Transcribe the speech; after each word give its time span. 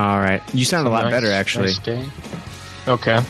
All 0.00 0.18
right. 0.18 0.42
You 0.54 0.64
sound 0.64 0.86
a 0.86 0.90
lot 0.90 1.04
Nice- 1.04 1.12
better, 1.12 1.30
actually. 1.30 1.66
nice 1.66 1.78
day. 1.78 2.08
Okay. 2.88 3.20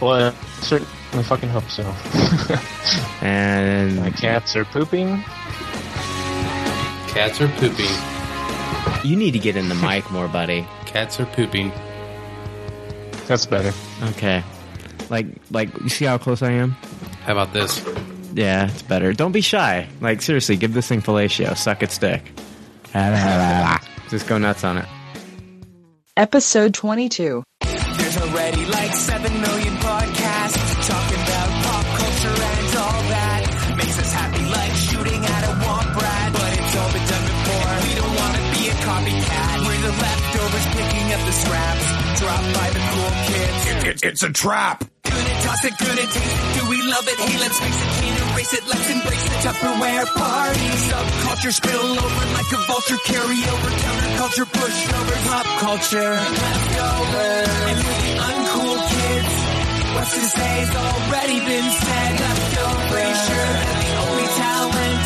Well, 0.00 0.32
I 0.32 0.34
certainly 0.62 1.22
fucking 1.24 1.48
hope 1.50 1.68
so. 1.70 1.84
And 3.22 3.96
My 4.00 4.10
cats 4.10 4.56
are 4.56 4.64
pooping. 4.64 5.22
Cats 7.14 7.40
are 7.40 7.48
pooping. 7.58 7.90
you 9.04 9.14
need 9.16 9.32
to 9.32 9.38
get 9.38 9.56
in 9.56 9.68
the 9.68 9.74
mic 9.86 10.10
more, 10.10 10.26
buddy. 10.26 10.66
Cats 10.86 11.20
are 11.20 11.26
pooping. 11.26 11.70
That's 13.26 13.46
better. 13.46 13.72
Okay. 14.10 14.42
Like, 15.10 15.26
like, 15.50 15.68
you 15.80 15.88
see 15.90 16.06
how 16.06 16.18
close 16.18 16.42
I 16.42 16.52
am? 16.52 16.70
How 17.24 17.32
about 17.32 17.52
this? 17.52 17.84
Yeah, 18.34 18.68
it's 18.70 18.82
better. 18.82 19.12
Don't 19.12 19.32
be 19.32 19.40
shy. 19.42 19.86
Like, 20.00 20.22
seriously, 20.22 20.56
give 20.56 20.72
this 20.74 20.88
thing 20.88 21.02
fellatio. 21.02 21.56
Suck 21.56 21.82
its 21.82 21.98
dick. 21.98 22.32
Just 24.10 24.26
go 24.26 24.38
nuts 24.38 24.64
on 24.64 24.78
it. 24.78 24.86
Episode 26.20 26.74
22. 26.74 27.42
There's 27.62 28.16
already 28.18 28.66
like 28.66 28.92
7 28.92 29.40
million 29.40 29.74
podcasts 29.76 30.86
talking 30.86 31.16
about 31.16 31.48
pop 31.64 31.86
culture 31.96 32.28
and 32.28 32.76
all 32.76 33.02
that. 33.08 33.74
Makes 33.78 33.98
us 33.98 34.12
happy 34.12 34.44
like 34.52 34.74
shooting 34.74 35.24
at 35.24 35.44
a 35.44 35.52
womp 35.64 35.96
rat. 35.96 36.32
But 36.34 36.52
it's 36.60 36.76
all 36.76 36.92
been 36.92 37.08
done 37.08 37.24
before. 37.24 37.72
We 37.88 37.92
don't 37.96 38.16
want 38.20 38.36
to 38.36 38.42
be 38.52 38.68
a 38.68 38.76
copycat. 38.84 39.56
We're 39.64 39.80
the 39.80 39.96
leftovers 39.96 40.66
picking 40.76 41.08
up 41.16 41.22
the 41.24 41.32
scraps. 41.32 41.86
Dropped 42.20 42.52
by 42.52 42.68
the 42.68 42.82
cool 42.92 43.12
kids. 43.24 44.02
it's 44.02 44.22
a 44.22 44.30
trap. 44.30 44.84
Toss 45.50 45.64
it, 45.64 45.76
gonna 45.78 46.06
taste. 46.06 46.54
Do 46.54 46.62
we 46.70 46.78
love 46.80 47.02
it? 47.10 47.18
Hey, 47.18 47.36
let's 47.42 47.58
face 47.58 47.74
it, 47.74 47.90
can't 47.98 48.18
erase 48.22 48.54
it. 48.54 48.64
Let's 48.70 48.86
embrace 48.86 49.24
the 49.24 49.38
Tupperware 49.42 50.06
party. 50.14 50.68
Subculture 50.86 51.50
spill 51.50 51.90
over 51.90 52.24
like 52.38 52.50
a 52.54 52.60
vulture. 52.70 53.00
Carry 53.02 53.42
over 53.50 53.70
counterculture, 53.82 54.46
pushovers, 54.46 55.22
pop 55.26 55.46
culture. 55.58 56.14
Leftovers. 56.14 57.66
And 57.66 57.78
for 57.82 57.98
the 57.98 58.14
uncool 58.30 58.78
kids, 58.94 59.34
what's 59.98 60.14
to 60.14 60.22
say's 60.38 60.70
already 60.70 61.38
been 61.42 61.68
said. 61.82 62.12
Leftovers. 62.22 62.90
Pretty 62.94 63.14
sure 63.26 63.50
that 63.58 63.78
the 63.82 63.92
only 64.06 64.28
talent 64.38 65.02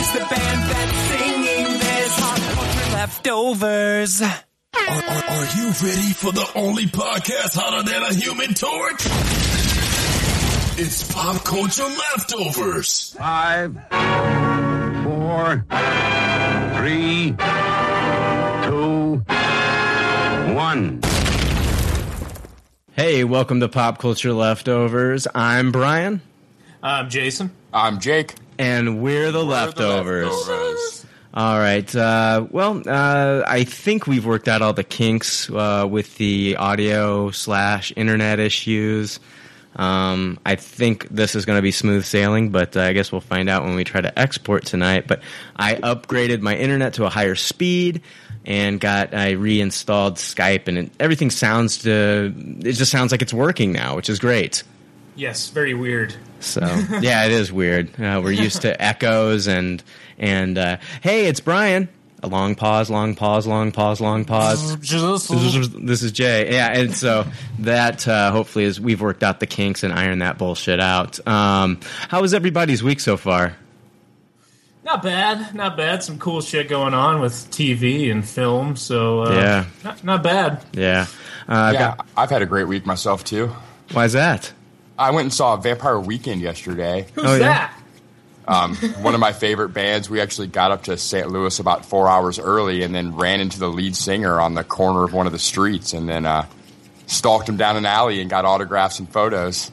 is 0.00 0.08
the 0.16 0.24
band 0.32 0.60
that's 0.72 0.96
singing 1.12 1.68
this. 1.76 2.12
Pop 2.16 2.40
culture 2.56 2.88
leftovers. 2.96 4.22
Are, 4.22 4.32
are, 4.80 5.24
are 5.28 5.48
you 5.60 5.66
ready 5.84 6.12
for 6.16 6.32
the 6.32 6.48
only 6.54 6.86
podcast 6.86 7.52
hotter 7.52 7.82
than 7.82 8.02
a 8.02 8.14
human 8.14 8.54
torch? 8.54 9.04
It's 10.80 11.12
Pop 11.12 11.42
Culture 11.42 11.82
Leftovers. 11.82 13.12
Five, 13.18 13.74
four, 15.02 15.64
three, 16.76 17.34
two, 18.62 19.24
one. 20.54 21.00
Hey, 22.92 23.24
welcome 23.24 23.58
to 23.58 23.68
Pop 23.68 23.98
Culture 23.98 24.32
Leftovers. 24.32 25.26
I'm 25.34 25.72
Brian, 25.72 26.20
I'm 26.80 27.10
Jason. 27.10 27.50
I'm 27.74 27.98
Jake. 27.98 28.36
and 28.56 29.02
we're 29.02 29.32
the 29.32 29.44
leftovers. 29.44 31.04
All 31.34 31.58
right. 31.58 31.92
Uh, 31.94 32.46
well, 32.52 32.84
uh, 32.86 33.42
I 33.44 33.64
think 33.64 34.06
we've 34.06 34.24
worked 34.24 34.46
out 34.46 34.62
all 34.62 34.74
the 34.74 34.84
kinks 34.84 35.50
uh, 35.50 35.88
with 35.90 36.16
the 36.18 36.54
audio 36.54 37.32
slash 37.32 37.92
internet 37.96 38.38
issues. 38.38 39.18
Um, 39.78 40.40
I 40.44 40.56
think 40.56 41.08
this 41.08 41.36
is 41.36 41.44
going 41.44 41.56
to 41.56 41.62
be 41.62 41.70
smooth 41.70 42.04
sailing, 42.04 42.50
but 42.50 42.76
uh, 42.76 42.80
I 42.80 42.92
guess 42.92 43.12
we'll 43.12 43.20
find 43.20 43.48
out 43.48 43.64
when 43.64 43.76
we 43.76 43.84
try 43.84 44.00
to 44.00 44.18
export 44.18 44.66
tonight. 44.66 45.06
But 45.06 45.22
I 45.54 45.76
upgraded 45.76 46.40
my 46.40 46.56
internet 46.56 46.94
to 46.94 47.04
a 47.06 47.08
higher 47.08 47.36
speed 47.36 48.02
and 48.44 48.80
got 48.80 49.14
I 49.14 49.32
reinstalled 49.32 50.16
Skype, 50.16 50.66
and 50.66 50.78
it, 50.78 50.92
everything 50.98 51.30
sounds 51.30 51.78
to 51.78 52.34
it 52.60 52.72
just 52.72 52.90
sounds 52.90 53.12
like 53.12 53.22
it's 53.22 53.34
working 53.34 53.72
now, 53.72 53.94
which 53.94 54.10
is 54.10 54.18
great. 54.18 54.64
Yes, 55.14 55.48
very 55.50 55.74
weird. 55.74 56.14
So 56.40 56.60
yeah, 57.00 57.26
it 57.26 57.32
is 57.32 57.52
weird. 57.52 58.00
Uh, 58.00 58.20
we're 58.22 58.32
used 58.32 58.62
to 58.62 58.80
echoes 58.82 59.46
and 59.46 59.82
and 60.18 60.58
uh, 60.58 60.78
hey, 61.02 61.26
it's 61.26 61.40
Brian. 61.40 61.88
A 62.20 62.26
long 62.26 62.56
pause, 62.56 62.90
long 62.90 63.14
pause, 63.14 63.46
long 63.46 63.70
pause, 63.70 64.00
long 64.00 64.24
pause. 64.24 64.76
this 64.80 66.02
is 66.02 66.10
Jay. 66.10 66.52
Yeah, 66.52 66.72
and 66.76 66.92
so 66.94 67.24
that 67.60 68.08
uh, 68.08 68.32
hopefully 68.32 68.64
is 68.64 68.80
we've 68.80 69.00
worked 69.00 69.22
out 69.22 69.38
the 69.38 69.46
kinks 69.46 69.84
and 69.84 69.92
ironed 69.92 70.20
that 70.22 70.36
bullshit 70.36 70.80
out. 70.80 71.24
Um, 71.28 71.78
how 72.08 72.20
was 72.20 72.34
everybody's 72.34 72.82
week 72.82 72.98
so 72.98 73.16
far? 73.16 73.54
Not 74.84 75.02
bad, 75.02 75.54
not 75.54 75.76
bad. 75.76 76.02
Some 76.02 76.18
cool 76.18 76.40
shit 76.40 76.68
going 76.68 76.94
on 76.94 77.20
with 77.20 77.32
TV 77.50 78.10
and 78.10 78.26
film. 78.28 78.74
So 78.76 79.20
uh, 79.24 79.32
Yeah. 79.32 79.64
not, 79.84 80.02
not 80.02 80.22
bad. 80.22 80.64
Yeah. 80.72 81.06
Uh, 81.48 81.52
I've 81.52 81.74
Yeah, 81.74 81.94
got- 81.96 82.06
I've 82.16 82.30
had 82.30 82.42
a 82.42 82.46
great 82.46 82.66
week 82.68 82.84
myself 82.86 83.22
too. 83.22 83.54
why's 83.92 84.14
that? 84.14 84.52
I 84.98 85.10
went 85.12 85.26
and 85.26 85.32
saw 85.32 85.56
Vampire 85.56 86.00
Weekend 86.00 86.40
yesterday. 86.40 87.06
Who's 87.14 87.24
Oh, 87.26 87.32
yeah? 87.34 87.38
that? 87.38 87.74
Um, 88.48 88.76
one 89.02 89.14
of 89.14 89.20
my 89.20 89.32
favorite 89.32 89.70
bands. 89.70 90.08
We 90.08 90.20
actually 90.20 90.46
got 90.48 90.70
up 90.70 90.84
to 90.84 90.96
St. 90.96 91.28
Louis 91.28 91.58
about 91.58 91.84
four 91.84 92.08
hours 92.08 92.38
early, 92.38 92.82
and 92.82 92.94
then 92.94 93.14
ran 93.14 93.40
into 93.40 93.58
the 93.58 93.68
lead 93.68 93.94
singer 93.94 94.40
on 94.40 94.54
the 94.54 94.64
corner 94.64 95.04
of 95.04 95.12
one 95.12 95.26
of 95.26 95.32
the 95.32 95.38
streets, 95.38 95.92
and 95.92 96.08
then 96.08 96.24
uh, 96.24 96.46
stalked 97.06 97.48
him 97.48 97.56
down 97.56 97.76
an 97.76 97.84
alley 97.86 98.20
and 98.20 98.30
got 98.30 98.44
autographs 98.44 98.98
and 98.98 99.08
photos. 99.10 99.70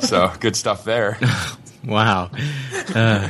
so 0.00 0.32
good 0.40 0.56
stuff 0.56 0.84
there. 0.84 1.18
Wow. 1.86 2.30
Uh, 2.94 3.28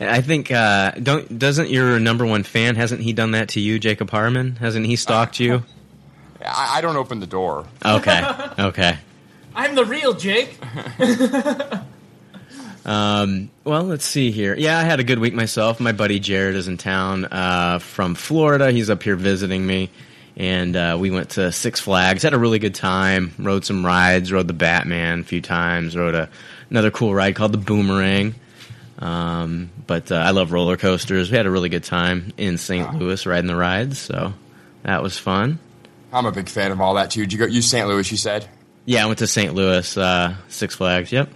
I 0.00 0.22
think 0.22 0.50
uh, 0.50 0.92
don't 0.92 1.38
doesn't 1.38 1.68
your 1.68 2.00
number 2.00 2.24
one 2.24 2.44
fan 2.44 2.74
hasn't 2.76 3.02
he 3.02 3.12
done 3.12 3.32
that 3.32 3.50
to 3.50 3.60
you, 3.60 3.78
Jacob 3.78 4.08
Harmon? 4.08 4.56
Hasn't 4.56 4.86
he 4.86 4.96
stalked 4.96 5.38
you? 5.38 5.64
I, 6.42 6.78
I 6.78 6.80
don't 6.80 6.96
open 6.96 7.20
the 7.20 7.26
door. 7.26 7.66
Okay. 7.84 8.22
Okay. 8.58 8.96
I'm 9.54 9.74
the 9.74 9.84
real 9.84 10.14
Jake. 10.14 10.58
Um, 12.84 13.50
well, 13.64 13.82
let's 13.84 14.04
see 14.04 14.30
here. 14.30 14.54
Yeah, 14.56 14.78
I 14.78 14.82
had 14.82 15.00
a 15.00 15.04
good 15.04 15.18
week 15.18 15.34
myself. 15.34 15.80
My 15.80 15.92
buddy 15.92 16.18
Jared 16.18 16.56
is 16.56 16.68
in 16.68 16.78
town 16.78 17.26
uh, 17.26 17.78
from 17.78 18.14
Florida. 18.14 18.70
He's 18.72 18.90
up 18.90 19.02
here 19.02 19.16
visiting 19.16 19.66
me, 19.66 19.90
and 20.36 20.74
uh, 20.74 20.96
we 20.98 21.10
went 21.10 21.30
to 21.30 21.52
Six 21.52 21.80
Flags. 21.80 22.22
Had 22.22 22.34
a 22.34 22.38
really 22.38 22.58
good 22.58 22.74
time. 22.74 23.32
Rode 23.38 23.64
some 23.64 23.84
rides. 23.84 24.32
Rode 24.32 24.48
the 24.48 24.54
Batman 24.54 25.20
a 25.20 25.24
few 25.24 25.42
times. 25.42 25.96
Rode 25.96 26.14
a, 26.14 26.28
another 26.70 26.90
cool 26.90 27.14
ride 27.14 27.36
called 27.36 27.52
the 27.52 27.58
Boomerang. 27.58 28.34
Um, 28.98 29.70
but 29.86 30.12
uh, 30.12 30.16
I 30.16 30.30
love 30.30 30.52
roller 30.52 30.76
coasters. 30.76 31.30
We 31.30 31.36
had 31.36 31.46
a 31.46 31.50
really 31.50 31.70
good 31.70 31.84
time 31.84 32.32
in 32.36 32.58
St. 32.58 32.94
Louis 32.94 33.24
riding 33.24 33.46
the 33.46 33.56
rides, 33.56 33.98
so 33.98 34.34
that 34.82 35.02
was 35.02 35.18
fun. 35.18 35.58
I'm 36.12 36.26
a 36.26 36.32
big 36.32 36.48
fan 36.48 36.72
of 36.72 36.80
all 36.80 36.94
that 36.94 37.10
too. 37.10 37.22
Did 37.22 37.32
you 37.32 37.38
go? 37.38 37.46
You 37.46 37.62
St. 37.62 37.88
Louis? 37.88 38.10
You 38.10 38.16
said. 38.16 38.48
Yeah, 38.84 39.04
I 39.04 39.06
went 39.06 39.20
to 39.20 39.26
St. 39.26 39.54
Louis, 39.54 39.96
uh, 39.96 40.34
Six 40.48 40.74
Flags. 40.74 41.12
Yep. 41.12 41.30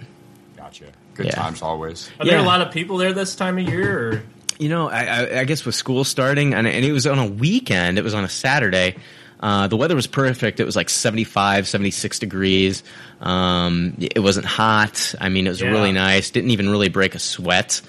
Gotcha. 1.14 1.22
Good 1.22 1.26
Yeah. 1.26 1.42
times 1.42 1.62
always. 1.62 2.10
Are 2.20 2.26
there 2.26 2.38
Yeah. 2.38 2.44
a 2.44 2.46
lot 2.46 2.60
of 2.60 2.72
people 2.72 2.96
there 2.98 3.12
this 3.12 3.34
time 3.34 3.58
of 3.58 3.68
year? 3.68 4.08
Or? 4.08 4.22
You 4.58 4.68
know, 4.68 4.88
I, 4.88 5.04
I, 5.04 5.40
I 5.40 5.44
guess 5.44 5.64
with 5.64 5.74
school 5.74 6.04
starting, 6.04 6.54
and, 6.54 6.66
and 6.66 6.84
it 6.84 6.92
was 6.92 7.06
on 7.06 7.18
a 7.18 7.26
weekend, 7.26 7.98
it 7.98 8.04
was 8.04 8.14
on 8.14 8.24
a 8.24 8.28
Saturday. 8.28 8.96
Uh, 9.40 9.66
the 9.68 9.76
weather 9.76 9.94
was 9.96 10.06
perfect. 10.06 10.60
It 10.60 10.64
was 10.64 10.76
like 10.76 10.88
75, 10.88 11.66
76 11.68 12.18
degrees. 12.18 12.82
Um, 13.20 13.94
it 13.98 14.20
wasn't 14.20 14.46
hot. 14.46 15.14
I 15.20 15.28
mean, 15.28 15.46
it 15.46 15.50
was 15.50 15.60
Yeah. 15.60 15.68
really 15.68 15.92
nice. 15.92 16.30
Didn't 16.30 16.50
even 16.50 16.68
really 16.70 16.88
break 16.88 17.14
a 17.14 17.18
sweat. 17.18 17.80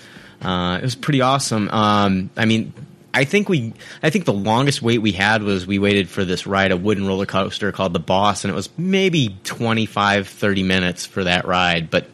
Uh, 0.41 0.77
it 0.81 0.83
was 0.83 0.95
pretty 0.95 1.21
awesome. 1.21 1.69
Um, 1.69 2.29
I 2.35 2.45
mean, 2.45 2.73
I 3.13 3.23
think 3.23 3.47
we, 3.47 3.71
I 4.03 4.09
think 4.09 4.25
the 4.25 4.33
longest 4.33 4.81
wait 4.81 4.97
we 4.97 5.13
had 5.13 5.43
was 5.43 5.65
we 5.65 5.79
waited 5.79 6.09
for 6.09 6.25
this 6.25 6.45
ride, 6.45 6.71
a 6.73 6.77
wooden 6.77 7.07
roller 7.07 7.25
coaster 7.25 7.71
called 7.71 7.93
the 7.93 7.99
Boss, 7.99 8.43
and 8.43 8.51
it 8.51 8.55
was 8.55 8.69
maybe 8.77 9.37
25, 9.45 10.27
30 10.27 10.63
minutes 10.63 11.05
for 11.05 11.23
that 11.23 11.45
ride. 11.47 11.89
But 11.89 12.09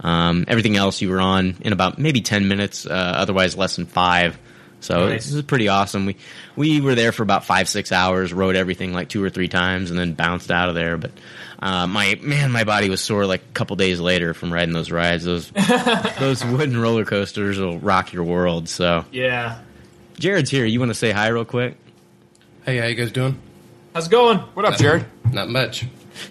um, 0.00 0.44
everything 0.48 0.76
else 0.76 1.00
you 1.00 1.10
were 1.10 1.20
on 1.20 1.56
in 1.60 1.72
about 1.72 1.98
maybe 1.98 2.20
10 2.20 2.48
minutes, 2.48 2.86
uh, 2.86 2.90
otherwise 2.90 3.56
less 3.56 3.76
than 3.76 3.86
five. 3.86 4.38
So 4.80 5.08
Nice. 5.08 5.30
it 5.30 5.34
was 5.36 5.44
pretty 5.44 5.68
awesome. 5.68 6.06
We 6.06 6.16
we 6.56 6.80
were 6.80 6.96
there 6.96 7.12
for 7.12 7.22
about 7.22 7.44
five 7.44 7.68
six 7.68 7.92
hours, 7.92 8.32
rode 8.32 8.56
everything 8.56 8.92
like 8.92 9.08
two 9.08 9.22
or 9.22 9.30
three 9.30 9.46
times, 9.46 9.90
and 9.90 9.98
then 9.98 10.14
bounced 10.14 10.50
out 10.50 10.68
of 10.68 10.74
there. 10.74 10.96
But 10.96 11.12
uh, 11.60 11.86
my 11.86 12.18
man, 12.20 12.50
my 12.50 12.64
body 12.64 12.90
was 12.90 13.00
sore 13.00 13.24
like 13.24 13.42
a 13.42 13.52
couple 13.52 13.76
days 13.76 14.00
later 14.00 14.34
from 14.34 14.52
riding 14.52 14.74
those 14.74 14.90
rides. 14.90 15.24
Those 15.24 15.50
those 16.18 16.44
wooden 16.44 16.76
roller 16.76 17.04
coasters 17.04 17.60
will 17.60 17.78
rock 17.78 18.12
your 18.12 18.24
world. 18.24 18.68
So 18.68 19.04
Yeah. 19.12 19.60
Jared's 20.18 20.50
here. 20.50 20.64
You 20.64 20.80
want 20.80 20.90
to 20.90 20.94
say 20.96 21.12
hi 21.12 21.28
real 21.28 21.44
quick? 21.44 21.76
Hey, 22.64 22.78
how 22.78 22.86
you 22.86 22.96
guys 22.96 23.12
doing? 23.12 23.38
How's 23.94 24.08
it 24.08 24.10
going? 24.10 24.38
What 24.38 24.64
up, 24.64 24.78
Jared? 24.78 25.06
Not 25.32 25.48
much. 25.48 25.84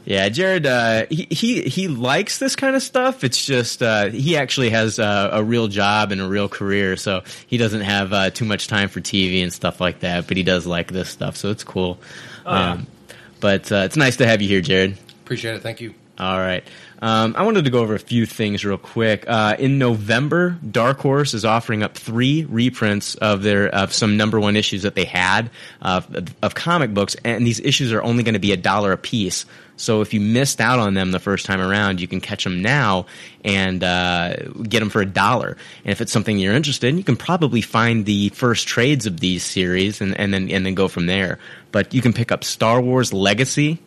Yeah, 0.06 0.30
Jared. 0.30 0.66
Uh, 0.66 1.06
he 1.10 1.28
he 1.30 1.62
he 1.64 1.88
likes 1.88 2.40
this 2.40 2.56
kind 2.56 2.76
of 2.76 2.84
stuff. 2.84 3.24
It's 3.24 3.44
just 3.46 3.82
uh, 3.82 4.10
he 4.10 4.38
actually 4.38 4.70
has 4.72 5.00
uh, 5.00 5.30
a 5.32 5.44
real 5.44 5.68
job 5.68 6.12
and 6.12 6.22
a 6.22 6.28
real 6.28 6.50
career, 6.50 6.96
so 6.96 7.24
he 7.48 7.58
doesn't 7.58 7.82
have 7.82 8.14
uh, 8.14 8.30
too 8.30 8.46
much 8.46 8.68
time 8.68 8.90
for 8.90 9.02
TV 9.02 9.44
and 9.44 9.52
stuff 9.52 9.82
like 9.82 10.02
that. 10.02 10.28
But 10.28 10.38
he 10.38 10.44
does 10.44 10.66
like 10.66 10.92
this 10.92 11.10
stuff, 11.10 11.36
so 11.38 11.50
it's 11.50 11.64
cool. 11.64 12.00
Oh, 12.46 12.54
yeah. 12.54 12.72
Um, 12.72 12.88
but 13.40 13.72
uh, 13.72 13.84
it's 13.86 13.98
nice 13.98 14.18
to 14.18 14.28
have 14.28 14.42
you 14.42 14.48
here, 14.48 14.62
Jared. 14.62 14.98
Appreciate 15.24 15.56
it. 15.56 15.64
Thank 15.64 15.82
you. 15.82 15.94
All 16.18 16.38
right. 16.38 16.64
Um, 17.02 17.34
I 17.36 17.44
wanted 17.44 17.66
to 17.66 17.72
go 17.72 17.80
over 17.80 17.96
a 17.96 18.00
few 18.00 18.28
things 18.28 18.64
real 18.64 18.78
quick. 18.78 19.26
Uh, 19.28 19.56
in 19.58 19.80
November, 19.80 20.58
Dark 20.70 21.00
Horse 21.00 21.34
is 21.34 21.44
offering 21.44 21.82
up 21.82 21.96
three 21.96 22.46
reprints 22.46 23.16
of 23.16 23.42
their 23.42 23.70
of 23.70 23.92
some 23.92 24.18
number 24.18 24.40
one 24.40 24.56
issues 24.56 24.84
that 24.84 24.94
they 24.94 25.06
had 25.06 25.50
uh, 25.82 26.02
of, 26.44 26.54
comic 26.54 26.94
books, 26.94 27.16
and 27.26 27.46
these 27.46 27.60
issues 27.60 27.92
are 27.92 28.04
only 28.04 28.22
going 28.22 28.34
to 28.34 28.40
be 28.40 28.52
a 28.52 28.58
dollar 28.58 28.92
a 28.92 28.98
piece. 28.98 29.46
So 29.78 30.02
if 30.02 30.14
you 30.14 30.22
missed 30.22 30.62
out 30.62 30.78
on 30.78 30.94
them 30.94 31.12
the 31.12 31.20
first 31.20 31.48
time 31.48 31.60
around, 31.60 32.00
you 32.00 32.08
can 32.08 32.22
catch 32.22 32.44
them 32.44 32.62
now 32.62 33.08
and 33.44 33.84
uh, 33.84 34.36
get 34.62 34.80
them 34.80 34.92
for 34.92 35.02
a 35.02 35.08
dollar. 35.08 35.58
And 35.84 35.92
if 35.92 36.02
it's 36.02 36.12
something 36.12 36.38
you're 36.38 36.54
interested 36.54 36.88
in, 36.88 37.00
you 37.00 37.04
can 37.04 37.16
probably 37.16 37.62
find 37.62 38.06
the 38.06 38.30
first 38.30 38.68
trades 38.68 39.08
of 39.08 39.22
these 39.22 39.44
series 39.44 40.00
and, 40.00 40.16
and 40.20 40.32
then 40.32 40.52
and 40.52 40.68
then 40.68 40.76
go 40.76 40.88
from 40.88 41.08
there. 41.08 41.40
But 41.72 41.96
you 41.96 42.02
can 42.04 42.14
pick 42.14 42.32
up 42.32 42.44
Star 42.44 42.80
Wars 42.80 43.12
Legacy 43.12 43.80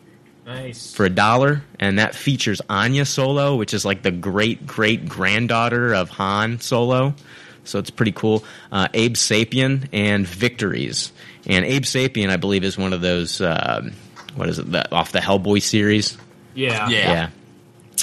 Nice. 0.45 0.93
for 0.93 1.05
a 1.05 1.09
dollar, 1.09 1.63
and 1.79 1.97
that 1.99 2.13
features 2.15 2.61
Ania 2.69 3.07
Solo, 3.07 3.55
which 3.55 3.73
is 3.73 3.83
like 3.83 4.03
the 4.03 4.11
great 4.11 4.67
great 4.67 5.07
granddaughter 5.07 5.93
of 5.93 6.09
Han 6.11 6.59
Solo. 6.59 7.15
So 7.63 7.79
it's 7.79 7.89
pretty 7.89 8.11
cool. 8.11 8.43
Uh, 8.71 8.87
Abe 8.93 9.15
Sapien 9.15 9.89
and 9.91 10.27
Victories, 10.27 11.11
and 11.47 11.65
Abe 11.65 11.81
Sapien, 11.83 12.29
I 12.29 12.37
believe, 12.37 12.63
is 12.63 12.77
one 12.77 12.93
of 12.93 13.01
those. 13.01 13.41
um 13.41 13.93
what 14.35 14.49
is 14.49 14.59
it? 14.59 14.69
The, 14.71 14.93
off 14.93 15.13
the 15.13 15.19
Hellboy 15.19 15.61
series. 15.61 16.17
Yeah. 16.53 16.89
Yeah. 16.89 17.29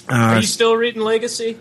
Are 0.09 0.37
Uh, 0.37 0.41
you 0.41 0.47
still 0.47 0.75
reading 0.77 1.03
Legacy? 1.03 1.59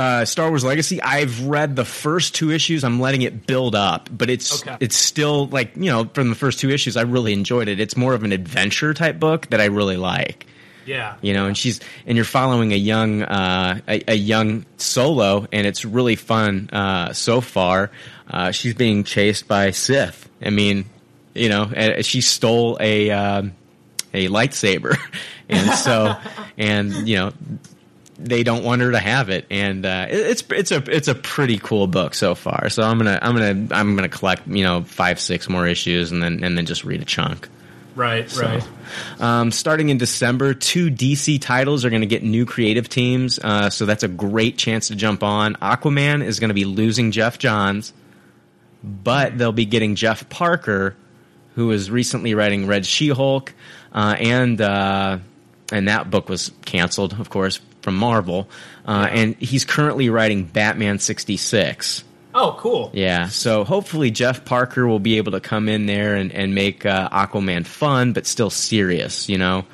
Uh, 0.00 0.24
Star 0.24 0.48
Wars 0.48 0.64
Legacy. 0.64 1.00
I've 1.02 1.46
read 1.46 1.76
the 1.76 1.84
first 1.84 2.34
two 2.34 2.50
issues. 2.50 2.82
I'm 2.82 2.98
letting 3.00 3.22
it 3.22 3.46
build 3.46 3.74
up, 3.74 4.08
but 4.10 4.30
it's 4.30 4.62
Okay. 4.62 4.76
it's 4.80 4.96
still 4.96 5.46
like 5.48 5.76
you 5.76 5.90
know 5.90 6.06
from 6.12 6.30
the 6.30 6.34
first 6.34 6.58
two 6.58 6.70
issues. 6.70 6.96
I 6.96 7.02
really 7.02 7.32
enjoyed 7.32 7.68
it. 7.68 7.78
It's 7.78 7.96
more 7.96 8.14
of 8.14 8.24
an 8.24 8.32
adventure 8.32 8.94
type 8.94 9.20
book 9.20 9.46
that 9.50 9.60
I 9.60 9.66
really 9.66 9.96
like. 9.96 10.46
Yeah. 10.86 11.16
you 11.20 11.34
know 11.34 11.46
and 11.46 11.56
she's 11.56 11.78
and 12.06 12.16
you're 12.16 12.24
following 12.24 12.72
a 12.72 12.76
young 12.76 13.22
uh 13.22 13.80
a, 13.86 14.02
a 14.08 14.14
young 14.14 14.64
solo 14.78 15.46
and 15.52 15.64
it's 15.66 15.84
really 15.84 16.16
fun 16.16 16.68
uh 16.72 17.12
so 17.12 17.40
far 17.42 17.92
uh 18.28 18.50
she's 18.50 18.74
being 18.74 19.04
chased 19.04 19.46
by 19.46 19.70
sith 19.72 20.28
i 20.42 20.50
mean 20.50 20.86
you 21.34 21.48
know 21.50 21.70
she 22.00 22.22
stole 22.22 22.76
a 22.80 23.10
um 23.10 23.52
a 24.14 24.26
lightsaber 24.28 24.96
and 25.48 25.70
so 25.78 26.16
and 26.58 27.06
you 27.06 27.16
know 27.16 27.32
they 28.22 28.42
don't 28.42 28.62
want 28.64 28.82
her 28.82 28.90
to 28.90 28.98
have 28.98 29.30
it 29.30 29.46
and 29.50 29.86
uh 29.86 30.06
it- 30.08 30.14
it's 30.26 30.44
it's 30.50 30.70
a 30.72 30.82
it's 30.94 31.08
a 31.08 31.14
pretty 31.14 31.58
cool 31.58 31.86
book 31.86 32.14
so 32.14 32.34
far 32.34 32.68
so 32.68 32.82
i'm 32.82 32.98
gonna 32.98 33.18
i'm 33.22 33.34
gonna 33.34 33.74
i'm 33.74 33.96
gonna 33.96 34.08
collect 34.08 34.46
you 34.46 34.62
know 34.62 34.82
five 34.84 35.18
six 35.18 35.48
more 35.48 35.66
issues 35.66 36.12
and 36.12 36.22
then 36.22 36.44
and 36.44 36.56
then 36.58 36.66
just 36.66 36.84
read 36.84 37.00
a 37.00 37.04
chunk 37.04 37.48
Right. 37.96 38.30
so, 38.30 38.42
Right. 38.42 38.62
Um, 39.20 39.50
starting 39.50 39.88
in 39.88 39.98
December, 39.98 40.54
two 40.54 40.90
DC 40.90 41.40
titles 41.40 41.84
are 41.84 41.90
going 41.90 42.02
to 42.02 42.06
get 42.06 42.22
new 42.22 42.46
creative 42.46 42.88
teams, 42.88 43.38
uh, 43.40 43.68
so 43.68 43.84
that's 43.84 44.04
a 44.04 44.08
great 44.08 44.56
chance 44.56 44.88
to 44.88 44.94
jump 44.94 45.24
on. 45.24 45.54
Aquaman 45.56 46.24
is 46.24 46.38
going 46.38 46.48
to 46.48 46.54
be 46.54 46.64
losing 46.64 47.10
Geoff 47.10 47.38
Johns, 47.38 47.92
but 48.82 49.36
they'll 49.36 49.52
be 49.52 49.66
getting 49.66 49.96
Jeff 49.96 50.28
Parker, 50.28 50.94
who 51.56 51.72
is 51.72 51.90
recently 51.90 52.34
writing 52.34 52.66
Red 52.68 52.86
She-Hulk, 52.86 53.52
uh, 53.92 54.16
and 54.18 54.60
uh, 54.60 55.18
and 55.72 55.88
that 55.88 56.10
book 56.10 56.28
was 56.28 56.52
canceled, 56.64 57.14
of 57.18 57.28
course, 57.28 57.60
from 57.82 57.96
Marvel, 57.96 58.48
uh, 58.86 59.08
and 59.10 59.36
he's 59.36 59.64
currently 59.64 60.10
writing 60.10 60.44
Batman 60.44 60.98
sixty 60.98 61.36
six. 61.36 62.04
Oh, 62.32 62.56
cool. 62.58 62.90
Yeah, 62.92 63.28
so 63.28 63.64
hopefully 63.64 64.10
Jeff 64.10 64.44
Parker 64.44 64.86
will 64.86 65.00
be 65.00 65.16
able 65.16 65.32
to 65.32 65.40
come 65.40 65.68
in 65.68 65.86
there 65.86 66.14
and, 66.14 66.30
and 66.30 66.54
make 66.54 66.86
uh, 66.86 67.08
Aquaman 67.08 67.66
fun, 67.66 68.12
but 68.12 68.24
still 68.24 68.50
serious, 68.50 69.28
you 69.28 69.36
know? 69.36 69.64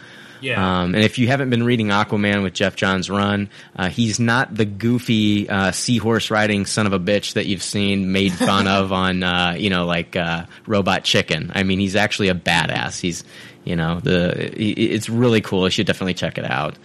Yeah. 0.40 0.82
Um, 0.82 0.94
and 0.94 1.04
if 1.04 1.18
you 1.18 1.26
haven't 1.28 1.50
been 1.50 1.62
reading 1.62 1.88
Aquaman 1.88 2.42
with 2.42 2.54
Geoff 2.54 2.76
Johns' 2.76 3.10
run, 3.10 3.48
uh, 3.74 3.88
he's 3.88 4.20
not 4.20 4.54
the 4.54 4.64
goofy 4.64 5.48
uh, 5.48 5.72
seahorse 5.72 6.30
riding 6.30 6.66
son 6.66 6.86
of 6.86 6.92
a 6.92 7.00
bitch 7.00 7.34
that 7.34 7.46
you've 7.46 7.62
seen 7.62 8.12
made 8.12 8.32
fun 8.32 8.66
of 8.68 8.92
on, 8.92 9.22
uh, 9.22 9.56
you 9.58 9.70
know, 9.70 9.86
like 9.86 10.16
uh, 10.16 10.46
Robot 10.66 11.04
Chicken. 11.04 11.52
I 11.54 11.62
mean, 11.62 11.78
he's 11.78 11.96
actually 11.96 12.28
a 12.28 12.34
badass. 12.34 13.00
He's, 13.00 13.24
you 13.64 13.76
know, 13.76 14.00
the 14.00 14.52
it's 14.56 15.08
really 15.08 15.40
cool. 15.40 15.64
You 15.64 15.70
should 15.70 15.86
definitely 15.86 16.14
check 16.14 16.38
it 16.38 16.48
out. 16.48 16.76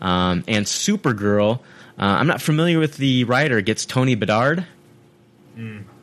Um, 0.00 0.44
and 0.48 0.66
Supergirl, 0.66 1.58
uh, 1.98 2.02
I'm 2.02 2.26
not 2.26 2.40
familiar 2.40 2.78
with 2.78 2.96
the 2.96 3.24
writer. 3.24 3.60
Gets 3.60 3.86
Tony 3.86 4.14
Bedard. 4.14 4.66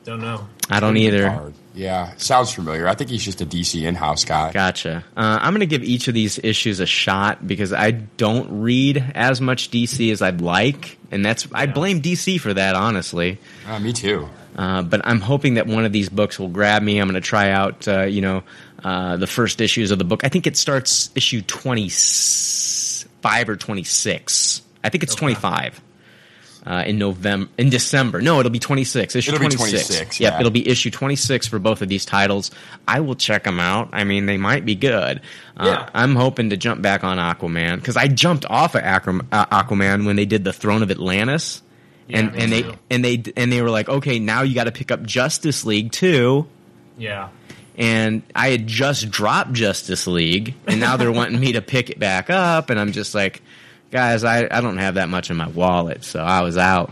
Don't 0.05 0.21
know. 0.21 0.47
I 0.69 0.79
don't 0.79 0.97
either. 0.97 1.29
Hard. 1.29 1.53
Yeah, 1.73 2.13
sounds 2.17 2.53
familiar. 2.53 2.87
I 2.87 2.93
think 2.93 3.09
he's 3.09 3.23
just 3.23 3.41
a 3.41 3.45
DC 3.45 3.83
in-house 3.83 4.23
guy. 4.23 4.51
Gotcha. 4.51 5.03
Uh, 5.17 5.39
I'm 5.41 5.51
going 5.51 5.59
to 5.61 5.65
give 5.65 5.83
each 5.83 6.07
of 6.07 6.13
these 6.13 6.39
issues 6.39 6.79
a 6.79 6.85
shot 6.85 7.45
because 7.45 7.73
I 7.73 7.91
don't 7.91 8.61
read 8.61 9.03
as 9.15 9.41
much 9.41 9.71
DC 9.71 10.11
as 10.11 10.21
I'd 10.21 10.41
like, 10.41 10.97
and 11.11 11.25
that's 11.25 11.47
I 11.51 11.65
blame 11.65 12.01
DC 12.01 12.39
for 12.39 12.53
that, 12.53 12.75
honestly. 12.75 13.39
Uh, 13.67 13.79
me 13.79 13.93
too. 13.93 14.29
Uh, 14.55 14.83
but 14.83 15.01
I'm 15.03 15.19
hoping 15.19 15.55
that 15.55 15.67
one 15.67 15.85
of 15.85 15.91
these 15.91 16.07
books 16.07 16.39
will 16.39 16.47
grab 16.47 16.81
me. 16.81 16.99
I'm 16.99 17.09
going 17.09 17.21
to 17.21 17.27
try 17.27 17.49
out, 17.49 17.87
uh, 17.87 18.03
you 18.03 18.21
know, 18.21 18.43
uh, 18.83 19.17
the 19.17 19.27
first 19.27 19.59
issues 19.59 19.91
of 19.91 19.97
the 19.97 20.05
book. 20.05 20.23
I 20.23 20.29
think 20.29 20.47
it 20.47 20.55
starts 20.55 21.09
issue 21.15 21.41
25 23.25 23.49
or 23.49 23.55
26. 23.55 24.61
I 24.83 24.89
think 24.89 25.03
it's 25.03 25.15
25. 25.15 25.81
Uh, 26.67 26.83
in 26.87 26.97
November, 26.97 27.47
in 27.59 27.69
December. 27.69 28.21
No, 28.21 28.39
it'll 28.39 28.51
be 28.51 28.57
26. 28.57 29.15
Issue 29.15 29.31
It'll 29.35 29.39
be 29.47 29.55
26. 29.55 29.85
26, 29.87 30.19
Yep, 30.19 30.33
yeah. 30.33 30.39
it'll 30.39 30.51
be 30.51 30.67
issue 30.67 30.89
26 30.89 31.45
for 31.47 31.59
both 31.59 31.83
of 31.83 31.89
these 31.89 32.05
titles. 32.05 32.49
I 32.87 33.01
will 33.01 33.13
check 33.13 33.43
them 33.43 33.59
out. 33.59 33.89
I 33.93 34.03
mean, 34.03 34.25
they 34.25 34.37
might 34.37 34.65
be 34.65 34.73
good. 34.73 35.21
Uh, 35.55 35.63
Yeah. 35.65 35.89
I'm 35.93 36.15
hoping 36.15 36.49
to 36.49 36.57
jump 36.57 36.81
back 36.81 37.03
on 37.03 37.19
Aquaman 37.19 37.75
because 37.75 37.95
I 37.97 38.07
jumped 38.07 38.45
off 38.49 38.73
of 38.73 38.81
uh, 38.83 39.45
Aquaman 39.45 40.07
when 40.07 40.15
they 40.15 40.25
did 40.25 40.43
the 40.43 40.53
Throne 40.53 40.81
of 40.81 40.89
Atlantis, 40.89 41.61
and 42.09 42.35
and 42.35 42.51
they 42.51 42.65
and 42.89 43.05
they 43.05 43.21
and 43.37 43.51
they 43.51 43.61
were 43.61 43.69
like, 43.69 43.87
okay, 43.87 44.17
now 44.17 44.41
you 44.41 44.55
got 44.55 44.63
to 44.63 44.71
pick 44.71 44.89
up 44.89 45.03
Justice 45.03 45.65
League 45.65 45.91
too. 45.91 46.47
Yeah. 46.97 47.29
And 47.77 48.23
I 48.33 48.49
had 48.49 48.67
just 48.67 49.09
dropped 49.09 49.53
Justice 49.53 50.07
League, 50.07 50.55
and 50.65 50.79
now 50.79 50.95
they're 50.95 51.11
wanting 51.11 51.39
me 51.39 51.53
to 51.53 51.61
pick 51.61 51.89
it 51.89 51.99
back 51.99 52.29
up, 52.29 52.69
and 52.69 52.79
I'm 52.79 52.93
just 52.93 53.13
like, 53.13 53.41
guys, 53.91 54.23
I, 54.23 54.47
I 54.49 54.61
don't 54.61 54.77
have 54.77 54.95
that 54.95 55.09
much 55.09 55.29
in 55.29 55.35
my 55.35 55.47
wallet, 55.47 56.03
so 56.03 56.21
I 56.21 56.41
was 56.41 56.57
out. 56.57 56.91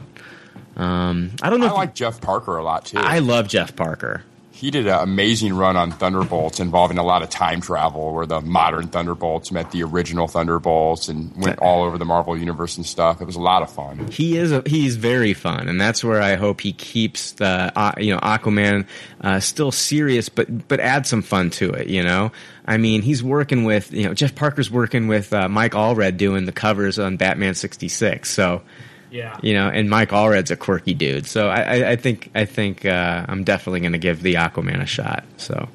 Um, 0.75 1.31
I 1.41 1.49
don't 1.49 1.59
know. 1.59 1.67
I 1.67 1.69
if 1.69 1.75
like 1.75 1.95
Jeff 1.95 2.19
Parker 2.19 2.57
a 2.57 2.63
lot 2.63 2.85
too. 2.85 2.97
I 2.97 3.19
love 3.19 3.47
Jeff 3.47 3.75
Parker. 3.75 4.23
He 4.53 4.69
did 4.69 4.85
an 4.85 4.99
amazing 4.99 5.55
run 5.55 5.75
on 5.75 5.89
Thunderbolts 5.91 6.59
involving 6.59 6.99
a 6.99 7.03
lot 7.03 7.23
of 7.23 7.29
time 7.31 7.59
travel, 7.59 8.13
where 8.13 8.27
the 8.27 8.39
modern 8.39 8.87
Thunderbolts 8.87 9.51
met 9.51 9.71
the 9.71 9.81
original 9.81 10.27
Thunderbolts 10.27 11.09
and 11.09 11.35
went 11.35 11.57
all 11.57 11.83
over 11.83 11.97
the 11.97 12.05
Marvel 12.05 12.37
universe 12.37 12.77
and 12.77 12.85
stuff. 12.85 13.19
It 13.19 13.25
was 13.25 13.35
a 13.35 13.41
lot 13.41 13.63
of 13.63 13.71
fun. 13.71 14.07
He 14.11 14.37
is 14.37 14.51
a, 14.51 14.61
he's 14.67 14.95
very 14.95 15.33
fun, 15.33 15.67
and 15.67 15.81
that's 15.81 16.03
where 16.03 16.21
I 16.21 16.35
hope 16.35 16.61
he 16.61 16.71
keeps 16.71 17.31
the 17.31 17.73
uh, 17.75 17.93
you 17.97 18.13
know 18.13 18.19
Aquaman 18.19 18.85
uh, 19.21 19.39
still 19.39 19.71
serious, 19.71 20.29
but 20.29 20.67
but 20.67 20.79
add 20.79 21.07
some 21.07 21.23
fun 21.23 21.49
to 21.51 21.71
it. 21.71 21.87
You 21.87 22.03
know, 22.03 22.31
I 22.63 22.77
mean, 22.77 23.01
he's 23.01 23.23
working 23.23 23.63
with 23.63 23.91
you 23.91 24.07
know 24.07 24.13
Jeff 24.13 24.35
Parker's 24.35 24.69
working 24.69 25.07
with 25.07 25.33
uh, 25.33 25.49
Mike 25.49 25.71
Allred 25.71 26.17
doing 26.17 26.45
the 26.45 26.51
covers 26.51 26.99
on 26.99 27.17
Batman 27.17 27.55
sixty 27.55 27.87
six. 27.87 28.29
So 28.29 28.61
Yeah. 29.13 29.37
you 29.43 29.53
know, 29.53 29.69
and 29.69 29.91
Mike 29.91 30.09
Allred's 30.09 30.49
a 30.49 30.55
quirky 30.55 30.95
dude. 30.95 31.27
So 31.27 31.47
I, 31.47 31.61
I, 31.61 31.89
I 31.91 31.95
think 31.97 32.31
I 32.33 32.45
think 32.45 32.83
uh, 32.83 33.25
I'm 33.29 33.43
definitely 33.43 33.81
going 33.81 33.91
to 33.91 33.99
give 33.99 34.23
the 34.23 34.35
Aquaman 34.35 34.81
a 34.81 34.87
shot. 34.87 35.23
So. 35.37 35.69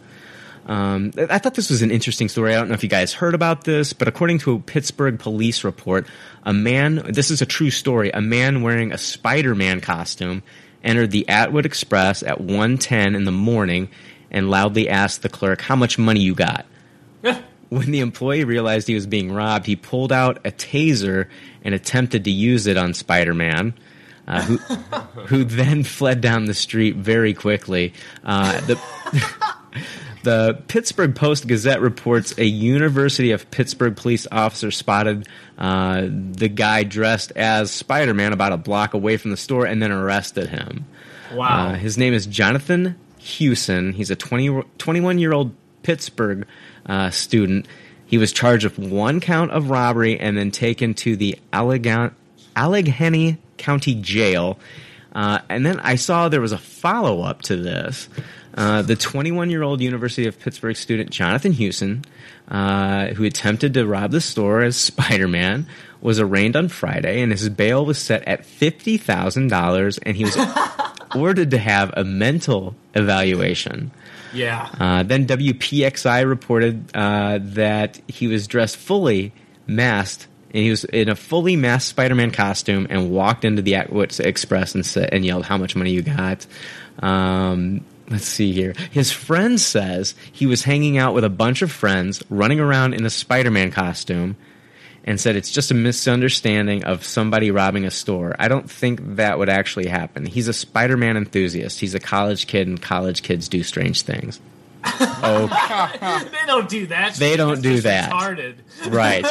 Um, 0.66 1.12
I 1.16 1.26
I 1.30 1.38
thought 1.38 1.54
this 1.54 1.70
was 1.70 1.80
an 1.80 1.90
interesting 1.90 2.28
story. 2.28 2.52
I 2.52 2.58
don't 2.58 2.68
know 2.68 2.74
if 2.74 2.82
you 2.82 2.90
guys 2.90 3.14
heard 3.14 3.34
about 3.34 3.64
this, 3.64 3.94
but 3.94 4.06
according 4.06 4.40
to 4.40 4.56
a 4.56 4.58
Pittsburgh 4.58 5.18
police 5.18 5.64
report, 5.64 6.06
a 6.42 6.52
man, 6.52 6.96
this 7.08 7.30
is 7.30 7.40
a 7.40 7.46
true 7.46 7.70
story, 7.70 8.10
a 8.12 8.20
man 8.20 8.60
wearing 8.60 8.92
a 8.92 8.98
Spider 8.98 9.54
Man 9.54 9.80
costume 9.80 10.42
entered 10.84 11.10
the 11.10 11.26
Atwood 11.28 11.64
Express 11.64 12.22
at 12.22 12.38
1.10 12.38 13.16
in 13.16 13.24
the 13.24 13.32
morning 13.32 13.88
and 14.30 14.50
loudly 14.50 14.90
asked 14.90 15.22
the 15.22 15.30
clerk 15.30 15.62
how 15.62 15.76
much 15.76 15.98
money 15.98 16.20
you 16.20 16.34
got. 16.34 16.66
When 17.70 17.90
the 17.90 18.00
employee 18.00 18.44
realized 18.44 18.88
he 18.88 18.94
was 18.94 19.06
being 19.06 19.30
robbed, 19.30 19.66
he 19.66 19.76
pulled 19.76 20.10
out 20.10 20.38
a 20.46 20.50
taser 20.50 21.28
and 21.64 21.74
attempted 21.74 22.24
to 22.24 22.30
use 22.30 22.66
it 22.66 22.76
on 22.76 22.94
Spider 22.94 23.34
Man. 23.34 23.74
Uh, 24.26 24.42
who, 24.42 24.56
who 25.26 25.44
then 25.44 25.82
fled 25.82 26.20
down 26.20 26.44
the 26.44 26.52
street 26.52 26.96
very 26.96 27.32
quickly. 27.32 27.94
Uh, 28.22 28.60
the, 28.60 28.78
the 30.22 30.62
Pittsburgh 30.68 31.16
Post 31.16 31.46
Gazette 31.46 31.80
reports 31.80 32.36
a 32.36 32.44
University 32.44 33.30
of 33.30 33.50
Pittsburgh 33.50 33.96
police 33.96 34.26
officer 34.30 34.70
spotted 34.70 35.26
uh, 35.56 36.02
the 36.02 36.48
guy 36.48 36.84
dressed 36.84 37.32
as 37.36 37.70
Spider 37.70 38.12
Man 38.12 38.34
about 38.34 38.52
a 38.52 38.58
block 38.58 38.92
away 38.92 39.16
from 39.16 39.30
the 39.30 39.36
store 39.38 39.64
and 39.64 39.82
then 39.82 39.90
arrested 39.90 40.50
him. 40.50 40.84
Wow. 41.32 41.68
Uh, 41.68 41.74
his 41.76 41.96
name 41.96 42.12
is 42.12 42.26
Jonathan 42.26 42.98
Hewson. 43.18 43.92
He's 43.92 44.10
a 44.10 44.16
20, 44.16 44.62
21 44.78 45.18
year 45.18 45.32
old 45.32 45.54
Pittsburgh 45.82 46.46
uh, 46.86 47.10
student. 47.10 47.66
He 48.08 48.18
was 48.18 48.32
charged 48.32 48.64
with 48.64 48.78
one 48.78 49.20
count 49.20 49.50
of 49.50 49.70
robbery 49.70 50.18
and 50.18 50.36
then 50.36 50.50
taken 50.50 50.94
to 50.94 51.14
the 51.14 51.38
Allegan- 51.52 52.12
Allegheny 52.56 53.36
County 53.58 53.94
Jail. 53.94 54.58
Uh, 55.12 55.40
and 55.48 55.64
then 55.64 55.78
I 55.80 55.96
saw 55.96 56.28
there 56.28 56.40
was 56.40 56.52
a 56.52 56.58
follow 56.58 57.20
up 57.20 57.42
to 57.42 57.56
this. 57.56 58.08
Uh, 58.54 58.82
the 58.82 58.96
21 58.96 59.50
year 59.50 59.62
old 59.62 59.82
University 59.82 60.26
of 60.26 60.40
Pittsburgh 60.40 60.74
student 60.74 61.10
Jonathan 61.10 61.52
Hewson, 61.52 62.04
uh, 62.48 63.08
who 63.08 63.24
attempted 63.24 63.74
to 63.74 63.86
rob 63.86 64.10
the 64.10 64.22
store 64.22 64.62
as 64.62 64.76
Spider 64.76 65.28
Man, 65.28 65.66
was 66.00 66.18
arraigned 66.18 66.56
on 66.56 66.68
Friday, 66.68 67.20
and 67.20 67.30
his 67.30 67.48
bail 67.50 67.84
was 67.84 67.98
set 67.98 68.26
at 68.26 68.42
$50,000, 68.42 69.98
and 70.02 70.16
he 70.16 70.24
was 70.24 70.36
ordered 71.14 71.50
to 71.50 71.58
have 71.58 71.92
a 71.96 72.04
mental 72.04 72.74
evaluation. 72.94 73.90
Yeah. 74.32 74.68
Uh, 74.78 75.02
then 75.02 75.26
WPXI 75.26 76.28
reported 76.28 76.94
uh, 76.94 77.38
that 77.42 78.00
he 78.08 78.26
was 78.26 78.46
dressed 78.46 78.76
fully 78.76 79.32
masked, 79.66 80.28
and 80.52 80.62
he 80.62 80.70
was 80.70 80.84
in 80.84 81.08
a 81.08 81.14
fully 81.14 81.56
masked 81.56 81.90
Spider-Man 81.90 82.30
costume, 82.30 82.86
and 82.90 83.10
walked 83.10 83.44
into 83.44 83.62
the 83.62 83.72
Atwoods 83.72 84.20
Express 84.20 84.74
and 84.74 85.12
and 85.12 85.24
yelled, 85.24 85.44
"How 85.44 85.56
much 85.58 85.76
money 85.76 85.90
you 85.90 86.02
got?" 86.02 86.46
Um, 87.00 87.84
let's 88.10 88.26
see 88.26 88.52
here. 88.52 88.74
His 88.90 89.12
friend 89.12 89.60
says 89.60 90.14
he 90.32 90.46
was 90.46 90.64
hanging 90.64 90.98
out 90.98 91.14
with 91.14 91.24
a 91.24 91.30
bunch 91.30 91.62
of 91.62 91.70
friends, 91.70 92.22
running 92.30 92.60
around 92.60 92.94
in 92.94 93.04
a 93.04 93.10
Spider-Man 93.10 93.70
costume. 93.70 94.36
And 95.08 95.18
said 95.18 95.36
it's 95.36 95.50
just 95.50 95.70
a 95.70 95.74
misunderstanding 95.74 96.84
of 96.84 97.02
somebody 97.02 97.50
robbing 97.50 97.86
a 97.86 97.90
store. 97.90 98.36
I 98.38 98.48
don't 98.48 98.70
think 98.70 99.00
that 99.16 99.38
would 99.38 99.48
actually 99.48 99.86
happen. 99.86 100.26
He's 100.26 100.48
a 100.48 100.52
Spider 100.52 100.98
Man 100.98 101.16
enthusiast. 101.16 101.80
He's 101.80 101.94
a 101.94 101.98
college 101.98 102.46
kid, 102.46 102.68
and 102.68 102.80
college 102.80 103.22
kids 103.22 103.48
do 103.48 103.62
strange 103.62 104.02
things. 104.02 104.38
Oh, 104.84 105.46
they 106.30 106.46
don't 106.46 106.68
do 106.68 106.88
that. 106.88 107.14
They 107.14 107.36
don't 107.36 107.48
That's 107.54 107.62
do 107.62 107.70
just 107.72 107.84
that. 107.84 108.12
Retarded. 108.12 108.56
right. 108.90 109.24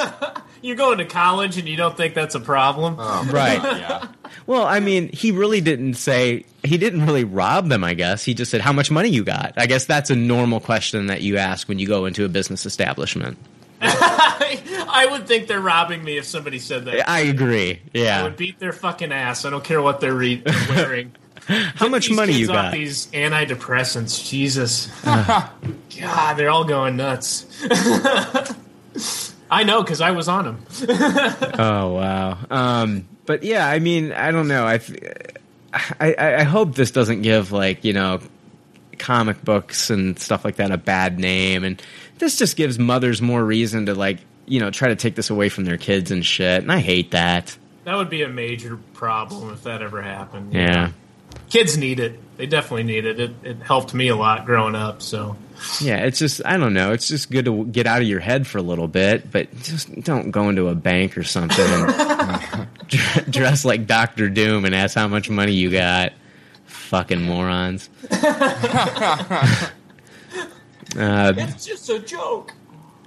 You're 0.63 0.75
going 0.75 0.97
to 0.97 1.05
college 1.05 1.59
and 1.59 1.67
you 1.67 1.77
don't 1.77 1.95
think 1.95 2.15
that's 2.15 2.33
a 2.33 2.39
problem? 2.39 2.95
Oh. 2.97 3.29
Right. 3.31 3.61
Yeah. 3.77 4.07
Well, 4.47 4.65
I 4.65 4.79
mean, 4.79 5.09
he 5.09 5.31
really 5.31 5.61
didn't 5.61 5.93
say 5.95 6.45
he 6.63 6.77
didn't 6.77 7.05
really 7.05 7.23
rob 7.23 7.67
them. 7.67 7.83
I 7.83 7.93
guess 7.93 8.23
he 8.23 8.33
just 8.33 8.49
said, 8.49 8.61
"How 8.61 8.73
much 8.73 8.89
money 8.89 9.09
you 9.09 9.23
got?" 9.23 9.53
I 9.57 9.67
guess 9.67 9.85
that's 9.85 10.09
a 10.09 10.15
normal 10.15 10.59
question 10.59 11.07
that 11.07 11.21
you 11.21 11.37
ask 11.37 11.67
when 11.69 11.77
you 11.79 11.85
go 11.87 12.05
into 12.05 12.25
a 12.25 12.29
business 12.29 12.65
establishment. 12.65 13.37
I 13.81 15.07
would 15.11 15.27
think 15.27 15.47
they're 15.47 15.61
robbing 15.61 16.03
me 16.03 16.17
if 16.17 16.25
somebody 16.25 16.59
said 16.59 16.85
that. 16.85 17.07
I 17.09 17.21
agree. 17.21 17.81
Yeah, 17.93 18.19
I 18.19 18.23
would 18.23 18.37
beat 18.37 18.59
their 18.59 18.73
fucking 18.73 19.11
ass. 19.11 19.45
I 19.45 19.49
don't 19.49 19.63
care 19.63 19.81
what 19.81 19.99
they're 19.99 20.13
re- 20.13 20.43
wearing. 20.69 21.13
How 21.47 21.87
much 21.87 22.11
money 22.11 22.33
you 22.33 22.47
got? 22.47 22.73
These 22.73 23.07
antidepressants, 23.07 24.27
Jesus. 24.29 24.87
God, 25.05 26.33
they're 26.33 26.49
all 26.49 26.65
going 26.65 26.97
nuts. 26.97 27.45
I 29.49 29.63
know 29.63 29.81
because 29.81 30.01
I 30.01 30.11
was 30.11 30.27
on 30.27 30.45
them. 30.45 30.65
Oh 31.57 31.93
wow. 31.93 32.37
Um, 32.49 33.07
but 33.25 33.43
yeah, 33.43 33.67
I 33.67 33.79
mean, 33.79 34.11
I 34.11 34.31
don't 34.31 34.47
know. 34.47 34.65
I, 34.65 34.81
I 35.99 36.15
I 36.17 36.43
hope 36.43 36.75
this 36.75 36.91
doesn't 36.91 37.21
give 37.21 37.51
like 37.51 37.85
you 37.85 37.93
know 37.93 38.19
comic 38.99 39.43
books 39.43 39.89
and 39.89 40.17
stuff 40.19 40.45
like 40.45 40.57
that 40.57 40.71
a 40.71 40.77
bad 40.77 41.19
name, 41.19 41.63
and 41.63 41.81
this 42.19 42.37
just 42.37 42.57
gives 42.57 42.77
mothers 42.79 43.21
more 43.21 43.43
reason 43.43 43.85
to 43.87 43.95
like 43.95 44.19
you 44.45 44.59
know 44.59 44.71
try 44.71 44.89
to 44.89 44.95
take 44.95 45.15
this 45.15 45.29
away 45.29 45.49
from 45.49 45.65
their 45.65 45.77
kids 45.77 46.11
and 46.11 46.25
shit. 46.25 46.61
And 46.61 46.71
I 46.71 46.79
hate 46.79 47.11
that. 47.11 47.57
That 47.83 47.95
would 47.95 48.09
be 48.09 48.23
a 48.23 48.27
major 48.27 48.77
problem 48.93 49.53
if 49.53 49.63
that 49.63 49.81
ever 49.81 50.01
happened. 50.01 50.53
Yeah. 50.53 50.91
Kids 51.49 51.77
need 51.77 51.99
it. 52.01 52.19
They 52.37 52.45
definitely 52.45 52.83
need 52.83 53.05
it. 53.05 53.19
It, 53.19 53.31
it 53.43 53.57
helped 53.61 53.93
me 53.93 54.09
a 54.09 54.15
lot 54.15 54.45
growing 54.45 54.75
up. 54.75 55.01
So 55.01 55.37
Yeah, 55.79 55.99
it's 55.99 56.19
just 56.19 56.41
I 56.45 56.57
don't 56.57 56.73
know. 56.73 56.91
It's 56.91 57.07
just 57.07 57.31
good 57.31 57.45
to 57.45 57.65
get 57.65 57.87
out 57.87 58.01
of 58.01 58.07
your 58.07 58.19
head 58.19 58.45
for 58.45 58.57
a 58.57 58.61
little 58.61 58.87
bit, 58.87 59.31
but 59.31 59.55
just 59.61 59.93
don't 60.01 60.31
go 60.31 60.49
into 60.49 60.67
a 60.67 60.75
bank 60.75 61.17
or 61.17 61.23
something 61.23 61.65
and 61.65 62.67
dress 63.29 63.65
like 63.65 63.87
Doctor 63.87 64.29
Doom 64.29 64.65
and 64.65 64.75
ask 64.75 64.95
how 64.95 65.07
much 65.07 65.29
money 65.29 65.53
you 65.53 65.71
got. 65.71 66.13
Fucking 66.87 67.21
morons. 67.21 67.89
uh, 68.11 69.69
it's 70.95 71.65
just 71.65 71.89
a 71.89 71.99
joke. 71.99 72.53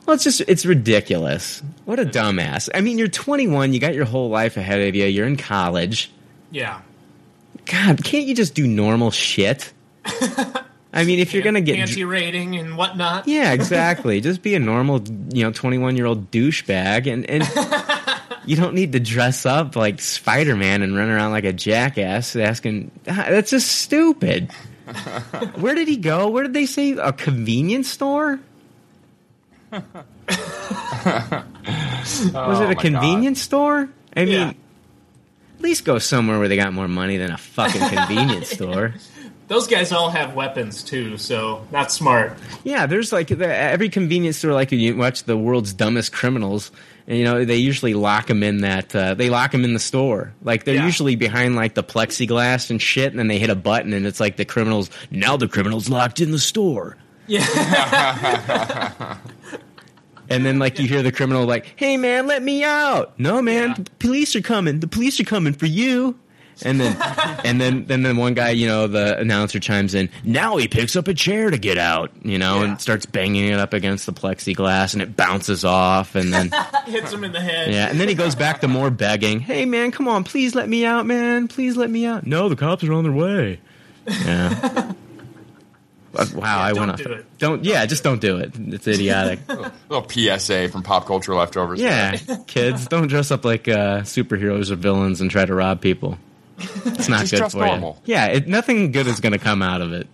well, 0.05 0.15
it's 0.15 0.25
just 0.25 0.43
it's 0.43 0.67
ridiculous. 0.67 1.63
What 1.87 1.99
a 1.99 2.05
dumbass. 2.05 2.69
I 2.75 2.83
mean, 2.83 2.99
you're 2.99 3.09
21. 3.09 3.73
You 3.73 3.81
got 3.81 3.95
your 3.95 4.05
whole 4.05 4.29
life 4.29 4.59
ahead 4.59 4.87
of 4.87 4.95
you. 4.95 5.07
You're 5.07 5.27
in 5.27 5.37
college. 5.37 6.13
Yeah. 6.51 6.83
God, 7.65 8.05
can't 8.05 8.27
you 8.27 8.35
just 8.35 8.55
do 8.55 8.67
normal 8.67 9.11
shit? 9.11 9.73
I 10.93 11.05
mean, 11.05 11.21
if 11.21 11.33
you're 11.33 11.43
gonna 11.43 11.63
get 11.63 11.79
anti 11.79 12.05
rating 12.05 12.57
and 12.57 12.77
whatnot. 12.77 13.29
Yeah, 13.29 13.53
exactly. 13.53 14.21
Just 14.21 14.43
be 14.43 14.55
a 14.57 14.59
normal, 14.59 15.03
you 15.33 15.43
know, 15.43 15.53
21 15.53 15.97
year 15.97 16.05
old 16.05 16.31
douchebag, 16.31 17.11
and 17.11 17.25
and 17.31 17.45
you 18.47 18.57
don't 18.57 18.75
need 18.75 18.93
to 18.93 19.01
dress 19.01 19.45
up 19.47 19.77
like 19.77 20.01
Spider 20.01 20.57
Man 20.57 20.83
and 20.83 20.97
run 20.97 21.09
around 21.11 21.31
like 21.33 21.45
a 21.45 21.53
jackass 21.53 22.35
asking. 22.37 22.91
ah, 23.09 23.27
That's 23.29 23.51
just 23.51 23.71
stupid. 23.71 24.51
Where 25.57 25.75
did 25.75 25.87
he 25.89 25.97
go? 25.97 26.29
Where 26.29 26.43
did 26.43 26.53
they 26.55 26.67
say 26.67 26.93
a 26.93 27.13
convenience 27.13 27.89
store? 27.89 28.41
Was 29.73 29.81
it 32.25 32.35
Oh, 32.35 32.71
a 32.71 32.75
convenience 32.75 33.41
store? 33.43 33.89
I 34.17 34.25
mean, 34.25 34.35
Yeah. 34.35 34.49
at 34.49 34.57
least 35.63 35.85
go 35.85 35.99
somewhere 35.99 36.39
where 36.39 36.49
they 36.49 36.57
got 36.57 36.73
more 36.73 36.89
money 36.89 37.17
than 37.19 37.31
a 37.31 37.39
fucking 37.39 37.81
convenience 37.97 38.51
store. 38.51 38.95
Those 39.49 39.67
guys 39.67 39.91
all 39.93 40.11
have 40.11 40.35
weapons 40.35 40.83
too, 40.85 41.17
so 41.19 41.67
that's 41.73 41.95
smart. 41.95 42.37
Yeah, 42.63 42.87
there's 42.87 43.13
like 43.13 43.29
the, 43.29 43.47
every 43.53 43.89
convenience 43.89 44.39
store. 44.39 44.53
Like 44.53 44.71
you 44.73 44.97
watch 44.97 45.25
the 45.25 45.37
world's 45.37 45.73
dumbest 45.73 46.13
criminals, 46.13 46.71
you 47.11 47.25
know 47.25 47.45
they 47.45 47.57
usually 47.57 47.95
lock 47.95 48.27
them 48.29 48.43
in 48.43 48.59
that. 48.59 48.95
Uh, 48.95 49.15
they 49.15 49.31
lock 49.31 49.51
them 49.53 49.65
in 49.65 49.73
the 49.75 49.81
store. 49.81 50.33
Like 50.43 50.65
they're 50.65 50.77
Yeah. 50.77 50.87
usually 50.87 51.17
behind 51.17 51.57
like 51.57 51.75
the 51.75 51.83
plexiglass 51.83 52.71
and 52.71 52.81
shit, 52.81 53.11
and 53.11 53.19
then 53.19 53.27
they 53.29 53.39
hit 53.39 53.51
a 53.51 53.55
button, 53.57 53.93
and 53.93 54.07
it's 54.07 54.21
like 54.21 54.37
the 54.37 54.45
criminals. 54.45 54.91
Now 55.11 55.37
the 55.37 55.49
criminals 55.49 55.89
locked 55.89 56.21
in 56.21 56.31
the 56.31 56.39
store. 56.39 56.97
Yeah. 57.27 57.47
And 60.33 60.47
then 60.47 60.61
like 60.61 60.79
you 60.79 60.87
hear 60.87 61.03
the 61.03 61.11
criminal 61.11 61.45
like, 61.45 61.73
"Hey 61.75 61.97
man, 61.97 62.29
let 62.29 62.41
me 62.41 62.63
out!" 62.63 63.19
No 63.19 63.43
man, 63.43 63.71
Yeah. 63.71 63.75
the 63.83 63.91
police 63.99 64.37
are 64.37 64.41
coming. 64.41 64.79
The 64.79 64.87
police 64.87 65.19
are 65.19 65.25
coming 65.25 65.53
for 65.53 65.67
you. 65.67 66.20
And 66.71 66.79
then, 66.81 66.97
and 67.45 67.61
then, 67.61 67.87
then, 67.87 68.03
then 68.03 68.17
one 68.17 68.35
guy, 68.35 68.51
you 68.51 68.67
know, 68.67 68.87
the 68.87 69.19
announcer 69.19 69.59
chimes 69.61 69.95
in. 69.95 70.11
Now 70.25 70.57
he 70.59 70.69
picks 70.69 70.95
up 70.95 71.09
a 71.09 71.15
chair 71.15 71.51
to 71.51 71.57
get 71.59 71.79
out, 71.79 72.11
you 72.23 72.37
know, 72.39 72.61
Yeah. 72.61 72.65
and 72.71 72.81
starts 72.81 73.07
banging 73.07 73.47
it 73.47 73.59
up 73.59 73.73
against 73.73 74.05
the 74.07 74.13
plexiglass, 74.13 74.93
and 74.93 75.01
it 75.03 75.17
bounces 75.17 75.65
off. 75.65 76.15
And 76.15 76.33
then, 76.33 76.51
Hits 76.87 77.13
him 77.13 77.25
in 77.25 77.33
the 77.33 77.41
head. 77.41 77.73
yeah, 77.73 77.89
and 77.89 77.99
then 78.01 78.09
he 78.09 78.15
goes 78.15 78.35
back 78.35 78.61
to 78.61 78.69
more 78.69 78.91
begging. 78.91 79.41
Hey 79.41 79.65
man, 79.65 79.91
come 79.91 80.07
on, 80.09 80.23
please 80.25 80.55
let 80.55 80.69
me 80.69 80.85
out, 80.85 81.07
man. 81.07 81.49
Please 81.49 81.77
let 81.77 81.89
me 81.91 82.05
out. 82.07 82.27
No, 82.27 82.49
the 82.49 82.57
cops 82.57 82.85
are 82.85 82.93
on 82.93 83.05
their 83.05 83.13
way. 83.13 83.61
Yeah. 84.07 84.93
Wow, 86.35 86.61
I 86.61 86.71
don't 86.71 86.79
went 86.81 86.91
off. 86.91 86.99
do 86.99 87.13
it. 87.13 87.39
Don't. 87.39 87.65
Yeah, 87.65 87.87
just 87.87 88.03
don't 88.03 88.21
do 88.21 88.39
it. 88.39 88.53
It's 88.59 88.89
idiotic. 88.89 89.39
little 89.89 90.09
PSA 90.09 90.69
from 90.69 90.83
pop 90.83 91.07
culture 91.07 91.33
leftovers. 91.37 91.81
Yeah, 91.81 92.17
kids, 92.49 92.89
don't 92.89 93.07
dress 93.07 93.31
up 93.31 93.45
like 93.45 93.69
uh, 93.69 94.01
superheroes 94.01 94.73
or 94.73 94.75
villains 94.75 95.21
and 95.21 95.31
try 95.31 95.45
to 95.45 95.55
rob 95.55 95.81
people. 95.81 96.19
It's 96.61 97.09
not 97.09 97.21
Just 97.21 97.33
good 97.33 97.37
dress 97.39 97.53
for 97.53 97.65
normal. 97.67 98.01
you. 98.05 98.15
Yeah, 98.15 98.27
it, 98.27 98.47
nothing 98.49 98.93
good 98.93 99.07
is 99.07 99.21
going 99.21 99.33
to 99.33 99.39
come 99.39 99.63
out 99.63 99.81
of 99.83 99.93
it. 99.93 100.07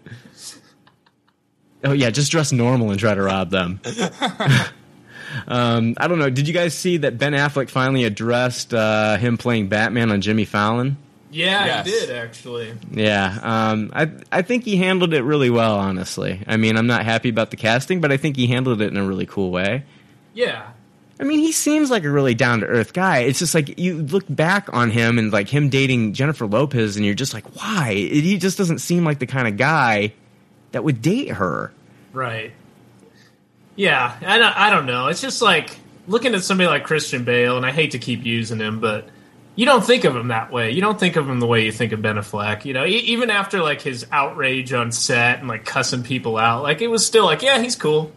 Oh 1.85 1.93
yeah, 1.93 2.11
just 2.11 2.31
dress 2.33 2.53
normal 2.53 2.91
and 2.91 2.99
try 2.99 3.15
to 3.15 3.23
rob 3.23 3.51
them. 3.51 3.81
um, 5.49 5.95
I 5.99 6.09
don't 6.09 6.19
know. 6.19 6.31
Did 6.31 6.49
you 6.49 6.55
guys 6.55 6.75
see 6.75 6.97
that 6.99 7.19
Ben 7.19 7.33
Affleck 7.33 7.69
finally 7.71 8.05
addressed 8.05 8.73
uh, 8.75 9.17
him 9.17 9.37
playing 9.37 9.69
Batman 9.69 10.11
on 10.11 10.21
Jimmy 10.21 10.45
Fallon? 10.45 10.97
Yeah, 11.31 11.67
Yes. 11.67 11.87
I 11.87 11.91
did 11.91 12.11
actually. 12.11 12.73
Yeah, 12.93 13.39
um, 13.43 13.91
I 13.95 14.11
I 14.33 14.43
think 14.43 14.65
he 14.65 14.77
handled 14.77 15.13
it 15.13 15.23
really 15.23 15.51
well. 15.51 15.77
Honestly, 15.79 16.43
I 16.47 16.57
mean, 16.57 16.77
I'm 16.77 16.87
not 16.87 17.05
happy 17.05 17.29
about 17.29 17.51
the 17.51 17.57
casting, 17.57 18.01
but 18.01 18.11
I 18.13 18.17
think 18.17 18.37
he 18.37 18.47
handled 18.47 18.81
it 18.81 18.91
in 18.91 18.97
a 18.97 19.05
really 19.05 19.27
cool 19.27 19.51
way. 19.51 19.85
Yeah. 20.35 20.71
I 21.19 21.25
mean, 21.25 21.39
he 21.39 21.53
seems 21.53 21.91
like 21.91 22.05
a 22.05 22.11
really 22.11 22.35
down 22.35 22.61
to 22.61 22.67
earth 22.67 22.93
guy. 22.93 23.21
It's 23.21 23.39
just 23.39 23.55
like 23.55 23.79
you 23.79 24.03
look 24.03 24.25
back 24.29 24.69
on 24.73 24.91
him 24.91 25.19
and 25.19 25.33
like 25.33 25.49
him 25.49 25.71
dating 25.71 26.13
Jennifer 26.13 26.47
Lopez, 26.47 26.97
and 26.97 27.05
you're 27.07 27.15
just 27.15 27.33
like, 27.33 27.57
why? 27.57 27.95
He 27.95 28.37
just 28.37 28.59
doesn't 28.59 28.79
seem 28.79 29.05
like 29.05 29.19
the 29.19 29.27
kind 29.27 29.49
of 29.49 29.57
guy 29.57 30.13
that 30.73 30.85
would 30.85 31.01
date 31.01 31.31
her. 31.31 31.73
Right. 32.13 32.53
Yeah, 33.77 34.17
I 34.27 34.39
don't, 34.39 34.57
I 34.57 34.71
don't 34.71 34.87
know. 34.87 35.09
It's 35.09 35.21
just 35.21 35.41
like 35.41 35.79
looking 36.07 36.35
at 36.35 36.43
somebody 36.43 36.69
like 36.69 36.85
Christian 36.85 37.25
Bale, 37.25 37.57
and 37.57 37.65
I 37.65 37.73
hate 37.73 37.93
to 37.93 37.99
keep 37.99 38.25
using 38.25 38.59
him, 38.59 38.81
but 38.81 39.09
you 39.55 39.65
don't 39.65 39.85
think 39.85 40.05
of 40.05 40.15
him 40.15 40.29
that 40.29 40.53
way. 40.53 40.71
You 40.71 40.83
don't 40.83 41.01
think 41.01 41.17
of 41.17 41.29
him 41.29 41.41
the 41.41 41.47
way 41.47 41.65
you 41.65 41.73
think 41.73 41.93
of 41.93 42.03
Ben 42.03 42.17
Affleck. 42.17 42.67
You 42.67 42.75
know, 42.75 42.85
e- 42.85 42.99
even 42.99 43.31
after 43.31 43.63
like 43.63 43.81
his 43.81 44.07
outrage 44.13 44.73
on 44.75 44.93
set 44.93 45.39
and 45.39 45.49
like 45.49 45.65
cussing 45.65 46.03
people 46.03 46.37
out, 46.37 46.63
like 46.63 46.83
it 46.83 46.89
was 46.89 47.07
still 47.07 47.25
like, 47.25 47.41
yeah, 47.41 47.61
he's 47.61 47.75
cool. 47.77 48.13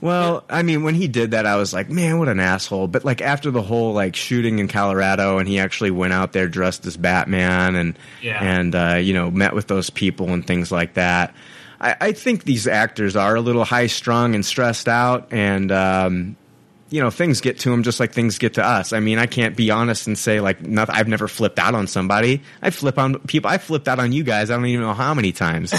Well, 0.00 0.44
I 0.48 0.62
mean, 0.62 0.82
when 0.82 0.94
he 0.94 1.08
did 1.08 1.32
that, 1.32 1.46
I 1.46 1.56
was 1.56 1.72
like, 1.72 1.88
man, 1.90 2.18
what 2.18 2.28
an 2.28 2.40
asshole. 2.40 2.88
But 2.88 3.04
like 3.04 3.20
after 3.20 3.50
the 3.50 3.62
whole 3.62 3.92
like 3.92 4.16
shooting 4.16 4.58
in 4.58 4.68
Colorado, 4.68 5.38
and 5.38 5.48
he 5.48 5.58
actually 5.58 5.90
went 5.90 6.12
out 6.12 6.32
there 6.32 6.48
dressed 6.48 6.86
as 6.86 6.96
Batman, 6.96 7.74
and 7.74 7.98
Yeah. 8.22 8.38
and 8.42 8.74
uh, 8.74 8.94
you 8.96 9.14
know 9.14 9.30
met 9.30 9.54
with 9.54 9.66
those 9.66 9.90
people 9.90 10.30
and 10.30 10.46
things 10.46 10.70
like 10.72 10.94
that. 10.94 11.34
I, 11.80 11.96
I 12.00 12.12
think 12.12 12.44
these 12.44 12.66
actors 12.66 13.16
are 13.16 13.34
a 13.34 13.40
little 13.40 13.64
high 13.64 13.88
strung 13.88 14.34
and 14.34 14.44
stressed 14.44 14.88
out, 14.88 15.28
and 15.32 15.70
um, 15.72 16.36
you 16.90 17.00
know 17.00 17.10
things 17.10 17.40
get 17.40 17.58
to 17.60 17.70
them 17.70 17.82
just 17.82 17.98
like 17.98 18.12
things 18.12 18.38
get 18.38 18.54
to 18.54 18.64
us. 18.64 18.92
I 18.92 19.00
mean, 19.00 19.18
I 19.18 19.26
can't 19.26 19.56
be 19.56 19.70
honest 19.70 20.06
and 20.06 20.16
say 20.16 20.40
like 20.40 20.62
nothing. 20.62 20.94
I've 20.94 21.08
never 21.08 21.26
flipped 21.28 21.58
out 21.58 21.74
on 21.74 21.86
somebody. 21.88 22.42
I 22.62 22.70
flip 22.70 22.98
on 22.98 23.18
people. 23.20 23.50
I 23.50 23.58
flipped 23.58 23.88
out 23.88 23.98
on 23.98 24.12
you 24.12 24.22
guys. 24.22 24.50
I 24.50 24.56
don't 24.56 24.66
even 24.66 24.82
know 24.84 24.94
how 24.94 25.14
many 25.14 25.32
times. 25.32 25.72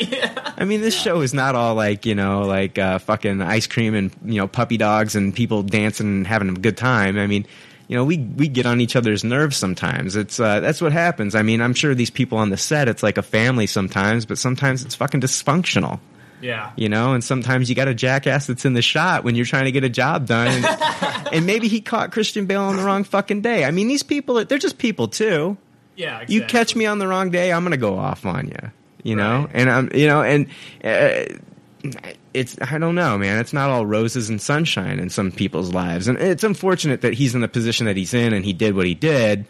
yeah. 0.00 0.32
I 0.58 0.64
mean, 0.64 0.80
this 0.80 0.98
show 0.98 1.20
is 1.20 1.34
not 1.34 1.54
all 1.54 1.74
like 1.74 2.06
you 2.06 2.14
know, 2.14 2.42
like 2.42 2.78
uh, 2.78 2.98
fucking 2.98 3.42
ice 3.42 3.66
cream 3.66 3.94
and 3.94 4.14
you 4.24 4.36
know 4.36 4.48
puppy 4.48 4.76
dogs 4.76 5.14
and 5.14 5.34
people 5.34 5.62
dancing 5.62 6.06
and 6.06 6.26
having 6.26 6.48
a 6.48 6.54
good 6.54 6.76
time. 6.76 7.18
I 7.18 7.26
mean, 7.26 7.46
you 7.88 7.96
know, 7.96 8.04
we 8.04 8.18
we 8.18 8.48
get 8.48 8.66
on 8.66 8.80
each 8.80 8.96
other's 8.96 9.22
nerves 9.22 9.56
sometimes. 9.56 10.16
It's 10.16 10.40
uh, 10.40 10.60
that's 10.60 10.80
what 10.80 10.92
happens. 10.92 11.34
I 11.34 11.42
mean, 11.42 11.60
I'm 11.60 11.74
sure 11.74 11.94
these 11.94 12.10
people 12.10 12.38
on 12.38 12.50
the 12.50 12.56
set, 12.56 12.88
it's 12.88 13.02
like 13.02 13.18
a 13.18 13.22
family 13.22 13.66
sometimes, 13.66 14.24
but 14.24 14.38
sometimes 14.38 14.84
it's 14.84 14.94
fucking 14.94 15.20
dysfunctional. 15.20 16.00
Yeah. 16.40 16.72
You 16.76 16.88
know, 16.88 17.14
and 17.14 17.24
sometimes 17.24 17.68
you 17.68 17.74
got 17.74 17.88
a 17.88 17.94
jackass 17.94 18.46
that's 18.46 18.64
in 18.64 18.74
the 18.74 18.82
shot 18.82 19.24
when 19.24 19.34
you're 19.34 19.46
trying 19.46 19.64
to 19.64 19.72
get 19.72 19.84
a 19.84 19.88
job 19.88 20.26
done, 20.26 20.48
and, 20.48 20.66
and 21.32 21.46
maybe 21.46 21.68
he 21.68 21.80
caught 21.80 22.12
Christian 22.12 22.46
Bale 22.46 22.62
on 22.62 22.76
the 22.76 22.82
wrong 22.82 23.04
fucking 23.04 23.40
day. 23.40 23.64
I 23.64 23.70
mean, 23.70 23.88
these 23.88 24.02
people, 24.02 24.44
they're 24.44 24.58
just 24.58 24.78
people 24.78 25.08
too. 25.08 25.56
Yeah. 25.96 26.20
Exactly. 26.20 26.34
You 26.34 26.44
catch 26.44 26.76
me 26.76 26.86
on 26.86 26.98
the 26.98 27.08
wrong 27.08 27.30
day, 27.30 27.52
I'm 27.52 27.62
gonna 27.64 27.76
go 27.76 27.98
off 27.98 28.26
on 28.26 28.48
you. 28.48 28.70
You 29.06 29.14
know, 29.14 29.48
and 29.52 29.70
I'm, 29.70 29.90
you 29.94 30.08
know, 30.08 30.22
and 30.22 30.48
uh, 30.82 31.24
it's 32.34 32.56
I 32.60 32.78
don't 32.78 32.94
know, 32.94 33.16
man. 33.16 33.38
It's 33.38 33.52
not 33.52 33.70
all 33.70 33.86
roses 33.86 34.28
and 34.28 34.40
sunshine 34.40 34.98
in 34.98 35.10
some 35.10 35.30
people's 35.30 35.72
lives, 35.72 36.08
and 36.08 36.18
it's 36.18 36.44
unfortunate 36.44 37.02
that 37.02 37.14
he's 37.14 37.34
in 37.34 37.40
the 37.40 37.48
position 37.48 37.86
that 37.86 37.96
he's 37.96 38.14
in, 38.14 38.32
and 38.32 38.44
he 38.44 38.52
did 38.52 38.74
what 38.74 38.86
he 38.86 38.94
did. 38.94 39.46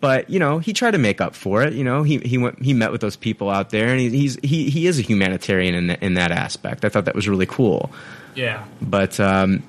But 0.00 0.28
you 0.28 0.38
know, 0.38 0.58
he 0.58 0.72
tried 0.72 0.90
to 0.90 0.98
make 0.98 1.20
up 1.20 1.34
for 1.34 1.62
it. 1.62 1.72
You 1.72 1.84
know, 1.84 2.02
he 2.02 2.18
he 2.18 2.36
went 2.36 2.62
he 2.62 2.74
met 2.74 2.92
with 2.92 3.00
those 3.00 3.16
people 3.16 3.48
out 3.48 3.70
there, 3.70 3.88
and 3.88 4.00
he, 4.00 4.10
he's 4.10 4.36
he 4.42 4.70
he 4.70 4.86
is 4.86 4.98
a 4.98 5.02
humanitarian 5.02 5.74
in 5.74 5.86
that, 5.86 6.02
in 6.02 6.14
that 6.14 6.32
aspect. 6.32 6.84
I 6.84 6.88
thought 6.88 7.04
that 7.04 7.14
was 7.14 7.28
really 7.28 7.46
cool. 7.46 7.90
Yeah. 8.34 8.64
But 8.82 9.18
um, 9.18 9.62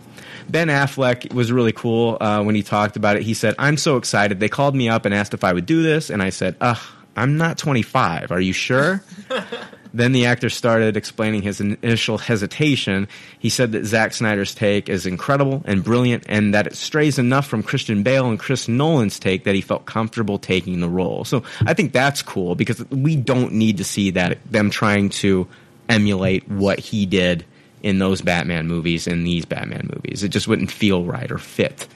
Ben 0.50 0.68
Affleck 0.68 1.34
was 1.34 1.52
really 1.52 1.72
cool 1.72 2.18
uh, 2.20 2.44
when 2.44 2.56
he 2.56 2.64
talked 2.64 2.98
about 2.98 3.16
it. 3.16 3.24
He 3.24 3.34
said, 3.34 3.56
"I'm 3.58 3.78
so 3.78 3.98
excited. 3.98 4.40
They 4.40 4.50
called 4.50 4.76
me 4.76 4.90
up 4.90 5.06
and 5.06 5.14
asked 5.14 5.34
if 5.34 5.44
I 5.44 5.54
would 5.54 5.66
do 5.66 5.84
this, 5.84 6.10
and 6.10 6.22
I 6.22 6.32
said, 6.32 6.56
ugh, 6.60 6.80
I'm 7.16 7.38
not 7.38 7.58
25. 7.58 8.32
Are 8.32 8.42
you 8.42 8.54
sure?" 8.54 9.04
then 9.94 10.12
the 10.12 10.26
actor 10.26 10.50
started 10.50 10.98
explaining 10.98 11.42
his 11.42 11.62
initial 11.62 12.18
hesitation. 12.18 13.08
He 13.40 13.50
said 13.50 13.72
that 13.74 13.86
Zack 13.86 14.14
Snyder's 14.14 14.54
take 14.56 14.90
is 14.90 15.06
incredible 15.06 15.62
and 15.66 15.84
brilliant, 15.84 16.26
and 16.28 16.54
that 16.54 16.68
it 16.68 16.76
strays 16.76 17.20
enough 17.20 17.48
from 17.48 17.64
Christian 17.64 18.04
Bale 18.04 18.30
and 18.30 18.40
Chris 18.40 18.68
Nolan's 18.68 19.20
take 19.20 19.44
that 19.44 19.56
he 19.56 19.62
felt 19.62 19.86
comfortable 19.86 20.38
taking 20.40 20.80
the 20.80 20.90
role. 20.90 21.26
So 21.26 21.44
I 21.66 21.74
think 21.74 21.94
that's 21.94 22.22
cool 22.22 22.56
because 22.56 22.88
we 22.90 23.16
don't 23.16 23.54
need 23.54 23.78
to 23.78 23.84
see 23.84 24.12
that 24.12 24.40
them 24.52 24.70
trying 24.70 25.10
to 25.10 25.48
emulate 25.90 26.48
what 26.50 26.80
he 26.80 27.06
did 27.06 27.46
in 27.84 28.00
those 28.00 28.22
Batman 28.22 28.68
movies 28.68 29.08
in 29.08 29.24
these 29.24 29.46
Batman 29.46 29.90
movies. 29.94 30.24
It 30.24 30.30
just 30.30 30.48
wouldn't 30.48 30.72
feel 30.72 31.06
right 31.06 31.32
or 31.32 31.38
fit. 31.38 31.88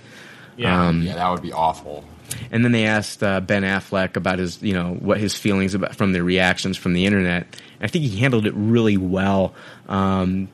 Yeah. 0.58 0.88
Um, 0.88 1.02
Yeah, 1.02 1.16
that 1.16 1.30
would 1.30 1.42
be 1.42 1.52
awful. 1.52 2.06
And 2.52 2.64
then 2.64 2.72
they 2.72 2.86
asked 2.86 3.24
uh, 3.24 3.40
Ben 3.40 3.64
Affleck 3.64 4.16
about 4.16 4.40
his, 4.40 4.62
you 4.62 4.74
know, 4.74 4.94
what 4.94 5.20
his 5.20 5.36
feelings 5.36 5.74
about 5.74 5.96
from 5.96 6.14
the 6.14 6.24
reactions 6.24 6.78
from 6.78 6.94
the 6.94 7.06
internet. 7.06 7.44
And 7.44 7.84
I 7.84 7.88
think 7.88 8.06
he 8.06 8.20
handled 8.20 8.46
it 8.46 8.54
really 8.56 8.98
well. 8.98 9.54
Um, 9.88 10.50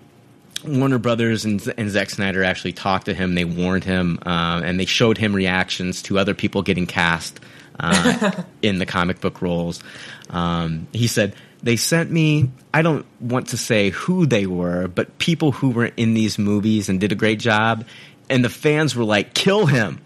Warner 0.66 0.98
Brothers 0.98 1.46
and, 1.46 1.62
and 1.78 1.90
Zack 1.90 2.10
Snyder 2.10 2.44
actually 2.44 2.74
talked 2.74 3.06
to 3.06 3.14
him. 3.14 3.36
They 3.36 3.46
warned 3.46 3.84
him, 3.84 4.20
uh, 4.26 4.62
and 4.64 4.80
they 4.80 4.86
showed 4.86 5.18
him 5.18 5.36
reactions 5.36 6.02
to 6.04 6.18
other 6.20 6.34
people 6.34 6.62
getting 6.64 6.88
cast 6.88 7.40
uh, 7.80 8.44
in 8.62 8.80
the 8.80 8.86
comic 8.86 9.22
book 9.22 9.42
roles. 9.42 9.84
Um, 10.30 10.88
he 10.92 11.08
said 11.08 11.36
they 11.64 11.76
sent 11.76 12.12
me. 12.12 12.50
I 12.74 12.82
don't 12.82 13.06
want 13.20 13.50
to 13.50 13.58
say 13.58 13.90
who 13.92 14.26
they 14.26 14.46
were, 14.46 14.88
but 14.88 15.18
people 15.20 15.52
who 15.52 15.70
were 15.70 15.92
in 15.98 16.14
these 16.14 16.38
movies 16.38 16.90
and 16.90 17.00
did 17.00 17.12
a 17.12 17.16
great 17.16 17.40
job. 17.40 17.86
And 18.30 18.44
the 18.44 18.50
fans 18.50 18.96
were 18.96 19.06
like, 19.06 19.34
"Kill 19.34 19.66
him." 19.68 20.02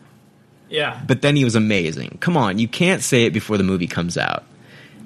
Yeah. 0.71 0.99
but 1.05 1.21
then 1.21 1.35
he 1.35 1.43
was 1.43 1.55
amazing. 1.55 2.17
Come 2.21 2.37
on, 2.37 2.57
you 2.57 2.67
can't 2.67 3.01
say 3.03 3.25
it 3.25 3.33
before 3.33 3.57
the 3.57 3.63
movie 3.63 3.87
comes 3.87 4.17
out. 4.17 4.43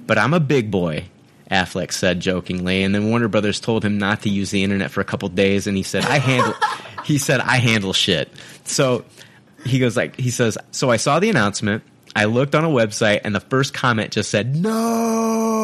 But 0.08 0.18
I'm 0.20 0.34
a 0.34 0.40
big 0.40 0.70
boy, 0.70 1.06
Affleck 1.50 1.92
said 1.92 2.20
jokingly, 2.20 2.84
and 2.84 2.94
then 2.94 3.10
Warner 3.10 3.28
Brothers 3.28 3.60
told 3.60 3.84
him 3.84 3.98
not 3.98 4.22
to 4.22 4.30
use 4.30 4.52
the 4.52 4.64
internet 4.64 4.92
for 4.92 5.02
a 5.02 5.06
couple 5.06 5.28
days, 5.30 5.66
and 5.68 5.76
he 5.76 5.84
said, 5.84 6.06
"I 6.06 6.20
handle." 6.20 6.54
he 7.06 7.18
said, 7.18 7.40
"I 7.42 7.58
handle 7.58 7.92
shit." 7.94 8.32
So 8.64 9.04
he 9.66 9.80
goes 9.80 9.98
like, 9.98 10.16
he 10.20 10.30
says, 10.30 10.58
"So 10.72 10.92
I 10.92 10.98
saw 10.98 11.20
the 11.20 11.30
announcement. 11.30 11.84
I 12.16 12.26
looked 12.26 12.56
on 12.56 12.64
a 12.64 12.70
website, 12.70 13.22
and 13.24 13.34
the 13.36 13.40
first 13.40 13.74
comment 13.74 14.12
just 14.12 14.30
said 14.30 14.56
no." 14.56 14.72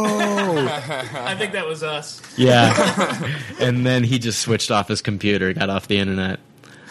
I 0.57 1.35
think 1.37 1.53
that 1.53 1.67
was 1.67 1.83
us. 1.83 2.21
yeah, 2.37 3.29
and 3.59 3.85
then 3.85 4.03
he 4.03 4.17
just 4.19 4.39
switched 4.39 4.71
off 4.71 4.87
his 4.87 5.01
computer, 5.03 5.53
got 5.53 5.69
off 5.69 5.87
the 5.87 5.97
internet. 5.99 6.39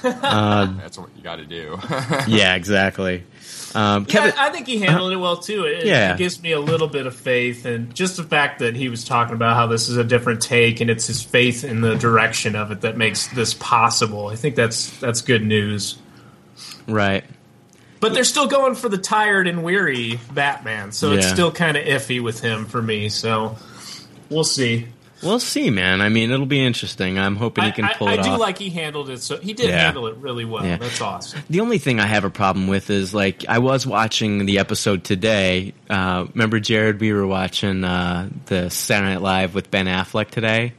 That's 0.80 0.98
what 0.98 1.10
you 1.16 1.22
got 1.22 1.36
to 1.36 1.44
do. 1.44 1.78
Yeah, 2.28 2.54
exactly. 2.54 3.24
Um, 3.74 4.04
Kevin, 4.04 4.32
yeah, 4.34 4.42
I 4.44 4.50
think 4.50 4.66
he 4.66 4.78
handled 4.78 5.12
it 5.12 5.16
well 5.16 5.36
too. 5.36 5.64
It, 5.64 5.86
Yeah. 5.86 6.14
it 6.14 6.18
gives 6.18 6.42
me 6.42 6.52
a 6.52 6.60
little 6.60 6.88
bit 6.88 7.06
of 7.06 7.14
faith, 7.14 7.64
and 7.66 7.94
just 7.94 8.16
the 8.16 8.24
fact 8.24 8.58
that 8.58 8.74
he 8.74 8.88
was 8.88 9.04
talking 9.04 9.34
about 9.34 9.54
how 9.56 9.66
this 9.68 9.88
is 9.88 9.96
a 9.96 10.02
different 10.04 10.40
take, 10.42 10.80
and 10.80 10.90
it's 10.90 11.06
his 11.06 11.22
faith 11.22 11.62
in 11.64 11.80
the 11.80 11.94
direction 11.94 12.56
of 12.56 12.72
it 12.72 12.80
that 12.80 12.96
makes 12.96 13.28
this 13.28 13.54
possible. 13.54 14.26
I 14.28 14.34
think 14.36 14.56
that's 14.56 14.90
that's 14.98 15.22
good 15.22 15.42
news. 15.44 15.96
right? 16.88 17.24
But 18.00 18.14
they're 18.14 18.24
still 18.24 18.46
going 18.48 18.74
for 18.76 18.88
the 18.88 18.96
tired 18.98 19.46
and 19.46 19.62
weary 19.62 20.18
Batman, 20.32 20.90
so 20.92 21.12
it's 21.12 21.28
still 21.28 21.52
kind 21.52 21.76
of 21.76 21.84
iffy 21.84 22.20
with 22.22 22.40
him 22.40 22.64
for 22.64 22.80
me. 22.80 23.08
So 23.10 23.56
we'll 24.30 24.42
see. 24.44 24.88
We'll 25.22 25.40
see, 25.40 25.70
man. 25.70 26.00
I 26.00 26.08
mean, 26.08 26.30
it'll 26.30 26.46
be 26.46 26.64
interesting. 26.64 27.18
I'm 27.18 27.36
hoping 27.36 27.64
he 27.64 27.72
can 27.72 27.84
I, 27.84 27.92
pull 27.94 28.08
I, 28.08 28.14
it 28.14 28.20
I 28.20 28.22
do 28.22 28.36
like 28.38 28.58
he 28.58 28.70
handled 28.70 29.10
it. 29.10 29.20
So 29.20 29.38
he 29.38 29.52
did 29.52 29.68
Yeah. 29.68 29.78
handle 29.84 30.06
it 30.06 30.16
really 30.16 30.44
well. 30.44 30.64
Yeah. 30.64 30.76
That's 30.78 31.00
awesome. 31.00 31.42
the 31.50 31.60
only 31.60 31.78
thing 31.78 32.00
I 32.00 32.06
have 32.06 32.24
a 32.24 32.30
problem 32.30 32.68
with 32.68 32.88
is 32.90 33.12
like 33.12 33.44
I 33.48 33.58
was 33.58 33.86
watching 33.86 34.46
the 34.46 34.58
episode 34.58 35.04
today. 35.04 35.74
Uh, 35.88 36.26
remember, 36.32 36.58
Jared? 36.60 37.00
We 37.00 37.12
were 37.12 37.26
watching 37.26 37.84
uh, 37.84 38.30
the 38.46 38.70
Saturday 38.70 39.12
Night 39.14 39.22
Live 39.22 39.54
with 39.54 39.70
Ben 39.70 39.86
Affleck 39.86 40.30
today, 40.30 40.72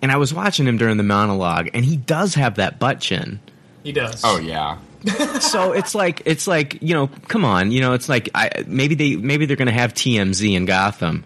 and 0.00 0.12
I 0.12 0.16
was 0.16 0.32
watching 0.32 0.66
him 0.66 0.76
during 0.78 0.96
the 0.96 1.02
monologue, 1.02 1.70
and 1.74 1.84
he 1.84 1.96
does 1.96 2.34
have 2.34 2.56
that 2.56 2.78
butt 2.78 3.00
chin. 3.00 3.40
He 3.82 3.92
does. 3.92 4.20
oh 4.24 4.38
yeah. 4.38 4.78
so 5.40 5.72
it's 5.72 5.94
like 5.94 6.22
it's 6.24 6.46
like 6.48 6.82
you 6.82 6.92
know, 6.92 7.06
come 7.28 7.44
on, 7.44 7.70
you 7.70 7.80
know, 7.80 7.92
it's 7.94 8.08
like 8.08 8.28
I, 8.34 8.64
maybe 8.66 8.94
they 8.96 9.14
maybe 9.16 9.46
they're 9.46 9.56
going 9.56 9.66
to 9.66 9.72
have 9.72 9.94
TMZ 9.94 10.54
in 10.56 10.64
Gotham, 10.66 11.24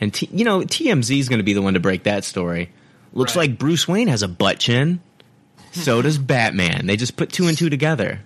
and 0.00 0.12
T, 0.12 0.28
you 0.32 0.44
know 0.44 0.60
TMZ 0.60 1.18
is 1.18 1.28
going 1.28 1.38
to 1.40 1.44
be 1.44 1.52
the 1.52 1.62
one 1.62 1.74
to 1.74 1.80
break 1.80 2.04
that 2.04 2.24
story. 2.24 2.70
Looks 3.12 3.34
Right. 3.36 3.48
like 3.50 3.58
Bruce 3.58 3.86
Wayne 3.88 4.08
has 4.08 4.22
a 4.22 4.28
butt 4.28 4.58
chin. 4.58 5.00
So 5.72 6.00
does 6.02 6.18
Batman. 6.18 6.86
They 6.86 6.96
just 6.96 7.16
put 7.16 7.30
two 7.32 7.46
and 7.46 7.56
two 7.58 7.70
together. 7.70 8.20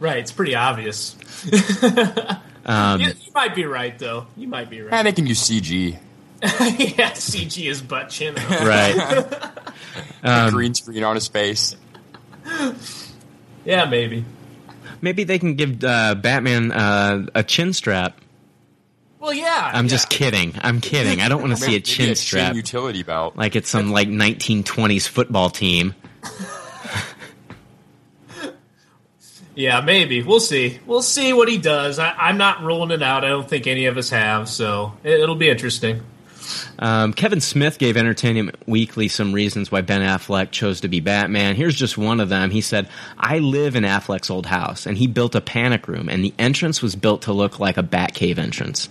Right. 0.00 0.18
It's 0.18 0.32
pretty 0.32 0.54
obvious. 0.54 1.16
Um, 2.64 3.00
you, 3.00 3.08
you 3.08 3.32
might 3.34 3.56
be 3.56 3.64
right, 3.64 3.98
though. 3.98 4.28
You 4.36 4.46
might 4.46 4.70
be 4.70 4.80
right. 4.82 4.92
And 4.92 4.92
right. 4.92 5.02
they 5.02 5.10
can 5.12 5.26
use 5.26 5.40
CG. 5.40 5.98
yeah, 6.42 7.10
CG 7.10 7.68
is 7.68 7.82
butt 7.82 8.08
chin. 8.10 8.36
right. 8.36 9.50
Um, 10.22 10.52
Green 10.52 10.72
screen 10.72 11.02
on 11.02 11.16
his 11.16 11.26
face. 11.26 11.74
yeah, 13.64 13.84
maybe. 13.86 14.24
Maybe 15.00 15.24
they 15.24 15.40
can 15.40 15.56
give 15.56 15.82
uh, 15.82 16.14
Batman 16.14 16.70
uh, 16.70 17.26
a 17.34 17.42
chin 17.42 17.72
strap. 17.72 18.16
Well, 19.22 19.32
yeah. 19.32 19.70
I'm 19.72 19.84
yeah. 19.84 19.90
just 19.90 20.10
kidding. 20.10 20.54
I'm 20.62 20.80
kidding. 20.80 21.20
I 21.20 21.28
don't 21.28 21.40
want 21.40 21.52
to 21.52 21.56
see 21.56 21.66
a 21.66 21.70
Maybe 21.74 21.82
chin 21.82 22.16
strap 22.16 22.56
utility 22.56 23.04
belt. 23.04 23.36
like 23.36 23.54
it's 23.54 23.70
some 23.70 23.92
like 23.92 24.08
1920s 24.08 25.06
football 25.06 25.48
team. 25.48 25.94
Yeah, 29.54 29.82
maybe. 29.82 30.22
We'll 30.22 30.40
see. 30.40 30.78
We'll 30.86 31.02
see 31.02 31.34
what 31.34 31.46
he 31.46 31.58
does. 31.58 31.98
I, 31.98 32.12
I'm 32.12 32.38
not 32.38 32.62
ruling 32.62 32.90
it 32.90 33.02
out. 33.02 33.22
I 33.22 33.28
don't 33.28 33.46
think 33.46 33.66
any 33.66 33.84
of 33.84 33.98
us 33.98 34.08
have, 34.08 34.48
so 34.48 34.94
it, 35.04 35.20
it'll 35.20 35.34
be 35.36 35.50
interesting. 35.50 36.00
Um, 36.78 37.12
Kevin 37.12 37.42
Smith 37.42 37.78
gave 37.78 37.98
Entertainment 37.98 38.56
Weekly 38.66 39.08
some 39.08 39.34
reasons 39.34 39.70
why 39.70 39.82
Ben 39.82 40.00
Affleck 40.00 40.52
chose 40.52 40.80
to 40.80 40.88
be 40.88 41.00
Batman. 41.00 41.54
Here's 41.54 41.76
just 41.76 41.98
one 41.98 42.18
of 42.18 42.30
them. 42.30 42.50
He 42.50 42.62
said, 42.62 42.88
I 43.18 43.40
live 43.40 43.76
in 43.76 43.84
Affleck's 43.84 44.30
old 44.30 44.46
house, 44.46 44.86
and 44.86 44.96
he 44.96 45.06
built 45.06 45.34
a 45.34 45.42
panic 45.42 45.86
room, 45.86 46.08
and 46.08 46.24
the 46.24 46.32
entrance 46.38 46.80
was 46.80 46.96
built 46.96 47.22
to 47.22 47.34
look 47.34 47.60
like 47.60 47.76
a 47.76 47.82
Batcave 47.82 48.38
entrance. 48.38 48.88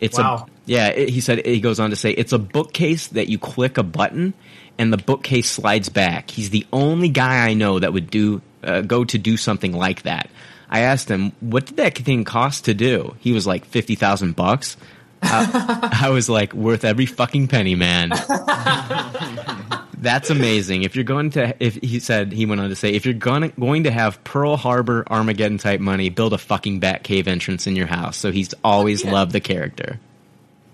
It's 0.00 0.18
Wow. 0.18 0.46
a 0.46 0.50
yeah. 0.66 0.88
It, 0.88 1.08
he 1.10 1.20
said 1.20 1.44
he 1.46 1.60
goes 1.60 1.80
on 1.80 1.90
to 1.90 1.96
say 1.96 2.10
it's 2.10 2.32
a 2.32 2.38
bookcase 2.38 3.08
that 3.08 3.28
you 3.28 3.38
click 3.38 3.78
a 3.78 3.82
button 3.82 4.34
and 4.78 4.92
the 4.92 4.96
bookcase 4.96 5.48
slides 5.50 5.88
back. 5.88 6.30
He's 6.30 6.50
the 6.50 6.66
only 6.72 7.08
guy 7.08 7.46
I 7.46 7.54
know 7.54 7.78
that 7.78 7.92
would 7.92 8.10
do 8.10 8.42
uh, 8.62 8.80
go 8.80 9.04
to 9.04 9.18
do 9.18 9.36
something 9.36 9.72
like 9.72 10.02
that. 10.02 10.28
I 10.70 10.80
asked 10.80 11.08
him, 11.08 11.32
"What 11.40 11.66
did 11.66 11.76
that 11.76 11.96
thing 11.98 12.24
cost 12.24 12.64
to 12.64 12.74
do?" 12.74 13.14
He 13.20 13.32
was 13.32 13.46
like 13.46 13.64
fifty 13.66 13.94
thousand 13.94 14.34
bucks. 14.36 14.76
I, 15.22 15.88
I 16.02 16.10
was 16.10 16.28
like, 16.28 16.52
"Worth 16.54 16.84
every 16.84 17.06
fucking 17.06 17.48
penny, 17.48 17.74
man." 17.76 18.10
That's 20.04 20.30
amazing. 20.30 20.82
If 20.84 20.94
you're 20.94 21.04
going 21.04 21.30
to, 21.30 21.54
if 21.58 21.74
he 21.76 21.98
said, 21.98 22.30
he 22.30 22.46
went 22.46 22.60
on 22.60 22.68
to 22.68 22.76
say, 22.76 22.90
if 22.90 23.04
you're 23.04 23.14
going 23.14 23.42
to, 23.42 23.60
going 23.60 23.84
to 23.84 23.90
have 23.90 24.22
Pearl 24.22 24.56
Harbor 24.56 25.04
Armageddon 25.10 25.58
type 25.58 25.80
money, 25.80 26.10
build 26.10 26.32
a 26.32 26.38
fucking 26.38 26.80
Batcave 26.80 27.26
entrance 27.26 27.66
in 27.66 27.74
your 27.74 27.86
house. 27.86 28.16
So 28.16 28.30
he's 28.30 28.54
always 28.62 29.02
Yeah. 29.04 29.12
loved 29.12 29.32
the 29.32 29.40
character. 29.40 29.98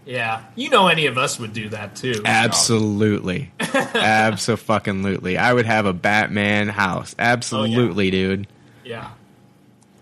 Yeah, 0.04 0.42
you 0.56 0.70
know, 0.70 0.88
any 0.88 1.06
of 1.06 1.16
us 1.18 1.38
would 1.38 1.52
do 1.52 1.68
that 1.68 1.94
too. 1.94 2.22
Absolutely, 2.24 3.52
absolutely. 3.60 5.38
I 5.38 5.52
would 5.52 5.66
have 5.66 5.86
a 5.86 5.92
Batman 5.92 6.68
house. 6.68 7.14
Absolutely, 7.18 8.08
oh, 8.08 8.10
dude. 8.10 8.46
Yeah. 8.84 9.10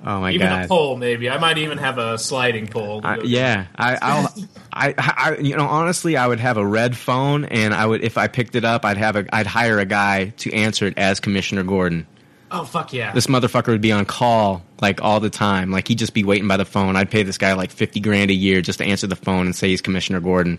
Oh 0.05 0.21
my 0.21 0.33
even 0.33 0.47
god. 0.47 0.53
Even 0.53 0.65
a 0.65 0.69
poll, 0.69 0.97
maybe. 0.97 1.29
I 1.29 1.39
might 1.39 1.59
even 1.59 1.79
have 1.79 1.99
a 1.99 2.19
sliding 2.19 2.69
poll. 2.69 3.01
I, 3.05 3.19
yeah, 3.19 3.67
I, 3.75 3.99
I'll, 4.01 4.35
I, 4.73 4.95
I, 4.97 5.37
you 5.41 5.57
know, 5.57 5.67
honestly, 5.67 6.17
I 6.17 6.27
would 6.27 6.41
have 6.41 6.57
a 6.57 6.65
red 6.65 6.97
phone, 6.97 7.45
and 7.45 7.75
I 7.75 7.85
would, 7.85 8.05
if 8.05 8.17
I 8.17 8.29
picked 8.29 8.55
it 8.55 8.65
up, 8.65 8.85
I'd 8.85 8.97
have 8.97 9.17
a, 9.17 9.27
I'd 9.35 9.47
hire 9.47 9.79
a 9.79 9.85
guy 9.85 10.31
to 10.39 10.53
answer 10.53 10.87
it 10.87 10.95
as 10.97 11.21
Commissioner 11.21 11.65
Gordon. 11.65 12.07
Oh 12.51 12.65
fuck 12.65 12.93
yeah! 12.95 13.13
This 13.13 13.27
motherfucker 13.27 13.69
would 13.69 13.83
be 13.83 13.93
on 13.93 14.07
call 14.07 14.63
like 14.81 15.03
all 15.03 15.21
the 15.21 15.29
time. 15.31 15.71
Like 15.71 15.89
he'd 15.89 15.99
just 15.99 16.15
be 16.15 16.25
waiting 16.25 16.49
by 16.49 16.57
the 16.57 16.65
phone. 16.65 16.97
I'd 16.97 17.11
pay 17.11 17.23
this 17.23 17.37
guy 17.37 17.53
like 17.53 17.71
fifty 17.71 18.01
grand 18.01 18.31
a 18.31 18.35
year 18.35 18.63
just 18.63 18.79
to 18.79 18.87
answer 18.87 19.07
the 19.07 19.17
phone 19.17 19.47
and 19.47 19.55
say 19.55 19.69
he's 19.69 19.83
Commissioner 19.83 20.21
Gordon. 20.21 20.59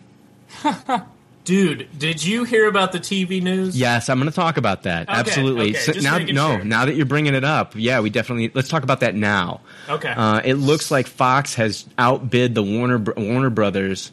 Dude, 1.50 1.88
did 1.98 2.24
you 2.24 2.44
hear 2.44 2.68
about 2.68 2.92
the 2.92 3.00
TV 3.00 3.42
news? 3.42 3.76
Yes, 3.76 4.08
I'm 4.08 4.20
going 4.20 4.30
to 4.30 4.36
talk 4.36 4.58
about 4.58 4.84
that. 4.84 5.10
Okay, 5.10 5.18
Absolutely. 5.20 5.72
okay, 5.72 5.80
So 5.80 5.94
now, 6.00 6.20
no, 6.20 6.58
sure. 6.58 6.64
now 6.64 6.86
that 6.86 6.94
you're 6.96 7.08
bringing 7.08 7.34
it 7.34 7.44
up, 7.44 7.74
yeah, 7.76 8.02
we 8.02 8.12
definitely 8.12 8.52
let's 8.54 8.70
talk 8.70 8.84
about 8.84 9.00
that 9.00 9.16
now. 9.16 9.62
Okay. 9.90 10.10
Uh, 10.16 10.42
it 10.46 10.54
looks 10.54 10.92
like 10.92 11.08
Fox 11.08 11.56
has 11.56 11.88
outbid 11.98 12.54
the 12.54 12.62
Warner 12.62 13.00
Warner 13.18 13.50
Brothers, 13.50 14.12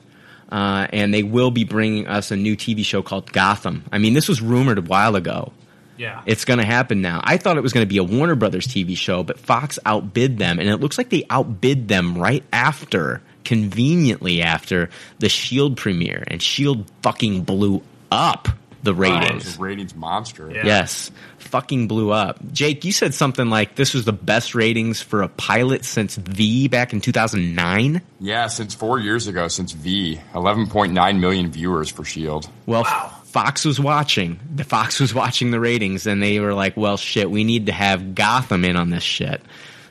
uh, 0.51 0.87
and 0.91 1.13
they 1.13 1.23
will 1.23 1.51
be 1.51 1.65
bringing 1.65 2.07
us 2.07 2.31
a 2.31 2.37
new 2.37 2.57
TV 2.57 2.83
show 2.87 3.03
called 3.03 3.31
Gotham. 3.33 3.85
I 3.93 3.99
mean, 3.99 4.15
this 4.15 4.29
was 4.29 4.41
rumored 4.41 4.79
a 4.79 4.81
while 4.83 5.15
ago. 5.15 5.53
yeah. 5.99 6.23
It's 6.25 6.47
going 6.47 6.59
to 6.61 6.65
happen 6.65 7.03
now. 7.03 7.21
I 7.23 7.37
thought 7.37 7.59
it 7.59 7.63
was 7.63 7.75
going 7.75 7.85
to 7.85 7.89
be 7.89 7.99
a 7.99 8.03
Warner 8.05 8.35
Brothers 8.37 8.67
TV 8.67 8.97
show, 8.97 9.23
but 9.23 9.39
Fox 9.39 9.79
outbid 9.85 10.39
them, 10.39 10.59
and 10.59 10.71
it 10.71 10.79
looks 10.79 10.97
like 10.97 11.11
they 11.11 11.25
outbid 11.29 11.89
them 11.89 12.17
right 12.17 12.45
after, 12.51 13.21
conveniently 13.47 14.43
after 14.43 14.91
the 15.19 15.29
Shield 15.29 15.77
premiere, 15.77 16.25
and 16.29 16.43
Shield 16.43 16.91
fucking 17.03 17.45
blew 17.45 17.83
up 18.11 18.49
the 18.83 18.95
ratings. 18.95 19.45
was 19.45 19.57
a 19.57 19.61
ratings 19.61 19.95
monster. 19.97 20.51
Yeah. 20.53 20.65
Yes, 20.65 21.11
fucking 21.39 21.89
blew 21.89 22.13
up. 22.13 22.39
Jake, 22.53 22.85
you 22.85 22.93
said 22.93 23.15
something 23.15 23.49
like 23.49 23.75
this 23.75 23.95
was 23.95 24.05
the 24.05 24.13
best 24.13 24.55
ratings 24.55 25.01
for 25.03 25.23
a 25.23 25.29
pilot 25.29 25.85
since 25.85 26.15
V 26.17 26.69
back 26.69 26.93
in 26.93 27.01
2009. 27.01 28.01
Yeah, 28.21 28.47
since 28.47 28.75
four 28.75 29.01
years 29.01 29.27
ago, 29.27 29.49
since 29.49 29.73
V, 29.73 30.21
11.9 30.35 31.19
million 31.21 31.51
viewers 31.51 31.91
for 31.91 32.05
Shield. 32.05 32.49
Well, 32.67 32.83
Wow. 32.85 33.13
Fox 33.25 33.65
was 33.67 33.79
watching. 33.79 34.39
The 34.55 34.65
Fox 34.65 34.99
was 35.01 35.13
watching 35.13 35.51
the 35.51 35.61
ratings, 35.61 36.07
and 36.07 36.23
they 36.23 36.41
were 36.41 36.55
like, 36.55 36.75
"Well, 36.77 36.97
shit, 36.97 37.31
we 37.31 37.45
need 37.45 37.67
to 37.67 37.73
have 37.73 38.15
Gotham 38.15 38.65
in 38.65 38.77
on 38.77 38.89
this 38.89 39.03
shit." 39.03 39.43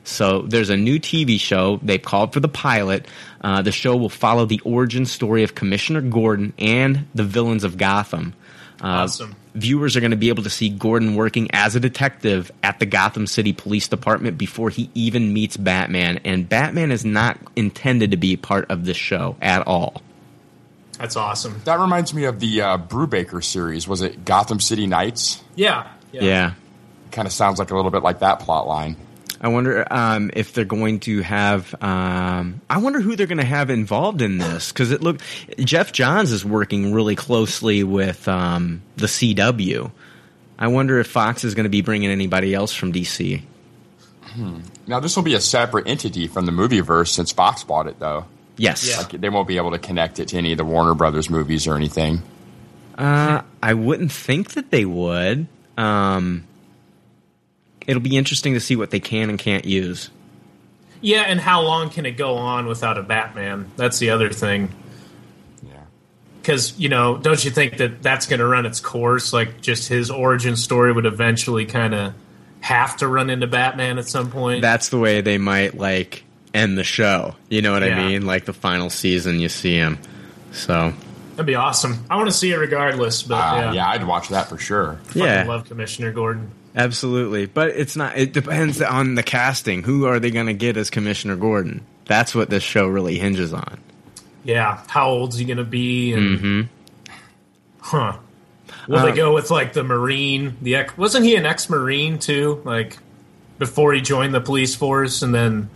So 0.05 0.43
there's 0.43 0.69
a 0.69 0.77
new 0.77 0.99
TV 0.99 1.39
show. 1.39 1.79
They've 1.81 2.01
called 2.01 2.31
for 2.31 2.39
the 2.39 2.47
pilot. 2.47 3.07
Uh, 3.41 3.61
the 3.61 3.71
show 3.71 3.95
will 3.95 4.09
follow 4.09 4.45
the 4.45 4.61
origin 4.63 5.05
story 5.05 5.43
of 5.43 5.55
Commissioner 5.55 6.01
Gordon 6.01 6.53
and 6.57 7.07
the 7.13 7.23
villains 7.23 7.63
of 7.63 7.77
Gotham. 7.77 8.33
Uh, 8.81 9.03
Awesome. 9.05 9.35
Viewers 9.55 9.95
are 9.95 10.01
going 10.01 10.11
to 10.11 10.17
be 10.17 10.27
able 10.27 10.43
to 10.43 10.49
see 10.49 10.69
Gordon 10.69 11.15
working 11.15 11.47
as 11.53 11.75
a 11.77 11.79
detective 11.79 12.51
at 12.61 12.79
the 12.79 12.85
Gotham 12.85 13.25
City 13.25 13.53
Police 13.53 13.87
Department 13.87 14.37
before 14.37 14.69
he 14.69 14.89
even 14.93 15.33
meets 15.33 15.55
Batman. 15.55 16.19
And 16.25 16.47
Batman 16.47 16.91
is 16.91 17.05
not 17.05 17.39
intended 17.55 18.11
to 18.11 18.17
be 18.17 18.35
part 18.35 18.69
of 18.69 18.83
this 18.85 18.97
show 18.97 19.37
at 19.41 19.65
all. 19.65 20.01
That's 20.99 21.15
awesome. 21.15 21.61
That 21.63 21.79
reminds 21.79 22.13
me 22.13 22.25
of 22.25 22.39
the 22.41 22.61
uh, 22.61 22.77
Brubaker 22.77 23.41
series. 23.43 23.87
Was 23.87 24.01
it 24.01 24.25
Gotham 24.25 24.59
City 24.59 24.87
Knights? 24.87 25.41
Yeah. 25.55 25.87
yeah. 26.11 26.53
Kind 27.11 27.25
of 27.25 27.33
sounds 27.33 27.57
like 27.57 27.71
a 27.71 27.75
little 27.75 27.91
bit 27.91 28.03
like 28.03 28.19
that 28.19 28.41
plot 28.41 28.67
line. 28.67 28.97
I 29.41 29.49
wonder 29.49 29.85
um, 29.91 30.31
if 30.33 30.53
they're 30.53 30.65
going 30.65 31.01
to 31.01 31.21
have. 31.21 31.75
Um, 31.81 32.61
I 32.69 32.77
wonder 32.77 33.01
who 33.01 33.15
they're 33.15 33.27
going 33.27 33.37
to 33.37 33.43
have 33.45 33.69
involved 33.69 34.21
in 34.21 34.37
this 34.37 34.71
because 34.71 34.91
it 34.91 35.01
look. 35.01 35.21
Geoff 35.59 35.91
Johns 35.91 36.31
is 36.31 36.45
working 36.45 36.93
really 36.93 37.15
closely 37.15 37.83
with 37.83 38.27
um, 38.27 38.81
the 38.97 39.07
CW. 39.07 39.91
I 40.57 40.67
wonder 40.67 40.99
if 40.99 41.07
Fox 41.07 41.43
is 41.43 41.53
going 41.53 41.65
to 41.65 41.69
be 41.69 41.81
bringing 41.81 42.09
anybody 42.09 42.53
else 42.53 42.73
from 42.73 42.93
DC. 42.93 43.41
Now, 44.87 44.99
this 44.99 45.15
will 45.15 45.23
be 45.23 45.33
a 45.33 45.41
separate 45.41 45.87
entity 45.87 46.27
from 46.27 46.45
the 46.45 46.51
movieverse 46.51 47.09
since 47.09 47.31
Fox 47.31 47.63
bought 47.63 47.87
it, 47.87 47.99
though. 47.99 48.25
Yes, 48.57 48.87
Yeah. 48.87 48.97
Like, 48.97 49.11
they 49.11 49.29
won't 49.29 49.47
be 49.47 49.57
able 49.57 49.71
to 49.71 49.79
connect 49.79 50.19
it 50.19 50.29
to 50.29 50.37
any 50.37 50.51
of 50.51 50.57
the 50.57 50.65
Warner 50.65 50.93
Brothers 50.93 51.29
movies 51.29 51.67
or 51.67 51.75
anything. 51.75 52.21
uh, 52.97 53.41
I 53.61 53.73
wouldn't 53.73 54.11
think 54.11 54.51
that 54.51 54.71
they 54.71 54.85
would. 54.85 55.47
Um, 55.77 56.45
it'll 57.87 58.01
be 58.01 58.17
interesting 58.17 58.53
to 58.53 58.59
see 58.59 58.75
what 58.75 58.91
they 58.91 58.99
can 58.99 59.29
and 59.29 59.39
can't 59.39 59.65
use. 59.65 60.09
Yeah, 61.01 61.21
and 61.21 61.39
how 61.39 61.61
long 61.61 61.89
can 61.89 62.05
it 62.05 62.11
go 62.17 62.35
on 62.35 62.65
without 62.65 62.97
a 62.97 63.03
Batman? 63.03 63.71
That's 63.75 63.99
the 63.99 64.09
other 64.11 64.29
thing. 64.29 64.73
Yeah. 65.63 65.83
Because 66.41 66.77
you 66.79 66.89
know, 66.89 67.17
don't 67.17 67.43
you 67.43 67.51
think 67.51 67.77
that 67.77 68.01
that's 68.01 68.25
going 68.25 68.39
to 68.39 68.47
run 68.47 68.65
its 68.65 68.79
course? 68.79 69.31
Like, 69.33 69.61
just 69.61 69.87
his 69.87 70.09
origin 70.09 70.55
story 70.55 70.91
would 70.91 71.05
eventually 71.05 71.65
kind 71.65 71.93
of 71.93 72.13
have 72.61 72.97
to 72.97 73.07
run 73.07 73.29
into 73.29 73.45
Batman 73.45 73.99
at 73.99 74.07
some 74.07 74.31
point. 74.31 74.61
That's 74.61 74.89
the 74.89 74.97
way 74.97 75.21
they 75.21 75.37
might 75.37 75.77
like 75.77 76.23
end 76.53 76.77
the 76.77 76.83
show. 76.83 77.35
You 77.49 77.61
know 77.61 77.73
what 77.73 77.83
Yeah. 77.83 77.99
I 77.99 78.07
mean? 78.07 78.25
Like 78.25 78.45
the 78.45 78.53
final 78.53 78.89
season, 78.89 79.39
you 79.39 79.49
see 79.49 79.75
him. 79.75 79.99
So 80.51 80.93
That'd 81.35 81.45
be 81.45 81.55
awesome. 81.55 82.05
I 82.09 82.15
want 82.15 82.27
to 82.29 82.35
see 82.35 82.51
it 82.51 82.55
regardless, 82.57 83.23
but 83.23 83.35
Uh, 83.35 83.55
yeah, 83.57 83.73
yeah. 83.73 83.89
I'd 83.89 84.05
watch 84.07 84.29
that 84.29 84.47
for 84.49 84.57
sure. 84.57 84.99
Fucking 85.07 85.21
yeah, 85.23 85.43
love 85.45 85.67
Commissioner 85.67 86.11
Gordon. 86.11 86.51
Absolutely, 86.75 87.45
but 87.45 87.69
it's 87.69 87.95
not. 87.95 88.17
It 88.17 88.33
depends 88.33 88.81
on 88.81 89.15
the 89.15 89.23
casting. 89.23 89.83
Who 89.83 90.05
are 90.05 90.19
they 90.19 90.31
going 90.31 90.47
to 90.47 90.53
get 90.53 90.75
as 90.77 90.89
Commissioner 90.89 91.35
Gordon? 91.35 91.85
That's 92.05 92.33
what 92.35 92.49
this 92.49 92.63
show 92.63 92.87
really 92.87 93.17
hinges 93.17 93.53
on. 93.53 93.79
Yeah, 94.43 94.81
how 94.87 95.09
old's 95.09 95.37
he 95.37 95.45
going 95.45 95.57
to 95.57 95.63
be? 95.63 96.13
And, 96.13 96.39
Mm-hmm. 96.39 96.61
Huh. 97.79 98.17
Will 98.87 98.97
Uh, 98.97 99.05
they 99.05 99.11
go 99.13 99.33
with 99.33 99.51
like 99.51 99.73
the 99.73 99.83
Marine? 99.83 100.57
The 100.61 100.75
ex- 100.75 100.97
wasn't 100.97 101.25
he 101.25 101.35
an 101.35 101.45
ex-Marine 101.45 102.19
too? 102.19 102.61
Like 102.63 102.97
before 103.57 103.93
he 103.93 104.01
joined 104.01 104.33
the 104.33 104.41
police 104.41 104.75
force, 104.75 105.21
and 105.21 105.33
then 105.33 105.69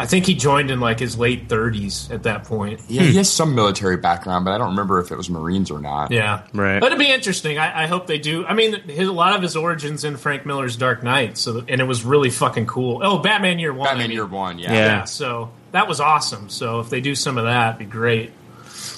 I 0.00 0.06
think 0.06 0.26
he 0.26 0.34
joined 0.34 0.70
in 0.70 0.78
like 0.78 1.00
his 1.00 1.18
late 1.18 1.48
thirties 1.48 2.08
at 2.12 2.22
that 2.22 2.44
point. 2.44 2.80
Yeah, 2.88 3.02
he 3.02 3.16
has 3.16 3.28
some 3.28 3.56
military 3.56 3.96
background, 3.96 4.44
but 4.44 4.52
I 4.52 4.58
don't 4.58 4.70
remember 4.70 5.00
if 5.00 5.10
it 5.10 5.16
was 5.16 5.28
Marines 5.28 5.72
or 5.72 5.80
not. 5.80 6.12
Yeah, 6.12 6.42
Right. 6.54 6.78
But 6.78 6.86
it'd 6.92 7.00
be 7.00 7.10
interesting. 7.10 7.58
I, 7.58 7.82
I 7.82 7.86
hope 7.88 8.06
they 8.06 8.18
do. 8.18 8.46
I 8.46 8.54
mean, 8.54 8.80
his, 8.88 9.08
a 9.08 9.12
lot 9.12 9.34
of 9.34 9.42
his 9.42 9.56
origins 9.56 10.04
in 10.04 10.16
Frank 10.16 10.46
Miller's 10.46 10.76
Dark 10.76 11.02
Knight, 11.02 11.36
so 11.36 11.64
and 11.68 11.80
it 11.80 11.84
was 11.84 12.04
really 12.04 12.30
fucking 12.30 12.66
cool. 12.66 13.00
Oh, 13.02 13.18
Batman 13.18 13.58
Year 13.58 13.72
One. 13.72 13.88
I 13.88 13.90
Batman 13.90 14.08
mean. 14.10 14.14
Year 14.14 14.26
One, 14.26 14.58
yeah. 14.60 14.72
Yeah. 14.72 14.78
Yeah, 14.86 15.04
so 15.04 15.50
that 15.72 15.88
was 15.88 15.98
awesome. 16.00 16.48
So 16.48 16.78
if 16.78 16.90
they 16.90 17.00
do 17.00 17.16
some 17.16 17.36
of 17.36 17.44
that, 17.46 17.74
it'd 17.74 17.78
be 17.80 17.84
great. 17.92 18.30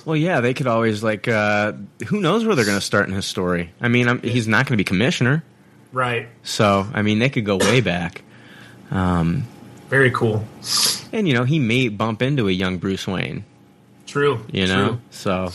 Well, 0.04 0.16
yeah, 0.16 0.40
they 0.40 0.52
could 0.52 0.66
always 0.66 1.02
like. 1.02 1.26
Uh, 1.28 1.72
who 2.08 2.20
knows 2.20 2.44
where 2.44 2.54
they're 2.54 2.66
going 2.66 2.76
to 2.78 2.84
start 2.84 3.08
in 3.08 3.14
his 3.14 3.24
story? 3.24 3.72
I 3.80 3.88
mean, 3.88 4.06
I'm, 4.06 4.20
he's 4.20 4.46
not 4.46 4.66
going 4.66 4.74
to 4.74 4.76
be 4.76 4.84
commissioner, 4.84 5.42
Right. 5.92 6.28
so 6.42 6.86
I 6.92 7.00
mean, 7.00 7.18
they 7.20 7.30
could 7.30 7.46
go 7.46 7.56
way 7.56 7.80
back. 7.80 8.22
Um, 8.90 9.44
Very 9.90 10.12
cool. 10.12 10.44
and 11.12 11.26
you 11.26 11.34
know, 11.34 11.44
he 11.44 11.58
may 11.58 11.88
bump 11.88 12.22
into 12.22 12.48
a 12.48 12.52
young 12.52 12.78
Bruce 12.78 13.06
Wayne. 13.06 13.44
True. 14.06 14.44
You 14.50 14.66
know, 14.66 14.88
True. 14.88 15.00
so 15.10 15.50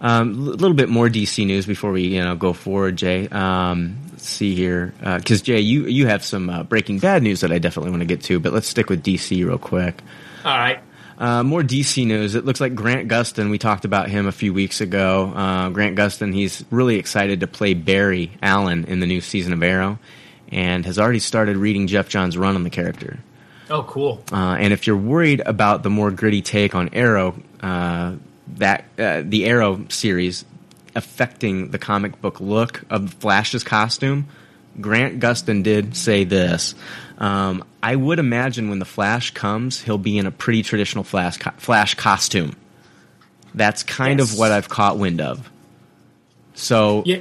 a 0.00 0.06
um, 0.06 0.46
little 0.46 0.74
bit 0.74 0.88
more 0.88 1.08
DC 1.08 1.46
news 1.46 1.66
before 1.66 1.90
we 1.90 2.02
you 2.02 2.22
know 2.22 2.36
go 2.36 2.52
forward, 2.52 2.96
Jay. 2.96 3.26
Um, 3.28 3.96
let's 4.10 4.28
see 4.28 4.54
here, 4.54 4.94
because 5.16 5.42
Jay, 5.42 5.60
you 5.60 5.86
you 5.86 6.06
have 6.06 6.22
some 6.22 6.50
uh, 6.50 6.62
Breaking 6.62 6.98
Bad 6.98 7.22
news 7.22 7.40
that 7.40 7.52
I 7.52 7.58
definitely 7.58 7.90
want 7.90 8.02
to 8.02 8.06
get 8.06 8.22
to, 8.24 8.38
but 8.38 8.52
let's 8.52 8.68
stick 8.68 8.88
with 8.88 9.02
DC 9.02 9.44
real 9.44 9.58
quick. 9.58 10.02
All 10.44 10.56
right. 10.56 10.80
Uh, 11.18 11.42
more 11.42 11.62
DC 11.62 12.06
news. 12.06 12.34
It 12.34 12.46
looks 12.46 12.62
like 12.62 12.74
Grant 12.74 13.08
Gustin. 13.08 13.50
We 13.50 13.58
talked 13.58 13.84
about 13.84 14.08
him 14.08 14.26
a 14.26 14.32
few 14.32 14.54
weeks 14.54 14.80
ago. 14.80 15.32
Uh, 15.34 15.68
Grant 15.68 15.96
Gustin. 15.96 16.32
He's 16.32 16.64
really 16.70 16.96
excited 16.96 17.40
to 17.40 17.46
play 17.46 17.74
Barry 17.74 18.30
Allen 18.42 18.86
in 18.86 19.00
the 19.00 19.06
new 19.06 19.20
season 19.20 19.52
of 19.52 19.62
Arrow, 19.62 19.98
and 20.50 20.86
has 20.86 20.98
already 20.98 21.18
started 21.18 21.58
reading 21.58 21.86
Geoff 21.86 22.08
Johns' 22.08 22.38
run 22.38 22.54
on 22.54 22.62
the 22.62 22.70
character. 22.70 23.18
Oh, 23.70 23.84
cool. 23.84 24.22
Uh, 24.32 24.56
and 24.58 24.72
if 24.72 24.86
you're 24.86 24.96
worried 24.96 25.40
about 25.46 25.82
the 25.84 25.90
more 25.90 26.10
gritty 26.10 26.42
take 26.42 26.74
on 26.74 26.90
Arrow, 26.92 27.40
uh, 27.62 28.14
that 28.56 28.84
uh, 28.98 29.22
the 29.24 29.46
Arrow 29.46 29.84
series 29.88 30.44
affecting 30.96 31.70
the 31.70 31.78
comic 31.78 32.20
book 32.20 32.40
look 32.40 32.82
of 32.90 33.14
Flash's 33.14 33.62
costume, 33.62 34.26
Grant 34.80 35.20
Gustin 35.20 35.62
did 35.62 35.96
say 35.96 36.24
this. 36.24 36.74
Um, 37.18 37.64
I 37.82 37.94
would 37.96 38.18
imagine 38.18 38.70
when 38.70 38.78
the 38.80 38.84
Flash 38.84 39.30
comes, 39.32 39.80
he'll 39.82 39.98
be 39.98 40.18
in 40.18 40.26
a 40.26 40.30
pretty 40.32 40.62
traditional 40.62 41.04
Flash 41.04 41.36
co- 41.36 41.52
Flash 41.58 41.94
costume. 41.94 42.56
That's 43.54 43.82
kind 43.84 44.18
Yes. 44.18 44.32
of 44.32 44.38
what 44.38 44.52
I've 44.52 44.68
caught 44.68 44.98
wind 44.98 45.20
of. 45.20 45.48
So 46.54 47.02
Yeah. 47.06 47.18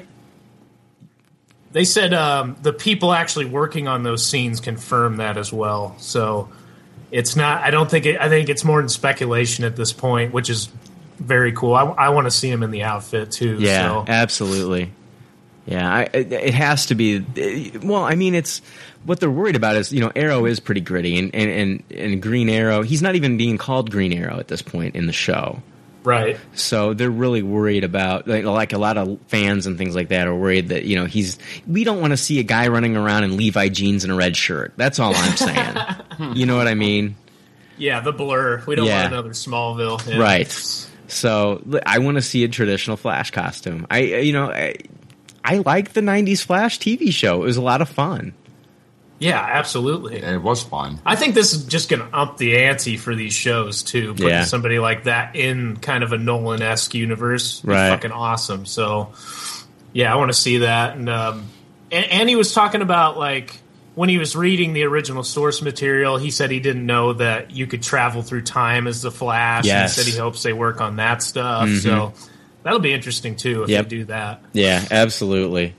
They 1.71 1.83
said 1.85 2.13
um, 2.13 2.57
the 2.61 2.73
people 2.73 3.13
actually 3.13 3.45
working 3.45 3.87
on 3.87 4.03
those 4.03 4.25
scenes 4.25 4.59
confirm 4.59 5.17
that 5.17 5.37
as 5.37 5.53
well. 5.53 5.95
So 5.99 6.49
it's 7.11 7.35
not. 7.35 7.61
I 7.61 7.69
don't 7.71 7.89
think. 7.89 8.05
It, 8.05 8.19
I 8.19 8.29
think 8.29 8.49
it's 8.49 8.63
more 8.63 8.79
in 8.79 8.89
speculation 8.89 9.63
at 9.65 9.75
this 9.75 9.93
point, 9.93 10.33
which 10.33 10.49
is 10.49 10.69
very 11.17 11.51
cool. 11.51 11.73
I, 11.75 11.83
I 11.83 12.09
want 12.09 12.25
to 12.25 12.31
see 12.31 12.49
him 12.49 12.63
in 12.63 12.71
the 12.71 12.83
outfit 12.83 13.31
too. 13.31 13.57
Yeah, 13.59 13.87
So. 13.87 14.05
absolutely. 14.07 14.91
Yeah, 15.65 15.93
I, 15.93 16.01
it, 16.13 16.31
it 16.31 16.53
has 16.55 16.87
to 16.87 16.95
be. 16.95 17.19
Well, 17.83 18.03
I 18.03 18.15
mean, 18.15 18.33
it's 18.33 18.61
what 19.05 19.19
they're 19.19 19.29
worried 19.29 19.55
about 19.55 19.75
is 19.75 19.93
you 19.93 19.99
know 19.99 20.11
Arrow 20.15 20.45
is 20.45 20.59
pretty 20.59 20.81
gritty, 20.81 21.19
and 21.19 21.33
and 21.35 21.51
and, 21.51 21.83
and 21.91 22.21
Green 22.21 22.49
Arrow. 22.49 22.81
He's 22.81 23.03
not 23.03 23.15
even 23.15 23.37
being 23.37 23.59
called 23.59 23.91
Green 23.91 24.11
Arrow 24.13 24.39
at 24.39 24.47
this 24.47 24.63
point 24.63 24.95
in 24.95 25.05
the 25.05 25.13
show. 25.13 25.61
Right. 26.03 26.37
So 26.53 26.93
they're 26.93 27.09
really 27.09 27.41
worried 27.43 27.83
about 27.83 28.27
like, 28.27 28.45
like 28.45 28.73
a 28.73 28.77
lot 28.77 28.97
of 28.97 29.19
fans 29.27 29.65
and 29.67 29.77
things 29.77 29.95
like 29.95 30.09
that 30.09 30.27
are 30.27 30.35
worried 30.35 30.69
that 30.69 30.85
you 30.85 30.95
know 30.95 31.05
he's. 31.05 31.37
We 31.67 31.83
don't 31.83 31.99
want 31.99 32.11
to 32.11 32.17
see 32.17 32.39
a 32.39 32.43
guy 32.43 32.67
running 32.69 32.95
around 32.95 33.25
in 33.25 33.35
Levi 33.37 33.69
jeans 33.69 34.03
and 34.03 34.13
a 34.13 34.15
red 34.15 34.37
shirt. 34.37 34.73
That's 34.77 34.99
all 34.99 35.13
I'm 35.13 35.35
saying. 35.35 35.75
you 36.35 36.45
know 36.45 36.55
what 36.57 36.67
I 36.67 36.73
mean? 36.73 37.15
Yeah, 37.77 37.99
the 38.01 38.11
blur. 38.13 38.63
We 38.65 38.75
don't 38.75 38.85
Yeah. 38.85 39.01
want 39.03 39.13
another 39.13 39.29
Smallville. 39.31 40.07
Yeah. 40.07 40.19
Right. 40.21 40.49
So 41.07 41.63
I 41.85 41.99
want 41.99 42.15
to 42.15 42.21
see 42.21 42.43
a 42.43 42.47
traditional 42.47 42.95
Flash 42.97 43.31
costume. 43.31 43.85
I 43.89 43.99
you 43.99 44.33
know 44.33 44.51
I, 44.51 44.75
I 45.43 45.57
like 45.57 45.93
the 45.93 46.01
'90s 46.01 46.43
Flash 46.45 46.79
TV 46.79 47.11
show. 47.11 47.41
It 47.41 47.45
was 47.45 47.57
a 47.57 47.61
lot 47.61 47.81
of 47.81 47.89
fun. 47.89 48.33
Yeah, 49.19 49.39
absolutely. 49.39 50.17
It 50.23 50.41
was 50.41 50.63
fun. 50.63 50.99
I 51.05 51.15
think 51.17 51.35
this 51.35 51.53
is 51.53 51.65
just 51.65 51.89
going 51.89 52.01
to 52.01 52.15
up 52.15 52.37
the 52.37 52.57
ante 52.63 52.95
for 52.97 53.13
these 53.13 53.33
shows 53.33 53.83
too. 53.83 54.13
Putting 54.13 54.29
Yeah. 54.29 54.43
somebody 54.45 54.79
like 54.79 55.03
that 55.03 55.35
in 55.35 55.75
kind 55.77 56.03
of 56.03 56.13
a 56.13 56.17
Nolan 56.17 56.61
esque 56.61 56.93
universe, 56.95 57.59
be 57.59 57.69
Right. 57.73 57.89
Fucking 57.89 58.11
awesome. 58.13 58.65
So, 58.65 59.09
yeah, 59.91 60.13
I 60.13 60.15
want 60.15 60.31
to 60.31 60.37
see 60.37 60.59
that. 60.59 60.95
And, 60.95 61.09
um, 61.09 61.43
and 61.91 62.05
and 62.05 62.29
he 62.29 62.35
was 62.37 62.53
talking 62.53 62.81
about 62.81 63.17
like 63.17 63.59
when 63.95 64.07
he 64.07 64.17
was 64.17 64.35
reading 64.37 64.71
the 64.71 64.83
original 64.83 65.23
source 65.23 65.61
material, 65.61 66.15
he 66.17 66.31
said 66.31 66.49
he 66.49 66.61
didn't 66.61 66.85
know 66.85 67.11
that 67.13 67.51
you 67.51 67.67
could 67.67 67.83
travel 67.83 68.21
through 68.21 68.43
time 68.43 68.87
as 68.87 69.01
the 69.01 69.11
Flash. 69.11 69.65
Yes. 69.65 69.97
He 69.97 70.03
said 70.03 70.13
he 70.13 70.17
hopes 70.17 70.43
they 70.43 70.53
work 70.53 70.79
on 70.79 70.95
that 70.97 71.21
stuff. 71.21 71.67
Mhm. 71.67 71.81
So 71.81 72.13
that'll 72.63 72.79
be 72.79 72.93
interesting 72.93 73.35
too 73.35 73.63
if 73.63 73.69
Yep. 73.69 73.83
they 73.83 73.89
do 73.89 74.05
that. 74.05 74.41
Yeah, 74.53 74.85
absolutely. 74.89 75.73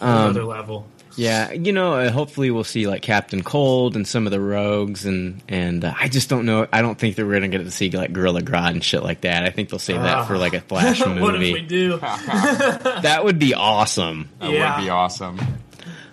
Um, 0.00 0.16
Another 0.30 0.44
level. 0.44 0.86
Yeah, 1.18 1.50
you 1.52 1.72
know, 1.72 1.94
uh, 1.94 2.10
hopefully 2.10 2.50
we'll 2.52 2.62
see 2.64 2.86
like 2.86 3.02
Captain 3.02 3.42
Cold 3.42 3.96
and 3.96 4.06
some 4.06 4.24
of 4.26 4.30
the 4.30 4.40
rogues, 4.40 5.04
and 5.04 5.42
and 5.48 5.84
uh, 5.84 5.92
I 5.98 6.06
just 6.08 6.28
don't 6.28 6.46
know. 6.46 6.68
I 6.72 6.80
don't 6.80 6.96
think 6.96 7.16
that 7.16 7.26
we're 7.26 7.32
gonna 7.34 7.48
get 7.48 7.58
to 7.64 7.70
see 7.72 7.90
like 7.90 8.12
Gorilla 8.12 8.40
Grodd 8.40 8.70
and 8.70 8.84
shit 8.84 9.02
like 9.02 9.22
that. 9.22 9.42
I 9.44 9.50
think 9.50 9.68
they'll 9.70 9.80
save 9.80 10.00
that 10.00 10.26
for 10.28 10.38
like 10.38 10.54
a 10.54 10.60
Flash 10.60 11.04
movie. 11.04 11.20
what 11.20 11.34
if 11.34 11.40
we 11.40 11.60
do? 11.62 11.96
that 11.98 13.20
would 13.24 13.38
be 13.38 13.52
awesome. 13.54 14.28
That 14.38 14.50
Yeah. 14.52 14.76
would 14.78 14.84
be 14.84 14.90
awesome. 14.90 15.40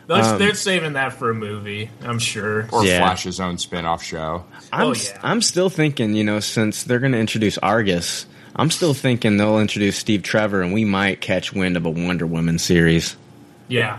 They're, 0.08 0.18
Um, 0.24 0.38
they're 0.40 0.54
saving 0.54 0.94
that 0.94 1.14
for 1.14 1.30
a 1.32 1.34
movie, 1.34 1.90
I'm 2.04 2.20
sure. 2.20 2.68
Or 2.72 2.86
Yeah. 2.86 3.00
Flash's 3.00 3.40
own 3.40 3.58
spin-off 3.58 4.04
show. 4.04 4.46
I'm 4.72 4.88
Oh, 4.88 4.94
yeah. 4.94 5.20
I'm 5.24 5.42
still 5.42 5.70
thinking, 5.70 6.16
you 6.16 6.24
know, 6.24 6.40
since 6.40 6.84
they're 6.84 7.00
gonna 7.00 7.18
introduce 7.18 7.58
Argus, 7.60 8.26
I'm 8.56 8.70
still 8.72 8.94
thinking 8.94 9.38
they'll 9.38 9.60
introduce 9.60 9.98
Steve 9.98 10.22
Trevor, 10.24 10.62
and 10.62 10.74
we 10.74 10.86
might 10.86 11.22
catch 11.22 11.54
wind 11.54 11.76
of 11.76 11.86
a 11.86 11.90
Wonder 11.90 12.26
Woman 12.28 12.60
series. 12.60 13.16
Yeah. 13.68 13.98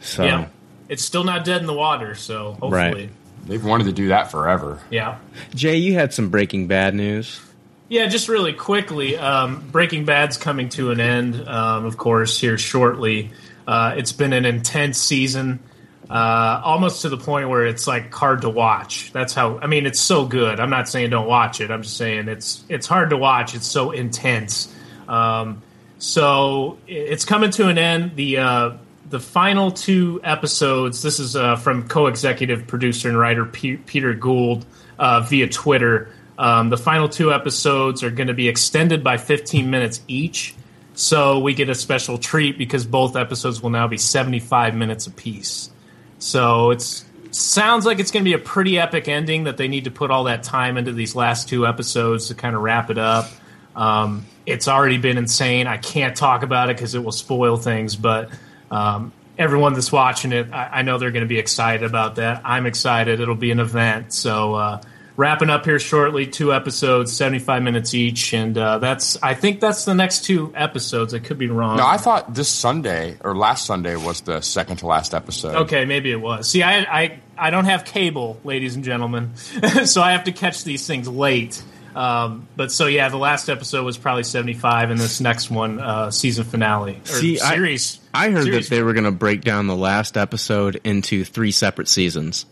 So 0.00 0.24
Yeah. 0.24 0.46
It's 0.88 1.04
still 1.04 1.22
not 1.22 1.44
dead 1.44 1.60
in 1.60 1.68
the 1.68 1.72
water, 1.74 2.16
so 2.16 2.56
hopefully. 2.60 2.72
Right. 2.72 3.10
They've 3.46 3.64
wanted 3.64 3.84
to 3.84 3.92
do 3.92 4.08
that 4.08 4.30
forever. 4.30 4.80
Yeah. 4.90 5.18
Jay, 5.54 5.76
you 5.76 5.94
had 5.94 6.12
some 6.12 6.30
Breaking 6.30 6.66
Bad 6.66 6.94
news. 6.94 7.40
Yeah, 7.88 8.06
just 8.06 8.28
really 8.28 8.52
quickly, 8.52 9.16
um, 9.16 9.68
Breaking 9.72 10.04
Bad's 10.04 10.36
coming 10.36 10.68
to 10.70 10.90
an 10.90 11.00
end, 11.00 11.48
um, 11.48 11.84
of 11.84 11.96
course, 11.96 12.38
here 12.40 12.58
shortly. 12.58 13.30
Uh, 13.66 13.94
it's 13.96 14.12
been 14.12 14.32
an 14.32 14.44
intense 14.44 14.98
season, 14.98 15.60
uh, 16.08 16.60
almost 16.64 17.02
to 17.02 17.08
the 17.08 17.16
point 17.16 17.48
where 17.48 17.66
it's 17.66 17.86
like 17.86 18.12
hard 18.12 18.42
to 18.42 18.48
watch. 18.48 19.12
That's 19.12 19.34
how. 19.34 19.58
I 19.58 19.66
mean, 19.66 19.86
it's 19.86 20.00
so 20.00 20.24
good. 20.24 20.60
I'm 20.60 20.70
not 20.70 20.88
saying 20.88 21.10
don't 21.10 21.26
watch 21.28 21.60
it. 21.60 21.70
I'm 21.70 21.82
just 21.82 21.96
saying 21.96 22.28
it's 22.28 22.64
it's 22.68 22.86
hard 22.86 23.10
to 23.10 23.16
watch. 23.16 23.54
It's 23.54 23.66
so 23.66 23.90
intense. 23.90 24.72
Um, 25.08 25.62
so 25.98 26.78
it's 26.86 27.24
coming 27.24 27.50
to 27.52 27.68
an 27.68 27.78
end. 27.78 28.16
The 28.16 28.38
uh, 28.38 28.70
the 29.10 29.20
final 29.20 29.72
two 29.72 30.20
episodes. 30.22 31.02
This 31.02 31.18
is 31.18 31.36
uh, 31.36 31.56
from 31.56 31.88
co-executive 31.88 32.66
producer 32.66 33.08
and 33.08 33.18
writer 33.18 33.44
P- 33.44 33.76
Peter 33.76 34.14
Gould 34.14 34.64
uh, 34.98 35.20
via 35.20 35.48
Twitter. 35.48 36.08
Um, 36.38 36.70
the 36.70 36.78
final 36.78 37.08
two 37.08 37.32
episodes 37.32 38.02
are 38.02 38.10
going 38.10 38.28
to 38.28 38.34
be 38.34 38.48
extended 38.48 39.04
by 39.04 39.18
15 39.18 39.68
minutes 39.68 40.00
each, 40.08 40.54
so 40.94 41.40
we 41.40 41.54
get 41.54 41.68
a 41.68 41.74
special 41.74 42.18
treat 42.18 42.56
because 42.56 42.86
both 42.86 43.16
episodes 43.16 43.60
will 43.60 43.70
now 43.70 43.88
be 43.88 43.98
75 43.98 44.74
minutes 44.74 45.06
apiece. 45.06 45.70
So 46.18 46.70
it's 46.70 47.04
sounds 47.32 47.86
like 47.86 47.98
it's 47.98 48.10
going 48.10 48.24
to 48.24 48.28
be 48.28 48.34
a 48.34 48.38
pretty 48.38 48.78
epic 48.78 49.08
ending 49.08 49.44
that 49.44 49.56
they 49.56 49.68
need 49.68 49.84
to 49.84 49.90
put 49.90 50.10
all 50.10 50.24
that 50.24 50.42
time 50.42 50.76
into 50.76 50.92
these 50.92 51.14
last 51.14 51.48
two 51.48 51.66
episodes 51.66 52.28
to 52.28 52.34
kind 52.34 52.56
of 52.56 52.62
wrap 52.62 52.90
it 52.90 52.98
up. 52.98 53.28
Um, 53.76 54.26
it's 54.46 54.66
already 54.66 54.98
been 54.98 55.16
insane. 55.16 55.66
I 55.66 55.76
can't 55.76 56.16
talk 56.16 56.42
about 56.42 56.70
it 56.70 56.76
because 56.76 56.94
it 56.94 57.04
will 57.04 57.12
spoil 57.12 57.56
things, 57.56 57.96
but 57.96 58.30
um, 58.70 59.12
everyone 59.38 59.72
that's 59.72 59.90
watching 59.90 60.32
it, 60.32 60.52
I, 60.52 60.68
I 60.78 60.82
know 60.82 60.98
they're 60.98 61.10
going 61.10 61.24
to 61.24 61.28
be 61.28 61.38
excited 61.38 61.82
about 61.82 62.16
that. 62.16 62.42
I'm 62.44 62.66
excited. 62.66 63.20
It'll 63.20 63.34
be 63.34 63.50
an 63.50 63.60
event. 63.60 64.12
So 64.12 64.54
uh, 64.54 64.82
wrapping 65.16 65.50
up 65.50 65.64
here 65.64 65.78
shortly, 65.78 66.26
two 66.26 66.52
episodes, 66.52 67.12
75 67.12 67.62
minutes 67.62 67.94
each, 67.94 68.32
and 68.32 68.56
uh, 68.56 68.78
that's 68.78 69.22
I 69.22 69.34
think 69.34 69.60
that's 69.60 69.84
the 69.84 69.94
next 69.94 70.24
two 70.24 70.52
episodes. 70.54 71.14
I 71.14 71.18
could 71.18 71.38
be 71.38 71.48
wrong. 71.48 71.76
No, 71.76 71.86
I 71.86 71.98
thought 71.98 72.34
this 72.34 72.48
Sunday 72.48 73.16
or 73.20 73.36
last 73.36 73.66
Sunday 73.66 73.96
was 73.96 74.22
the 74.22 74.40
second 74.40 74.78
to 74.78 74.86
last 74.86 75.14
episode. 75.14 75.54
Okay, 75.62 75.84
maybe 75.84 76.10
it 76.10 76.20
was. 76.20 76.48
See, 76.48 76.62
I 76.62 76.78
I, 76.80 77.20
I 77.36 77.50
don't 77.50 77.66
have 77.66 77.84
cable, 77.84 78.40
ladies 78.44 78.76
and 78.76 78.84
gentlemen, 78.84 79.36
so 79.84 80.02
I 80.02 80.12
have 80.12 80.24
to 80.24 80.32
catch 80.32 80.64
these 80.64 80.86
things 80.86 81.08
late. 81.08 81.62
Um, 81.94 82.46
but 82.56 82.70
so 82.72 82.86
yeah, 82.86 83.08
the 83.08 83.16
last 83.16 83.48
episode 83.48 83.84
was 83.84 83.98
probably 83.98 84.22
seventy 84.24 84.54
five, 84.54 84.90
and 84.90 84.98
this 85.00 85.20
next 85.20 85.50
one, 85.50 85.80
uh, 85.80 86.10
season 86.10 86.44
finale 86.44 87.00
or 87.04 87.06
See, 87.06 87.40
I- 87.40 87.54
series. 87.54 88.00
I 88.12 88.30
heard 88.30 88.44
series 88.44 88.68
that 88.68 88.74
they 88.74 88.82
were 88.82 88.92
going 88.92 89.04
to 89.04 89.10
break 89.12 89.42
down 89.42 89.66
the 89.68 89.76
last 89.76 90.16
episode 90.16 90.80
into 90.84 91.24
three 91.24 91.52
separate 91.52 91.88
seasons. 91.88 92.44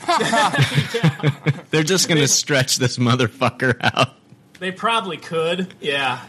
They're 1.70 1.82
just 1.82 2.08
going 2.08 2.20
to 2.20 2.28
stretch 2.28 2.76
this 2.76 2.96
motherfucker 2.96 3.76
out. 3.82 4.14
They 4.58 4.72
probably 4.72 5.16
could, 5.16 5.72
yeah. 5.80 6.20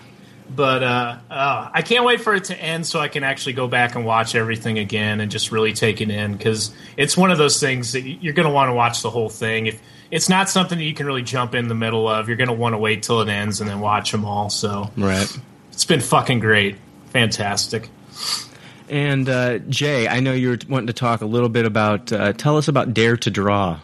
But 0.54 0.84
uh, 0.84 1.18
uh, 1.30 1.70
I 1.74 1.82
can't 1.82 2.04
wait 2.04 2.20
for 2.22 2.36
it 2.36 2.46
to 2.46 2.60
end 2.62 2.86
so 2.86 3.00
I 3.00 3.08
can 3.08 3.24
actually 3.24 3.54
go 3.54 3.68
back 3.68 3.96
and 3.96 4.06
watch 4.06 4.36
everything 4.36 4.80
again 4.80 5.22
and 5.22 5.32
just 5.32 5.52
really 5.52 5.72
take 5.72 6.02
it 6.02 6.10
in 6.10 6.34
because 6.36 6.74
it's 6.98 7.16
one 7.16 7.32
of 7.32 7.38
those 7.38 7.60
things 7.60 7.94
that 7.94 8.02
you're 8.02 8.34
going 8.34 8.48
to 8.48 8.54
want 8.54 8.70
to 8.70 8.74
watch 8.74 9.02
the 9.02 9.10
whole 9.10 9.30
thing. 9.30 9.68
If 9.68 9.82
it's 10.10 10.28
not 10.28 10.50
something 10.50 10.78
that 10.78 10.84
you 10.84 10.94
can 10.94 11.06
really 11.06 11.22
jump 11.24 11.56
in 11.56 11.70
the 11.70 11.76
middle 11.76 12.08
of, 12.08 12.28
you're 12.28 12.38
going 12.38 12.50
to 12.50 12.54
want 12.54 12.74
to 12.74 12.78
wait 12.78 13.02
till 13.04 13.22
it 13.22 13.30
ends 13.30 13.62
and 13.62 13.70
then 13.70 13.80
watch 13.80 14.12
them 14.12 14.26
all. 14.26 14.50
So 14.50 14.92
Right. 14.98 15.26
it's 15.72 15.86
been 15.86 16.02
fucking 16.02 16.40
great, 16.40 16.76
fantastic. 17.12 17.88
And 18.90 19.30
uh, 19.30 19.60
Jay, 19.60 20.10
I 20.10 20.20
know 20.20 20.34
you're 20.34 20.58
wanting 20.68 20.88
to 20.88 20.94
talk 20.94 21.22
a 21.22 21.26
little 21.26 21.48
bit 21.48 21.66
about. 21.66 22.12
Uh, 22.12 22.34
tell 22.34 22.58
us 22.58 22.68
about 22.68 22.94
Dare 22.94 23.16
to 23.16 23.32
Draw. 23.32 23.80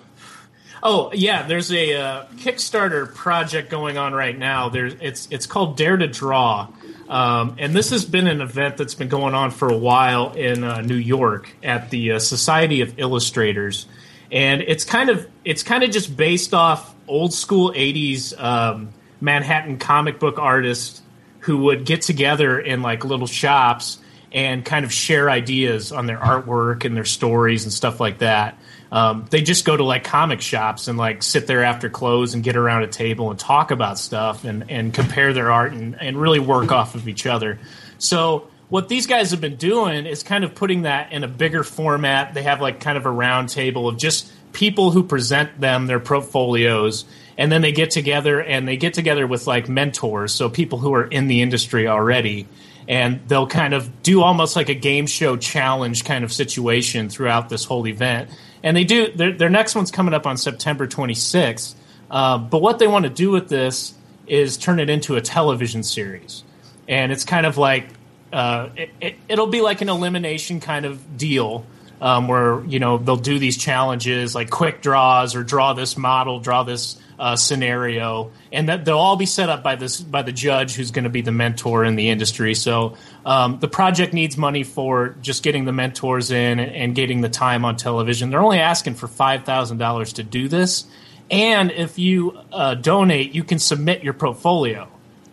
Oh 0.83 1.11
yeah, 1.13 1.43
there's 1.43 1.71
a 1.71 1.95
uh, 1.95 2.25
Kickstarter 2.35 3.13
project 3.13 3.69
going 3.69 3.97
on 3.97 4.13
right 4.13 4.37
now. 4.37 4.69
There's 4.69 4.93
it's 5.01 5.27
it's 5.31 5.45
called 5.45 5.75
Dare 5.77 5.97
to 5.97 6.07
Draw, 6.07 6.67
um, 7.09 7.55
and 7.57 7.73
this 7.73 7.89
has 7.89 8.05
been 8.05 8.27
an 8.27 8.41
event 8.41 8.77
that's 8.77 8.93
been 8.93 9.09
going 9.09 9.33
on 9.33 9.51
for 9.51 9.69
a 9.69 9.77
while 9.77 10.33
in 10.33 10.63
uh, 10.63 10.81
New 10.81 10.95
York 10.95 11.55
at 11.63 11.89
the 11.89 12.13
uh, 12.13 12.19
Society 12.19 12.81
of 12.81 12.99
Illustrators, 12.99 13.87
and 14.31 14.61
it's 14.61 14.85
kind 14.85 15.09
of 15.09 15.27
it's 15.43 15.63
kind 15.63 15.83
of 15.83 15.89
just 15.89 16.15
based 16.15 16.53
off 16.53 16.93
old 17.07 17.33
school 17.33 17.71
'80s 17.71 18.39
um, 18.41 18.93
Manhattan 19.19 19.79
comic 19.79 20.19
book 20.19 20.37
artists 20.37 21.01
who 21.39 21.59
would 21.59 21.85
get 21.85 22.01
together 22.03 22.59
in 22.59 22.81
like 22.81 23.03
little 23.03 23.27
shops 23.27 23.99
and 24.31 24.65
kind 24.65 24.85
of 24.85 24.91
share 24.91 25.29
ideas 25.29 25.91
on 25.91 26.05
their 26.05 26.17
artwork 26.17 26.85
and 26.85 26.95
their 26.95 27.05
stories 27.05 27.63
and 27.63 27.73
stuff 27.73 27.99
like 27.99 28.19
that. 28.19 28.57
Um, 28.91 29.25
they 29.29 29.41
just 29.41 29.65
go 29.65 29.75
to 29.75 29.83
like 29.83 30.03
comic 30.03 30.41
shops 30.41 30.87
and 30.87 30.97
like 30.97 31.21
sit 31.23 31.47
there 31.47 31.63
after 31.63 31.89
close 31.89 32.33
and 32.33 32.43
get 32.43 32.55
around 32.55 32.83
a 32.83 32.87
table 32.87 33.29
and 33.29 33.39
talk 33.39 33.71
about 33.71 33.99
stuff 33.99 34.45
and, 34.45 34.69
and 34.71 34.93
compare 34.93 35.33
their 35.33 35.51
art 35.51 35.73
and, 35.73 36.01
and 36.01 36.19
really 36.19 36.39
work 36.39 36.71
off 36.71 36.95
of 36.95 37.07
each 37.07 37.25
other. 37.25 37.59
So 37.97 38.47
what 38.69 38.89
these 38.89 39.07
guys 39.07 39.31
have 39.31 39.41
been 39.41 39.55
doing 39.55 40.05
is 40.05 40.23
kind 40.23 40.43
of 40.43 40.55
putting 40.55 40.83
that 40.83 41.11
in 41.11 41.23
a 41.23 41.27
bigger 41.27 41.63
format. 41.63 42.33
They 42.33 42.43
have 42.43 42.61
like 42.61 42.79
kind 42.79 42.97
of 42.97 43.05
a 43.05 43.11
round 43.11 43.49
table 43.49 43.87
of 43.87 43.97
just 43.97 44.31
people 44.53 44.91
who 44.91 45.03
present 45.03 45.59
them 45.59 45.87
their 45.87 45.99
portfolios 45.99 47.05
and 47.37 47.51
then 47.51 47.61
they 47.61 47.71
get 47.71 47.91
together 47.91 48.41
and 48.41 48.67
they 48.67 48.77
get 48.77 48.93
together 48.93 49.27
with 49.27 49.45
like 49.45 49.69
mentors 49.69 50.33
so 50.33 50.49
people 50.49 50.79
who 50.79 50.93
are 50.95 51.05
in 51.05 51.27
the 51.27 51.41
industry 51.41 51.87
already 51.87 52.47
and 52.87 53.19
they'll 53.27 53.47
kind 53.47 53.73
of 53.73 54.01
do 54.01 54.23
almost 54.23 54.55
like 54.55 54.69
a 54.69 54.73
game 54.73 55.05
show 55.05 55.37
challenge 55.37 56.05
kind 56.05 56.23
of 56.23 56.33
situation 56.33 57.09
throughout 57.09 57.49
this 57.49 57.65
whole 57.65 57.85
event 57.85 58.29
and 58.63 58.75
they 58.75 58.83
do 58.83 59.11
their, 59.11 59.31
their 59.31 59.49
next 59.49 59.75
one's 59.75 59.91
coming 59.91 60.13
up 60.13 60.25
on 60.25 60.37
september 60.37 60.87
26th 60.87 61.75
uh, 62.09 62.37
but 62.37 62.61
what 62.61 62.79
they 62.79 62.87
want 62.87 63.03
to 63.03 63.09
do 63.09 63.31
with 63.31 63.49
this 63.49 63.93
is 64.27 64.57
turn 64.57 64.79
it 64.79 64.89
into 64.89 65.15
a 65.15 65.21
television 65.21 65.83
series. 65.83 66.43
And 66.87 67.11
it's 67.11 67.25
kind 67.25 67.45
of 67.45 67.57
like 67.57 67.87
uh, 68.31 68.69
it, 68.75 68.89
it, 69.01 69.15
it'll 69.27 69.47
be 69.47 69.61
like 69.61 69.81
an 69.81 69.89
elimination 69.89 70.59
kind 70.59 70.85
of 70.85 71.17
deal 71.17 71.65
um, 71.99 72.27
where 72.27 72.63
you 72.65 72.79
know 72.79 72.97
they'll 72.97 73.15
do 73.15 73.39
these 73.39 73.57
challenges 73.57 74.35
like 74.35 74.49
quick 74.49 74.81
draws 74.81 75.35
or 75.35 75.43
draw 75.43 75.73
this 75.73 75.97
model, 75.97 76.39
draw 76.39 76.63
this 76.63 77.01
uh, 77.19 77.35
scenario, 77.35 78.31
and 78.51 78.69
that 78.69 78.85
they'll 78.85 78.97
all 78.97 79.15
be 79.15 79.25
set 79.25 79.49
up 79.49 79.63
by 79.63 79.75
this 79.75 79.99
by 79.99 80.21
the 80.21 80.31
judge 80.31 80.75
who's 80.75 80.91
going 80.91 81.03
to 81.03 81.09
be 81.09 81.21
the 81.21 81.31
mentor 81.31 81.83
in 81.83 81.95
the 81.95 82.09
industry. 82.09 82.53
So 82.53 82.95
um, 83.25 83.59
the 83.59 83.67
project 83.67 84.13
needs 84.13 84.37
money 84.37 84.63
for 84.63 85.15
just 85.21 85.43
getting 85.43 85.65
the 85.65 85.73
mentors 85.73 86.31
in 86.31 86.59
and, 86.59 86.95
getting 86.95 87.21
the 87.21 87.29
time 87.29 87.65
on 87.65 87.75
television. 87.75 88.29
They're 88.29 88.41
only 88.41 88.59
asking 88.59 88.95
for 88.95 89.07
five 89.07 89.45
thousand 89.45 89.77
dollars 89.77 90.13
to 90.13 90.23
do 90.23 90.47
this, 90.47 90.85
and 91.31 91.71
if 91.71 91.99
you 91.99 92.37
uh, 92.51 92.75
donate, 92.75 93.33
you 93.33 93.43
can 93.43 93.59
submit 93.59 94.03
your 94.03 94.13
portfolio 94.13 94.87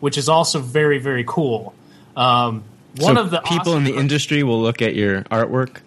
which 0.05 0.19
is 0.19 0.29
also 0.29 0.59
very 0.59 0.99
very 0.99 1.25
cool. 1.27 1.73
Um, 2.15 2.63
one 2.97 3.17
so 3.17 3.23
of 3.23 3.31
the 3.31 3.41
people 3.41 3.73
awesome- 3.73 3.79
in 3.79 3.85
the 3.85 3.99
industry 3.99 4.43
will 4.43 4.61
look 4.61 4.83
at 4.83 4.95
your 4.95 5.23
artwork. 5.25 5.79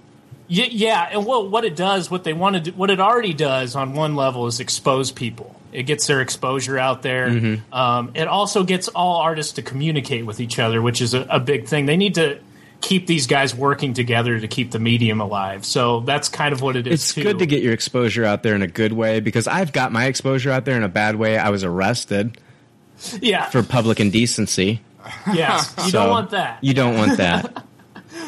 Yeah, 0.48 0.66
yeah, 0.72 1.10
and 1.12 1.24
what 1.24 1.52
what 1.52 1.66
it 1.66 1.76
does, 1.76 2.10
what 2.10 2.24
they 2.24 2.34
want 2.34 2.56
to 2.56 2.62
do, 2.62 2.72
what 2.72 2.90
it 2.90 3.00
already 3.00 3.34
does 3.34 3.76
on 3.76 3.94
one 3.94 4.16
level 4.16 4.48
is 4.48 4.60
expose 4.60 5.12
people. 5.12 5.56
It 5.72 5.84
gets 5.84 6.08
their 6.08 6.22
exposure 6.22 6.78
out 6.78 7.02
there. 7.02 7.30
Mhm. 7.30 7.62
Um, 7.74 8.12
it 8.16 8.28
also 8.28 8.64
gets 8.64 8.88
all 8.88 9.18
artists 9.18 9.54
to 9.54 9.62
communicate 9.62 10.26
with 10.26 10.40
each 10.40 10.60
other, 10.60 10.82
which 10.82 11.02
is 11.02 11.14
a, 11.14 11.22
a 11.30 11.40
big 11.40 11.68
thing. 11.68 11.86
They 11.86 11.98
need 11.98 12.16
to 12.16 12.40
keep 12.80 13.08
these 13.08 13.26
guys 13.28 13.56
working 13.56 13.94
together 13.94 14.40
to 14.40 14.48
keep 14.48 14.72
the 14.72 14.80
medium 14.80 15.20
alive. 15.20 15.66
So 15.66 16.02
that's 16.02 16.30
kind 16.30 16.54
of 16.54 16.62
what 16.62 16.76
it 16.76 16.86
is. 16.88 16.94
It's 16.96 17.14
too. 17.14 17.24
good 17.24 17.40
to 17.40 17.46
get 17.46 17.64
your 17.64 17.74
exposure 17.74 18.24
out 18.24 18.44
there 18.44 18.56
in 18.56 18.62
a 18.62 18.68
good 18.68 18.94
way 18.94 19.20
because 19.20 19.48
I've 19.48 19.74
got 19.74 19.92
my 19.92 20.06
exposure 20.06 20.52
out 20.52 20.66
there 20.66 20.78
in 20.78 20.84
a 20.84 20.90
bad 20.90 21.16
way. 21.16 21.38
I 21.38 21.50
was 21.50 21.64
arrested 21.64 22.38
yeah, 23.20 23.46
for 23.50 23.64
public 23.64 24.00
indecency. 24.00 24.82
yes, 25.34 25.74
you 25.78 25.84
So, 25.92 26.02
don't 26.04 26.10
want 26.10 26.30
that. 26.32 26.64
You 26.64 26.74
don't 26.74 26.96
want 26.98 27.18
that. 27.18 27.64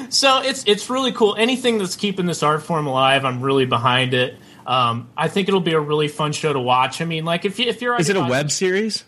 So 0.10 0.40
it's 0.42 0.64
it's 0.68 0.90
really 0.90 1.12
cool. 1.12 1.36
Anything 1.36 1.78
that's 1.78 1.96
keeping 1.96 2.26
this 2.26 2.42
art 2.44 2.64
form 2.64 2.86
alive, 2.88 3.26
I'm 3.26 3.42
really 3.42 3.66
behind 3.66 4.14
it. 4.14 4.38
Um, 4.70 5.10
I 5.18 5.28
think 5.30 5.48
it'll 5.48 5.60
be 5.62 5.74
a 5.74 5.80
really 5.80 6.08
fun 6.08 6.32
show 6.32 6.54
to 6.54 6.60
watch. 6.60 7.02
I 7.02 7.06
mean, 7.06 7.26
like 7.26 7.44
if 7.44 7.58
you 7.58 7.68
if 7.68 7.82
you're 7.82 8.00
Is 8.00 8.10
it 8.10 8.16
a 8.16 8.20
already- 8.20 8.32
web 8.32 8.52
series? 8.52 9.04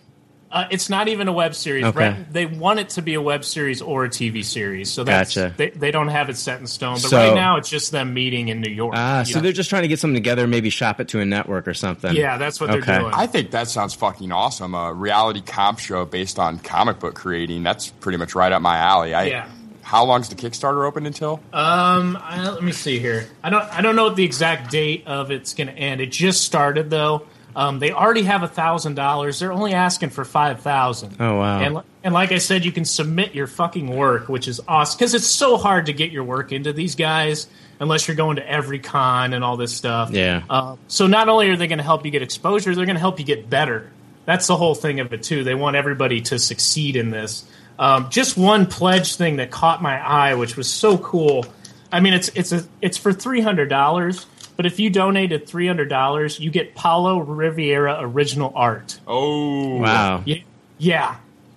Uh, 0.53 0.67
it's 0.69 0.89
not 0.89 1.07
even 1.07 1.29
a 1.29 1.31
web 1.31 1.55
series. 1.55 1.85
Okay. 1.85 1.97
Right? 2.09 2.33
They 2.33 2.45
want 2.45 2.79
it 2.79 2.89
to 2.89 3.01
be 3.01 3.13
a 3.13 3.21
web 3.21 3.45
series 3.45 3.81
or 3.81 4.03
a 4.03 4.09
TV 4.09 4.43
series. 4.43 4.91
So 4.91 5.05
that's 5.05 5.33
Gotcha. 5.33 5.53
they, 5.55 5.69
they 5.69 5.91
don't 5.91 6.09
have 6.09 6.29
it 6.29 6.35
set 6.35 6.59
in 6.59 6.67
stone. 6.67 6.95
But 6.95 7.03
So- 7.03 7.17
right 7.17 7.33
now, 7.33 7.55
it's 7.55 7.69
just 7.69 7.93
them 7.93 8.13
meeting 8.13 8.49
in 8.49 8.59
New 8.59 8.69
York. 8.69 8.93
Ah, 8.97 9.23
so 9.23 9.37
Yeah. 9.37 9.43
they're 9.43 9.51
just 9.53 9.69
trying 9.69 9.83
to 9.83 9.87
get 9.87 9.99
something 9.99 10.15
together, 10.15 10.47
maybe 10.47 10.69
shop 10.69 10.99
it 10.99 11.07
to 11.09 11.21
a 11.21 11.25
network 11.25 11.69
or 11.69 11.73
something. 11.73 12.13
Yeah, 12.13 12.37
that's 12.37 12.59
what 12.59 12.69
they're 12.69 12.81
doing. 12.81 13.11
I 13.13 13.27
think 13.27 13.51
that 13.51 13.69
sounds 13.69 13.93
fucking 13.93 14.33
awesome. 14.33 14.75
A 14.75 14.93
reality 14.93 15.39
comp 15.39 15.79
show 15.79 16.03
based 16.03 16.37
on 16.37 16.59
comic 16.59 16.99
book 16.99 17.15
creating. 17.15 17.63
That's 17.63 17.87
pretty 17.87 18.17
much 18.17 18.35
right 18.35 18.51
up 18.51 18.61
my 18.61 18.75
alley. 18.75 19.13
I, 19.13 19.23
Yeah. 19.27 19.47
How 19.91 20.05
long's 20.05 20.29
the 20.29 20.35
Kickstarter 20.35 20.87
open 20.87 21.05
until? 21.05 21.41
Um, 21.51 22.17
I, 22.21 22.49
let 22.49 22.63
me 22.63 22.71
see 22.71 22.97
here. 22.97 23.27
I 23.43 23.49
don't 23.49 23.63
I 23.63 23.81
don't 23.81 23.97
know 23.97 24.05
what 24.05 24.15
the 24.15 24.23
exact 24.23 24.71
date 24.71 25.05
of 25.05 25.31
it's 25.31 25.53
going 25.53 25.67
to 25.67 25.73
end. 25.73 25.99
It 25.99 26.13
just 26.13 26.45
started 26.45 26.89
though. 26.89 27.27
Um, 27.57 27.79
they 27.79 27.91
already 27.91 28.23
have 28.23 28.41
a 28.41 28.47
thousand 28.47 28.95
dollars. 28.95 29.39
They're 29.39 29.51
only 29.51 29.73
asking 29.73 30.11
for 30.11 30.23
five 30.23 30.61
thousand. 30.61 31.17
Oh, 31.19 31.39
wow. 31.39 31.59
And 31.59 31.81
and 32.05 32.13
like 32.13 32.31
I 32.31 32.37
said, 32.37 32.63
you 32.63 32.71
can 32.71 32.85
submit 32.85 33.35
your 33.35 33.47
fucking 33.47 33.93
work, 33.93 34.29
which 34.29 34.47
is 34.47 34.61
awesome 34.65 34.97
because 34.97 35.13
it's 35.13 35.27
so 35.27 35.57
hard 35.57 35.87
to 35.87 35.93
get 35.93 36.13
your 36.13 36.23
work 36.23 36.53
into 36.53 36.71
these 36.71 36.95
guys 36.95 37.47
unless 37.81 38.07
you're 38.07 38.15
going 38.15 38.37
to 38.37 38.49
every 38.49 38.79
con 38.79 39.33
and 39.33 39.43
all 39.43 39.57
this 39.57 39.75
stuff. 39.75 40.11
Yeah. 40.11 40.43
Uh, 40.49 40.77
so 40.87 41.05
not 41.05 41.27
only 41.27 41.49
are 41.49 41.57
they 41.57 41.67
going 41.67 41.79
to 41.79 41.83
help 41.83 42.05
you 42.05 42.11
get 42.11 42.21
exposure, 42.21 42.73
they're 42.75 42.85
going 42.85 42.95
to 42.95 43.01
help 43.01 43.19
you 43.19 43.25
get 43.25 43.49
better. 43.49 43.91
That's 44.23 44.47
the 44.47 44.55
whole 44.55 44.75
thing 44.75 45.01
of 45.01 45.11
it 45.11 45.23
too. 45.23 45.43
They 45.43 45.55
want 45.55 45.75
everybody 45.75 46.21
to 46.21 46.39
succeed 46.39 46.95
in 46.95 47.09
this. 47.09 47.43
Um, 47.81 48.11
just 48.11 48.37
one 48.37 48.67
pledge 48.67 49.15
thing 49.15 49.37
that 49.37 49.49
caught 49.49 49.81
my 49.81 49.99
eye, 49.99 50.35
which 50.35 50.55
was 50.55 50.69
so 50.69 50.99
cool. 50.99 51.47
I 51.91 51.99
mean, 51.99 52.13
it's 52.13 52.29
it's 52.35 52.51
a 52.51 52.63
it's 52.79 52.95
for 52.97 53.11
three 53.11 53.41
hundred 53.41 53.69
dollars, 53.69 54.27
but 54.55 54.67
if 54.67 54.79
you 54.79 54.91
donated 54.91 55.47
three 55.47 55.65
hundred 55.65 55.89
dollars, 55.89 56.39
you 56.39 56.51
get 56.51 56.75
Paolo 56.75 57.17
Rivera 57.17 57.97
original 57.99 58.53
art. 58.55 58.99
Oh, 59.07 59.77
Wow. 59.77 60.21
Yeah, 60.25 60.37
yeah. 60.77 61.15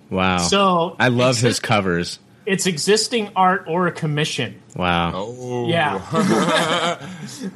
Wow. 0.09 0.39
So 0.39 0.97
I 0.99 1.09
love 1.09 1.39
his 1.39 1.61
covers. 1.61 2.19
It's 2.47 2.67
existing 2.67 3.31
art 3.37 3.67
or 3.69 3.87
a 3.87 3.93
commission. 3.93 4.63
Wow. 4.75 5.13
Oh, 5.15 5.69
Yeah. 5.69 6.99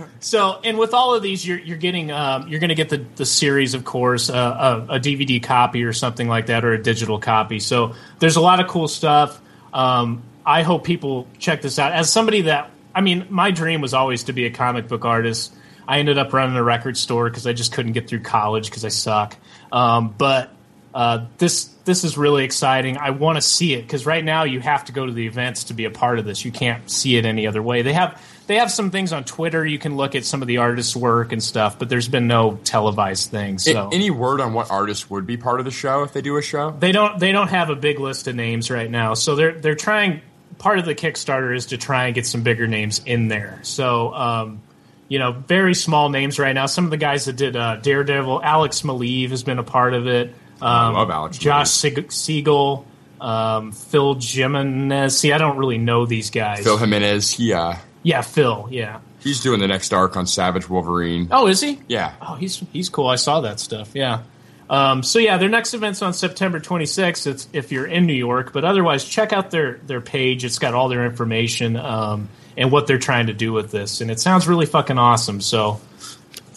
so, 0.21 0.61
and 0.63 0.79
with 0.79 0.95
all 0.95 1.15
of 1.15 1.23
these, 1.23 1.45
you're 1.47 1.59
you're 1.59 1.77
getting 1.77 2.13
um, 2.13 2.47
you're 2.49 2.61
going 2.61 2.69
to 2.69 2.77
get 2.77 2.91
the 2.91 3.05
the 3.17 3.27
series, 3.27 3.75
of 3.75 3.85
course, 3.85 4.31
uh, 4.31 4.85
a, 4.89 4.95
a 4.95 5.01
DVD 5.01 5.43
copy 5.43 5.83
or 5.83 5.93
something 5.93 6.29
like 6.29 6.47
that, 6.47 6.65
or 6.65 6.73
a 6.73 6.83
digital 6.83 7.19
copy. 7.19 7.59
So, 7.59 7.95
there's 8.21 8.37
a 8.37 8.41
lot 8.41 8.61
of 8.61 8.69
cool 8.69 8.87
stuff. 8.87 9.41
Um, 9.73 10.23
I 10.47 10.63
hope 10.63 10.85
people 10.85 11.27
check 11.39 11.61
this 11.61 11.79
out. 11.79 11.93
As 11.93 12.11
somebody 12.11 12.43
that, 12.43 12.71
I 12.95 13.01
mean, 13.01 13.27
my 13.31 13.51
dream 13.51 13.81
was 13.81 13.95
always 13.95 14.25
to 14.25 14.33
be 14.33 14.47
a 14.47 14.51
comic 14.51 14.89
book 14.89 15.05
artist. 15.05 15.55
I 15.87 15.99
ended 15.99 16.19
up 16.19 16.33
running 16.33 16.57
a 16.57 16.63
record 16.63 16.97
store 16.97 17.29
because 17.29 17.47
I 17.47 17.53
just 17.53 17.73
couldn't 17.73 17.93
get 17.93 18.09
through 18.09 18.21
college 18.21 18.71
because 18.71 18.85
I 18.85 18.89
suck. 18.89 19.37
Um, 19.73 20.15
but 20.17 20.51
uh, 20.99 21.27
this 21.39 21.67
this 21.85 22.03
is 22.03 22.19
really 22.19 22.43
exciting. 22.43 22.97
I 22.97 23.11
want 23.11 23.37
to 23.37 23.41
see 23.41 23.73
it 23.73 23.83
because 23.83 24.05
right 24.05 24.25
now 24.25 24.43
you 24.43 24.59
have 24.59 24.87
to 24.87 24.93
go 24.93 25.07
to 25.07 25.13
the 25.13 25.29
events 25.29 25.65
to 25.65 25.75
be 25.75 25.85
a 25.85 25.93
part 25.93 26.19
of 26.19 26.25
this. 26.25 26.45
You 26.45 26.51
can't 26.51 26.91
see 26.91 27.17
it 27.17 27.25
any 27.25 27.47
other 27.47 27.63
way. 27.63 27.83
They 27.83 27.93
have 27.93 28.21
they 28.49 28.57
have 28.57 28.69
some 28.73 28.91
things 28.91 29.13
on 29.13 29.23
Twitter. 29.23 29.65
You 29.65 29.79
can 29.79 29.97
look 29.97 30.17
at 30.17 30.25
some 30.25 30.43
of 30.43 30.49
the 30.49 30.57
artists' 30.57 30.97
work 30.97 31.31
and 31.31 31.41
stuff, 31.41 31.79
but 31.79 31.89
there's 31.89 32.09
been 32.09 32.27
no 32.27 32.59
televised 32.65 33.31
things. 33.31 33.63
So 33.63 33.91
any 33.93 34.11
word 34.11 34.41
on 34.41 34.55
what 34.55 34.73
artists 34.73 35.09
would 35.09 35.25
be 35.25 35.37
part 35.37 35.61
of 35.61 35.67
the 35.67 35.71
show 35.71 36.03
if 36.03 36.13
they 36.13 36.21
do 36.21 36.37
a 36.37 36.43
show? 36.43 36.73
they 36.73 36.91
don't 36.91 37.21
they 37.21 37.31
don't 37.31 37.49
have 37.49 37.71
a 37.71 37.77
big 37.77 38.01
list 38.01 38.27
of 38.27 38.35
names 38.35 38.69
right 38.69 38.91
now. 38.91 39.15
So 39.15 39.37
they're 39.37 39.53
they're 39.53 39.77
trying. 39.77 40.23
Part 40.59 40.81
of 40.81 40.85
the 40.85 40.97
Kickstarter 40.97 41.55
is 41.55 41.67
to 41.67 41.79
try 41.79 42.07
and 42.07 42.15
get 42.17 42.27
some 42.27 42.43
bigger 42.43 42.67
names 42.67 43.01
in 43.07 43.29
there. 43.29 43.61
So. 43.63 44.13
Um, 44.15 44.63
you 45.11 45.19
know, 45.19 45.33
very 45.33 45.75
small 45.75 46.11
names 46.11 46.39
right 46.39 46.53
now. 46.53 46.67
Some 46.67 46.85
of 46.85 46.91
the 46.91 46.99
guys 46.99 47.25
that 47.25 47.37
did 47.37 47.57
uh, 47.57 47.77
Daredevil, 47.77 48.43
Alex 48.43 48.83
Maleev 48.83 49.31
has 49.31 49.43
been 49.43 49.59
a 49.59 49.63
part 49.63 49.95
of 49.95 50.07
it. 50.07 50.35
Um, 50.61 50.69
I 50.69 50.89
love 50.91 51.11
Alex 51.11 51.39
Josh 51.39 51.71
Sieg- 51.71 52.11
Siegel, 52.13 52.87
um, 53.21 53.73
Phil 53.73 54.15
Jimenez. 54.21 55.19
See, 55.19 55.33
I 55.33 55.39
don't 55.39 55.57
really 55.57 55.79
know 55.79 56.07
these 56.07 56.31
guys. 56.31 56.65
Phil 56.65 56.77
Jimenez, 56.79 57.31
he 57.31 57.53
uh, 57.53 57.75
Yeah, 58.03 58.23
Phil. 58.23 58.69
Yeah. 58.71 59.01
he's 59.21 59.41
doing 59.43 59.61
the 59.61 59.69
next 59.69 59.93
arc 59.93 60.17
on 60.17 60.27
Savage 60.27 60.69
Wolverine. 60.69 61.29
Oh, 61.31 61.47
is 61.47 61.61
he? 61.61 61.81
Yeah, 61.89 62.15
Oh, 62.21 62.35
he's 62.35 62.63
he's 62.73 62.89
cool. 62.89 63.07
I 63.07 63.17
saw 63.17 63.41
that 63.43 63.61
stuff. 63.61 63.91
Yeah. 63.95 64.23
Um, 64.71 65.03
so 65.03 65.19
yeah, 65.19 65.39
their 65.39 65.49
next 65.49 65.73
event's 65.73 66.03
on 66.03 66.13
September 66.13 66.61
26th. 66.61 67.27
It's 67.27 67.49
if 67.55 67.73
you're 67.73 67.87
in 67.87 68.07
New 68.07 68.13
York, 68.13 68.53
but 68.53 68.65
otherwise, 68.67 69.03
check 69.05 69.33
out 69.33 69.51
their 69.51 69.79
their 69.87 70.01
page. 70.03 70.45
It's 70.45 70.59
got 70.59 70.75
all 70.75 70.89
their 70.91 71.07
information 71.07 71.77
um, 71.77 72.29
and 72.57 72.71
what 72.71 72.87
they're 72.87 72.99
trying 72.99 73.29
to 73.29 73.33
do 73.33 73.53
with 73.53 73.71
this, 73.71 74.01
and 74.03 74.11
it 74.11 74.21
sounds 74.21 74.47
really 74.47 74.67
fucking 74.67 74.99
awesome. 74.99 75.41
So 75.41 75.81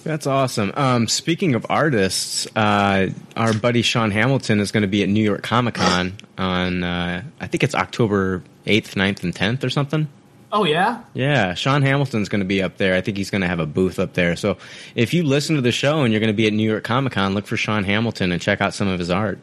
That's 0.04 0.28
awesome. 0.28 0.72
Um, 0.76 1.08
speaking 1.08 1.56
of 1.56 1.66
artists, 1.70 2.48
uh, 2.56 3.10
our 3.36 3.54
buddy 3.54 3.82
Sean 3.82 4.12
Hamilton 4.12 4.60
is 4.60 4.72
going 4.72 4.82
to 4.82 4.88
be 4.88 5.04
at 5.04 5.10
New 5.10 5.24
York 5.24 5.44
Comic 5.44 5.76
Con 5.76 6.14
on, 6.38 6.84
uh, 6.84 7.24
I 7.40 7.48
think 7.48 7.64
it's 7.64 7.76
October 7.76 8.44
8th, 8.66 8.96
9th, 8.96 9.24
and 9.24 9.34
10th 9.34 9.64
or 9.64 9.70
something. 9.70 10.08
Oh 10.54 10.66
yeah, 10.66 11.04
Yeah, 11.14 11.54
Sean 11.54 11.82
Hamilton's 11.82 12.28
going 12.28 12.42
to 12.42 12.46
be 12.46 12.62
up 12.62 12.76
there. 12.76 12.94
I 12.94 13.00
think 13.00 13.16
he's 13.16 13.30
going 13.30 13.42
to 13.42 13.48
have 13.48 13.62
a 13.62 13.66
booth 13.66 14.00
up 14.00 14.14
there. 14.16 14.36
So 14.36 14.58
if 14.96 15.14
you 15.14 15.24
listen 15.24 15.56
to 15.56 15.62
the 15.62 15.72
show 15.72 16.02
and 16.02 16.12
you're 16.12 16.20
going 16.20 16.34
to 16.34 16.36
be 16.36 16.46
at 16.46 16.52
New 16.52 16.70
York 16.70 16.84
Comic 16.84 17.14
Con, 17.14 17.34
look 17.34 17.48
for 17.48 17.56
Sean 17.56 17.86
Hamilton 17.86 18.34
and 18.34 18.42
check 18.42 18.60
out 18.60 18.74
some 18.74 18.90
of 18.90 19.00
his 19.00 19.10
art. 19.10 19.40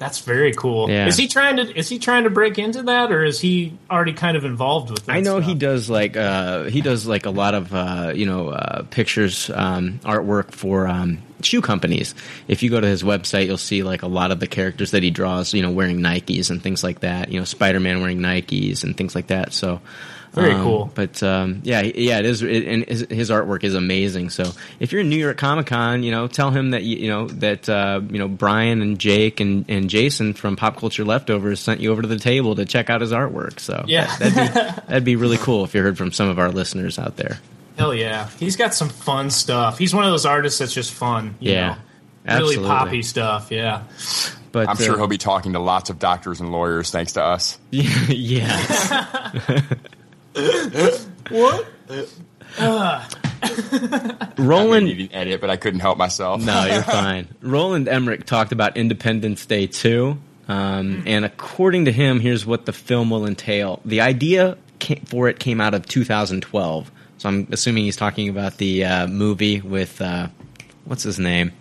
That's 0.00 0.20
very 0.20 0.54
cool. 0.54 0.88
Yeah. 0.88 1.08
Is 1.08 1.18
he 1.18 1.28
trying 1.28 1.56
to 1.56 1.78
is 1.78 1.90
he 1.90 1.98
trying 1.98 2.24
to 2.24 2.30
break 2.30 2.58
into 2.58 2.84
that, 2.84 3.12
or 3.12 3.22
is 3.22 3.38
he 3.38 3.78
already 3.90 4.14
kind 4.14 4.34
of 4.34 4.46
involved 4.46 4.90
with 4.90 5.04
that? 5.04 5.14
I 5.14 5.20
know 5.20 5.40
stuff? 5.40 5.48
he 5.50 5.54
does 5.54 5.90
like 5.90 6.16
uh, 6.16 6.64
he 6.64 6.80
does 6.80 7.06
like 7.06 7.26
a 7.26 7.30
lot 7.30 7.54
of 7.54 7.74
uh, 7.74 8.12
you 8.16 8.24
know 8.24 8.48
uh, 8.48 8.84
pictures 8.84 9.50
um, 9.50 10.00
artwork 10.02 10.52
for 10.52 10.88
um, 10.88 11.18
shoe 11.42 11.60
companies. 11.60 12.14
If 12.48 12.62
you 12.62 12.70
go 12.70 12.80
to 12.80 12.86
his 12.86 13.02
website, 13.02 13.44
you'll 13.44 13.58
see 13.58 13.82
like 13.82 14.00
a 14.00 14.06
lot 14.06 14.30
of 14.30 14.40
the 14.40 14.46
characters 14.46 14.92
that 14.92 15.02
he 15.02 15.10
draws. 15.10 15.52
You 15.52 15.60
know, 15.60 15.70
wearing 15.70 15.98
Nikes 15.98 16.50
and 16.50 16.62
things 16.62 16.82
like 16.82 17.00
that. 17.00 17.30
You 17.30 17.38
know, 17.38 17.44
Spider 17.44 17.78
Man 17.78 18.00
wearing 18.00 18.20
Nikes 18.20 18.82
and 18.82 18.96
things 18.96 19.14
like 19.14 19.26
that. 19.26 19.52
So. 19.52 19.82
Very 20.32 20.52
um, 20.52 20.62
cool. 20.62 20.90
but 20.94 21.20
um, 21.24 21.60
yeah, 21.64 21.80
yeah, 21.82 22.18
it 22.20 22.24
is, 22.24 22.40
it, 22.42 22.64
and 22.64 22.84
his, 22.84 23.04
his 23.10 23.30
artwork 23.30 23.64
is 23.64 23.74
amazing. 23.74 24.30
So 24.30 24.52
if 24.78 24.92
you're 24.92 25.00
in 25.00 25.08
New 25.10 25.16
York 25.18 25.38
Comic 25.38 25.66
Con, 25.66 26.04
you 26.04 26.12
know, 26.12 26.28
tell 26.28 26.52
him 26.52 26.70
that 26.70 26.84
you, 26.84 26.98
you 26.98 27.08
know 27.08 27.26
that 27.26 27.68
uh, 27.68 28.00
you 28.08 28.18
know 28.18 28.28
Brian 28.28 28.80
and 28.80 28.98
Jake 28.98 29.40
and, 29.40 29.64
and 29.68 29.90
Jason 29.90 30.32
from 30.34 30.54
Pop 30.54 30.76
Culture 30.76 31.04
Leftovers 31.04 31.58
sent 31.58 31.80
you 31.80 31.90
over 31.90 32.02
to 32.02 32.06
the 32.08 32.18
table 32.18 32.54
to 32.54 32.64
check 32.64 32.90
out 32.90 33.00
his 33.00 33.10
artwork. 33.10 33.58
So 33.58 33.84
Yeah. 33.88 34.06
that'd 34.18 34.34
be 34.34 34.82
that'd 34.88 35.04
be 35.04 35.16
really 35.16 35.38
cool 35.38 35.64
if 35.64 35.74
you 35.74 35.82
heard 35.82 35.98
from 35.98 36.12
some 36.12 36.28
of 36.28 36.38
our 36.38 36.50
listeners 36.52 36.96
out 36.98 37.16
there. 37.16 37.40
Hell 37.76 37.92
yeah, 37.94 38.28
he's 38.38 38.54
got 38.56 38.72
some 38.72 38.88
fun 38.88 39.30
stuff. 39.30 39.78
He's 39.78 39.92
one 39.94 40.04
of 40.04 40.10
those 40.12 40.26
artists 40.26 40.58
that's 40.60 40.72
just 40.74 40.92
fun. 40.92 41.34
you 41.40 41.52
Yeah, 41.54 41.76
know? 42.24 42.38
really 42.38 42.56
poppy 42.56 43.02
stuff. 43.02 43.50
Yeah. 43.50 43.82
But 44.52 44.68
I'm 44.68 44.76
sure 44.76 44.94
uh, 44.94 44.96
he'll 44.98 45.06
be 45.06 45.18
talking 45.18 45.54
to 45.54 45.58
lots 45.60 45.90
of 45.90 45.98
doctors 45.98 46.40
and 46.40 46.52
lawyers 46.52 46.90
thanks 46.90 47.12
to 47.14 47.22
us. 47.24 47.58
yeah. 47.70 49.62
What? 51.30 51.66
Roland 54.38 54.88
You 54.88 54.94
didn't 54.94 55.14
edit, 55.14 55.40
but 55.40 55.50
I 55.50 55.56
couldn't 55.56 55.80
help 55.80 55.98
myself. 55.98 56.44
No, 56.44 56.64
you're 56.66 56.82
fine. 57.00 57.28
Roland 57.40 57.88
Emmerich 57.88 58.26
talked 58.26 58.52
about 58.52 58.76
Independence 58.76 59.46
Day 59.46 59.66
2, 59.66 60.16
um, 60.48 61.02
and 61.06 61.24
according 61.24 61.84
to 61.84 61.92
him, 61.92 62.20
here's 62.20 62.44
what 62.44 62.66
the 62.66 62.72
film 62.72 63.10
will 63.10 63.26
entail. 63.26 63.80
The 63.84 64.00
idea 64.00 64.58
ca- 64.80 65.00
for 65.06 65.28
it 65.28 65.38
came 65.38 65.60
out 65.60 65.74
of 65.74 65.86
2012, 65.86 66.90
so 67.18 67.28
I'm 67.28 67.46
assuming 67.52 67.84
he's 67.84 67.96
talking 67.96 68.28
about 68.28 68.58
the 68.58 68.84
uh, 68.84 69.06
movie 69.06 69.60
with 69.60 70.00
uh, 70.00 70.28
what's 70.84 71.04
his 71.04 71.18
name, 71.18 71.52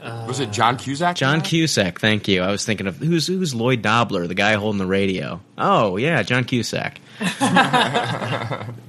Was 0.00 0.40
it 0.40 0.52
John 0.52 0.76
Cusack? 0.76 1.16
John 1.16 1.40
Cusack. 1.40 1.98
Thank 2.00 2.28
you. 2.28 2.42
I 2.42 2.50
was 2.50 2.64
thinking 2.64 2.86
of 2.86 2.96
who's 2.98 3.26
who's 3.26 3.54
Lloyd 3.54 3.82
Dobler, 3.82 4.26
the 4.26 4.34
guy 4.34 4.54
holding 4.54 4.78
the 4.78 4.86
radio. 4.86 5.40
Oh 5.56 5.96
yeah, 5.96 6.22
John 6.22 6.44
Cusack. 6.44 7.00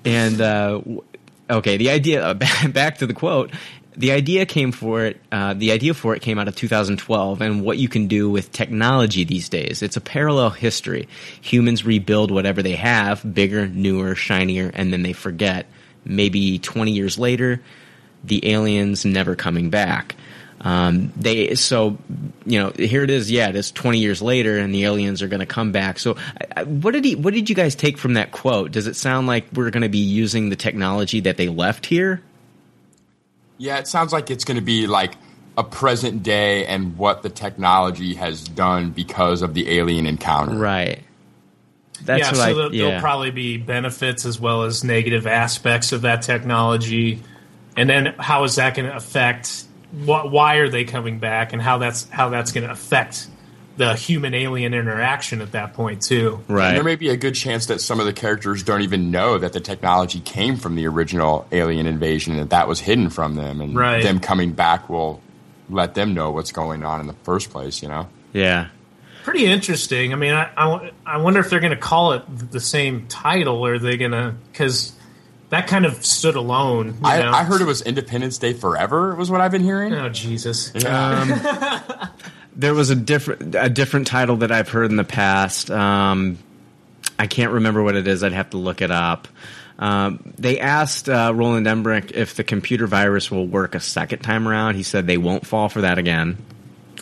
and 0.05 0.39
uh, 0.41 0.81
okay, 1.49 1.77
the 1.77 1.89
idea 1.89 2.23
uh, 2.23 2.33
back 2.69 2.99
to 2.99 3.07
the 3.07 3.13
quote. 3.13 3.51
the 3.97 4.11
idea 4.11 4.45
came 4.45 4.71
for 4.71 5.05
it. 5.05 5.19
Uh, 5.31 5.53
the 5.55 5.71
idea 5.71 5.93
for 5.93 6.15
it 6.15 6.21
came 6.21 6.37
out 6.37 6.47
of 6.47 6.55
2012, 6.55 7.41
and 7.41 7.63
what 7.63 7.77
you 7.77 7.89
can 7.89 8.07
do 8.07 8.29
with 8.29 8.51
technology 8.51 9.23
these 9.23 9.49
days. 9.49 9.81
It's 9.81 9.97
a 9.97 10.01
parallel 10.01 10.51
history. 10.51 11.07
Humans 11.41 11.83
rebuild 11.85 12.29
whatever 12.31 12.61
they 12.61 12.75
have, 12.75 13.23
bigger, 13.33 13.67
newer, 13.67 14.15
shinier, 14.15 14.71
and 14.73 14.93
then 14.93 15.01
they 15.03 15.13
forget. 15.13 15.65
Maybe 16.05 16.59
20 16.59 16.91
years 16.91 17.19
later, 17.19 17.61
the 18.23 18.51
aliens 18.51 19.05
never 19.05 19.35
coming 19.35 19.69
back. 19.69 20.15
Um, 20.61 21.13
they 21.15 21.55
so 21.55 21.97
you 22.45 22.59
know 22.59 22.71
here 22.71 23.03
it 23.03 23.09
is. 23.09 23.31
Yeah, 23.31 23.49
it 23.49 23.55
is 23.55 23.71
20 23.71 23.99
years 23.99 24.21
later, 24.21 24.57
and 24.57 24.73
the 24.73 24.85
aliens 24.85 25.21
are 25.21 25.27
going 25.27 25.39
to 25.39 25.45
come 25.45 25.71
back. 25.71 25.99
So, 25.99 26.17
I, 26.41 26.61
I, 26.61 26.63
what 26.63 26.91
did 26.91 27.05
he? 27.05 27.15
What 27.15 27.33
did 27.33 27.49
you 27.49 27.55
guys 27.55 27.75
take 27.75 27.97
from 27.97 28.15
that 28.15 28.31
quote? 28.31 28.71
Does 28.71 28.87
it 28.87 28.95
sound 28.95 29.27
like 29.27 29.45
we're 29.53 29.69
going 29.69 29.83
to 29.83 29.89
be 29.89 29.99
using 29.99 30.49
the 30.49 30.55
technology 30.55 31.21
that 31.21 31.37
they 31.37 31.47
left 31.47 31.85
here? 31.85 32.21
Yeah, 33.57 33.77
it 33.77 33.87
sounds 33.87 34.13
like 34.13 34.29
it's 34.29 34.43
going 34.43 34.55
to 34.55 34.63
be 34.63 34.87
like 34.87 35.13
a 35.57 35.63
present 35.63 36.23
day 36.23 36.65
and 36.65 36.97
what 36.97 37.21
the 37.21 37.29
technology 37.29 38.13
has 38.15 38.43
done 38.43 38.91
because 38.91 39.41
of 39.41 39.53
the 39.53 39.77
alien 39.77 40.05
encounter. 40.05 40.55
Right. 40.55 41.03
That's 42.03 42.21
yeah, 42.21 42.31
so 42.31 42.41
I, 42.41 42.53
there'll, 42.53 42.73
yeah. 42.73 42.85
there'll 42.85 43.01
probably 43.01 43.31
be 43.31 43.57
benefits 43.57 44.25
as 44.25 44.39
well 44.39 44.63
as 44.63 44.83
negative 44.85 45.27
aspects 45.27 45.91
of 45.91 46.01
that 46.03 46.21
technology, 46.21 47.21
and 47.75 47.89
then 47.89 48.15
how 48.17 48.45
is 48.45 48.55
that 48.55 48.75
going 48.75 48.89
to 48.89 48.95
affect? 48.95 49.65
What, 49.91 50.31
why 50.31 50.55
are 50.57 50.69
they 50.69 50.83
coming 50.83 51.19
back, 51.19 51.53
and 51.53 51.61
how 51.61 51.79
that's 51.79 52.07
how 52.09 52.29
that's 52.29 52.51
going 52.51 52.65
to 52.65 52.71
affect 52.71 53.27
the 53.77 53.95
human 53.95 54.33
alien 54.33 54.73
interaction 54.73 55.41
at 55.41 55.53
that 55.53 55.73
point 55.73 56.01
too? 56.01 56.43
And 56.47 56.57
there 56.57 56.83
may 56.83 56.95
be 56.95 57.09
a 57.09 57.17
good 57.17 57.33
chance 57.33 57.67
that 57.67 57.81
some 57.81 57.99
of 57.99 58.05
the 58.05 58.13
characters 58.13 58.61
don't 58.63 58.81
even 58.81 59.09
know 59.09 59.37
that 59.37 59.53
the 59.53 59.59
technology 59.59 60.19
came 60.19 60.57
from 60.57 60.75
the 60.75 60.85
original 60.87 61.47
alien 61.51 61.87
invasion 61.87 62.33
and 62.33 62.41
that 62.41 62.49
that 62.51 62.67
was 62.67 62.79
hidden 62.79 63.09
from 63.09 63.35
them, 63.35 63.61
and 63.61 63.75
Right. 63.75 64.03
them 64.03 64.19
coming 64.19 64.51
back 64.51 64.89
will 64.89 65.21
let 65.69 65.95
them 65.95 66.13
know 66.13 66.31
what's 66.31 66.51
going 66.51 66.83
on 66.83 66.99
in 66.99 67.07
the 67.07 67.13
first 67.23 67.49
place. 67.49 67.81
You 67.81 67.89
know. 67.89 68.07
Yeah. 68.33 68.67
Pretty 69.23 69.45
interesting. 69.45 70.13
I 70.13 70.15
mean, 70.15 70.33
I, 70.33 70.49
I, 70.55 70.91
I 71.05 71.17
wonder 71.17 71.39
if 71.39 71.49
they're 71.49 71.59
going 71.59 71.71
to 71.71 71.77
call 71.77 72.13
it 72.13 72.23
the 72.51 72.59
same 72.59 73.07
title, 73.07 73.65
or 73.65 73.73
are 73.73 73.79
they 73.79 73.97
going 73.97 74.11
to 74.11 74.33
because 74.51 74.93
that 75.49 75.67
kind 75.67 75.85
of 75.85 76.05
stood 76.05 76.35
alone. 76.35 76.87
you 76.87 76.99
I, 77.03 77.21
know? 77.21 77.31
I 77.31 77.43
heard 77.43 77.61
it 77.61 77.65
was 77.65 77.81
Independence 77.81 78.37
Day 78.37 78.53
Forever. 78.53 79.15
Was 79.15 79.31
what 79.31 79.41
I've 79.41 79.51
been 79.51 79.63
hearing. 79.63 79.93
Oh 79.93 80.09
Jesus! 80.09 80.73
Um, 80.85 81.33
there 82.55 82.73
was 82.73 82.89
a 82.89 82.95
different 82.95 83.55
a 83.55 83.69
different 83.69 84.07
title 84.07 84.37
that 84.37 84.51
I've 84.51 84.69
heard 84.69 84.89
in 84.89 84.95
the 84.95 85.03
past. 85.03 85.71
Um, 85.71 86.37
I 87.17 87.27
can't 87.27 87.51
remember 87.51 87.83
what 87.83 87.95
it 87.95 88.07
is. 88.07 88.23
I'd 88.23 88.33
have 88.33 88.51
to 88.51 88.57
look 88.57 88.81
it 88.81 88.91
up. 88.91 89.27
Um, 89.79 90.33
they 90.37 90.59
asked 90.59 91.07
uh, 91.07 91.31
Roland 91.33 91.65
Emmerich 91.65 92.11
if 92.13 92.35
the 92.35 92.43
computer 92.43 92.85
virus 92.85 93.31
will 93.31 93.47
work 93.47 93.75
a 93.75 93.79
second 93.79 94.19
time 94.19 94.47
around. 94.47 94.75
He 94.75 94.83
said 94.83 95.07
they 95.07 95.17
won't 95.17 95.45
fall 95.45 95.69
for 95.69 95.81
that 95.81 95.97
again. 95.97 96.37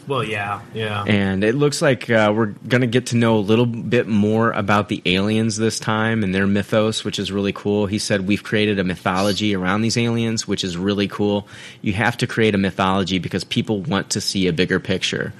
Well, 0.08 0.24
yeah, 0.24 0.62
yeah. 0.74 1.04
And 1.06 1.44
it 1.44 1.54
looks 1.56 1.82
like 1.82 2.10
uh, 2.10 2.32
we're 2.36 2.48
going 2.68 2.82
to 2.82 2.88
get 2.88 3.08
to 3.08 3.18
know 3.18 3.36
a 3.38 3.40
little 3.40 3.66
bit 3.66 4.08
more 4.08 4.52
about 4.52 4.88
the 4.88 5.02
aliens 5.06 5.58
this 5.58 5.80
time 5.80 6.24
and 6.24 6.34
their 6.34 6.48
mythos, 6.48 7.04
which 7.04 7.20
is 7.20 7.30
really 7.32 7.52
cool. 7.52 7.88
He 7.88 8.00
said 8.00 8.26
we've 8.26 8.44
created 8.44 8.80
a 8.80 8.86
mythology 8.86 9.54
around 9.54 9.82
these 9.82 9.98
aliens, 9.98 10.48
which 10.48 10.64
is 10.64 10.78
really 10.78 11.10
cool. 11.10 11.48
You 11.82 11.92
have 11.94 12.16
to 12.18 12.28
create 12.28 12.56
a 12.56 12.58
mythology 12.58 13.20
because 13.20 13.44
people 13.44 13.82
want 13.82 14.12
to 14.12 14.22
see 14.22 14.48
a 14.48 14.54
bigger 14.54 14.80
picture. 14.80 15.34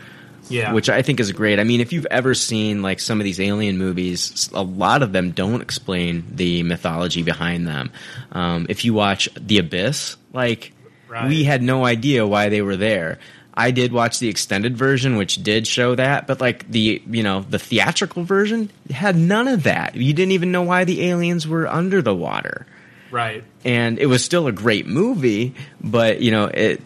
Yeah. 0.50 0.74
Which 0.74 0.90
I 0.90 1.02
think 1.02 1.20
is 1.20 1.32
great. 1.32 1.60
I 1.60 1.64
mean, 1.66 1.82
if 1.82 1.92
you've 1.92 2.08
ever 2.12 2.34
seen 2.34 2.82
like 2.82 3.00
some 3.00 3.20
of 3.20 3.26
these 3.26 3.40
alien 3.40 3.78
movies, 3.78 4.50
a 4.54 4.64
lot 4.64 5.02
of 5.02 5.12
them 5.12 5.32
don't 5.32 5.62
explain 5.62 6.26
the 6.30 6.64
mythology 6.64 7.22
behind 7.24 7.68
them. 7.68 7.92
Um, 8.32 8.66
if 8.70 8.86
you 8.86 8.94
watch 8.94 9.30
The 9.40 9.60
Abyss, 9.60 10.18
like 10.34 10.74
Right. 11.10 11.30
we 11.30 11.46
had 11.46 11.62
no 11.62 11.86
idea 11.86 12.28
why 12.28 12.50
they 12.50 12.62
were 12.62 12.76
there. 12.76 13.20
I 13.60 13.72
did 13.72 13.92
watch 13.92 14.20
the 14.20 14.30
extended 14.30 14.78
version, 14.78 15.18
which 15.18 15.42
did 15.42 15.66
show 15.66 15.96
that, 15.96 16.28
but 16.28 16.40
like 16.40 16.70
the 16.70 17.02
you 17.10 17.24
know 17.24 17.42
the 17.42 17.58
theatrical 17.60 18.24
version 18.24 18.70
had 18.92 19.16
none 19.16 19.48
of 19.48 19.64
that. 19.64 19.96
You 19.96 20.14
didn't 20.14 20.34
even 20.34 20.52
know 20.52 20.62
why 20.62 20.84
the 20.84 21.06
aliens 21.10 21.48
were 21.48 21.68
under 21.68 22.04
the 22.04 22.14
water, 22.14 22.68
Right. 23.10 23.44
and 23.66 23.98
it 23.98 24.06
was 24.06 24.24
still 24.24 24.46
a 24.46 24.52
great 24.52 24.86
movie, 24.86 25.56
but 25.82 26.22
you 26.22 26.30
know 26.30 26.46
it 26.46 26.82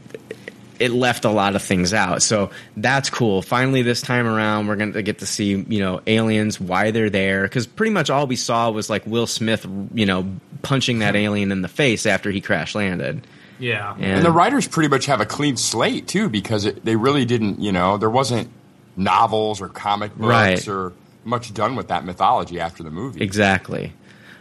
it 0.80 0.92
left 0.92 1.26
a 1.26 1.30
lot 1.30 1.56
of 1.56 1.62
things 1.62 1.94
out. 1.94 2.24
So 2.24 2.50
that's 2.76 3.10
cool. 3.12 3.42
Finally, 3.44 3.84
this 3.84 4.02
time 4.02 4.26
around, 4.26 4.66
we're 4.66 4.78
going 4.78 4.94
to 4.94 5.04
get 5.04 5.20
to 5.20 5.28
see, 5.28 5.50
you 5.68 5.80
know, 5.80 6.02
aliens, 6.08 6.60
why 6.60 6.90
they're 6.90 7.12
there. 7.12 7.44
Because 7.44 7.68
pretty 7.68 7.92
much 7.92 8.10
all 8.10 8.26
we 8.26 8.36
saw 8.36 8.72
was 8.72 8.90
like 8.90 9.06
Will 9.06 9.28
Smith, 9.28 9.64
you 9.94 10.08
know, 10.08 10.26
punching 10.64 10.98
that 11.00 11.16
alien 11.16 11.52
in 11.52 11.62
the 11.62 11.68
face 11.68 12.08
after 12.08 12.32
he 12.32 12.42
crash 12.42 12.74
landed. 12.74 13.28
Yeah. 13.62 13.96
And, 13.98 14.26
the 14.26 14.32
writers 14.32 14.68
pretty 14.68 14.90
much 14.90 15.06
have 15.06 15.22
a 15.22 15.26
clean 15.26 15.56
slate 15.56 16.08
too, 16.08 16.28
because 16.30 16.66
it, 16.66 16.84
they 16.84 16.96
really 16.96 17.26
didn't. 17.26 17.60
You 17.62 17.72
know, 17.72 17.98
there 17.98 18.10
wasn't 18.10 18.50
novels 18.98 19.62
or 19.62 19.70
comic 19.70 20.16
books 20.16 20.28
Right. 20.28 20.68
or 20.68 20.94
much 21.24 21.54
done 21.54 21.76
with 21.76 21.90
that 21.90 22.04
mythology 22.04 22.60
after 22.60 22.84
the 22.84 22.92
movie. 22.92 23.22
Exactly. 23.22 23.94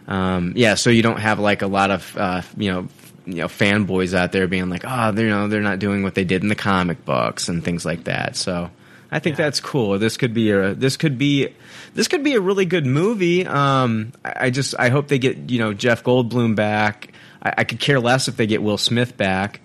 Um, 0.09 0.55
yeah, 0.57 0.75
so 0.75 0.91
you 0.91 1.03
don't 1.03 1.21
have 1.21 1.39
like 1.39 1.62
a 1.62 1.66
lot 1.68 1.91
of 1.91 2.16
uh, 2.16 2.43
you 2.57 2.73
know 2.73 2.89
you 3.27 3.35
know 3.35 3.47
fanboys 3.47 4.14
out 4.14 4.33
there 4.33 4.49
being 4.49 4.68
like, 4.71 4.83
oh, 4.87 5.12
they're 5.12 5.27
you 5.27 5.31
know 5.31 5.47
they're 5.49 5.61
not 5.61 5.79
doing 5.79 6.03
what 6.03 6.14
they 6.14 6.25
did 6.25 6.43
in 6.43 6.49
the 6.49 6.55
comic 6.57 7.05
books 7.05 7.49
and 7.49 7.62
things 7.62 7.85
like 7.85 8.05
that. 8.05 8.35
So 8.37 8.71
I 9.12 9.18
think 9.18 9.37
that's 9.37 9.61
cool. 9.61 9.99
This 9.99 10.16
could 10.16 10.35
be 10.35 10.51
a 10.51 10.75
this 10.75 10.97
could 10.97 11.18
be 11.18 11.49
this 11.95 12.09
could 12.09 12.25
be 12.25 12.35
a 12.35 12.41
really 12.41 12.64
good 12.64 12.87
movie. 12.87 13.47
Um, 13.47 14.12
I, 14.25 14.47
I 14.47 14.51
just 14.51 14.75
I 14.79 14.89
hope 14.89 15.09
they 15.09 15.18
get 15.18 15.51
you 15.51 15.59
know 15.59 15.75
Jeff 15.75 16.03
Goldblum 16.03 16.57
back. 16.57 17.10
I, 17.43 17.55
I 17.59 17.64
could 17.64 17.80
care 17.80 18.01
less 18.01 18.28
if 18.28 18.36
they 18.36 18.47
get 18.47 18.62
Will 18.62 18.78
Smith 18.78 19.16
back. 19.16 19.61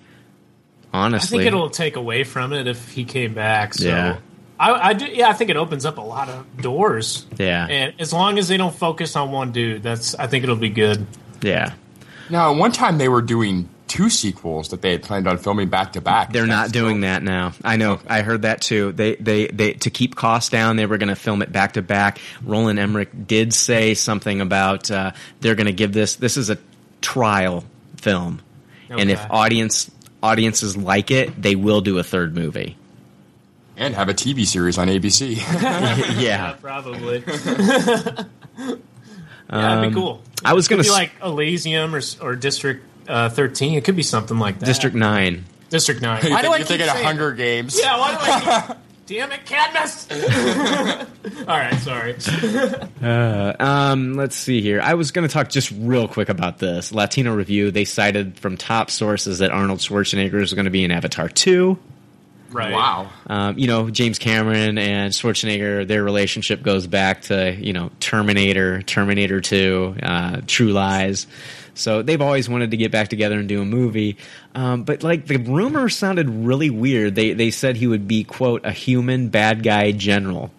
Honestly, 0.93 1.39
I 1.39 1.43
think 1.43 1.47
it'll 1.53 1.69
take 1.69 1.95
away 1.97 2.23
from 2.23 2.53
it 2.53 2.67
if 2.67 2.91
he 2.91 3.03
came 3.03 3.33
back. 3.33 3.73
So 3.73 3.87
Yeah. 3.87 4.17
I, 4.57 4.89
I 4.89 4.93
do, 4.93 5.05
yeah, 5.05 5.27
I 5.27 5.33
think 5.33 5.49
it 5.49 5.57
opens 5.57 5.85
up 5.85 5.97
a 5.97 6.01
lot 6.01 6.29
of 6.29 6.57
doors. 6.61 7.25
Yeah. 7.37 7.67
And 7.69 7.93
as 7.99 8.13
long 8.13 8.37
as 8.37 8.47
they 8.47 8.55
don't 8.55 8.73
focus 8.73 9.17
on 9.17 9.31
one 9.31 9.51
dude, 9.51 9.83
that's 9.83 10.15
I 10.15 10.27
think 10.27 10.43
it'll 10.43 10.55
be 10.55 10.69
good. 10.69 11.05
yeah. 11.41 11.73
Now, 12.29 12.51
at 12.53 12.57
one 12.57 12.71
time 12.71 12.97
they 12.97 13.09
were 13.09 13.21
doing 13.21 13.69
two 13.87 14.09
sequels 14.09 14.69
that 14.69 14.81
they 14.81 14.91
had 14.93 15.03
planned 15.03 15.27
on 15.27 15.37
filming 15.37 15.69
back 15.69 15.93
to 15.93 16.01
back. 16.01 16.33
They're 16.33 16.47
not 16.47 16.71
doing 16.71 17.01
that 17.01 17.21
now. 17.21 17.51
I 17.63 17.75
know. 17.77 17.99
I 18.07 18.21
heard 18.21 18.41
that 18.43 18.61
too. 18.61 18.93
They 18.93 19.15
they 19.15 19.47
they 19.47 19.73
to 19.73 19.89
keep 19.91 20.15
costs 20.15 20.49
down. 20.49 20.75
They 20.75 20.85
were 20.87 20.97
going 20.97 21.09
to 21.09 21.15
film 21.15 21.41
it 21.43 21.51
back 21.51 21.73
to 21.73 21.81
back. 21.83 22.19
Roland 22.43 22.79
Emmerich 22.79 23.09
did 23.27 23.53
say 23.53 23.93
something 23.93 24.41
about 24.41 24.89
uh, 24.89 25.11
they're 25.41 25.53
going 25.55 25.67
to 25.67 25.73
give 25.73 25.93
this. 25.93 26.15
This 26.15 26.35
is 26.37 26.49
a 26.49 26.57
trial 27.01 27.63
film, 27.97 28.41
and 28.89 29.09
if 29.11 29.19
audience 29.29 29.89
audiences 30.23 30.75
like 30.75 31.11
it, 31.11 31.39
they 31.41 31.55
will 31.55 31.81
do 31.81 31.97
a 31.99 32.03
third 32.03 32.33
movie. 32.35 32.75
and 33.77 33.93
have 33.93 34.07
a 34.09 34.13
TV 34.13 34.45
series 34.45 34.77
on 34.77 34.87
ABC. 34.87 35.35
yeah. 36.21 36.53
probably. 36.61 37.23
yeah, 37.27 38.23
that'd 38.57 38.79
Um, 39.49 39.89
be 39.89 39.93
cool. 39.93 40.21
I 40.43 40.53
was 40.53 40.67
gonna 40.67 40.81
be 40.83 40.87
s- 40.89 40.93
like 40.93 41.11
Elysium 41.23 41.93
or 41.95 42.01
or 42.21 42.35
District 42.35 42.83
uh, 43.07 43.29
Thirteen. 43.29 43.77
It 43.77 43.83
could 43.83 43.95
be 43.95 44.03
something 44.03 44.39
like 44.39 44.59
that. 44.59 44.65
District 44.65 44.95
Nine. 44.95 45.45
District 45.69 46.01
Nine. 46.01 46.23
you 46.23 46.31
Why 46.31 46.41
do 46.41 46.49
I 46.51 46.57
think, 46.57 46.57
keep 46.59 46.67
thinking 46.67 46.87
of 46.87 46.93
saying- 46.93 47.05
Hunger 47.05 47.31
Games? 47.33 47.77
Yeah, 47.79 47.97
why 47.97 48.11
do 48.11 48.17
I 48.21 48.61
keep? 48.67 48.77
Damn 49.07 49.31
it, 49.31 49.45
Cadmus! 49.45 50.07
All 51.47 51.57
right, 51.57 51.79
sorry. 51.79 52.15
Uh, 53.05 53.53
um, 53.59 54.15
let's 54.15 54.35
see 54.35 54.61
here. 54.61 54.81
I 54.81 54.95
was 54.95 55.11
going 55.11 55.27
to 55.27 55.31
talk 55.31 55.49
just 55.49 55.71
real 55.77 56.07
quick 56.07 56.27
about 56.27 56.57
this. 56.57 56.91
Latino 56.91 57.35
Review, 57.35 57.69
they 57.69 57.85
cited 57.85 58.39
from 58.39 58.57
top 58.57 58.89
sources 58.89 59.39
that 59.39 59.51
Arnold 59.51 59.79
Schwarzenegger 59.79 60.41
is 60.41 60.53
going 60.53 60.65
to 60.65 60.71
be 60.71 60.83
in 60.83 60.89
Avatar 60.89 61.29
2. 61.29 61.77
Right. 62.49 62.73
Wow. 62.73 63.11
Um, 63.27 63.59
you 63.59 63.67
know, 63.67 63.91
James 63.91 64.17
Cameron 64.17 64.79
and 64.79 65.13
Schwarzenegger, 65.13 65.87
their 65.87 66.03
relationship 66.03 66.63
goes 66.63 66.87
back 66.87 67.23
to, 67.23 67.53
you 67.53 67.73
know, 67.73 67.91
Terminator, 67.99 68.81
Terminator 68.81 69.39
2, 69.39 69.97
uh, 70.01 70.41
True 70.47 70.71
Lies. 70.71 71.27
So 71.75 72.01
they've 72.01 72.21
always 72.21 72.49
wanted 72.49 72.71
to 72.71 72.77
get 72.77 72.91
back 72.91 73.09
together 73.09 73.37
and 73.37 73.47
do 73.47 73.61
a 73.61 73.65
movie. 73.65 74.17
Um, 74.55 74.83
but 74.83 75.03
like 75.03 75.27
the 75.27 75.37
rumor 75.37 75.89
sounded 75.89 76.29
really 76.29 76.69
weird. 76.69 77.15
They, 77.15 77.33
they 77.33 77.51
said 77.51 77.75
he 77.75 77.87
would 77.87 78.07
be, 78.07 78.23
quote, 78.23 78.65
a 78.65 78.71
human 78.71 79.29
bad 79.29 79.61
guy 79.61 79.91
general. 79.91 80.51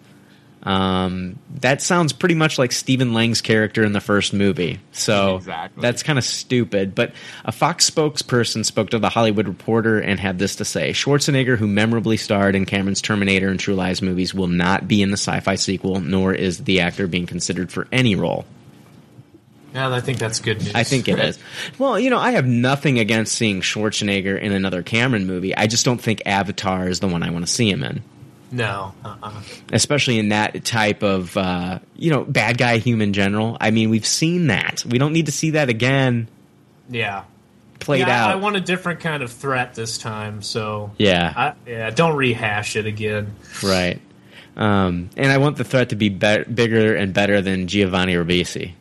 Um, 0.63 1.39
that 1.61 1.81
sounds 1.81 2.11
pretty 2.11 2.35
much 2.35 2.57
like 2.57 2.73
Stephen 2.73 3.13
Lang's 3.13 3.39
character 3.41 3.83
in 3.85 3.93
the 3.93 4.01
first 4.01 4.33
movie. 4.33 4.79
So 4.91 5.37
Exactly. 5.37 5.81
that's 5.81 6.03
kind 6.03 6.19
of 6.19 6.25
stupid. 6.25 6.93
But 6.93 7.13
a 7.45 7.53
Fox 7.53 7.89
spokesperson 7.89 8.65
spoke 8.65 8.89
to 8.89 8.99
the 8.99 9.07
Hollywood 9.07 9.47
Reporter 9.47 9.99
and 9.99 10.19
had 10.19 10.39
this 10.39 10.57
to 10.57 10.65
say: 10.65 10.91
Schwarzenegger, 10.91 11.57
who 11.57 11.67
memorably 11.67 12.17
starred 12.17 12.55
in 12.55 12.65
Cameron's 12.65 13.01
Terminator 13.01 13.47
and 13.47 13.59
True 13.59 13.75
Lies 13.75 14.01
movies, 14.01 14.33
will 14.33 14.47
not 14.47 14.87
be 14.89 15.01
in 15.01 15.09
the 15.11 15.17
sci-fi 15.17 15.55
sequel, 15.55 16.01
nor 16.01 16.33
is 16.33 16.57
the 16.63 16.81
actor 16.81 17.07
being 17.07 17.27
considered 17.27 17.71
for 17.71 17.87
any 17.91 18.15
role. 18.15 18.45
Yeah, 19.77 19.93
I 19.93 20.01
think 20.01 20.17
that's 20.17 20.39
good 20.39 20.57
news. 20.59 20.73
I 20.73 20.83
think 20.83 21.07
it 21.07 21.19
is. 21.19 21.37
Well, 21.77 21.99
you 21.99 22.09
know, 22.09 22.17
I 22.17 22.31
have 22.31 22.47
nothing 22.47 22.97
against 22.97 23.35
seeing 23.35 23.61
Schwarzenegger 23.61 24.39
in 24.41 24.51
another 24.51 24.81
Cameron 24.81 25.27
movie. 25.27 25.55
I 25.55 25.67
just 25.67 25.85
don't 25.85 26.01
think 26.01 26.23
Avatar 26.25 26.87
is 26.89 26.99
the 26.99 27.07
one 27.07 27.21
I 27.21 27.29
want 27.29 27.45
to 27.45 27.51
see 27.51 27.69
him 27.69 27.83
in. 27.83 28.01
No. 28.49 28.93
Uh-uh. 29.05 29.41
especially 29.73 30.17
in 30.19 30.29
that 30.29 30.63
type 30.63 31.03
of 31.03 31.35
uh, 31.37 31.77
you 31.95 32.09
know 32.09 32.23
bad 32.23 32.57
guy 32.57 32.77
human 32.79 33.13
general. 33.13 33.55
I 33.61 33.69
mean, 33.71 33.89
we've 33.91 34.05
seen 34.07 34.47
that. 34.47 34.83
We 34.83 34.97
don't 34.97 35.13
need 35.13 35.27
to 35.27 35.31
see 35.31 35.51
that 35.51 35.69
again. 35.69 36.27
Yeah. 36.89 37.25
played 37.79 38.07
yeah, 38.07 38.09
I- 38.09 38.29
out. 38.29 38.31
I 38.31 38.35
want 38.37 38.55
a 38.55 38.61
different 38.61 39.01
kind 39.01 39.21
of 39.21 39.31
threat 39.31 39.75
this 39.75 39.97
time. 39.99 40.41
So 40.41 40.91
Yeah. 40.97 41.33
I, 41.35 41.69
yeah, 41.69 41.89
don't 41.91 42.15
rehash 42.15 42.75
it 42.75 42.87
again. 42.87 43.35
right. 43.61 44.01
Um, 44.55 45.11
and 45.17 45.31
I 45.31 45.37
want 45.37 45.57
the 45.57 45.63
threat 45.63 45.89
to 45.89 45.95
be, 45.95 46.09
be- 46.09 46.43
bigger 46.45 46.95
and 46.95 47.13
better 47.13 47.41
than 47.41 47.67
Giovanni 47.67 48.13
Ribisi. 48.15 48.71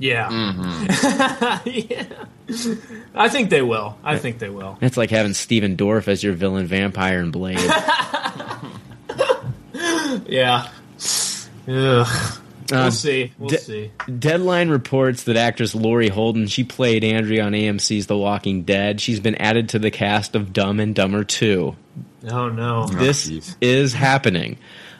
Yeah, 0.00 0.28
Mm-hmm. 0.28 1.68
yeah. 1.68 3.04
I 3.14 3.28
think 3.28 3.50
they 3.50 3.62
will. 3.62 3.96
I 4.02 4.18
think 4.18 4.38
they 4.40 4.48
will. 4.48 4.76
It's 4.80 4.96
like 4.96 5.10
having 5.10 5.34
Stephen 5.34 5.76
Dorff 5.76 6.08
as 6.08 6.22
your 6.24 6.32
villain 6.32 6.66
vampire 6.66 7.20
in 7.20 7.30
Blade. 7.30 7.60
Yeah. 10.26 10.68
Ugh. 11.68 12.06
We'll 12.70 12.80
Uh, 12.80 12.90
see. 12.90 13.32
We'll 13.38 13.48
de- 13.50 13.58
see. 13.58 13.90
Deadline 14.18 14.68
reports 14.68 15.24
that 15.24 15.36
actress 15.36 15.74
Laurie 15.74 16.08
Holden, 16.08 16.46
she 16.46 16.62
played 16.64 17.02
Andrea 17.04 17.44
on 17.44 17.52
AMC's 17.52 18.06
The 18.06 18.16
Walking 18.16 18.62
Dead. 18.62 19.00
She's 19.00 19.18
been 19.20 19.34
added 19.36 19.70
to 19.70 19.78
the 19.78 19.90
cast 19.90 20.36
of 20.36 20.52
Dumb 20.52 20.78
and 20.80 20.94
Dumber 20.94 21.24
2. 21.24 21.74
Oh 22.30 22.48
no. 22.48 22.86
this 22.86 23.28
jeez. 23.28 23.56
is 23.60 23.92
happening. 23.94 24.58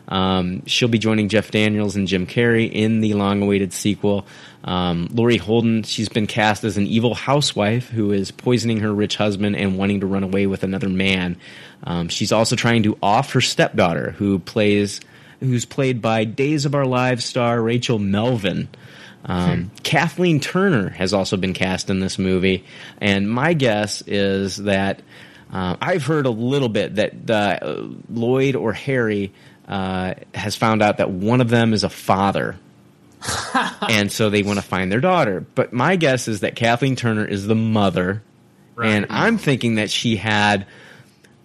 Um, 0.09 0.65
she'll 0.67 0.89
be 0.89 0.99
joining 0.99 1.29
Jeff 1.29 1.51
Daniels 1.53 1.95
and 1.95 2.09
Jim 2.09 2.27
Carrey 2.27 2.71
in 2.71 3.01
the 3.01 3.15
long-awaited 3.15 3.73
sequel. 3.73 4.27
Um, 4.63 5.09
Laurie 5.13 5.39
Holden, 5.39 5.85
she's 5.85 6.09
been 6.09 6.27
cast 6.27 6.65
as 6.65 6.77
an 6.77 6.87
evil 6.87 7.15
housewife 7.15 7.89
who 7.89 8.13
is 8.13 8.31
poisoning 8.31 8.81
her 8.81 8.93
rich 8.93 9.17
husband 9.17 9.57
and 9.57 9.79
wanting 9.79 10.01
to 10.01 10.07
run 10.07 10.23
away 10.23 10.47
with 10.47 10.63
another 10.63 10.89
man. 10.89 11.37
Um, 11.85 12.09
she's 12.09 12.33
also 12.33 12.57
trying 12.57 12.83
to 12.83 12.99
off 13.03 13.33
her 13.33 13.41
stepdaughter, 13.41 14.13
who 14.13 14.39
plays, 14.39 15.01
who's 15.41 15.65
played 15.65 16.03
by 16.03 16.25
Days 16.25 16.67
of 16.67 16.75
Our 16.75 16.87
Lives 16.87 17.25
star 17.25 17.61
Rachel 17.61 17.99
Melvin. 17.99 18.69
Um, 19.25 19.71
Kathleen 19.83 20.41
Turner 20.41 20.91
has 20.91 21.13
also 21.13 21.37
been 21.37 21.53
cast 21.55 21.91
in 21.91 22.01
this 22.01 22.19
movie, 22.19 22.65
and 23.01 23.31
my 23.31 23.53
guess 23.53 24.03
is 24.07 24.57
that 24.59 25.03
uh, 25.53 25.77
I've 25.81 26.05
heard 26.05 26.27
a 26.27 26.31
little 26.31 26.69
bit 26.69 26.97
that 26.97 27.31
uh, 27.31 27.89
Lloyd 28.09 28.57
or 28.57 28.73
Harry 28.73 29.33
uh, 29.69 30.15
has 30.35 30.57
found 30.57 30.83
out 30.83 30.99
that 30.99 31.11
one 31.11 31.41
of 31.41 31.49
them 31.49 31.73
is 31.73 31.85
a 31.85 31.91
father. 31.91 32.57
and 33.89 34.11
so 34.11 34.31
they 34.31 34.43
want 34.43 34.59
to 34.59 34.65
find 34.65 34.91
their 34.91 35.01
daughter. 35.01 35.41
But 35.55 35.73
my 35.73 35.97
guess 35.97 36.29
is 36.29 36.41
that 36.41 36.57
Kathleen 36.57 36.97
Turner 36.97 37.25
is 37.25 37.47
the 37.47 37.55
mother. 37.55 38.23
And 38.83 39.07
I'm 39.11 39.37
thinking 39.37 39.75
that 39.75 39.91
she 39.91 40.17
had 40.17 40.67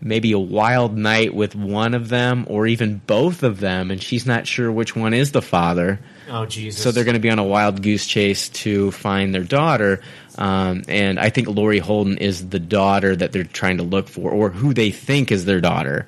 maybe 0.01 0.31
a 0.33 0.39
wild 0.39 0.95
night 0.95 1.33
with 1.33 1.55
one 1.55 1.93
of 1.93 2.09
them 2.09 2.45
or 2.47 2.67
even 2.67 3.01
both 3.07 3.43
of 3.43 3.59
them, 3.59 3.91
and 3.91 4.01
she's 4.01 4.25
not 4.25 4.47
sure 4.47 4.71
which 4.71 4.95
one 4.95 5.13
is 5.13 5.31
the 5.31 5.41
father. 5.41 5.99
Oh 6.29 6.45
Jesus. 6.45 6.81
So 6.81 6.91
they're 6.91 7.03
going 7.03 7.15
to 7.15 7.19
be 7.19 7.29
on 7.29 7.39
a 7.39 7.43
wild 7.43 7.81
goose 7.81 8.05
chase 8.05 8.49
to 8.49 8.91
find 8.91 9.33
their 9.33 9.43
daughter. 9.43 10.01
Um, 10.37 10.83
and 10.87 11.19
I 11.19 11.29
think 11.29 11.47
Laurie 11.47 11.79
Holden 11.79 12.17
is 12.19 12.49
the 12.49 12.59
daughter 12.59 13.15
that 13.15 13.31
they're 13.31 13.43
trying 13.43 13.77
to 13.77 13.83
look 13.83 14.07
for, 14.07 14.31
or 14.31 14.49
who 14.49 14.73
they 14.73 14.91
think 14.91 15.31
is 15.31 15.45
their 15.45 15.61
daughter. 15.61 16.05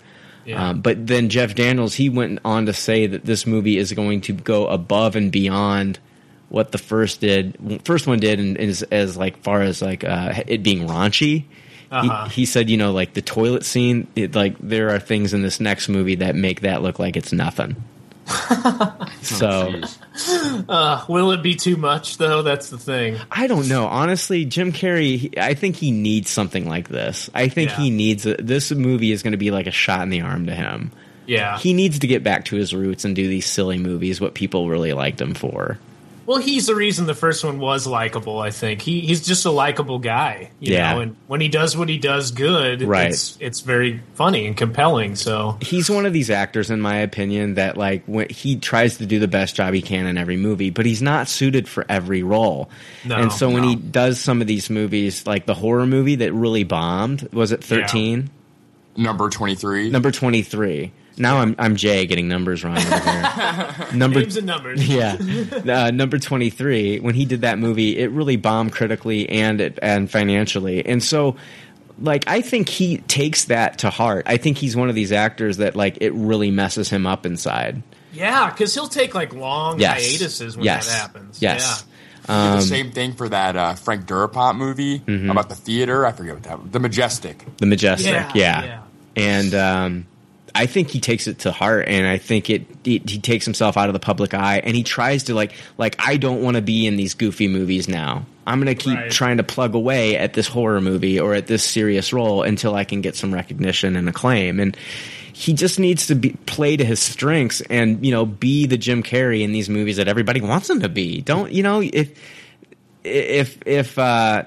Yeah. 0.47 0.69
Um, 0.69 0.81
but 0.81 1.05
then 1.05 1.27
Jeff 1.27 1.55
Daniels, 1.55 1.93
he 1.93 2.09
went 2.09 2.39
on 2.45 2.67
to 2.67 2.73
say 2.73 3.05
that 3.05 3.25
this 3.25 3.45
movie 3.45 3.77
is 3.77 3.91
going 3.91 4.21
to 4.21 4.33
go 4.33 4.67
above 4.67 5.17
and 5.17 5.29
beyond 5.29 5.99
what 6.47 6.71
the 6.71 6.77
first 6.77 7.19
did, 7.19 7.81
first 7.83 8.07
one 8.07 8.19
did, 8.19 8.39
and 8.39 8.57
as, 8.57 8.81
as 8.83 9.17
like 9.17 9.43
far 9.43 9.61
as 9.61 9.81
like 9.81 10.05
uh, 10.05 10.33
it 10.47 10.63
being 10.63 10.87
raunchy. 10.87 11.43
Uh-huh. 11.91 12.29
He, 12.29 12.41
he 12.41 12.45
said, 12.45 12.69
you 12.69 12.77
know, 12.77 12.93
like 12.93 13.13
the 13.13 13.21
toilet 13.21 13.65
scene, 13.65 14.07
it, 14.15 14.35
like 14.35 14.57
there 14.59 14.89
are 14.89 14.99
things 14.99 15.33
in 15.33 15.41
this 15.41 15.59
next 15.59 15.89
movie 15.89 16.15
that 16.15 16.35
make 16.35 16.61
that 16.61 16.81
look 16.81 16.97
like 16.97 17.17
it's 17.17 17.33
nothing. 17.33 17.75
so 19.21 19.73
Uh, 20.69 21.05
will 21.07 21.31
it 21.31 21.43
be 21.43 21.55
too 21.55 21.77
much 21.77 22.17
though? 22.17 22.41
That's 22.41 22.69
the 22.69 22.77
thing. 22.77 23.17
I 23.31 23.47
don't 23.47 23.67
know. 23.69 23.85
Honestly, 23.85 24.45
Jim 24.45 24.71
Carrey, 24.73 25.17
he- 25.17 25.31
I 25.37 25.53
think 25.53 25.75
he 25.75 25.91
needs 25.91 26.29
something 26.29 26.67
like 26.67 26.89
this. 26.89 27.29
I 27.33 27.47
think 27.49 27.69
Yeah. 27.71 27.77
he 27.77 27.89
needs 27.89 28.25
a, 28.25 28.35
this 28.35 28.71
movie 28.71 29.11
is 29.11 29.23
going 29.23 29.31
to 29.31 29.37
be 29.37 29.51
like 29.51 29.67
a 29.67 29.71
shot 29.71 30.01
in 30.01 30.09
the 30.09 30.21
arm 30.21 30.47
to 30.47 30.55
him. 30.55 30.91
Yeah. 31.25 31.57
He 31.59 31.73
needs 31.73 31.99
to 31.99 32.07
get 32.07 32.23
back 32.23 32.45
to 32.45 32.55
his 32.55 32.73
roots 32.73 33.05
and 33.05 33.15
do 33.15 33.27
these 33.27 33.45
silly 33.45 33.77
movies, 33.77 34.19
what 34.19 34.33
people 34.33 34.69
really 34.69 34.93
liked 34.93 35.21
him 35.21 35.33
for. 35.33 35.77
Well, 36.27 36.39
he's 36.39 36.67
the 36.67 36.75
reason 36.75 37.05
the 37.07 37.15
first 37.15 37.43
one 37.45 37.57
was 37.57 37.87
likable. 37.87 38.39
I 38.39 38.51
think 38.51 38.81
he 38.81 38.99
he's 38.99 39.25
just 39.25 39.45
a 39.45 39.49
likable 39.49 39.97
guy, 39.97 40.51
you 40.59 40.73
Yeah. 40.73 40.93
know. 40.93 40.99
And 40.99 41.15
when 41.27 41.39
he 41.39 41.47
does 41.47 41.77
what 41.77 41.87
he 41.87 41.97
does 41.97 42.31
good, 42.31 42.81
Right. 42.81 43.09
it's 43.11 43.37
it's 43.39 43.61
very 43.61 44.01
funny 44.15 44.45
and 44.45 44.55
compelling. 44.57 45.15
So 45.15 45.57
He's 45.61 45.89
one 45.89 46.05
of 46.05 46.11
these 46.11 46.29
actors, 46.29 46.69
in 46.69 46.81
my 46.81 46.97
opinion, 46.97 47.53
that 47.53 47.77
like 47.77 48.03
when 48.07 48.27
he 48.29 48.57
tries 48.57 48.97
to 48.97 49.05
do 49.05 49.19
the 49.19 49.27
best 49.29 49.55
job 49.55 49.73
he 49.73 49.81
can 49.81 50.05
in 50.05 50.17
every 50.17 50.35
movie, 50.35 50.69
but 50.69 50.85
he's 50.85 51.01
not 51.01 51.29
suited 51.29 51.65
for 51.65 51.85
every 51.87 52.23
role. 52.23 52.69
No, 53.05 53.15
and 53.15 53.31
so 53.31 53.49
when 53.49 53.61
no. 53.63 53.69
he 53.69 53.75
does 53.77 54.19
some 54.19 54.41
of 54.41 54.47
these 54.47 54.69
movies, 54.69 55.25
like 55.25 55.45
the 55.45 55.53
horror 55.55 55.85
movie 55.87 56.15
that 56.15 56.33
really 56.33 56.65
bombed, 56.65 57.29
was 57.31 57.53
it 57.53 57.63
thirteen? 57.63 58.29
Number 58.97 59.29
23. 59.29 59.91
Number 59.91 60.11
twenty 60.11 60.41
three. 60.41 60.91
Now 61.17 61.37
I'm 61.39 61.55
I'm 61.57 61.75
Jay 61.75 62.05
getting 62.05 62.27
numbers 62.27 62.63
wrong 62.63 62.77
over 62.77 62.99
here. 62.99 63.75
Number 63.93 64.19
names 64.19 64.37
and 64.37 64.45
numbers. 64.45 64.87
yeah, 64.95 65.17
uh, 65.67 65.91
number 65.91 66.19
twenty 66.19 66.49
three. 66.49 66.99
When 66.99 67.15
he 67.15 67.25
did 67.25 67.41
that 67.41 67.57
movie, 67.59 67.97
it 67.97 68.11
really 68.11 68.35
bombed 68.37 68.71
critically 68.73 69.27
and 69.29 69.59
it, 69.61 69.79
and 69.81 70.09
financially, 70.09 70.85
and 70.85 71.03
so. 71.03 71.35
Like 71.99 72.25
I 72.27 72.41
think 72.41 72.69
he 72.69 72.97
takes 72.99 73.45
that 73.45 73.79
to 73.79 73.89
heart. 73.89 74.27
I 74.29 74.37
think 74.37 74.59
he's 74.59 74.75
one 74.75 74.87
of 74.87 74.93
these 74.93 75.11
actors 75.11 75.57
that 75.57 75.75
like 75.75 75.97
it 75.99 76.11
really 76.13 76.51
messes 76.51 76.91
him 76.91 77.07
up 77.07 77.25
inside. 77.25 77.81
Yeah, 78.13 78.51
because 78.51 78.71
he'll 78.75 78.87
take 78.87 79.15
like 79.15 79.33
long 79.33 79.79
Yes. 79.79 80.05
hiatuses 80.07 80.55
when 80.55 80.65
yes. 80.65 80.85
that 80.87 80.93
happens. 81.01 81.41
Yes. 81.41 81.83
Did 82.27 82.29
Um, 82.31 82.55
the 82.57 82.61
same 82.61 82.91
thing 82.91 83.13
for 83.13 83.27
that 83.29 83.55
uh, 83.55 83.73
Frank 83.73 84.05
Darabont 84.05 84.57
movie 84.57 84.99
Mm-hmm. 84.99 85.31
about 85.31 85.49
the 85.49 85.55
theater. 85.55 86.05
I 86.05 86.11
forget 86.11 86.35
what 86.35 86.43
that. 86.43 86.61
was. 86.61 86.69
The 86.71 86.79
Majestic. 86.79 87.43
the 87.57 87.65
majestic, 87.65 88.11
Yeah, 88.11 88.31
yeah, 88.35 88.63
yeah. 88.63 88.81
and 89.15 89.55
um, 89.55 90.05
I 90.57 90.65
think 90.65 90.89
he 90.89 90.99
takes 90.99 91.27
it 91.27 91.39
to 91.39 91.51
heart, 91.51 91.87
and 91.87 92.07
I 92.07 92.17
think 92.17 92.49
it, 92.49 92.65
it 92.83 93.09
he 93.09 93.19
takes 93.19 93.45
himself 93.45 93.77
out 93.77 93.89
of 93.89 93.93
the 93.93 93.99
public 93.99 94.33
eye, 94.33 94.59
and 94.63 94.75
he 94.75 94.83
tries 94.83 95.23
to 95.23 95.33
like 95.35 95.53
like 95.77 95.95
I 95.99 96.17
don't 96.17 96.41
want 96.41 96.55
to 96.55 96.61
be 96.61 96.87
in 96.87 96.95
these 96.95 97.13
goofy 97.13 97.47
movies 97.47 97.87
now. 97.87 98.25
I'm 98.45 98.59
gonna 98.59 98.75
keep 98.75 98.97
Right. 98.97 99.11
trying 99.11 99.37
to 99.37 99.43
plug 99.43 99.75
away 99.75 100.17
at 100.17 100.33
this 100.33 100.47
horror 100.47 100.81
movie 100.81 101.19
or 101.19 101.33
at 101.33 101.47
this 101.47 101.63
serious 101.63 102.11
role 102.13 102.41
until 102.43 102.75
I 102.75 102.85
can 102.85 103.01
get 103.01 103.15
some 103.15 103.33
recognition 103.33 103.95
and 103.95 104.09
acclaim, 104.09 104.59
and. 104.59 104.75
He 105.33 105.53
just 105.53 105.79
needs 105.79 106.07
to 106.07 106.15
be 106.15 106.31
play 106.47 106.77
to 106.77 106.83
his 106.83 106.99
strengths 106.99 107.61
and 107.61 108.03
you 108.03 108.11
know 108.11 108.25
be 108.25 108.65
the 108.65 108.75
Jim 108.75 109.03
Carrey 109.03 109.43
in 109.43 109.51
these 109.51 109.69
movies 109.69 109.97
that 109.97 110.07
everybody 110.07 110.41
wants 110.41 110.67
him 110.67 110.79
to 110.79 110.89
be. 110.89 111.21
Don't 111.21 111.51
you 111.51 111.61
know 111.61 111.79
if 111.83 112.09
if 113.03 113.59
if 113.67 113.99
uh, 113.99 114.45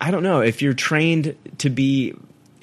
I 0.00 0.10
don't 0.10 0.24
know 0.24 0.40
if 0.40 0.60
you're 0.60 0.74
trained 0.74 1.36
to 1.58 1.70
be 1.70 2.14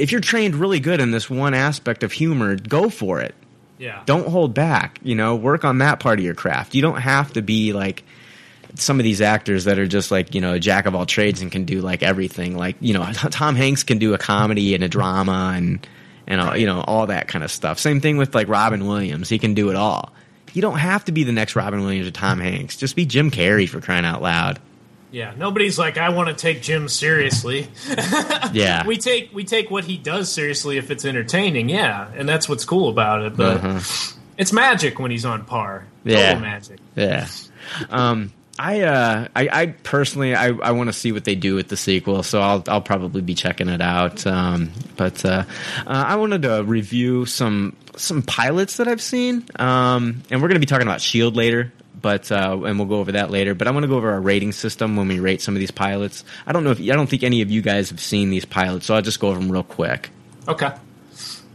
if 0.02 0.12
you're 0.12 0.22
trained 0.22 0.56
really 0.56 0.80
good 0.80 1.00
in 1.00 1.12
this 1.12 1.30
one 1.30 1.54
aspect 1.54 2.04
of 2.04 2.12
humor, 2.12 2.56
go 2.56 2.90
for 2.90 3.22
it. 3.22 3.36
Yeah. 3.78 4.02
Don't 4.06 4.28
hold 4.28 4.54
back. 4.54 5.00
You 5.04 5.16
know, 5.16 5.36
work 5.36 5.64
on 5.64 5.78
that 5.80 6.00
part 6.00 6.20
of 6.20 6.26
your 6.26 6.34
craft. 6.34 6.76
You 6.76 6.82
don't 6.82 7.00
have 7.00 7.34
to 7.34 7.42
be 7.42 7.74
like 7.74 8.04
some 8.76 9.00
of 9.00 9.04
these 9.04 9.22
actors 9.22 9.66
that 9.66 9.80
are 9.80 9.88
just 9.88 10.12
like 10.12 10.34
you 10.34 10.42
know 10.42 10.54
a 10.54 10.60
jack 10.60 10.86
of 10.86 10.96
all 10.96 11.06
trades 11.06 11.42
and 11.42 11.52
can 11.52 11.66
do 11.66 11.82
like 11.82 12.04
everything. 12.04 12.58
Like 12.58 12.78
you 12.80 12.94
know, 12.94 13.06
Tom 13.14 13.56
Hanks 13.56 13.84
can 13.84 14.00
do 14.00 14.14
a 14.14 14.18
comedy 14.18 14.76
and 14.76 14.84
a 14.84 14.90
drama 14.90 15.54
and 15.56 15.88
and 16.28 16.42
all, 16.42 16.58
you 16.58 16.66
know 16.66 16.82
all 16.82 17.08
that 17.08 17.28
kind 17.28 17.44
of 17.44 17.52
stuff. 17.52 17.80
Same 17.80 18.02
thing 18.02 18.18
with 18.18 18.34
like 18.34 18.48
Robin 18.48 18.88
Williams. 18.88 19.30
He 19.30 19.40
can 19.40 19.54
do 19.54 19.70
it 19.70 19.76
all. 19.76 20.14
You 20.54 20.62
don't 20.62 20.80
have 20.80 21.06
to 21.06 21.12
be 21.12 21.24
the 21.24 21.32
next 21.32 21.56
Robin 21.56 21.82
Williams 21.82 22.08
or 22.08 22.12
Tom 22.12 22.40
Hanks. 22.40 22.76
Just 22.76 22.96
be 22.96 23.06
Jim 23.06 23.32
Carrey 23.32 23.70
for 23.70 23.82
crying 23.82 24.06
out 24.06 24.22
loud. 24.22 24.60
Yeah. 25.12 25.34
Nobody's 25.38 25.78
like, 25.78 25.98
I 25.98 26.10
want 26.10 26.30
to 26.30 26.36
take 26.36 26.62
Jim 26.62 26.88
seriously. 26.88 27.68
Yeah. 28.54 28.86
we 28.86 28.98
take 28.98 29.34
we 29.34 29.46
take 29.46 29.72
what 29.72 29.86
he 29.86 29.96
does 29.98 30.30
seriously 30.30 30.78
if 30.78 30.92
it's 30.92 31.06
entertaining. 31.06 31.70
Yeah, 31.70 32.10
and 32.16 32.28
that's 32.28 32.50
what's 32.50 32.66
cool 32.66 32.90
about 32.90 33.22
it. 33.24 33.38
But 33.38 33.64
it's 34.38 34.52
magic 34.52 35.00
when 35.00 35.10
he's 35.12 35.24
on 35.24 35.46
par. 35.46 35.86
Yeah. 36.04 36.34
Total 36.34 36.42
magic. 36.42 36.80
Yeah. 36.96 37.28
Um, 37.90 38.34
I, 38.60 38.82
uh, 38.82 39.28
I, 39.36 39.50
I 39.52 39.66
personally, 39.68 40.36
I, 40.36 40.50
I 40.50 40.72
want 40.72 40.90
to 40.90 40.94
see 40.94 41.12
what 41.12 41.24
they 41.24 41.36
do 41.36 41.56
with 41.56 41.70
the 41.70 41.78
sequel, 41.78 42.22
so 42.24 42.42
I'll, 42.42 42.64
I'll 42.68 42.82
probably 42.82 43.22
be 43.22 43.34
checking 43.34 43.70
it 43.70 43.82
out. 43.82 44.28
Um, 44.28 44.72
but 44.98 45.24
uh, 45.24 45.46
uh, 45.80 45.84
I 45.86 46.16
wanted 46.18 46.44
to 46.44 46.64
review 46.64 47.26
some 47.26 47.76
some 47.96 48.22
pilots 48.22 48.78
that 48.78 48.88
I've 48.88 49.02
seen, 49.02 49.46
um, 49.58 50.22
and 50.30 50.42
we're 50.42 50.48
going 50.48 50.56
to 50.56 50.60
be 50.60 50.66
talking 50.66 50.88
about 50.88 51.02
Shield 51.02 51.36
later. 51.36 51.72
But 52.02 52.32
uh, 52.32 52.60
and 52.66 52.80
we'll 52.80 52.88
go 52.88 53.00
over 53.00 53.12
that 53.14 53.30
later. 53.30 53.54
But 53.54 53.68
I 53.68 53.72
want 53.72 53.84
to 53.84 53.88
go 53.88 53.98
over 53.98 54.12
our 54.12 54.22
rating 54.22 54.52
system 54.52 54.96
when 54.96 55.08
we 55.08 55.20
rate 55.20 55.42
some 55.42 55.56
of 55.56 55.60
these 55.60 55.72
pilots. 55.72 56.24
I 56.48 56.52
don't 56.52 56.64
know 56.64 56.72
if 56.72 56.80
I 56.80 56.86
don't 56.86 57.08
think 57.08 57.24
any 57.24 57.42
of 57.42 57.52
you 57.52 57.62
guys 57.62 57.90
have 57.90 58.00
seen 58.00 58.30
these 58.30 58.46
pilots, 58.46 58.88
so 58.88 58.96
I'll 58.96 59.02
just 59.02 59.20
go 59.20 59.30
over 59.30 59.40
them 59.40 59.52
real 59.52 59.64
quick. 59.64 60.10
Okay. 60.48 60.72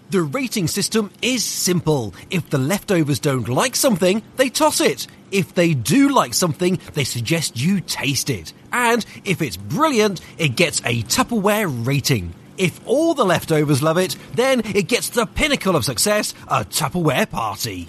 The 0.09 0.23
rating 0.23 0.69
system 0.69 1.11
is 1.21 1.45
simple. 1.45 2.15
If 2.31 2.49
the 2.51 2.59
leftovers 2.59 3.19
don't 3.19 3.49
like 3.49 3.75
something, 3.75 4.23
they 4.37 4.51
toss 4.51 4.81
it. 4.81 5.09
If 5.33 5.55
they 5.55 5.75
do 5.75 6.11
like 6.11 6.33
something, 6.33 6.79
they 6.95 7.03
suggest 7.03 7.59
you 7.61 7.81
taste 7.81 8.31
it. 8.31 8.53
And 8.73 9.05
if 9.25 9.43
it's 9.43 9.57
brilliant, 9.57 10.21
it 10.39 10.55
gets 10.55 10.81
a 10.85 11.03
Tupperware 11.03 11.85
rating. 11.85 12.35
If 12.57 12.81
all 12.87 13.15
the 13.15 13.25
leftovers 13.25 13.83
love 13.83 13.99
it, 13.99 14.15
then 14.35 14.61
it 14.77 14.87
gets 14.87 15.09
the 15.09 15.27
pinnacle 15.27 15.75
of 15.75 15.85
success, 15.85 16.35
a 16.47 16.65
Tupperware 16.65 17.29
party. 17.29 17.89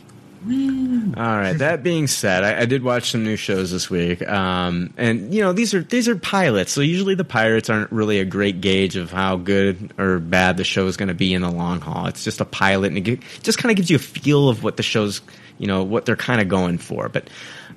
All 1.17 1.37
right. 1.37 1.53
That 1.53 1.83
being 1.83 2.07
said, 2.07 2.43
I, 2.43 2.61
I 2.61 2.65
did 2.65 2.83
watch 2.83 3.11
some 3.11 3.23
new 3.23 3.35
shows 3.35 3.71
this 3.71 3.89
week, 3.89 4.27
um, 4.27 4.93
and 4.97 5.33
you 5.33 5.41
know 5.41 5.51
these 5.53 5.73
are 5.73 5.81
these 5.81 6.07
are 6.07 6.15
pilots. 6.15 6.71
So 6.71 6.81
usually 6.81 7.15
the 7.15 7.23
pirates 7.25 7.69
aren't 7.69 7.91
really 7.91 8.19
a 8.19 8.25
great 8.25 8.61
gauge 8.61 8.95
of 8.95 9.11
how 9.11 9.35
good 9.37 9.93
or 9.97 10.19
bad 10.19 10.57
the 10.57 10.63
show 10.63 10.87
is 10.87 10.95
going 10.97 11.07
to 11.09 11.13
be 11.15 11.33
in 11.33 11.41
the 11.41 11.51
long 11.51 11.81
haul. 11.81 12.05
It's 12.07 12.23
just 12.23 12.39
a 12.41 12.45
pilot, 12.45 12.93
and 12.93 13.07
it 13.07 13.19
just 13.43 13.57
kind 13.57 13.71
of 13.71 13.77
gives 13.77 13.89
you 13.89 13.95
a 13.95 13.99
feel 13.99 14.47
of 14.49 14.63
what 14.63 14.77
the 14.77 14.83
show's 14.83 15.21
you 15.57 15.67
know 15.67 15.83
what 15.83 16.05
they're 16.05 16.15
kind 16.15 16.39
of 16.41 16.47
going 16.47 16.77
for. 16.77 17.09
But 17.09 17.29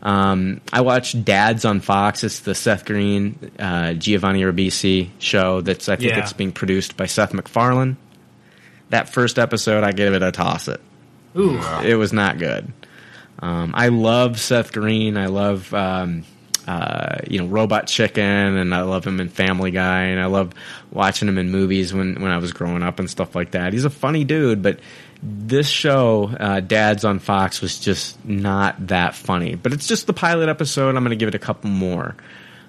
um, 0.03 0.61
I 0.73 0.83
watched 0.83 1.25
Dad's 1.25 1.65
on 1.65 1.81
Fox. 1.81 2.23
It's 2.25 2.41
the 2.41 2.55
Seth 2.55 2.85
Green, 2.85 3.51
uh, 3.59 3.95
Giovanni 3.95 4.43
Ribisi 4.43 5.11
show. 5.19 5.61
That's 5.61 5.89
I 5.89 5.97
think 5.97 6.13
Yeah. 6.13 6.21
it's 6.21 6.33
being 6.33 6.53
produced 6.53 6.97
by 6.97 7.07
Seth 7.07 7.33
MacFarlane. 7.35 7.97
That 8.91 9.09
first 9.09 9.39
episode, 9.39 9.83
I 9.85 9.93
give 9.93 10.15
it 10.15 10.23
a 10.23 10.33
toss 10.33 10.69
it. 10.69 10.81
Ooh, 11.37 11.59
It 11.85 11.95
was 11.97 12.13
not 12.13 12.39
good. 12.39 12.73
Um, 13.39 13.73
I 13.75 13.89
love 13.89 14.39
Seth 14.39 14.73
Green. 14.73 15.17
I 15.17 15.27
love 15.27 15.73
um, 15.73 16.25
uh, 16.67 17.19
you 17.27 17.39
know 17.41 17.47
Robot 17.47 17.87
Chicken, 17.87 18.25
and 18.25 18.75
I 18.75 18.83
love 18.83 19.07
him 19.07 19.21
in 19.21 19.29
Family 19.29 19.71
Guy, 19.71 20.05
and 20.05 20.21
I 20.21 20.27
love 20.27 20.53
watching 20.91 21.29
him 21.29 21.39
in 21.39 21.51
movies 21.51 21.95
when 21.95 22.21
when 22.21 22.31
I 22.31 22.39
was 22.39 22.53
growing 22.53 22.83
up 22.83 22.99
and 22.99 23.09
stuff 23.09 23.35
like 23.35 23.53
that. 23.53 23.73
He's 23.73 23.85
a 23.85 23.91
funny 23.91 24.25
dude, 24.25 24.63
but 24.63 24.81
this 25.23 25.69
show, 25.69 26.31
uh, 26.39 26.61
Dad's 26.61 27.05
on 27.05 27.19
Fox, 27.19 27.61
was 27.61 27.79
just 27.79 28.23
not 28.25 28.89
that 28.89 29.15
funny. 29.15 29.55
But 29.55 29.73
it's 29.73 29.87
just 29.87 30.07
the 30.07 30.13
pilot 30.13 30.49
episode. 30.49 30.89
I'm 30.97 31.03
going 31.03 31.11
to 31.11 31.17
give 31.17 31.29
it 31.29 31.35
a 31.35 31.39
couple 31.39 31.71
more. 31.71 32.17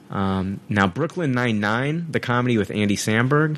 Um, 0.10 0.60
now, 0.68 0.88
Brooklyn 0.88 1.32
Nine 1.32 1.60
Nine, 1.60 2.08
the 2.10 2.20
comedy 2.20 2.58
with 2.58 2.72
Andy 2.72 2.96
Samberg 2.98 3.58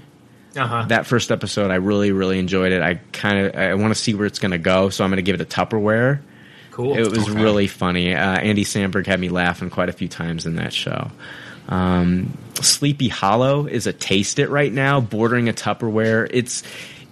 uh 0.56 0.68
huh. 0.68 0.86
that 0.90 1.06
first 1.06 1.32
episode, 1.32 1.72
I 1.72 1.76
really, 1.76 2.12
really 2.12 2.40
enjoyed 2.40 2.72
it. 2.72 2.82
I 2.82 2.96
kind 3.12 3.48
of 3.48 3.56
I 3.56 3.74
want 3.76 3.94
to 3.94 4.00
see 4.00 4.14
where 4.14 4.26
it's 4.26 4.40
going 4.40 4.52
to 4.52 4.58
go, 4.58 4.90
so 4.90 5.04
I'm 5.04 5.10
going 5.10 5.18
to 5.18 5.22
give 5.24 5.40
it 5.40 5.42
a 5.42 5.46
Tupperware. 5.46 6.20
Cool. 6.72 6.98
It 6.98 7.10
was 7.10 7.30
Okay. 7.30 7.42
really 7.42 7.68
funny. 7.68 8.14
Uh, 8.16 8.38
Andy 8.38 8.66
Samberg 8.66 9.06
had 9.06 9.20
me 9.20 9.30
laughing 9.30 9.70
quite 9.70 9.90
a 9.90 9.94
few 9.94 10.08
times 10.08 10.46
in 10.46 10.56
that 10.56 10.74
show. 10.74 11.12
Um, 11.70 12.36
Sleepy 12.62 13.08
Hollow 13.10 13.68
is 13.68 13.88
a 13.88 13.94
taste 13.94 14.40
it 14.40 14.50
right 14.50 14.72
now, 14.74 15.00
bordering 15.00 15.50
a 15.50 15.54
Tupperware. 15.54 16.28
It's 16.32 16.64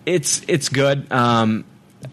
it's 0.05 0.41
it's 0.47 0.69
good. 0.69 1.11
Um, 1.11 1.63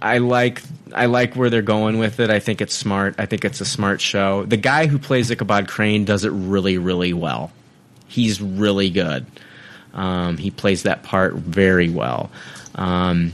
I 0.03 0.19
like 0.19 0.63
I 0.95 1.07
like 1.07 1.35
where 1.35 1.51
they're 1.51 1.63
going 1.63 1.99
with 1.99 2.21
it. 2.21 2.31
I 2.31 2.39
think 2.41 2.61
it's 2.61 2.75
smart. 2.75 3.15
I 3.19 3.27
think 3.27 3.45
it's 3.45 3.61
a 3.61 3.65
smart 3.65 4.01
show. 4.01 4.45
The 4.45 4.57
guy 4.57 4.87
who 4.87 4.99
plays 4.99 5.31
Ichabod 5.31 5.69
Crane 5.69 6.05
does 6.05 6.25
it 6.25 6.31
really, 6.31 6.79
really 6.79 7.13
well. 7.13 7.51
He's 8.07 8.41
really 8.41 8.91
good. 8.91 9.27
Um, 9.95 10.37
he 10.37 10.51
plays 10.51 10.85
that 10.85 11.03
part 11.03 11.35
very 11.35 11.89
well. 11.89 12.31
Um, 12.75 13.33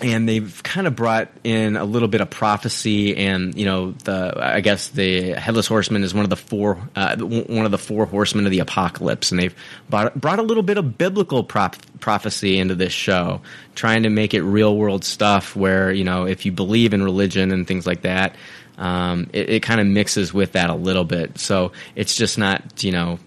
and 0.00 0.28
they've 0.28 0.62
kind 0.62 0.86
of 0.86 0.94
brought 0.94 1.28
in 1.42 1.76
a 1.76 1.84
little 1.84 2.08
bit 2.08 2.20
of 2.20 2.30
prophecy 2.30 3.16
and 3.16 3.54
you 3.56 3.64
know 3.64 3.92
the 4.04 4.32
i 4.36 4.60
guess 4.60 4.88
the 4.88 5.32
headless 5.32 5.66
horseman 5.66 6.04
is 6.04 6.14
one 6.14 6.24
of 6.24 6.30
the 6.30 6.36
four 6.36 6.78
uh, 6.94 7.16
one 7.16 7.64
of 7.64 7.70
the 7.70 7.78
four 7.78 8.06
horsemen 8.06 8.44
of 8.44 8.52
the 8.52 8.60
apocalypse 8.60 9.30
and 9.30 9.40
they've 9.40 9.54
brought, 9.88 10.18
brought 10.18 10.38
a 10.38 10.42
little 10.42 10.62
bit 10.62 10.78
of 10.78 10.98
biblical 10.98 11.42
prop- 11.42 11.76
prophecy 12.00 12.58
into 12.58 12.74
this 12.74 12.92
show 12.92 13.40
trying 13.74 14.04
to 14.04 14.10
make 14.10 14.34
it 14.34 14.42
real 14.42 14.76
world 14.76 15.04
stuff 15.04 15.56
where 15.56 15.90
you 15.90 16.04
know 16.04 16.26
if 16.26 16.46
you 16.46 16.52
believe 16.52 16.94
in 16.94 17.02
religion 17.02 17.50
and 17.50 17.66
things 17.66 17.86
like 17.86 18.02
that 18.02 18.34
um, 18.78 19.28
it, 19.32 19.50
it 19.50 19.62
kind 19.62 19.80
of 19.80 19.88
mixes 19.88 20.32
with 20.32 20.52
that 20.52 20.70
a 20.70 20.74
little 20.74 21.04
bit 21.04 21.38
so 21.38 21.72
it's 21.96 22.14
just 22.14 22.38
not 22.38 22.84
you 22.84 22.92
know 22.92 23.18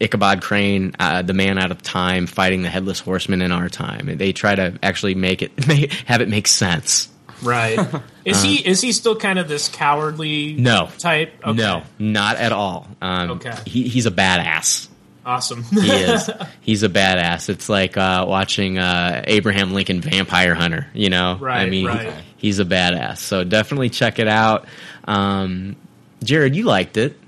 Ichabod 0.00 0.42
Crane, 0.42 0.92
uh, 0.98 1.22
the 1.22 1.34
man 1.34 1.58
out 1.58 1.70
of 1.70 1.82
time, 1.82 2.26
fighting 2.26 2.62
the 2.62 2.68
headless 2.68 3.00
horseman 3.00 3.42
in 3.42 3.52
our 3.52 3.68
time. 3.68 4.16
They 4.16 4.32
try 4.32 4.54
to 4.54 4.78
actually 4.82 5.14
make 5.14 5.42
it 5.42 5.66
make, 5.68 5.92
have 6.06 6.20
it 6.20 6.28
make 6.28 6.46
sense. 6.46 7.08
Right. 7.42 7.78
Is 8.24 8.42
he 8.42 8.56
is 8.56 8.80
he 8.80 8.92
still 8.92 9.16
kind 9.16 9.38
of 9.38 9.48
this 9.48 9.68
cowardly 9.68 10.54
No, 10.54 10.88
type? 10.98 11.34
Okay. 11.44 11.52
no, 11.52 11.82
not 11.98 12.36
at 12.36 12.52
all. 12.52 12.88
Um, 13.02 13.32
Okay. 13.32 13.54
he, 13.66 13.86
he's 13.86 14.06
a 14.06 14.10
badass. 14.10 14.88
Awesome. 15.26 15.62
He 15.64 15.90
is. 15.90 16.30
he's 16.62 16.82
a 16.82 16.88
badass. 16.88 17.50
It's 17.50 17.68
like 17.68 17.98
uh, 17.98 18.24
watching 18.26 18.78
uh, 18.78 19.24
Abraham 19.26 19.74
Lincoln 19.74 20.00
Vampire 20.00 20.54
Hunter. 20.54 20.86
You 20.94 21.10
know, 21.10 21.36
right? 21.38 21.60
I 21.66 21.68
mean, 21.68 21.86
right. 21.86 22.14
he's 22.38 22.60
a 22.60 22.64
badass. 22.64 23.18
So 23.18 23.44
definitely 23.44 23.90
check 23.90 24.18
it 24.18 24.28
out. 24.28 24.66
Um, 25.04 25.76
Jared, 26.22 26.56
you 26.56 26.64
liked 26.64 26.96
it. 26.96 27.18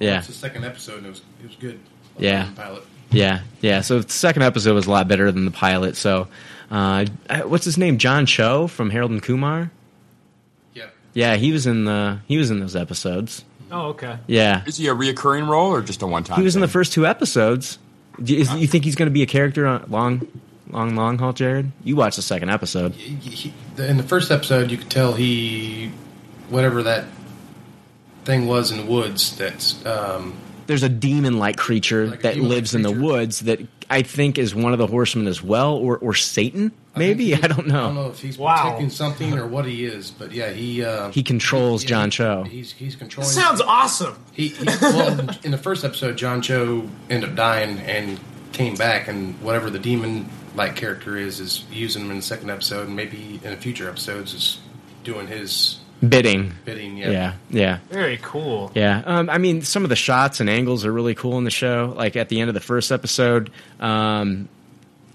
Yeah. 0.00 0.18
It's 0.18 0.26
the 0.28 0.32
second 0.32 0.64
episode, 0.64 0.98
and 0.98 1.06
it 1.06 1.10
was 1.10 1.22
it 1.44 1.48
was 1.48 1.56
good. 1.56 1.78
Yeah. 2.18 2.48
Pilot. 2.56 2.82
Yeah, 3.10 3.40
yeah. 3.60 3.80
So 3.82 4.00
the 4.00 4.10
second 4.10 4.42
episode 4.42 4.74
was 4.74 4.86
a 4.86 4.90
lot 4.90 5.06
better 5.06 5.30
than 5.30 5.44
the 5.44 5.50
pilot. 5.52 5.94
So, 5.96 6.26
uh, 6.70 7.04
what's 7.44 7.64
his 7.64 7.78
name? 7.78 7.98
John 7.98 8.26
Cho 8.26 8.66
from 8.66 8.90
Harold 8.90 9.12
and 9.12 9.22
Kumar. 9.22 9.70
Yeah. 10.74 10.86
Yeah, 11.12 11.36
he 11.36 11.52
was 11.52 11.66
in 11.66 11.84
the 11.84 12.18
he 12.26 12.38
was 12.38 12.50
in 12.50 12.58
those 12.58 12.74
episodes. 12.74 13.44
oh, 13.70 13.88
okay. 13.90 14.18
Yeah, 14.26 14.62
Is 14.66 14.76
he 14.78 14.88
a 14.88 14.94
reoccurring 14.94 15.46
role 15.48 15.70
or 15.72 15.80
just 15.82 16.02
a 16.02 16.06
one 16.08 16.24
time? 16.24 16.38
he 16.38 16.44
was 16.44 16.56
in 16.56 16.60
the 16.62 16.68
first 16.68 16.92
two 16.92 17.06
episodes. 17.06 17.78
Do 18.22 18.34
you, 18.34 18.40
is- 18.40 18.52
you 18.54 18.66
think 18.66 18.84
he's 18.84 18.94
going 18.96 19.08
to 19.08 19.12
be 19.12 19.22
a 19.22 19.26
character 19.26 19.66
on 19.66 19.84
long, 19.88 20.26
long, 20.70 20.94
long 20.96 21.18
haul, 21.18 21.32
Jared? 21.32 21.70
You 21.84 21.94
watched 21.96 22.16
the 22.16 22.22
second 22.22 22.50
episode. 22.50 22.94
He, 22.94 23.14
he, 23.30 23.54
the- 23.76 23.88
in 23.88 23.96
the 23.96 24.02
first 24.04 24.30
episode, 24.32 24.70
you 24.72 24.76
could 24.76 24.90
tell 24.90 25.12
he, 25.14 25.92
whatever 26.48 26.82
that 26.84 27.04
thing 28.24 28.46
was 28.46 28.70
in 28.72 28.78
the 28.78 28.86
woods, 28.86 29.36
that's 29.36 29.84
um, 29.86 30.36
There's 30.66 30.82
a 30.82 30.88
demon-like 30.88 31.56
creature 31.56 32.06
Like 32.08 32.22
that 32.22 32.34
demon-like 32.34 32.56
lives 32.56 32.74
in 32.74 32.82
the 32.82 32.90
woods 32.92 33.40
that 33.40 33.60
I 33.90 34.02
think 34.02 34.38
is 34.38 34.54
one 34.54 34.72
of 34.72 34.78
the 34.78 34.86
horsemen 34.86 35.26
as 35.26 35.42
well, 35.42 35.74
or 35.74 35.98
or 35.98 36.14
Satan. 36.14 36.72
Maybe 36.96 37.26
think 37.26 37.38
he- 37.38 37.42
I 37.44 37.48
don't 37.48 37.66
know. 37.66 37.82
I 37.82 37.86
don't 37.86 37.94
know 37.96 38.06
if 38.10 38.20
he's 38.20 38.38
Wow. 38.38 38.62
protecting 38.62 38.90
something 38.90 39.36
or 39.38 39.46
what 39.46 39.64
he 39.66 39.84
is, 39.84 40.10
but 40.12 40.32
yeah, 40.32 40.50
he 40.50 40.84
uh, 40.84 41.10
He 41.10 41.22
controls 41.22 41.82
yeah, 41.82 41.88
John 41.88 42.06
he- 42.06 42.10
Cho. 42.12 42.42
He's 42.44 42.72
he's 42.72 42.96
controlling. 42.96 43.30
Sounds 43.32 43.60
awesome. 43.60 44.16
He, 44.32 44.48
he 44.48 44.64
well, 44.80 45.28
in 45.42 45.50
the 45.50 45.58
first 45.58 45.84
episode, 45.84 46.16
John 46.16 46.40
Cho 46.40 46.88
ended 47.10 47.30
up 47.30 47.36
dying 47.36 47.78
and 47.80 48.18
came 48.52 48.74
back, 48.76 49.08
and 49.08 49.34
whatever 49.42 49.70
the 49.70 49.78
demon 49.80 50.28
like 50.54 50.76
character 50.76 51.16
is, 51.16 51.40
is 51.40 51.64
using 51.72 52.02
him 52.04 52.10
in 52.12 52.18
the 52.18 52.22
second 52.22 52.48
episode, 52.48 52.86
and 52.86 52.94
maybe 52.94 53.40
in 53.42 53.50
the 53.50 53.56
future 53.56 53.88
episodes 53.88 54.32
is 54.32 54.58
doing 55.02 55.26
his 55.26 55.80
Bidding. 56.08 56.52
bidding. 56.64 56.96
Yeah, 56.96 57.10
Yeah, 57.10 57.34
yeah. 57.50 57.78
Very 57.90 58.18
cool. 58.22 58.72
Yeah, 58.74 59.02
um, 59.04 59.30
I 59.30 59.38
mean, 59.38 59.62
some 59.62 59.84
of 59.84 59.88
the 59.88 59.96
shots 59.96 60.40
and 60.40 60.50
angles 60.50 60.84
are 60.84 60.92
really 60.92 61.14
cool 61.14 61.38
in 61.38 61.44
the 61.44 61.50
show. 61.50 61.94
Like 61.96 62.16
at 62.16 62.28
the 62.28 62.40
end 62.40 62.48
of 62.48 62.54
the 62.54 62.60
first 62.60 62.90
episode, 62.90 63.50
um, 63.80 64.48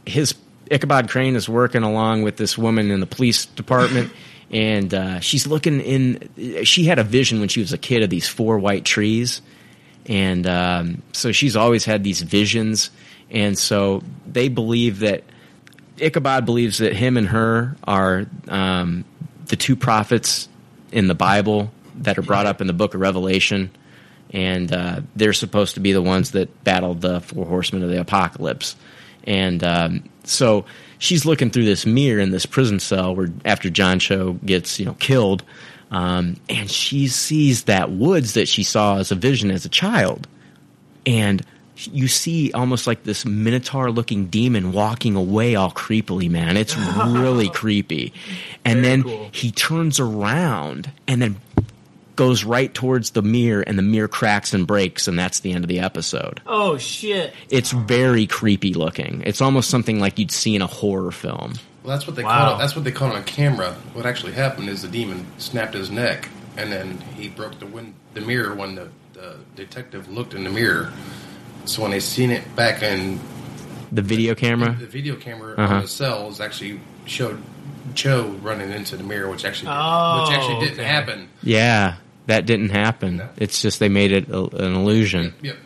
his 0.05 0.35
Ichabod 0.71 1.09
Crane 1.09 1.35
is 1.35 1.49
working 1.49 1.83
along 1.83 2.23
with 2.23 2.37
this 2.37 2.57
woman 2.57 2.91
in 2.91 2.99
the 2.99 3.05
police 3.05 3.45
department, 3.45 4.11
and 4.51 4.93
uh, 4.93 5.19
she's 5.19 5.47
looking 5.47 5.81
in. 5.81 6.63
She 6.65 6.85
had 6.85 6.99
a 6.99 7.03
vision 7.03 7.39
when 7.39 7.49
she 7.49 7.59
was 7.59 7.73
a 7.73 7.77
kid 7.77 8.03
of 8.03 8.09
these 8.09 8.27
four 8.27 8.57
white 8.59 8.85
trees, 8.85 9.41
and 10.05 10.47
um, 10.47 11.01
so 11.11 11.31
she's 11.31 11.55
always 11.55 11.85
had 11.85 12.03
these 12.03 12.21
visions. 12.21 12.89
And 13.31 13.57
so 13.57 14.01
they 14.25 14.47
believe 14.47 14.99
that 14.99 15.23
Ichabod 15.97 16.45
believes 16.45 16.79
that 16.79 16.95
him 16.95 17.17
and 17.17 17.27
her 17.27 17.75
are 17.83 18.25
um, 18.47 19.05
the 19.45 19.55
two 19.55 19.75
prophets 19.75 20.47
in 20.91 21.07
the 21.07 21.15
Bible 21.15 21.71
that 21.95 22.17
are 22.17 22.21
brought 22.21 22.45
up 22.45 22.61
in 22.61 22.67
the 22.67 22.73
Book 22.73 22.93
of 22.93 23.01
Revelation, 23.01 23.71
and 24.31 24.71
uh, 24.71 25.01
they're 25.15 25.33
supposed 25.33 25.75
to 25.75 25.79
be 25.79 25.91
the 25.91 26.01
ones 26.01 26.31
that 26.31 26.63
battled 26.63 27.01
the 27.01 27.21
four 27.21 27.45
horsemen 27.45 27.83
of 27.83 27.89
the 27.89 27.99
apocalypse. 27.99 28.75
And 29.23 29.63
um, 29.63 30.03
so 30.23 30.65
she's 30.97 31.25
looking 31.25 31.49
through 31.49 31.65
this 31.65 31.85
mirror 31.85 32.19
in 32.19 32.31
this 32.31 32.45
prison 32.45 32.79
cell 32.79 33.15
where 33.15 33.29
after 33.45 33.69
John 33.69 33.99
Cho 33.99 34.33
gets 34.33 34.79
you 34.79 34.85
know 34.85 34.95
killed, 34.95 35.43
um, 35.91 36.37
and 36.47 36.69
she 36.69 37.07
sees 37.07 37.63
that 37.63 37.91
woods 37.91 38.33
that 38.33 38.47
she 38.47 38.63
saw 38.63 38.97
as 38.97 39.11
a 39.11 39.15
vision 39.15 39.51
as 39.51 39.65
a 39.65 39.69
child, 39.69 40.27
and 41.05 41.43
you 41.87 42.07
see 42.07 42.51
almost 42.53 42.87
like 42.87 43.03
this 43.03 43.25
minotaur 43.25 43.91
looking 43.91 44.27
demon 44.27 44.71
walking 44.71 45.15
away 45.15 45.55
all 45.55 45.71
creepily 45.71 46.29
man 46.29 46.57
it's 46.57 46.75
really 46.77 47.49
creepy 47.61 48.11
and 48.65 48.81
Very 48.81 48.87
then 48.87 49.03
cool. 49.03 49.29
he 49.31 49.51
turns 49.51 49.99
around 49.99 50.91
and 51.07 51.21
then 51.21 51.37
goes 52.15 52.43
right 52.43 52.73
towards 52.73 53.11
the 53.11 53.21
mirror 53.21 53.61
and 53.61 53.77
the 53.77 53.81
mirror 53.83 54.07
cracks 54.09 54.53
and 54.53 54.67
breaks 54.67 55.07
and 55.07 55.17
that's 55.17 55.39
the 55.39 55.53
end 55.53 55.63
of 55.63 55.69
the 55.69 55.79
episode 55.79 56.41
Oh 56.45 56.77
shit. 56.77 57.33
it's 57.49 57.71
very 57.71 58.27
creepy 58.27 58.73
looking 58.73 59.23
it's 59.25 59.39
almost 59.41 59.69
something 59.69 59.99
like 59.99 60.19
you'd 60.19 60.31
see 60.31 60.55
in 60.55 60.61
a 60.61 60.67
horror 60.67 61.11
film 61.11 61.53
Well, 61.83 61.95
that's 61.95 62.05
what 62.07 62.17
they 62.17 62.23
Wow. 62.23 62.49
caught. 62.51 62.59
That's 62.59 62.75
what 62.75 62.83
they 62.83 62.91
caught 62.91 63.15
on 63.15 63.23
camera. 63.23 63.73
What 63.93 64.05
actually 64.05 64.33
happened 64.33 64.67
is 64.67 64.81
the 64.81 64.89
demon 64.89 65.25
snapped 65.37 65.73
his 65.73 65.89
neck, 65.89 66.27
and 66.57 66.69
then 66.73 66.97
he 67.15 67.29
broke 67.29 67.57
the 67.59 67.65
win- 67.65 67.93
the 68.13 68.19
mirror 68.19 68.53
when 68.53 68.75
the, 68.75 68.89
the 69.13 69.37
detective 69.55 70.09
looked 70.11 70.33
in 70.33 70.43
the 70.43 70.49
mirror. 70.49 70.91
So 71.69 71.83
when 71.83 71.91
they 71.91 71.99
seen 71.99 72.31
it 72.31 72.55
back 72.55 72.81
in 72.81 73.19
the 73.91 74.01
video 74.01 74.33
camera 74.35 74.75
the 74.79 74.87
video 74.87 75.15
camera 75.15 75.53
Uh-huh. 75.57 75.75
on 75.75 75.81
the 75.83 75.87
cells, 75.87 76.41
actually 76.41 76.79
showed 77.05 77.41
Cho 77.95 78.29
running 78.41 78.71
into 78.71 78.97
the 78.97 79.03
mirror, 79.03 79.29
which 79.29 79.45
actually 79.45 79.69
Oh, 79.71 80.21
which 80.23 80.37
actually 80.37 80.59
didn't 80.65 80.79
okay. 80.79 80.87
happen. 80.89 81.29
yeah 81.43 81.95
that 82.27 82.45
didn't 82.45 82.69
happen 82.69 83.17
No. 83.17 83.29
it's 83.37 83.61
just 83.61 83.79
they 83.79 83.89
made 83.89 84.11
it 84.11 84.29
a, 84.29 84.43
an 84.65 84.73
illusion 84.75 85.33
Yep. 85.41 85.57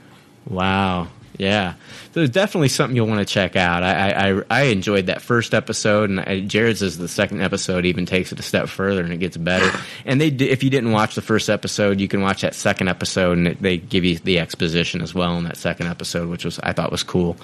wow 0.47 1.07
Yeah, 1.37 1.73
so 2.13 2.21
it's 2.21 2.31
definitely 2.31 2.67
something 2.67 2.95
you'll 2.95 3.07
want 3.07 3.27
to 3.27 3.33
check 3.33 3.55
out. 3.55 3.81
I 3.81 4.11
I, 4.31 4.41
I- 4.51 4.61
enjoyed 4.65 5.07
that 5.07 5.21
first 5.21 5.53
episode, 5.53 6.11
and 6.11 6.19
I, 6.19 6.41
Jared's 6.41 6.81
is 6.83 6.97
the 6.99 7.07
second 7.07 7.41
episode 7.41 7.85
even 7.85 8.05
takes 8.05 8.31
it 8.31 8.39
a 8.39 8.43
step 8.43 8.69
further 8.69 9.01
and 9.03 9.11
it 9.11 9.17
gets 9.17 9.37
better. 9.37 9.69
And 10.05 10.19
they, 10.21 10.27
if 10.27 10.63
you 10.63 10.69
didn't 10.69 10.91
watch 10.91 11.15
the 11.15 11.21
first 11.21 11.49
episode, 11.49 11.99
you 12.01 12.07
can 12.07 12.21
watch 12.21 12.41
that 12.41 12.53
second 12.55 12.87
episode, 12.89 13.37
and 13.37 13.47
it, 13.47 13.61
they 13.61 13.77
give 13.77 14.03
you 14.03 14.17
the 14.19 14.39
exposition 14.39 15.01
as 15.01 15.15
well 15.15 15.37
in 15.37 15.45
that 15.45 15.57
second 15.57 15.87
episode, 15.87 16.29
which 16.29 16.45
was 16.45 16.59
I 16.59 16.73
thought 16.73 16.91
was 16.91 17.03
cool. 17.03 17.37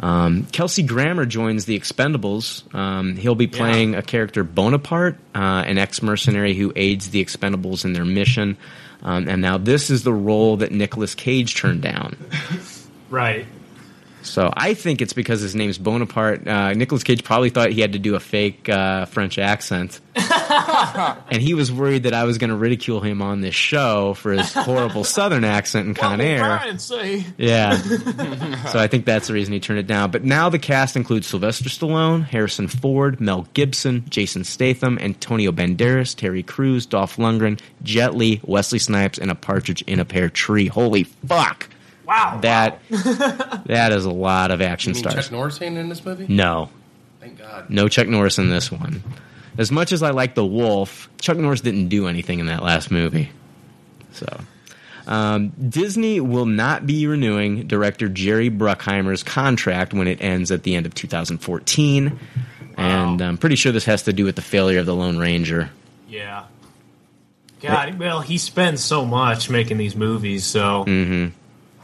Um, 0.00 0.44
Kelsey 0.52 0.82
Grammer 0.82 1.24
joins 1.24 1.64
the 1.66 1.78
Expendables. 1.78 2.72
Um, 2.74 3.16
he'll 3.16 3.34
be 3.36 3.46
playing 3.46 3.94
a 3.94 4.02
character 4.02 4.42
Bonaparte, 4.44 5.16
uh, 5.34 5.38
an 5.66 5.78
ex 5.78 6.02
mercenary 6.02 6.54
who 6.54 6.72
aids 6.76 7.10
the 7.10 7.24
Expendables 7.24 7.84
in 7.84 7.92
their 7.94 8.04
mission. 8.04 8.56
Um, 9.02 9.28
and 9.28 9.40
now 9.42 9.58
this 9.58 9.90
is 9.90 10.02
the 10.02 10.12
role 10.12 10.56
that 10.58 10.72
Nicolas 10.72 11.14
Cage 11.14 11.54
turned 11.56 11.82
down. 11.82 12.16
Right. 13.10 13.46
So 14.24 14.50
I 14.56 14.74
think 14.74 15.02
it's 15.02 15.12
because 15.12 15.40
his 15.40 15.54
name's 15.54 15.78
Bonaparte. 15.78 16.48
Uh, 16.48 16.72
Nicolas 16.72 17.04
Cage 17.04 17.22
probably 17.24 17.50
thought 17.50 17.70
he 17.70 17.80
had 17.80 17.92
to 17.92 17.98
do 17.98 18.14
a 18.14 18.20
fake 18.20 18.68
uh, 18.68 19.04
French 19.04 19.38
accent, 19.38 20.00
and 20.16 21.42
he 21.42 21.52
was 21.54 21.70
worried 21.70 22.04
that 22.04 22.14
I 22.14 22.24
was 22.24 22.38
going 22.38 22.50
to 22.50 22.56
ridicule 22.56 23.00
him 23.00 23.20
on 23.20 23.42
this 23.42 23.54
show 23.54 24.14
for 24.14 24.32
his 24.32 24.52
horrible 24.52 25.04
Southern 25.04 25.44
accent 25.44 25.88
in 25.88 25.94
Con 25.94 26.20
Air. 26.20 26.40
Yeah. 27.36 27.76
so 28.70 28.78
I 28.78 28.86
think 28.86 29.04
that's 29.04 29.28
the 29.28 29.34
reason 29.34 29.52
he 29.52 29.60
turned 29.60 29.78
it 29.78 29.86
down. 29.86 30.10
But 30.10 30.24
now 30.24 30.48
the 30.48 30.58
cast 30.58 30.96
includes 30.96 31.26
Sylvester 31.26 31.68
Stallone, 31.68 32.24
Harrison 32.24 32.68
Ford, 32.68 33.20
Mel 33.20 33.46
Gibson, 33.52 34.04
Jason 34.08 34.44
Statham, 34.44 34.98
Antonio 35.00 35.52
Banderas, 35.52 36.16
Terry 36.16 36.42
Crews, 36.42 36.86
Dolph 36.86 37.16
Lundgren, 37.16 37.60
Jet 37.82 38.14
Li, 38.14 38.40
Wesley 38.42 38.78
Snipes, 38.78 39.18
and 39.18 39.30
a 39.30 39.34
partridge 39.34 39.82
in 39.82 40.00
a 40.00 40.04
pear 40.04 40.30
tree. 40.30 40.66
Holy 40.66 41.04
fuck! 41.04 41.68
Wow. 42.06 42.38
That 42.42 42.80
that 42.90 43.92
is 43.92 44.04
a 44.04 44.10
lot 44.10 44.50
of 44.50 44.60
action 44.60 44.90
You 44.90 44.94
mean 45.02 45.10
stars. 45.10 45.24
Chuck 45.26 45.32
Norris 45.32 45.62
ain't 45.62 45.76
in 45.76 45.88
this 45.88 46.04
movie? 46.04 46.26
No, 46.28 46.68
Thank 47.20 47.38
God. 47.38 47.70
no 47.70 47.88
Chuck 47.88 48.06
Norris 48.08 48.38
in 48.38 48.50
this 48.50 48.70
one. 48.70 49.02
As 49.56 49.70
much 49.70 49.92
as 49.92 50.02
I 50.02 50.10
like 50.10 50.34
The 50.34 50.44
Wolf, 50.44 51.08
Chuck 51.20 51.36
Norris 51.36 51.60
didn't 51.60 51.88
do 51.88 52.08
anything 52.08 52.40
in 52.40 52.46
that 52.46 52.62
last 52.62 52.90
movie. 52.90 53.30
So, 54.12 54.26
um, 55.06 55.50
Disney 55.68 56.20
will 56.20 56.46
not 56.46 56.86
be 56.86 57.06
renewing 57.06 57.66
director 57.68 58.08
Jerry 58.08 58.50
Bruckheimer's 58.50 59.22
contract 59.22 59.94
when 59.94 60.08
it 60.08 60.20
ends 60.20 60.50
at 60.50 60.62
the 60.64 60.74
end 60.74 60.86
of 60.86 60.94
2014. 60.94 62.18
And 62.76 63.22
I'm 63.22 63.38
pretty 63.38 63.54
sure 63.56 63.70
this 63.70 63.84
has 63.84 64.02
to 64.04 64.12
do 64.12 64.24
with 64.24 64.34
the 64.34 64.42
failure 64.42 64.80
of 64.80 64.86
The 64.86 64.94
Lone 64.94 65.18
Ranger. 65.18 65.70
Yeah. 66.08 66.44
God, 67.60 67.98
well, 67.98 68.20
he 68.20 68.38
spends 68.38 68.82
so 68.82 69.04
much 69.06 69.48
making 69.48 69.78
these 69.78 69.94
movies, 69.96 70.44
so 70.44 70.84
hmm 70.84 71.28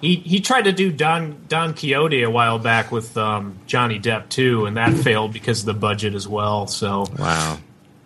he 0.01 0.17
he 0.17 0.41
tried 0.41 0.63
to 0.63 0.73
do 0.73 0.91
Don 0.91 1.37
Don 1.49 1.75
Quixote 1.75 2.23
a 2.23 2.31
while 2.31 2.59
back 2.59 2.91
with 2.93 3.17
um, 3.17 3.59
Johnny 3.67 3.99
Depp 4.01 4.29
too, 4.29 4.67
and 4.67 4.77
that 4.77 4.95
failed 4.95 5.33
because 5.33 5.61
of 5.61 5.67
the 5.67 5.75
budget 5.75 6.15
as 6.15 6.27
well. 6.29 6.67
So 6.67 7.07
Wow. 7.19 7.59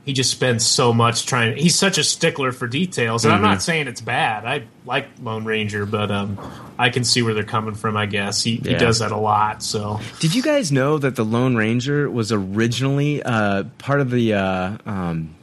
he 0.04 0.12
just 0.12 0.30
spends 0.30 0.66
so 0.66 0.92
much 0.92 1.26
trying. 1.26 1.56
He's 1.56 1.78
such 1.78 1.96
a 1.98 2.04
stickler 2.04 2.52
for 2.52 2.66
details, 2.66 3.24
and 3.24 3.32
I'm 3.32 3.40
Mhm. 3.40 3.44
not 3.44 3.62
saying 3.62 3.86
it's 3.88 4.00
bad. 4.00 4.44
I 4.44 4.64
like 4.84 5.06
Lone 5.22 5.44
Ranger, 5.44 5.86
but 5.86 6.10
um, 6.10 6.38
I 6.78 6.90
can 6.90 7.04
see 7.04 7.22
where 7.22 7.32
they're 7.34 7.44
coming 7.44 7.74
from. 7.74 7.96
I 7.96 8.06
guess 8.06 8.42
he, 8.42 8.56
he 8.56 8.74
does 8.74 8.98
that 8.98 9.12
a 9.12 9.16
lot. 9.16 9.62
So 9.62 10.00
Did 10.20 10.34
you 10.34 10.42
guys 10.42 10.72
know 10.72 10.98
that 10.98 11.14
the 11.16 11.24
Lone 11.24 11.54
Ranger 11.56 12.10
was 12.10 12.32
originally 12.32 13.22
uh, 13.22 13.64
part 13.78 14.00
of 14.00 14.10
the 14.10 14.34
uh, 14.34 14.76
um, 14.84 15.34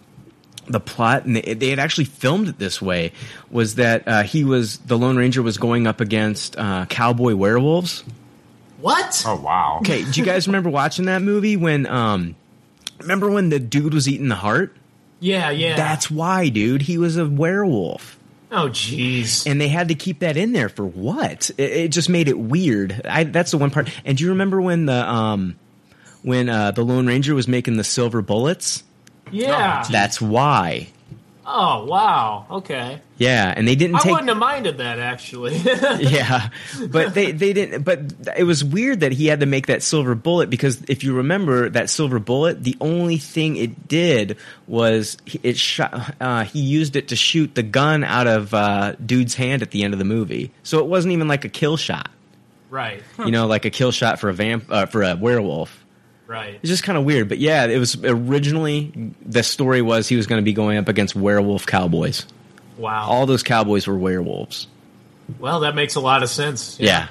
the 0.72 0.80
plot, 0.80 1.26
and 1.26 1.36
they, 1.36 1.54
they 1.54 1.70
had 1.70 1.80
actually 1.80 2.06
filmed 2.06 2.48
it 2.48 2.58
this 2.58 2.82
way? 2.82 3.12
Was 3.50 3.76
that 3.76 4.08
uh, 4.08 4.24
he 4.24 4.44
was 4.44 4.78
the 4.80 4.98
Lone 4.98 5.18
Ranger 5.18 5.42
was 5.42 5.58
going 5.58 5.88
up 5.88 6.02
against 6.02 6.58
uh, 6.58 6.86
cowboy 6.88 7.36
werewolves? 7.36 8.04
what? 8.80 9.24
Oh 9.26 9.40
wow. 9.40 9.78
Okay, 9.82 10.04
do 10.04 10.20
you 10.20 10.26
guys 10.26 10.48
remember 10.48 10.70
watching 10.70 11.06
that 11.06 11.22
movie 11.22 11.58
when? 11.58 11.86
Um, 11.86 12.36
remember 13.00 13.30
when 13.30 13.50
the 13.50 13.60
dude 13.60 13.94
was 13.94 14.08
eating 14.08 14.28
the 14.28 14.36
heart? 14.36 14.76
Yeah, 15.20 15.52
yeah. 15.52 15.76
That's 15.76 16.10
why, 16.10 16.50
dude. 16.50 16.82
He 16.82 16.98
was 16.98 17.18
a 17.18 17.26
werewolf. 17.28 18.18
oh, 18.52 18.70
jeez. 18.70 19.46
and 19.50 19.62
they 19.62 19.68
had 19.68 19.90
to 19.90 19.96
keep 19.96 20.20
that 20.20 20.36
in 20.36 20.52
there 20.52 20.68
for 20.68 20.84
what? 20.84 21.52
It, 21.58 21.72
it 21.72 21.88
just 21.90 22.10
made 22.10 22.28
it 22.28 22.38
weird. 22.40 23.02
I, 23.06 23.26
that's 23.26 23.52
the 23.52 23.58
one 23.60 23.70
part. 23.70 23.90
And 24.04 24.18
do 24.18 24.24
you 24.24 24.32
remember 24.32 24.60
when 24.60 24.88
the 24.88 25.08
um 25.08 25.60
when 26.24 26.50
uh, 26.50 26.72
the 26.72 26.84
Lone 26.84 27.08
Ranger 27.08 27.36
was 27.36 27.48
making 27.48 27.78
the 27.78 27.84
silver 27.84 28.22
bullets? 28.22 28.84
Yeah. 29.30 29.84
That's 29.90 30.20
why. 30.22 30.88
Oh 31.54 31.86
wow. 31.86 32.46
Okay. 32.52 33.02
Yeah, 33.18 33.52
and 33.56 33.68
they 33.68 33.76
didn't 33.76 33.96
I 33.96 34.00
take. 34.00 34.12
wouldn't 34.12 34.30
have 34.30 34.38
minded 34.38 34.78
that 34.78 35.00
actually. 35.00 35.56
yeah, 36.00 36.50
but 36.88 37.14
they 37.16 37.32
they 37.32 37.52
didn't. 37.52 37.82
But 37.84 38.14
it 38.38 38.44
was 38.44 38.64
weird 38.64 39.00
that 39.02 39.12
he 39.12 39.26
had 39.26 39.40
to 39.40 39.46
make 39.48 39.68
that 39.68 39.82
silver 39.82 40.14
bullet 40.16 40.50
because 40.52 40.82
if 40.88 41.04
you 41.04 41.16
remember 41.18 41.68
that 41.70 41.90
silver 41.90 42.20
bullet, 42.20 42.64
the 42.64 42.78
only 42.80 43.18
thing 43.18 43.58
it 43.58 43.88
did 43.88 44.38
was 44.68 45.18
it 45.42 45.58
shot. 45.58 46.16
Uh, 46.22 46.44
he 46.46 46.60
used 46.62 46.96
it 46.96 47.08
to 47.10 47.16
shoot 47.16 47.54
the 47.56 47.64
gun 47.64 48.04
out 48.04 48.28
of 48.28 48.54
uh, 48.54 48.94
dude's 49.04 49.34
hand 49.34 49.62
at 49.64 49.72
the 49.72 49.84
end 49.84 49.94
of 49.94 49.98
the 50.00 50.06
movie, 50.06 50.52
so 50.62 50.80
it 50.80 50.86
wasn't 50.86 51.12
even 51.12 51.28
like 51.28 51.44
a 51.44 51.50
kill 51.50 51.76
shot. 51.76 52.10
right. 52.70 53.02
You 53.18 53.32
know, 53.32 53.48
like 53.48 53.66
a 53.66 53.72
kill 53.72 53.92
shot 53.92 54.20
for 54.20 54.30
a 54.30 54.34
vamp 54.34 54.66
uh, 54.70 54.86
for 54.86 55.02
a 55.02 55.16
werewolf. 55.16 55.81
Right. 56.32 56.60
It's 56.62 56.70
just 56.70 56.84
kind 56.84 56.98
of 56.98 57.04
weird, 57.04 57.28
but 57.28 57.40
yeah, 57.40 57.66
it 57.66 57.78
was 57.78 58.02
originally 58.06 59.14
the 59.26 59.44
story 59.44 59.82
was 59.82 60.08
he 60.08 60.16
was 60.16 60.28
going 60.28 60.42
to 60.42 60.46
be 60.46 60.54
going 60.54 60.78
up 60.78 60.88
against 60.88 61.14
werewolf 61.14 61.66
cowboys. 61.68 62.26
Wow. 62.78 63.06
All 63.10 63.26
those 63.26 63.44
cowboys 63.44 63.86
were 63.86 63.98
werewolves. 63.98 64.68
well, 65.40 65.60
that 65.60 65.76
makes 65.76 65.96
a 65.96 66.00
lot 66.00 66.24
of 66.24 66.30
sense. 66.30 66.80
Yeah. 66.80 67.10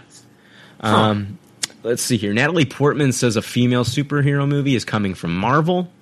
Um, 0.80 1.38
let's 1.82 2.00
see 2.00 2.16
here. 2.16 2.32
Natalie 2.32 2.64
Portman 2.64 3.12
says 3.12 3.36
a 3.36 3.42
female 3.42 3.84
superhero 3.84 4.48
movie 4.48 4.74
is 4.74 4.86
coming 4.86 5.12
from 5.12 5.36
Marvel. 5.36 5.92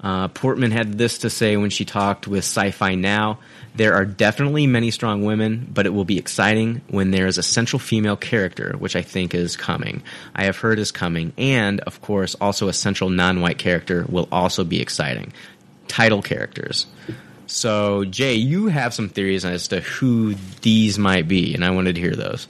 Uh, 0.00 0.28
Portman 0.28 0.70
had 0.70 0.98
this 0.98 1.18
to 1.18 1.30
say 1.30 1.56
when 1.56 1.70
she 1.70 1.84
talked 1.84 2.28
with 2.28 2.44
Sci 2.44 2.70
Fi 2.70 2.94
Now. 2.94 3.38
There 3.74 3.94
are 3.94 4.04
definitely 4.04 4.66
many 4.66 4.90
strong 4.90 5.24
women, 5.24 5.68
but 5.72 5.84
it 5.84 5.90
will 5.90 6.04
be 6.04 6.18
exciting 6.18 6.80
when 6.88 7.10
there 7.10 7.26
is 7.26 7.36
a 7.38 7.42
central 7.42 7.78
female 7.78 8.16
character, 8.16 8.74
which 8.78 8.96
I 8.96 9.02
think 9.02 9.34
is 9.34 9.56
coming. 9.56 10.02
I 10.34 10.44
have 10.44 10.56
heard 10.56 10.78
is 10.78 10.92
coming. 10.92 11.32
And, 11.36 11.80
of 11.80 12.00
course, 12.00 12.34
also 12.40 12.68
a 12.68 12.72
central 12.72 13.10
non 13.10 13.40
white 13.40 13.58
character 13.58 14.06
will 14.08 14.28
also 14.32 14.64
be 14.64 14.80
exciting. 14.80 15.32
Title 15.88 16.22
characters. 16.22 16.86
So, 17.46 18.04
Jay, 18.04 18.34
you 18.34 18.66
have 18.66 18.92
some 18.94 19.08
theories 19.08 19.44
as 19.44 19.68
to 19.68 19.80
who 19.80 20.34
these 20.62 20.98
might 20.98 21.28
be, 21.28 21.54
and 21.54 21.64
I 21.64 21.70
wanted 21.70 21.94
to 21.94 22.00
hear 22.00 22.16
those. 22.16 22.48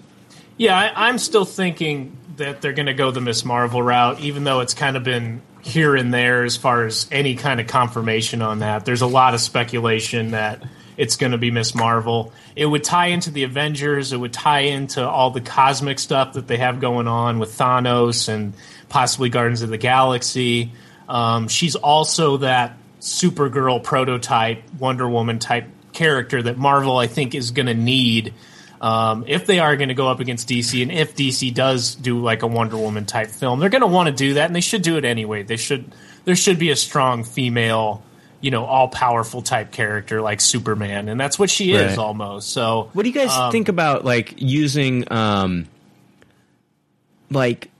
Yeah, 0.56 0.76
I, 0.76 1.08
I'm 1.08 1.18
still 1.18 1.44
thinking 1.44 2.16
that 2.36 2.62
they're 2.62 2.72
going 2.72 2.86
to 2.86 2.94
go 2.94 3.10
the 3.10 3.20
Miss 3.20 3.44
Marvel 3.44 3.82
route, 3.82 4.20
even 4.20 4.44
though 4.44 4.60
it's 4.60 4.74
kind 4.74 4.96
of 4.96 5.04
been 5.04 5.42
here 5.66 5.96
and 5.96 6.14
there 6.14 6.44
as 6.44 6.56
far 6.56 6.86
as 6.86 7.08
any 7.10 7.34
kind 7.34 7.60
of 7.60 7.66
confirmation 7.66 8.40
on 8.40 8.60
that. 8.60 8.84
There's 8.84 9.02
a 9.02 9.06
lot 9.06 9.34
of 9.34 9.40
speculation 9.40 10.30
that 10.30 10.62
it's 10.96 11.16
going 11.16 11.32
to 11.32 11.38
be 11.38 11.50
Miss 11.50 11.74
Marvel. 11.74 12.32
It 12.54 12.66
would 12.66 12.84
tie 12.84 13.06
into 13.06 13.32
the 13.32 13.42
Avengers. 13.42 14.12
It 14.12 14.16
would 14.16 14.32
tie 14.32 14.60
into 14.60 15.06
all 15.06 15.30
the 15.30 15.40
cosmic 15.40 15.98
stuff 15.98 16.34
that 16.34 16.46
they 16.46 16.58
have 16.58 16.80
going 16.80 17.08
on 17.08 17.40
with 17.40 17.58
Thanos 17.58 18.28
and 18.28 18.54
possibly 18.88 19.28
Guardians 19.28 19.62
of 19.62 19.70
the 19.70 19.76
Galaxy. 19.76 20.70
Um, 21.08 21.48
she's 21.48 21.74
also 21.74 22.36
that 22.38 22.78
Supergirl 23.00 23.82
prototype, 23.82 24.62
Wonder 24.78 25.08
Woman 25.08 25.40
type 25.40 25.66
character 25.92 26.42
that 26.42 26.56
Marvel, 26.58 26.96
I 26.96 27.08
think, 27.08 27.34
is 27.34 27.50
going 27.50 27.66
to 27.66 27.74
need 27.74 28.32
um, 28.80 29.24
if 29.26 29.46
they 29.46 29.58
are 29.58 29.76
going 29.76 29.88
to 29.88 29.94
go 29.94 30.08
up 30.08 30.20
against 30.20 30.48
DC, 30.48 30.82
and 30.82 30.92
if 30.92 31.16
DC 31.16 31.52
does 31.54 31.94
do 31.94 32.20
like 32.20 32.42
a 32.42 32.46
Wonder 32.46 32.76
Woman 32.76 33.06
type 33.06 33.28
film, 33.28 33.60
they're 33.60 33.70
going 33.70 33.82
to 33.82 33.86
want 33.86 34.08
to 34.08 34.14
do 34.14 34.34
that, 34.34 34.46
and 34.46 34.56
they 34.56 34.60
should 34.60 34.82
do 34.82 34.96
it 34.96 35.04
anyway. 35.04 35.42
They 35.42 35.56
should. 35.56 35.92
There 36.24 36.36
should 36.36 36.58
be 36.58 36.70
a 36.70 36.76
strong 36.76 37.22
female, 37.22 38.02
you 38.40 38.50
know, 38.50 38.64
all 38.64 38.88
powerful 38.88 39.42
type 39.42 39.70
character 39.70 40.20
like 40.20 40.40
Superman, 40.40 41.08
and 41.08 41.20
that's 41.20 41.38
what 41.38 41.50
she 41.50 41.72
is 41.72 41.98
almost. 41.98 42.50
So, 42.50 42.90
What 42.92 43.04
do 43.04 43.08
you 43.08 43.14
guys 43.14 43.32
um, 43.32 43.52
think 43.52 43.68
about 43.68 44.04
like 44.04 44.34
using 44.38 45.10
um 45.12 45.68
like 47.30 47.70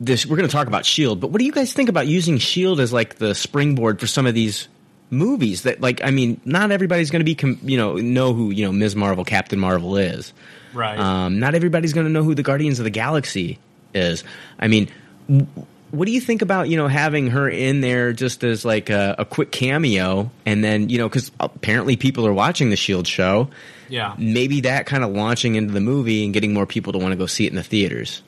this 0.00 0.24
we're 0.24 0.36
going 0.36 0.48
to 0.48 0.52
talk 0.52 0.66
about 0.66 0.86
Shield, 0.86 1.20
but 1.20 1.30
what 1.30 1.38
do 1.38 1.44
you 1.44 1.52
guys 1.52 1.72
think 1.72 1.88
about 1.88 2.06
using 2.06 2.38
Shield 2.38 2.80
as 2.80 2.92
like 2.92 3.16
the 3.16 3.34
springboard 3.34 4.00
for 4.00 4.06
some 4.06 4.26
of 4.26 4.34
these 4.34 4.68
movies 5.10 5.62
that 5.62 5.80
like 5.80 6.02
I 6.04 6.10
mean, 6.10 6.40
not 6.44 6.70
everybody's 6.70 7.10
going 7.10 7.20
to 7.20 7.24
be 7.24 7.34
com- 7.34 7.58
you 7.62 7.76
know 7.76 7.96
know 7.96 8.32
who, 8.32 8.50
you 8.50 8.64
know, 8.64 8.72
Ms. 8.72 8.96
Marvel, 8.96 9.24
Captain 9.24 9.58
Marvel 9.58 9.96
is. 9.96 10.32
Right. 10.72 10.98
Um 10.98 11.38
not 11.40 11.54
everybody's 11.54 11.92
going 11.92 12.06
to 12.06 12.12
know 12.12 12.22
who 12.22 12.34
the 12.34 12.42
Guardians 12.42 12.78
of 12.78 12.84
the 12.84 12.90
Galaxy 12.90 13.58
is. 13.94 14.22
I 14.58 14.68
mean, 14.68 14.88
w- 15.28 15.46
what 15.90 16.06
do 16.06 16.12
you 16.12 16.20
think 16.20 16.42
about 16.42 16.68
you 16.68 16.76
know 16.76 16.86
having 16.86 17.26
her 17.28 17.48
in 17.48 17.80
there 17.80 18.12
just 18.12 18.44
as 18.44 18.64
like 18.64 18.90
a, 18.90 19.16
a 19.18 19.24
quick 19.24 19.50
cameo, 19.50 20.30
and 20.46 20.62
then 20.62 20.88
you 20.88 20.98
know 20.98 21.08
because 21.08 21.32
apparently 21.40 21.96
people 21.96 22.24
are 22.26 22.32
watching 22.32 22.70
the 22.70 22.76
Shield 22.76 23.08
show, 23.08 23.50
Yeah. 23.88 24.14
maybe 24.16 24.60
that 24.60 24.86
kind 24.86 25.02
of 25.02 25.10
launching 25.10 25.56
into 25.56 25.72
the 25.74 25.80
movie 25.80 26.22
and 26.24 26.32
getting 26.32 26.54
more 26.54 26.66
people 26.66 26.92
to 26.92 26.98
want 27.00 27.10
to 27.10 27.16
go 27.16 27.26
see 27.26 27.44
it 27.46 27.50
in 27.50 27.56
the 27.56 27.64
theaters. 27.64 28.22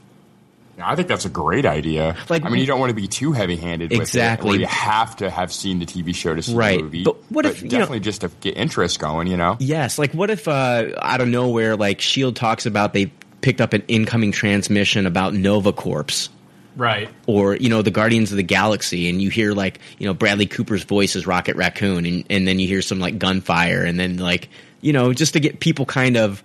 Yeah, 0.83 0.91
I 0.93 0.97
think 0.97 1.09
that's 1.09 1.25
a 1.25 1.31
great 1.31 1.65
idea. 1.67 2.17
Like- 2.29 2.45
I 2.45 2.49
mean, 2.49 2.61
you 2.61 2.67
don't 2.67 2.81
want 2.81 2.91
to 2.91 2.95
be 2.97 3.07
too 3.09 3.33
heavy-handed 3.33 3.91
with 3.91 4.01
Exactly. 4.01 4.49
it, 4.49 4.51
where 4.51 4.61
you 4.61 4.67
have 4.67 5.17
to 5.17 5.31
have 5.31 5.53
seen 5.53 5.79
the 5.79 5.87
TV 5.87 6.15
show 6.15 6.35
to 6.35 6.43
see 6.43 6.55
Right. 6.55 6.79
the 6.79 6.83
movie. 6.85 7.05
But 7.05 7.17
what 7.31 7.47
if, 7.47 7.63
you 7.63 7.69
know- 7.69 7.79
definitely 7.79 8.01
just 8.01 8.23
to 8.23 8.31
get 8.41 8.57
interest 8.57 8.99
going? 8.99 9.27
You 9.29 9.37
know, 9.37 9.57
Yes, 9.61 9.99
like 9.99 10.13
what 10.13 10.31
if 10.31 10.49
uh, 10.49 10.87
out 11.01 11.21
of 11.21 11.29
nowhere, 11.29 11.77
like 11.77 12.01
Shield 12.01 12.37
talks 12.37 12.67
about 12.67 12.93
they 12.93 13.13
picked 13.41 13.61
up 13.61 13.73
an 13.73 13.83
incoming 13.89 14.33
transmission 14.33 15.07
about 15.07 15.35
Nova 15.35 15.73
Corps 15.73 16.29
Right. 16.77 17.09
or 17.27 17.57
you 17.57 17.69
know 17.69 17.83
the 17.83 17.91
Guardians 17.91 18.31
of 18.31 18.37
the 18.37 18.43
Galaxy, 18.43 19.09
and 19.11 19.21
you 19.21 19.29
hear 19.31 19.53
like 19.53 19.79
you 19.99 20.07
know 20.07 20.15
Bradley 20.15 20.47
Cooper's 20.47 20.85
voice 20.85 21.15
is 21.17 21.27
Rocket 21.27 21.55
Raccoon, 21.57 22.07
and, 22.07 22.25
and 22.31 22.49
then 22.49 22.59
you 22.59 22.67
hear 22.67 22.81
some 22.83 22.99
like 22.99 23.19
gunfire, 23.19 23.83
and 23.85 23.99
then 24.01 24.17
like 24.17 24.49
you 24.81 24.93
know 24.93 25.13
just 25.13 25.35
to 25.35 25.41
get 25.41 25.61
people 25.61 25.85
kind 25.85 26.17
of 26.17 26.43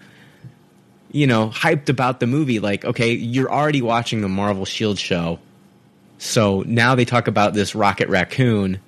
you 1.18 1.26
know 1.28 1.50
hyped 1.50 1.90
about 1.90 2.20
the 2.20 2.28
movie. 2.28 2.60
Like 2.60 2.86
okay, 2.86 3.14
you're 3.14 3.52
already 3.52 3.82
watching 3.82 4.22
the 4.22 4.30
Marvel 4.30 4.66
Shield 4.66 5.00
show, 5.00 5.40
so 6.20 6.64
now 6.68 6.94
they 6.96 7.06
talk 7.06 7.28
about 7.28 7.54
this 7.54 7.74
Rocket 7.74 8.08
Raccoon. 8.10 8.80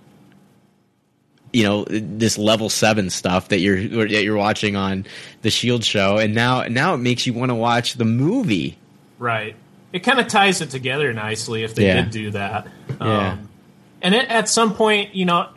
You 1.52 1.64
know 1.64 1.86
this 1.90 2.38
level 2.38 2.70
seven 2.70 3.10
stuff 3.10 3.50
that 3.50 3.60
you're 3.60 4.08
that 4.08 4.24
you're 4.24 4.38
watching 4.38 4.76
on 4.76 5.06
the 5.42 5.50
Shield 5.50 5.84
show, 5.84 6.18
and 6.18 6.36
now 6.36 6.64
now 6.64 6.94
it 6.94 6.98
makes 7.00 7.26
you 7.26 7.34
want 7.34 7.50
to 7.50 7.56
watch 7.56 7.96
the 7.96 8.06
movie. 8.06 8.78
Right. 9.18 9.56
It 9.92 10.02
kind 10.04 10.20
of 10.20 10.28
ties 10.28 10.62
it 10.62 10.70
together 10.70 11.12
nicely 11.14 11.64
if 11.64 11.74
they 11.74 11.88
Yeah. 11.88 12.02
did 12.02 12.12
do 12.12 12.32
that. 12.32 12.68
Yeah. 13.02 13.30
Um, 13.32 13.50
and 14.04 14.14
it, 14.14 14.30
at 14.30 14.48
some 14.48 14.76
point, 14.76 15.16
you 15.16 15.26
know, 15.26 15.48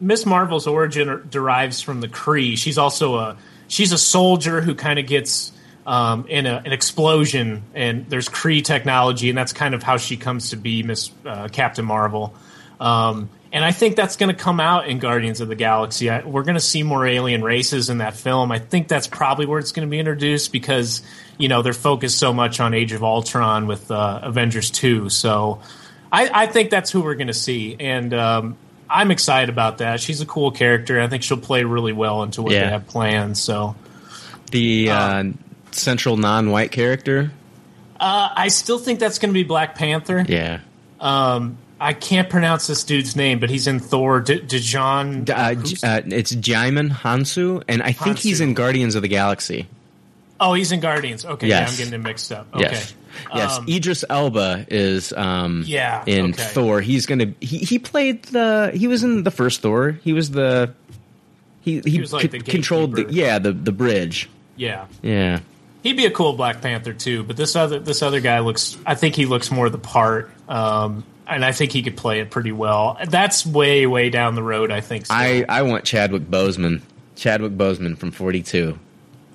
Miss 0.00 0.24
Marvel's 0.24 0.66
origin 0.66 1.10
er- 1.10 1.18
derives 1.18 1.82
from 1.82 2.00
the 2.00 2.08
Kree. 2.08 2.56
She's 2.56 2.78
also 2.78 3.16
a 3.16 3.36
she's 3.68 3.92
a 3.92 3.98
soldier 3.98 4.62
who 4.62 4.74
kind 4.74 4.98
of 4.98 5.06
gets 5.06 5.52
um, 5.86 6.26
in 6.28 6.46
a, 6.46 6.62
an 6.64 6.72
explosion, 6.72 7.62
and 7.74 8.06
there's 8.08 8.28
Kree 8.28 8.64
technology, 8.64 9.28
and 9.28 9.36
that's 9.38 9.52
kind 9.52 9.74
of 9.74 9.82
how 9.82 9.96
she 9.96 10.16
comes 10.16 10.50
to 10.50 10.56
be 10.56 10.82
Miss 10.82 11.10
uh, 11.26 11.48
Captain 11.48 11.84
Marvel. 11.84 12.34
Um, 12.80 13.30
and 13.52 13.64
I 13.64 13.70
think 13.72 13.96
that's 13.96 14.16
going 14.16 14.34
to 14.34 14.40
come 14.42 14.60
out 14.60 14.88
in 14.88 14.98
Guardians 14.98 15.40
of 15.40 15.48
the 15.48 15.54
Galaxy. 15.54 16.08
I, 16.08 16.24
we're 16.24 16.42
going 16.42 16.54
to 16.54 16.60
see 16.60 16.82
more 16.82 17.06
alien 17.06 17.42
races 17.44 17.90
in 17.90 17.98
that 17.98 18.14
film. 18.14 18.50
I 18.50 18.58
think 18.58 18.88
that's 18.88 19.06
probably 19.06 19.44
where 19.46 19.58
it's 19.58 19.72
going 19.72 19.86
to 19.86 19.90
be 19.90 19.98
introduced 19.98 20.52
because 20.52 21.02
you 21.38 21.48
know 21.48 21.62
they're 21.62 21.72
focused 21.74 22.18
so 22.18 22.32
much 22.32 22.60
on 22.60 22.72
Age 22.74 22.92
of 22.92 23.02
Ultron 23.04 23.66
with 23.66 23.90
uh, 23.90 24.20
Avengers 24.22 24.70
two. 24.70 25.10
So 25.10 25.60
I, 26.10 26.30
I 26.32 26.46
think 26.46 26.70
that's 26.70 26.90
who 26.90 27.02
we're 27.02 27.14
going 27.14 27.26
to 27.26 27.34
see, 27.34 27.76
and 27.78 28.14
um, 28.14 28.56
I'm 28.88 29.10
excited 29.10 29.48
about 29.50 29.78
that. 29.78 30.00
She's 30.00 30.20
a 30.20 30.26
cool 30.26 30.50
character. 30.50 31.00
I 31.00 31.08
think 31.08 31.22
she'll 31.22 31.36
play 31.36 31.64
really 31.64 31.92
well 31.92 32.22
into 32.22 32.40
what 32.42 32.52
Yeah. 32.52 32.64
they 32.64 32.70
have 32.70 32.86
planned. 32.86 33.36
So 33.36 33.74
The 34.50 34.90
uh, 34.90 35.24
central 35.74 36.16
non-white 36.16 36.70
character, 36.72 37.32
uh, 38.00 38.28
I 38.34 38.48
still 38.48 38.78
think 38.78 38.98
that's 39.00 39.18
going 39.18 39.30
to 39.30 39.34
be 39.34 39.44
Black 39.44 39.74
Panther. 39.74 40.24
yeah. 40.28 40.60
Um, 41.00 41.58
I 41.80 41.94
can't 41.94 42.30
pronounce 42.30 42.68
this 42.68 42.84
dude's 42.84 43.16
name, 43.16 43.40
but 43.40 43.50
he's 43.50 43.66
in 43.66 43.80
Thor. 43.80 44.20
De- 44.20 44.38
Dejan. 44.40 45.28
Uh, 45.28 45.54
J- 45.56 45.76
uh, 45.86 46.00
it's 46.16 46.32
Djimon 46.32 46.90
Hounsou, 46.90 47.64
and 47.66 47.82
I 47.82 47.90
think 47.92 48.18
he's 48.18 48.40
in 48.40 48.54
Guardians 48.54 48.94
of 48.94 49.02
the 49.02 49.08
Galaxy. 49.08 49.66
oh, 50.38 50.54
he's 50.54 50.70
in 50.70 50.78
Guardians. 50.80 51.24
Okay, 51.24 51.48
Yes. 51.48 51.58
yeah, 51.60 51.70
I'm 51.72 51.76
getting 51.78 51.90
them 51.90 52.02
mixed 52.04 52.30
up. 52.30 52.46
Okay. 52.54 52.62
Yes, 52.70 52.94
yes. 53.34 53.58
Um, 53.58 53.66
Idris 53.68 54.04
Elba 54.08 54.66
is 54.68 55.12
um, 55.12 55.64
Yeah, 55.66 56.04
in 56.06 56.30
okay. 56.34 56.42
Thor. 56.42 56.80
He's 56.80 57.06
gonna 57.06 57.32
he 57.40 57.58
he 57.58 57.78
played 57.80 58.22
the 58.26 58.70
he 58.74 58.86
was 58.86 59.02
in 59.02 59.24
the 59.24 59.30
first 59.32 59.60
Thor. 59.60 59.98
He 60.04 60.12
was 60.12 60.30
the 60.30 60.72
he 61.62 61.80
he, 61.80 61.90
He 61.92 62.00
was 62.00 62.12
like 62.12 62.22
c- 62.22 62.28
the 62.28 62.38
controlled 62.40 62.94
the 62.94 63.06
yeah 63.10 63.38
the 63.40 63.52
the 63.52 63.72
bridge. 63.72 64.28
yeah. 64.56 64.86
Yeah, 65.02 65.40
He'd 65.82 65.96
be 65.96 66.06
a 66.06 66.10
cool 66.10 66.32
Black 66.34 66.60
Panther 66.62 66.92
too, 66.92 67.22
but 67.24 67.36
this 67.36 67.56
other 67.56 67.78
this 67.78 68.02
other 68.02 68.20
guy 68.20 68.38
looks. 68.40 68.76
I 68.86 68.94
think 68.94 69.14
he 69.16 69.26
looks 69.26 69.50
more 69.50 69.68
the 69.68 69.78
part, 69.78 70.30
um, 70.48 71.04
and 71.26 71.44
I 71.44 71.52
think 71.52 71.72
he 71.72 71.82
could 71.82 71.96
play 71.96 72.20
it 72.20 72.30
pretty 72.30 72.52
well. 72.52 72.98
That's 73.08 73.44
way 73.44 73.86
way 73.86 74.10
down 74.10 74.34
the 74.34 74.42
road. 74.42 74.70
I 74.70 74.80
think. 74.80 75.06
So. 75.06 75.14
I 75.14 75.44
I 75.48 75.62
want 75.62 75.84
Chadwick 75.84 76.22
Boseman. 76.30 76.82
Chadwick 77.16 77.52
Boseman 77.52 77.98
from 77.98 78.10
Forty 78.12 78.42
Two. 78.42 78.78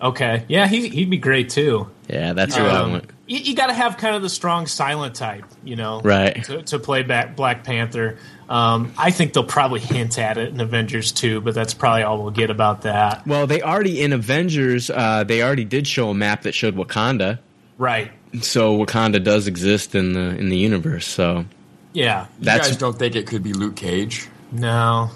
okay, 0.01 0.45
yeah, 0.47 0.67
he 0.67 0.87
he'd 0.89 1.09
be 1.09 1.17
great 1.17 1.49
too. 1.49 1.89
Yeah, 2.09 2.33
that's 2.33 2.55
who 2.55 2.63
I 2.63 2.77
Um, 2.79 2.91
want. 2.91 3.09
You, 3.27 3.39
you 3.39 3.55
got 3.55 3.67
to 3.67 3.73
have 3.73 3.97
kind 3.97 4.15
of 4.15 4.21
the 4.21 4.29
strong 4.29 4.65
silent 4.67 5.15
type, 5.15 5.43
you 5.65 5.75
know, 5.75 5.99
Right. 5.99 6.41
To, 6.45 6.61
to 6.63 6.79
play 6.79 7.03
back 7.03 7.35
Black 7.35 7.65
Panther. 7.65 8.17
Um, 8.49 8.93
I 8.97 9.11
think 9.11 9.33
they'll 9.33 9.43
probably 9.43 9.81
hint 9.81 10.17
at 10.17 10.37
it 10.37 10.49
in 10.53 10.61
Avengers 10.61 11.11
2, 11.11 11.41
but 11.41 11.53
that's 11.53 11.73
probably 11.73 12.03
all 12.03 12.21
we'll 12.21 12.31
get 12.31 12.49
about 12.49 12.83
that. 12.83 13.27
Well, 13.27 13.45
they 13.45 13.61
already 13.61 14.01
in 14.01 14.13
Avengers. 14.13 14.89
Uh, 14.89 15.23
they 15.25 15.43
already 15.43 15.65
did 15.65 15.85
show 15.85 16.09
a 16.09 16.13
map 16.13 16.43
that 16.43 16.53
showed 16.55 16.75
Wakanda. 16.75 17.39
Right? 17.77 18.11
So 18.41 18.77
Wakanda 18.77 19.23
does 19.23 19.47
exist 19.47 19.95
in 19.95 20.13
the 20.13 20.35
in 20.37 20.49
the 20.49 20.57
universe. 20.57 21.05
So 21.07 21.45
Yeah. 21.93 22.27
You 22.39 22.45
That's- 22.45 22.67
guys 22.69 22.77
don't 22.77 22.97
think 22.97 23.15
it 23.15 23.27
could 23.27 23.43
be 23.43 23.53
Luke 23.53 23.75
Cage? 23.75 24.27
No, 24.51 25.11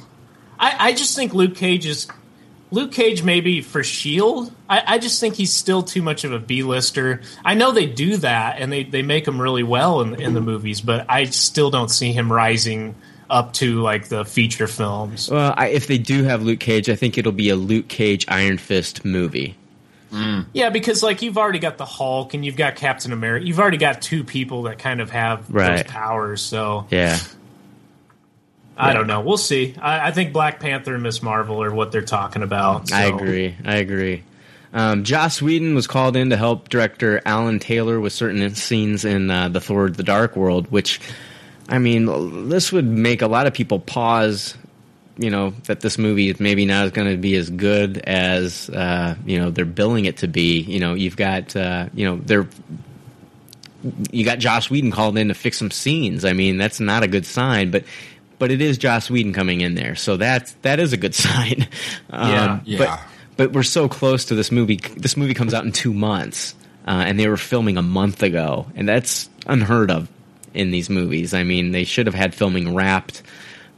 I, 0.60 0.90
I 0.90 0.94
just 0.94 1.16
think 1.16 1.34
Luke 1.34 1.56
Cage 1.56 1.86
is 1.86 2.08
Luke 2.70 2.92
Cage 2.92 3.24
maybe 3.24 3.62
for 3.62 3.84
Shield. 3.84 4.54
I 4.70 5.00
just 5.00 5.20
think 5.20 5.36
he's 5.36 5.52
still 5.52 5.84
too 5.84 6.02
much 6.02 6.24
of 6.24 6.32
a 6.32 6.40
B-lister. 6.40 7.22
I 7.44 7.54
know 7.56 7.72
they 7.72 7.86
do 7.86 8.16
that 8.18 8.60
and 8.60 8.72
they, 8.72 8.84
they 8.86 9.02
make 9.02 9.28
him 9.28 9.42
really 9.42 9.64
well 9.64 10.00
in, 10.02 10.16
in 10.22 10.34
the 10.34 10.40
movies, 10.40 10.80
but 10.80 11.06
I 11.10 11.26
still 11.26 11.70
don't 11.72 11.92
see 11.92 12.14
him 12.14 12.32
rising 12.32 12.96
up 13.32 13.54
to 13.54 13.82
like 13.82 14.10
the 14.10 14.26
feature 14.26 14.68
films. 14.68 15.30
Well, 15.32 15.54
I, 15.58 15.70
if 15.70 15.88
they 15.88 15.98
do 15.98 16.24
have 16.24 16.44
Luke 16.44 16.60
Cage, 16.60 16.90
I 16.90 16.96
think 16.96 17.18
it'll 17.18 17.32
be 17.32 17.50
a 17.50 17.56
Luke 17.56 17.88
Cage 17.88 18.26
Iron 18.28 18.58
Fist 18.60 19.04
movie. 19.06 19.56
Yeah, 20.52 20.70
because 20.72 21.02
like 21.02 21.22
you've 21.22 21.38
already 21.38 21.60
got 21.60 21.78
the 21.78 21.86
Hulk 21.86 22.34
and 22.34 22.44
you've 22.44 22.58
got 22.58 22.76
Captain 22.76 23.14
America. 23.14 23.46
You've 23.46 23.60
already 23.62 23.78
got 23.78 24.02
two 24.02 24.26
people 24.26 24.64
that 24.64 24.78
kind 24.78 25.00
of 25.00 25.10
have 25.12 25.50
Right. 25.50 25.78
those 25.78 25.92
powers. 25.92 26.42
So 26.42 26.86
Yeah. 26.92 27.18
I 28.76 28.94
don't 28.94 29.08
know. 29.08 29.22
We'll 29.22 29.38
see. 29.38 29.76
I, 29.80 30.08
I 30.08 30.12
think 30.12 30.34
Black 30.34 30.60
Panther 30.60 30.96
and 30.96 31.04
Miss 31.04 31.22
Marvel 31.22 31.62
are 31.64 31.74
what 31.74 31.92
they're 31.92 32.02
talking 32.02 32.42
about. 32.42 32.92
I 32.92 33.06
agree. 33.06 33.56
I 33.64 33.76
agree. 33.76 34.24
Um, 34.74 35.04
Joss 35.04 35.42
Whedon 35.42 35.76
was 35.76 35.86
called 35.88 36.16
in 36.16 36.30
to 36.32 36.38
help 36.38 36.70
director 36.70 37.22
Alan 37.26 37.60
Taylor 37.60 38.00
with 38.00 38.12
certain 38.14 38.56
scenes 38.56 39.06
in 39.06 39.30
uh, 39.30 39.50
the 39.50 39.60
Thor: 39.62 39.90
The 39.90 40.04
Dark 40.04 40.36
World, 40.36 40.72
which, 40.72 41.00
I 41.72 41.80
mean, 41.80 42.50
this 42.50 42.72
would 42.72 42.86
make 42.86 43.22
a 43.22 43.28
lot 43.28 43.48
of 43.48 43.54
people 43.54 43.80
pause. 43.80 44.56
You 45.18 45.30
know 45.30 45.52
that 45.66 45.82
this 45.82 45.98
movie 45.98 46.30
is 46.30 46.40
maybe 46.40 46.66
not 46.66 46.94
going 46.94 47.10
to 47.10 47.18
be 47.18 47.36
as 47.36 47.50
good 47.50 47.98
as 48.00 48.70
uh, 48.70 49.16
you 49.26 49.40
know 49.40 49.52
they're 49.52 49.66
billing 49.66 50.06
it 50.06 50.18
to 50.18 50.28
be. 50.28 50.62
You 50.62 50.80
know, 50.80 50.94
you've 50.94 51.18
got 51.18 51.56
uh, 51.56 51.88
you 51.94 52.06
know 52.06 52.18
they're 52.18 52.48
you 54.12 54.24
got 54.26 54.40
Joss 54.40 54.70
Whedon 54.70 54.92
called 54.92 55.18
in 55.18 55.30
to 55.30 55.34
fix 55.34 55.58
some 55.58 55.72
scenes. 55.72 56.24
I 56.26 56.34
mean, 56.34 56.58
that's 56.58 56.80
not 56.80 57.04
a 57.04 57.08
good 57.08 57.26
sign, 57.26 57.72
but 57.72 57.84
but 58.40 58.52
it 58.52 58.62
is 58.62 58.78
Joss 58.78 59.10
Whedon 59.10 59.34
coming 59.34 59.62
in 59.62 59.76
there, 59.76 59.96
so 59.96 60.18
that's 60.18 60.54
that 60.62 60.80
is 60.80 60.94
a 60.94 60.98
good 60.98 61.16
sign. 61.26 61.68
Um, 62.10 62.62
Yeah. 62.66 62.78
But 62.78 62.88
Yeah. 62.88 63.02
but 63.38 63.54
we're 63.54 63.64
so 63.64 63.88
close 63.88 64.26
to 64.26 64.36
this 64.36 64.52
movie. 64.52 64.80
This 64.98 65.16
movie 65.18 65.34
comes 65.34 65.54
out 65.54 65.66
in 65.66 65.72
two 65.72 65.94
months, 65.94 66.56
uh, 66.88 67.04
and 67.06 67.20
they 67.20 67.28
were 67.28 67.38
filming 67.38 67.78
a 67.78 67.82
month 67.84 68.24
ago, 68.24 68.68
and 68.76 68.88
that's 68.88 69.30
unheard 69.46 69.92
of 69.92 70.08
in 70.54 70.72
these 70.72 70.90
movies. 70.90 71.34
I 71.34 71.44
mean, 71.44 71.72
they 71.72 71.84
should 71.84 72.08
have 72.08 72.16
had 72.16 72.34
filming 72.34 72.76
wrapped. 72.76 73.24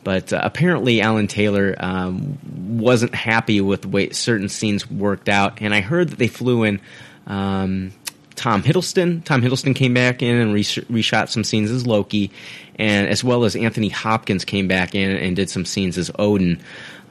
But 0.04 0.34
uh, 0.34 0.42
apparently, 0.44 1.02
Alan 1.02 1.28
Taylor 1.28 1.76
um, 1.80 2.38
wasn't 2.78 3.16
happy 3.16 3.62
with 3.62 3.84
the 3.84 3.88
way 3.88 4.10
certain 4.10 4.50
scenes 4.50 4.90
worked 4.90 5.30
out, 5.30 5.62
and 5.62 5.74
I 5.74 5.82
heard 5.82 6.10
that 6.10 6.20
they 6.20 6.28
flew 6.28 6.64
in 6.64 6.82
um, 7.26 7.94
Tom 8.36 8.64
Hiddleston. 8.64 9.24
Tom 9.24 9.42
Hiddleston 9.42 9.76
came 9.76 9.94
back 9.94 10.22
in 10.22 10.36
and 10.36 10.54
resh- 10.54 10.80
reshot 10.90 11.30
some 11.30 11.44
scenes 11.44 11.72
as 11.72 11.88
Loki, 11.88 12.32
and 12.76 13.08
as 13.08 13.24
well 13.24 13.46
as 13.46 13.56
Anthony 13.56 13.90
Hopkins 13.90 14.44
came 14.44 14.68
back 14.68 14.94
in 14.94 15.10
and 15.12 15.36
did 15.36 15.50
some 15.50 15.66
scenes 15.66 15.98
as 15.98 16.12
Odin. 16.20 16.60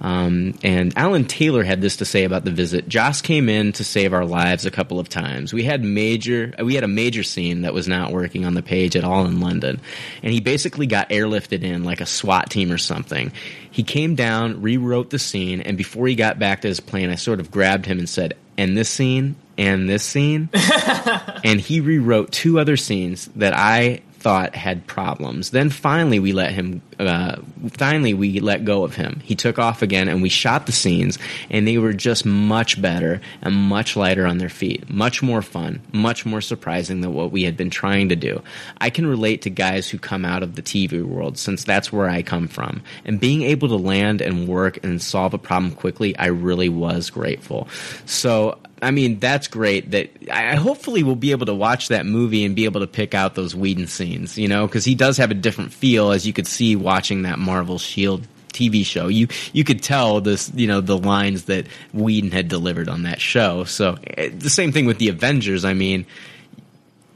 Um, 0.02 0.58
and 0.64 0.92
Alan 0.98 1.24
Taylor 1.24 1.62
had 1.62 1.80
this 1.80 1.98
to 1.98 2.04
say 2.04 2.24
about 2.24 2.44
the 2.44 2.50
visit. 2.50 2.88
Joss 2.88 3.22
came 3.22 3.48
in 3.48 3.70
to 3.74 3.84
save 3.84 4.12
our 4.12 4.24
lives 4.24 4.66
a 4.66 4.70
couple 4.70 4.98
of 4.98 5.08
times. 5.08 5.54
We 5.54 5.62
had 5.62 5.84
major, 5.84 6.52
we 6.58 6.74
had 6.74 6.82
a 6.82 6.88
major 6.88 7.22
scene 7.22 7.62
that 7.62 7.72
was 7.72 7.86
not 7.86 8.10
working 8.10 8.44
on 8.44 8.54
the 8.54 8.64
page 8.64 8.96
at 8.96 9.04
all 9.04 9.26
in 9.26 9.40
London, 9.40 9.80
and 10.24 10.32
he 10.32 10.40
basically 10.40 10.88
got 10.88 11.10
airlifted 11.10 11.62
in 11.62 11.84
like 11.84 12.00
a 12.00 12.06
SWAT 12.06 12.50
team 12.50 12.72
or 12.72 12.78
something. 12.78 13.30
He 13.70 13.84
came 13.84 14.16
down, 14.16 14.60
rewrote 14.60 15.10
the 15.10 15.20
scene, 15.20 15.60
and 15.60 15.78
before 15.78 16.08
he 16.08 16.16
got 16.16 16.36
back 16.36 16.62
to 16.62 16.68
his 16.68 16.80
plane, 16.80 17.08
I 17.08 17.14
sort 17.14 17.38
of 17.38 17.52
grabbed 17.52 17.86
him 17.86 18.00
and 18.00 18.08
said, 18.08 18.34
"And 18.58 18.76
this 18.76 18.90
scene, 18.90 19.36
and 19.56 19.88
this 19.88 20.02
scene," 20.02 20.48
and 21.44 21.60
he 21.60 21.80
rewrote 21.80 22.32
two 22.32 22.58
other 22.58 22.76
scenes 22.76 23.30
that 23.36 23.54
I 23.54 24.00
thought 24.22 24.54
had 24.54 24.86
problems. 24.86 25.50
Then 25.50 25.68
finally, 25.68 26.20
we 26.20 26.32
let 26.32 26.52
him. 26.52 26.80
Uh, 26.98 27.36
finally, 27.72 28.14
we 28.14 28.38
let 28.38 28.64
go 28.64 28.84
of 28.84 28.94
him. 28.94 29.20
He 29.24 29.34
took 29.34 29.58
off 29.58 29.82
again, 29.82 30.08
and 30.08 30.22
we 30.22 30.28
shot 30.28 30.66
the 30.66 30.72
scenes, 30.72 31.18
and 31.50 31.66
they 31.66 31.76
were 31.78 31.92
just 31.92 32.24
much 32.24 32.80
better 32.80 33.20
and 33.42 33.54
much 33.54 33.96
lighter 33.96 34.24
on 34.24 34.38
their 34.38 34.48
feet, 34.48 34.88
much 34.88 35.22
more 35.22 35.42
fun, 35.42 35.80
much 35.92 36.24
more 36.24 36.40
surprising 36.40 37.00
than 37.00 37.12
what 37.12 37.32
we 37.32 37.42
had 37.42 37.56
been 37.56 37.70
trying 37.70 38.10
to 38.10 38.16
do. 38.16 38.40
I 38.80 38.90
can 38.90 39.06
relate 39.06 39.42
to 39.42 39.50
guys 39.50 39.88
who 39.88 39.98
come 39.98 40.24
out 40.24 40.44
of 40.44 40.54
the 40.54 40.62
TV 40.62 41.02
world, 41.02 41.36
since 41.36 41.64
that's 41.64 41.92
where 41.92 42.08
I 42.08 42.22
come 42.22 42.46
from, 42.46 42.82
and 43.04 43.18
being 43.18 43.42
able 43.42 43.68
to 43.68 43.76
land 43.76 44.20
and 44.20 44.46
work 44.46 44.82
and 44.84 45.02
solve 45.02 45.34
a 45.34 45.38
problem 45.38 45.74
quickly, 45.74 46.16
I 46.16 46.26
really 46.26 46.68
was 46.68 47.10
grateful. 47.10 47.68
So. 48.06 48.58
I 48.82 48.90
mean, 48.90 49.20
that's 49.20 49.46
great. 49.46 49.92
That 49.92 50.10
I 50.30 50.52
I 50.52 50.54
hopefully 50.56 51.02
we'll 51.02 51.14
be 51.14 51.30
able 51.30 51.46
to 51.46 51.54
watch 51.54 51.88
that 51.88 52.04
movie 52.04 52.44
and 52.44 52.54
be 52.56 52.64
able 52.64 52.80
to 52.80 52.86
pick 52.86 53.14
out 53.14 53.36
those 53.36 53.54
Whedon 53.54 53.86
scenes, 53.86 54.36
you 54.36 54.48
know, 54.48 54.66
because 54.66 54.84
he 54.84 54.94
does 54.96 55.16
have 55.18 55.30
a 55.30 55.34
different 55.34 55.72
feel, 55.72 56.10
as 56.10 56.26
you 56.26 56.32
could 56.32 56.48
see 56.48 56.74
watching 56.74 57.22
that 57.22 57.38
Marvel 57.38 57.78
Shield 57.78 58.26
TV 58.52 58.84
show. 58.84 59.08
You 59.08 59.28
you 59.52 59.64
could 59.64 59.82
tell 59.82 60.20
this, 60.20 60.50
you 60.54 60.66
know, 60.66 60.80
the 60.80 60.98
lines 60.98 61.44
that 61.44 61.66
Whedon 61.94 62.32
had 62.32 62.48
delivered 62.48 62.88
on 62.88 63.04
that 63.04 63.20
show. 63.20 63.64
So 63.64 63.98
eh, 64.16 64.30
the 64.36 64.50
same 64.50 64.72
thing 64.72 64.86
with 64.86 64.98
the 64.98 65.08
Avengers. 65.08 65.64
I 65.64 65.74
mean, 65.74 66.04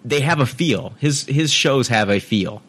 they 0.05 0.21
have 0.21 0.41
a 0.41 0.47
feel. 0.47 0.95
His 0.99 1.25
his 1.25 1.53
shows 1.53 1.89
have 1.89 2.09
a 2.11 2.21
feel. 2.21 2.63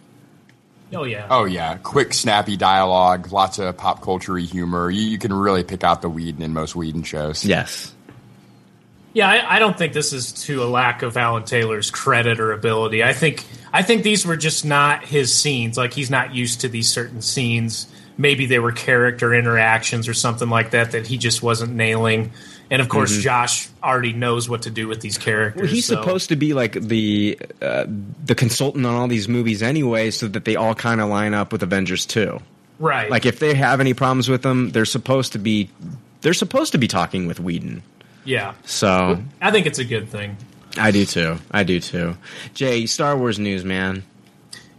Oh 0.94 1.04
yeah. 1.04 1.28
Oh 1.30 1.46
yeah, 1.46 1.78
quick, 1.78 2.14
snappy 2.14 2.56
dialogue, 2.56 3.32
lots 3.32 3.60
of 3.60 3.76
pop 3.78 4.02
culture 4.02 4.38
humor. 4.38 4.90
You, 4.90 5.02
you 5.02 5.18
can 5.18 5.34
really 5.34 5.64
pick 5.64 5.84
out 5.84 6.02
the 6.02 6.10
Whedon 6.10 6.42
in 6.42 6.54
most 6.54 6.76
Whedon 6.76 7.04
shows. 7.04 7.46
Yes. 7.46 7.94
Yeah, 9.18 9.28
I, 9.28 9.56
I 9.56 9.60
don't 9.60 9.76
think 9.76 9.94
this 9.94 10.14
is 10.14 10.32
to 10.46 10.62
a 10.62 10.66
lack 10.66 11.02
of 11.02 11.18
Alan 11.18 11.44
Taylor's 11.44 11.90
credit 11.90 12.40
or 12.40 12.52
ability. 12.52 13.04
I 13.04 13.14
think 13.14 13.44
I 13.74 13.82
think 13.82 14.04
these 14.04 14.28
were 14.28 14.38
just 14.38 14.64
not 14.64 15.04
his 15.04 15.34
scenes. 15.34 15.76
Like 15.76 15.92
he's 15.92 16.12
not 16.12 16.36
used 16.36 16.62
to 16.62 16.70
these 16.70 16.88
certain 16.88 17.24
scenes. 17.24 17.88
Maybe 18.16 18.46
they 18.46 18.60
were 18.60 18.72
character 18.72 19.34
interactions 19.34 20.08
or 20.08 20.14
something 20.14 20.50
like 20.50 20.70
that 20.72 20.92
that 20.92 21.08
he 21.08 21.18
just 21.18 21.42
wasn't 21.42 21.74
nailing. 21.74 22.32
And 22.70 22.80
of 22.80 22.90
course, 22.90 23.18
Mhm. 23.18 23.22
Joss 23.24 23.70
already 23.82 24.14
knows 24.14 24.48
what 24.48 24.62
to 24.64 24.70
do 24.70 24.88
with 24.88 25.02
these 25.02 25.18
characters. 25.18 25.62
Well, 25.64 25.72
he's 25.72 25.86
so- 25.86 25.96
supposed 25.96 26.30
to 26.30 26.36
be 26.36 26.54
like 26.54 26.74
the 26.74 27.40
uh, 27.60 27.86
the 28.24 28.36
consultant 28.36 28.86
on 28.86 28.94
all 28.94 29.08
these 29.08 29.28
movies 29.28 29.64
anyway, 29.64 30.12
so 30.12 30.28
that 30.28 30.46
they 30.46 30.56
all 30.56 30.76
kind 30.76 31.02
of 31.02 31.10
line 31.10 31.34
up 31.34 31.52
with 31.52 31.64
Avengers 31.64 32.06
two. 32.06 32.40
right. 32.78 33.10
Like 33.10 33.26
if 33.26 33.40
they 33.40 33.56
have 33.56 33.80
any 33.80 33.96
problems 33.96 34.30
with 34.30 34.44
them, 34.44 34.70
they're 34.74 34.86
supposed 34.86 35.32
to 35.34 35.40
be 35.40 35.72
they're 36.22 36.36
supposed 36.36 36.72
to 36.74 36.78
be 36.78 36.88
talking 36.88 37.26
with 37.26 37.40
Whedon. 37.40 37.82
Yeah, 38.28 38.56
So 38.66 39.24
I 39.42 39.52
think 39.52 39.66
it's 39.66 39.80
a 39.80 39.86
good 39.86 40.10
thing. 40.10 40.36
I 40.78 40.92
do 40.92 41.06
too. 41.06 41.38
I 41.50 41.64
do 41.64 41.80
too. 41.80 42.18
Jay, 42.54 42.86
Star 42.86 43.18
Wars 43.18 43.40
news, 43.40 43.64
man. 43.64 44.04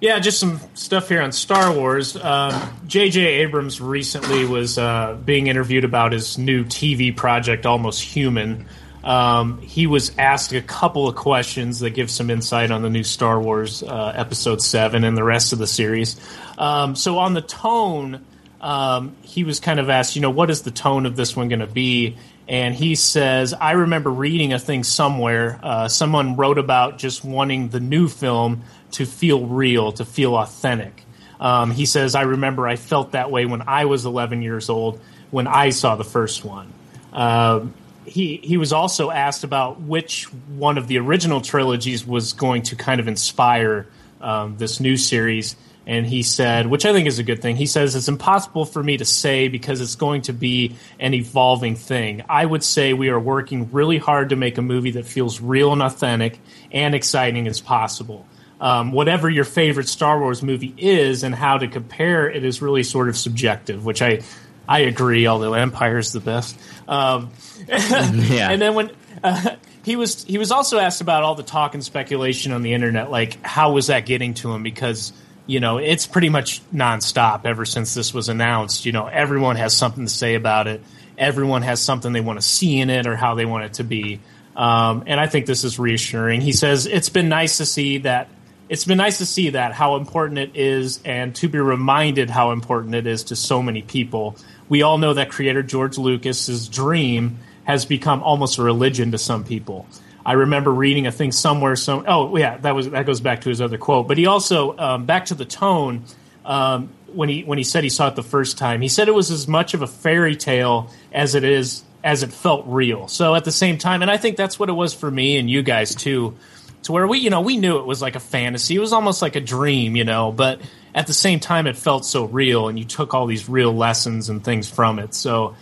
Yeah, 0.01 0.21
just 0.21 0.39
some 0.39 0.61
stuff 0.75 1.09
here 1.09 1.23
on 1.23 1.33
Star 1.33 1.73
Wars. 1.73 2.15
Um, 2.17 2.53
J.J. 2.87 3.21
Abrams 3.21 3.81
recently 3.81 4.45
was 4.45 4.79
uh, 4.79 5.19
being 5.25 5.49
interviewed 5.49 5.83
about 5.83 6.13
his 6.13 6.39
new 6.39 6.65
TV 6.65 7.17
project, 7.17 7.67
Almost 7.67 8.03
Human. 8.03 8.67
Um, 9.03 9.61
he 9.61 9.89
was 9.89 10.17
asked 10.19 10.53
a 10.53 10.61
couple 10.61 11.09
of 11.09 11.17
questions 11.17 11.81
that 11.81 11.91
give 11.91 12.11
some 12.11 12.31
insight 12.31 12.71
on 12.71 12.83
the 12.83 12.91
new 12.91 13.03
Star 13.03 13.41
Wars 13.41 13.83
uh, 13.83 14.13
Episode 14.15 14.63
7 14.63 15.03
and 15.03 15.17
the 15.17 15.25
rest 15.25 15.53
of 15.53 15.59
the 15.59 15.67
series. 15.67 16.21
Um, 16.59 16.95
so, 16.95 17.19
on 17.19 17.35
the 17.35 17.43
tone, 17.43 18.25
um, 18.61 19.17
he 19.23 19.43
was 19.43 19.59
kind 19.59 19.81
of 19.81 19.91
asked, 19.91 20.15
you 20.15 20.23
know, 20.23 20.31
what 20.31 20.51
is 20.51 20.63
the 20.63 20.71
tone 20.71 21.07
of 21.07 21.17
this 21.17 21.35
one 21.35 21.49
going 21.49 21.61
to 21.61 21.67
be? 21.67 22.17
And 22.49 22.75
he 22.75 22.95
says, 22.95 23.53
I 23.53 23.73
remember 23.73 24.11
reading 24.11 24.55
a 24.55 24.59
thing 24.59 24.83
somewhere. 24.83 25.61
Uh, 25.63 25.89
someone 25.89 26.37
wrote 26.37 26.57
about 26.57 26.97
just 26.97 27.23
wanting 27.23 27.69
the 27.69 27.81
new 27.81 28.09
film 28.09 28.63
to 28.93 29.05
feel 29.05 29.47
real, 29.47 29.93
to 29.93 30.05
feel 30.05 30.35
authentic. 30.35 31.05
Um, 31.39 31.71
he 31.71 31.85
says, 31.85 32.15
I 32.15 32.23
remember 32.23 32.67
I 32.67 32.77
felt 32.77 33.13
that 33.13 33.31
way 33.31 33.45
when 33.45 33.63
I 33.69 33.85
was 33.85 34.07
11 34.07 34.41
years 34.41 34.71
old 34.71 35.01
when 35.31 35.47
I 35.47 35.71
saw 35.71 35.97
the 35.97 36.05
first 36.05 36.45
one. 36.45 36.73
Um, 37.13 37.75
he 38.07 38.39
he 38.43 38.57
was 38.57 38.73
also 38.73 39.11
asked 39.11 39.45
about 39.45 39.83
which 39.83 40.25
one 40.33 40.79
of 40.79 40.89
the 40.89 40.99
original 40.99 41.43
trilogies 41.43 42.07
was 42.07 42.33
going 42.33 42.63
to 42.63 42.77
kind 42.77 43.01
of 43.01 43.09
inspire 43.09 43.87
um, 44.21 44.57
this 44.57 44.81
new 44.81 44.97
series, 44.97 45.57
and 45.89 46.07
he 46.07 46.23
said, 46.23 46.67
which 46.67 46.85
I 46.85 46.93
think 46.93 47.09
is 47.09 47.19
a 47.19 47.23
good 47.23 47.41
thing. 47.41 47.57
He 47.57 47.65
says 47.67 47.97
it's 47.97 48.09
impossible 48.09 48.67
for 48.67 48.83
me 48.83 48.99
to 48.99 49.07
say 49.07 49.49
because 49.49 49.81
it's 49.81 49.97
going 49.97 50.23
to 50.23 50.35
be 50.35 50.77
an 51.01 51.15
evolving 51.15 51.77
thing. 51.77 52.23
I 52.29 52.45
would 52.45 52.63
say 52.63 52.93
we 52.93 53.09
are 53.09 53.19
working 53.19 53.73
really 53.73 53.97
hard 53.97 54.29
to 54.29 54.37
make 54.37 54.59
a 54.59 54.63
movie 54.63 54.91
that 54.93 55.07
feels 55.07 55.41
real 55.41 55.73
and 55.73 55.83
authentic 55.83 56.39
and 56.71 56.95
exciting 56.95 57.49
as 57.49 57.61
possible. 57.63 58.27
Um, 58.61 58.93
whatever 58.93 59.31
your 59.31 59.45
favorite 59.45 59.89
Star 59.89 60.21
Wars 60.21 60.43
movie 60.43 60.75
is, 60.77 61.23
and 61.23 61.35
how 61.35 61.57
to 61.59 61.69
compare 61.69 62.29
it 62.29 62.45
is 62.45 62.61
really 62.61 62.83
sort 62.83 63.09
of 63.09 63.17
subjective, 63.17 63.85
which 63.85 64.03
I 64.03 64.21
I 64.69 64.81
agree. 64.81 65.27
Although 65.27 65.55
Empire 65.55 65.97
is 65.97 66.13
the 66.13 66.21
best. 66.21 66.59
Um, 66.87 67.31
Yeah. 67.69 68.51
and 68.51 68.61
then 68.61 68.75
when 68.75 68.91
uh, 69.25 69.57
he 69.85 69.97
was 69.97 70.25
he 70.25 70.37
was 70.39 70.51
also 70.53 70.79
asked 70.79 71.01
about 71.01 71.23
all 71.23 71.35
the 71.35 71.43
talk 71.45 71.75
and 71.75 71.83
speculation 71.85 72.53
on 72.53 72.63
the 72.63 72.75
internet, 72.75 73.11
like 73.11 73.43
how 73.45 73.73
was 73.73 73.87
that 73.87 74.05
getting 74.07 74.35
to 74.35 74.53
him? 74.53 74.63
Because 74.63 75.13
you 75.49 75.59
know 75.59 75.79
it's 75.79 76.07
pretty 76.07 76.29
much 76.29 76.61
nonstop 76.71 77.45
ever 77.45 77.65
since 77.65 77.95
this 77.95 78.15
was 78.15 78.29
announced. 78.29 78.87
You 78.87 78.93
know, 78.93 79.07
everyone 79.07 79.57
has 79.57 79.77
something 79.77 80.05
to 80.05 80.11
say 80.11 80.37
about 80.37 80.69
it. 80.69 80.83
Everyone 81.17 81.63
has 81.63 81.83
something 81.83 82.13
they 82.13 82.21
want 82.21 82.41
to 82.41 82.47
see 82.47 82.79
in 82.79 82.91
it 82.91 83.09
or 83.09 83.17
how 83.17 83.35
they 83.35 83.47
want 83.47 83.65
it 83.65 83.73
to 83.75 83.85
be. 83.85 84.21
Um, 84.55 85.05
and 85.07 85.19
I 85.19 85.27
think 85.27 85.47
this 85.47 85.65
is 85.65 85.79
reassuring. 85.79 86.43
He 86.43 86.53
says 86.53 86.87
it's 86.87 87.09
been 87.09 87.29
nice 87.29 87.57
to 87.57 87.67
see 87.67 87.99
that. 87.99 88.29
It's 88.69 88.85
been 88.85 88.99
nice 88.99 89.19
to 89.19 89.27
see 89.27 89.51
that 89.51 89.73
how 89.73 89.97
important 89.97 90.39
it 90.39 90.55
is, 90.55 91.01
and 91.03 91.35
to 91.37 91.49
be 91.49 91.59
reminded 91.59 92.29
how 92.29 92.51
important 92.51 92.95
it 92.95 93.07
is 93.07 93.25
to 93.25 93.37
so 93.37 93.63
many 93.63 93.81
people. 93.81 94.37
We 94.69 94.83
all 94.83 94.99
know 94.99 95.15
that 95.15 95.31
creator 95.31 95.63
George 95.63 95.97
Lucas's 95.97 96.69
dream 96.69 97.39
has 97.65 97.87
become 97.87 98.23
almost 98.23 98.59
a 98.59 98.63
religion 98.63 99.13
to 99.13 99.19
some 99.19 99.45
people. 99.45 99.87
I 100.29 100.33
remember 100.33 100.71
reading 100.71 101.07
a 101.07 101.11
thing 101.11 101.33
somewhere. 101.33 101.75
Some 101.75 102.05
oh 102.07 102.37
yeah, 102.37 102.59
that 102.59 102.75
was 102.75 102.91
that 102.91 103.07
goes 103.07 103.23
back 103.23 103.41
to 103.41 103.49
his 103.49 103.63
other 103.63 103.79
quote. 103.79 104.07
But 104.09 104.19
he 104.19 104.27
also 104.27 104.77
um, 104.77 105.07
back 105.07 105.25
to 105.27 105.35
the 105.35 105.47
tone 105.47 106.05
um, 106.45 106.91
when 107.07 107.31
he 107.31 107.45
when 107.45 107.57
he 107.57 107.65
said 107.65 107.83
he 107.83 107.89
saw 107.89 108.09
it 108.09 108.15
the 108.15 108.23
first 108.23 108.59
time. 108.59 108.83
He 108.83 108.89
said 108.89 109.09
it 109.09 109.15
was 109.15 109.31
as 109.31 109.49
much 109.49 109.73
of 109.73 109.81
a 109.81 109.87
fairy 109.87 110.37
tale 110.37 110.91
as 111.15 111.35
it 111.35 111.45
is 111.45 111.83
as 112.05 112.23
it 112.23 112.31
felt 112.31 112.67
real. 112.67 113.09
So 113.09 113.35
at 113.35 113.47
the 113.47 113.51
same 113.51 113.79
time, 113.79 114.03
and 114.03 114.11
I 114.11 114.19
think 114.19 114.37
that's 114.37 114.59
what 114.59 114.69
it 114.69 114.75
was 114.75 114.93
for 114.93 115.11
me 115.11 115.39
and 115.39 115.49
you 115.49 115.63
guys 115.63 115.95
too. 115.95 116.37
To 116.83 116.93
where 116.93 117.07
we 117.07 117.21
you 117.21 117.31
know 117.31 117.41
we 117.41 117.57
knew 117.57 117.79
it 117.79 117.87
was 117.87 118.03
like 118.03 118.15
a 118.15 118.21
fantasy. 118.21 118.77
It 118.77 118.81
was 118.81 118.93
almost 118.93 119.23
like 119.23 119.35
a 119.35 119.41
dream, 119.41 119.97
you 119.97 120.05
know, 120.05 120.31
but 120.31 120.61
at 120.95 121.07
the 121.07 121.15
same 121.15 121.41
time 121.41 121.67
it 121.67 121.79
felt 121.79 122.05
so 122.05 122.27
real, 122.27 122.69
and 122.69 122.79
you 122.79 122.85
took 122.85 123.15
all 123.15 123.25
these 123.25 123.49
real 123.49 123.73
lessons 123.73 124.29
and 124.29 124.45
things 124.45 124.69
from 124.69 124.99
it. 124.99 125.15
So 125.15 125.57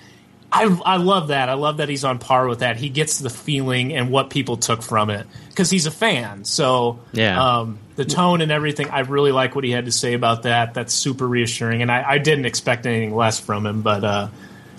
I, 0.65 0.95
I 0.95 0.97
love 0.97 1.29
that. 1.29 1.49
I 1.49 1.55
love 1.55 1.79
that 1.79 1.89
he's 1.89 2.05
on 2.05 2.19
par 2.19 2.47
with 2.49 2.61
that. 2.61 2.77
He 2.77 2.89
gets 2.89 3.19
the 3.19 3.31
feeling 3.31 3.95
and 3.95 4.11
what 4.11 4.31
people 4.31 4.57
took 4.57 4.83
from 4.83 5.11
it 5.11 5.27
because 5.49 5.71
he's 5.71 5.87
a 5.87 5.91
fan. 5.91 6.45
So 6.45 7.01
Yeah. 7.13 7.59
um, 7.61 7.79
the 7.97 8.05
tone 8.05 8.41
and 8.41 8.53
everything. 8.53 8.89
I 8.91 9.01
really 9.01 9.33
like 9.33 9.55
what 9.55 9.65
he 9.65 9.71
had 9.71 9.87
to 9.87 9.93
say 9.93 10.13
about 10.15 10.43
that. 10.43 10.75
That's 10.75 10.93
super 10.93 11.27
reassuring, 11.27 11.81
and 11.83 11.91
I, 11.91 12.05
I 12.13 12.19
didn't 12.19 12.45
expect 12.45 12.87
anything 12.87 13.15
less 13.15 13.41
from 13.41 13.65
him. 13.67 13.83
But 13.83 14.05
uh, 14.05 14.29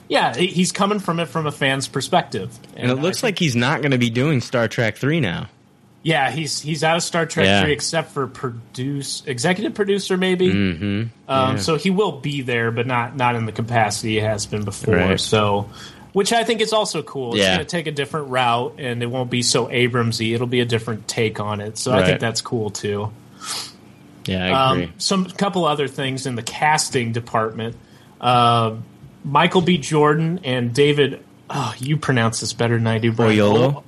yeah, 0.07 0.36
he's 0.36 0.71
coming 0.71 0.99
from 0.99 1.19
it 1.19 1.25
from 1.28 1.47
a 1.47 1.51
fan's 1.51 1.88
perspective, 1.88 2.57
And 2.75 2.91
it 2.91 2.95
looks 2.95 3.23
like 3.23 3.39
he's 3.39 3.55
not 3.55 3.82
going 3.82 3.91
to 3.91 3.97
be 3.97 4.09
doing 4.09 4.39
Star 4.41 4.67
Trek 4.67 4.97
three 4.97 5.19
now. 5.19 5.49
Yeah, 6.03 6.31
he's 6.31 6.61
he's 6.61 6.83
out 6.83 6.95
of 6.97 7.03
Star 7.03 7.25
Trek 7.25 7.45
Yeah. 7.45 7.63
three 7.63 7.73
except 7.73 8.11
for 8.11 8.27
produce 8.27 9.23
executive 9.25 9.73
producer 9.73 10.15
maybe. 10.17 10.47
Mm-hmm. 10.49 10.85
Um, 10.85 11.09
Yeah. 11.27 11.55
So 11.57 11.75
he 11.75 11.89
will 11.89 12.13
be 12.13 12.41
there, 12.41 12.71
but 12.71 12.87
not 12.87 13.15
not 13.15 13.35
in 13.35 13.45
the 13.45 13.51
capacity 13.51 14.11
he 14.13 14.19
has 14.21 14.45
been 14.45 14.63
before. 14.63 14.95
Right. 14.95 15.19
So, 15.19 15.69
which 16.13 16.31
I 16.33 16.43
think 16.43 16.61
is 16.61 16.71
also 16.73 17.03
cool. 17.03 17.33
It's 17.33 17.43
Yeah. 17.43 17.55
going 17.55 17.65
to 17.65 17.69
take 17.69 17.87
a 17.87 17.91
different 17.91 18.29
route, 18.29 18.75
and 18.79 19.03
it 19.03 19.07
won't 19.07 19.29
be 19.29 19.41
so 19.41 19.67
Abramsy. 19.67 20.33
It'll 20.33 20.47
be 20.47 20.61
a 20.61 20.65
different 20.65 21.07
take 21.07 21.39
on 21.39 21.59
it. 21.61 21.77
So 21.77 21.91
I 21.93 22.05
think 22.05 22.19
that's 22.19 22.41
cool 22.41 22.69
too. 22.69 23.11
Yeah, 24.25 24.43
I 24.57 24.71
agree. 24.73 24.85
Um, 24.85 24.93
some 24.97 25.25
couple 25.25 25.65
other 25.65 25.87
things 25.87 26.25
in 26.25 26.35
the 26.35 26.43
casting 26.43 27.11
department. 27.11 27.75
Uh, 28.19 28.75
Michael 29.23 29.61
B. 29.61 29.77
Jordan 29.77 30.39
and 30.43 30.73
David. 30.73 31.23
Oh, 31.49 31.73
you 31.79 31.97
pronounce 31.97 32.39
this 32.41 32.51
better 32.53 32.75
than 32.77 32.87
I 32.87 32.97
do. 32.97 33.11
Brian. 33.11 33.37
Boiolo? 33.37 33.83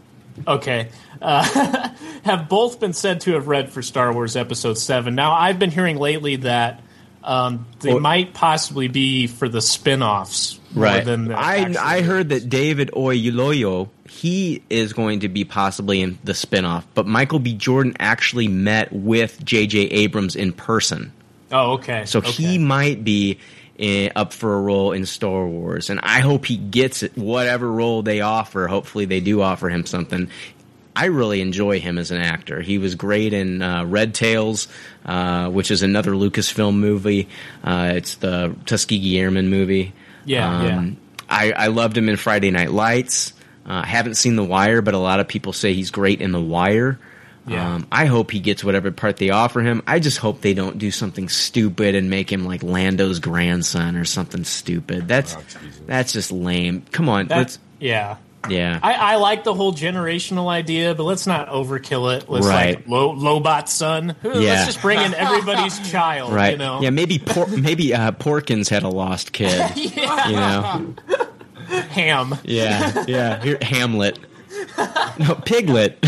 Okay. 0.48 0.88
Uh, 1.22 1.90
have 2.24 2.50
both 2.50 2.80
been 2.80 2.94
said 2.94 3.22
to 3.22 3.34
have 3.34 3.48
read 3.48 3.72
for 3.72 3.82
Star 3.82 4.14
Wars 4.14 4.36
Episode 4.36 4.78
7. 4.78 5.16
Now, 5.16 5.34
I've 5.34 5.60
been 5.60 5.72
hearing 5.72 5.98
lately 5.98 6.38
that 6.38 6.82
um, 7.24 7.66
they 7.82 7.92
Well- 7.92 8.00
might 8.02 8.34
possibly 8.34 8.88
be 8.88 9.28
for 9.28 9.50
the 9.50 9.62
spin 9.62 10.02
offs. 10.02 10.60
right. 10.74 11.04
Than 11.04 11.26
the 11.26 11.36
I 11.38 11.58
actual- 11.58 11.78
I 11.84 12.02
heard 12.02 12.30
that 12.30 12.48
David 12.50 12.92
Oyelowo 12.96 13.90
he 14.08 14.62
is 14.70 14.94
going 14.94 15.20
to 15.22 15.28
be 15.30 15.44
possibly 15.44 16.02
in 16.02 16.18
the 16.24 16.32
spinoff, 16.34 16.84
but 16.96 17.06
Michael 17.08 17.40
B. 17.40 17.54
Jordan 17.54 17.96
actually 18.00 18.48
met 18.48 18.92
with 18.92 19.44
J.J. 19.44 19.80
Abrams 19.82 20.36
in 20.36 20.52
person, 20.54 21.12
Oh, 21.52 21.74
okay. 21.74 22.04
so 22.06 22.20
okay. 22.20 22.32
he 22.32 22.58
might 22.58 23.04
be. 23.04 23.38
eh, 23.82 24.10
up 24.14 24.34
for 24.34 24.56
a 24.58 24.62
role 24.62 24.92
in 24.92 25.06
Star 25.06 25.48
Wars, 25.48 25.90
and 25.90 26.02
I 26.04 26.20
hope 26.20 26.46
he 26.46 26.58
gets 26.58 27.02
it. 27.02 27.18
Whatever 27.18 27.72
role 27.72 28.02
they 28.02 28.20
offer, 28.20 28.68
hopefully 28.68 29.06
they 29.06 29.22
do 29.22 29.42
offer 29.42 29.70
him 29.70 29.86
something. 29.86 30.28
I 31.00 31.06
really 31.06 31.40
enjoy 31.40 31.80
him 31.80 31.98
as 31.98 32.12
an 32.12 32.20
actor. 32.20 32.60
He 32.62 32.78
was 32.78 32.96
great 32.96 33.32
in 33.32 33.62
uh, 33.62 33.86
Red 33.86 34.14
Tails, 34.14 34.68
uh, 35.06 35.50
which 35.50 35.72
is 35.72 35.82
another 35.82 36.12
Lucasfilm 36.12 36.76
movie. 36.78 37.30
Uh, 37.64 37.94
it's 37.96 38.16
the 38.16 38.54
Tuskegee 38.66 39.18
Airmen 39.18 39.50
movie. 39.50 39.94
Yeah, 40.26 40.64
yeah. 40.66 40.90
I, 41.30 41.52
I 41.54 41.68
loved 41.68 41.98
him 41.98 42.10
in 42.10 42.18
Friday 42.18 42.52
Night 42.52 42.72
Lights. 42.72 43.32
Uh, 43.66 43.84
haven't 43.84 44.16
seen 44.16 44.36
The 44.36 44.44
Wire, 44.44 44.82
but 44.82 44.94
a 44.94 44.98
lot 44.98 45.20
of 45.20 45.28
people 45.28 45.54
say 45.54 45.74
he's 45.74 45.92
great 45.92 46.20
in 46.22 46.32
The 46.34 46.42
Wire. 46.42 47.00
Yeah. 47.48 47.76
Um, 47.76 47.88
I 47.92 48.06
hope 48.06 48.32
he 48.32 48.40
gets 48.40 48.64
whatever 48.64 48.92
part 48.92 49.18
they 49.18 49.30
offer 49.30 49.62
him. 49.62 49.82
I 49.88 50.00
just 50.00 50.18
hope 50.18 50.42
they 50.42 50.54
don't 50.54 50.78
do 50.78 50.92
something 50.92 51.30
stupid 51.30 51.96
and 51.96 52.10
make 52.10 52.32
him 52.32 52.46
like 52.46 52.62
Lando's 52.62 53.20
grandson 53.20 53.96
or 53.96 54.06
something 54.06 54.44
stupid. 54.44 55.08
That's 55.08 55.38
that's 55.88 56.12
just 56.14 56.32
lame. 56.32 56.84
Come 56.92 57.08
on, 57.10 57.28
That- 57.28 57.38
let's 57.38 57.60
yeah. 57.80 58.18
Yeah. 58.48 58.80
I, 58.82 58.94
I 58.94 59.16
like 59.18 59.44
the 59.44 59.54
whole 59.54 59.74
generational 59.74 60.48
idea, 60.48 60.96
but 60.96 61.04
let's 61.04 61.28
not 61.28 61.50
overkill 61.50 62.16
it. 62.16 62.30
Let's 62.30 62.46
Right. 62.48 62.78
like 62.78 62.88
Lo, 62.88 63.14
Lobot's 63.16 63.74
son. 63.74 64.16
Yeah. 64.24 64.32
Let's 64.34 64.66
just 64.68 64.82
bring 64.82 65.00
in 65.00 65.14
everybody's 65.14 65.78
child. 65.92 66.32
right. 66.34 66.52
You 66.54 66.58
know. 66.58 66.82
Yeah, 66.82 66.92
maybe 66.92 67.20
Por- 67.20 67.48
maybe 67.58 67.94
uh, 67.94 68.12
Porkins 68.12 68.70
had 68.70 68.84
a 68.84 68.90
lost 68.90 69.34
kid. 69.34 69.60
Yeah. 69.76 70.28
You 70.30 70.36
know. 70.36 70.96
Ham. 71.90 72.36
Yeah, 72.44 73.04
yeah. 73.08 73.44
Here, 73.44 73.58
Hamlet. 73.62 74.18
No, 75.20 75.36
Piglet. 75.36 76.04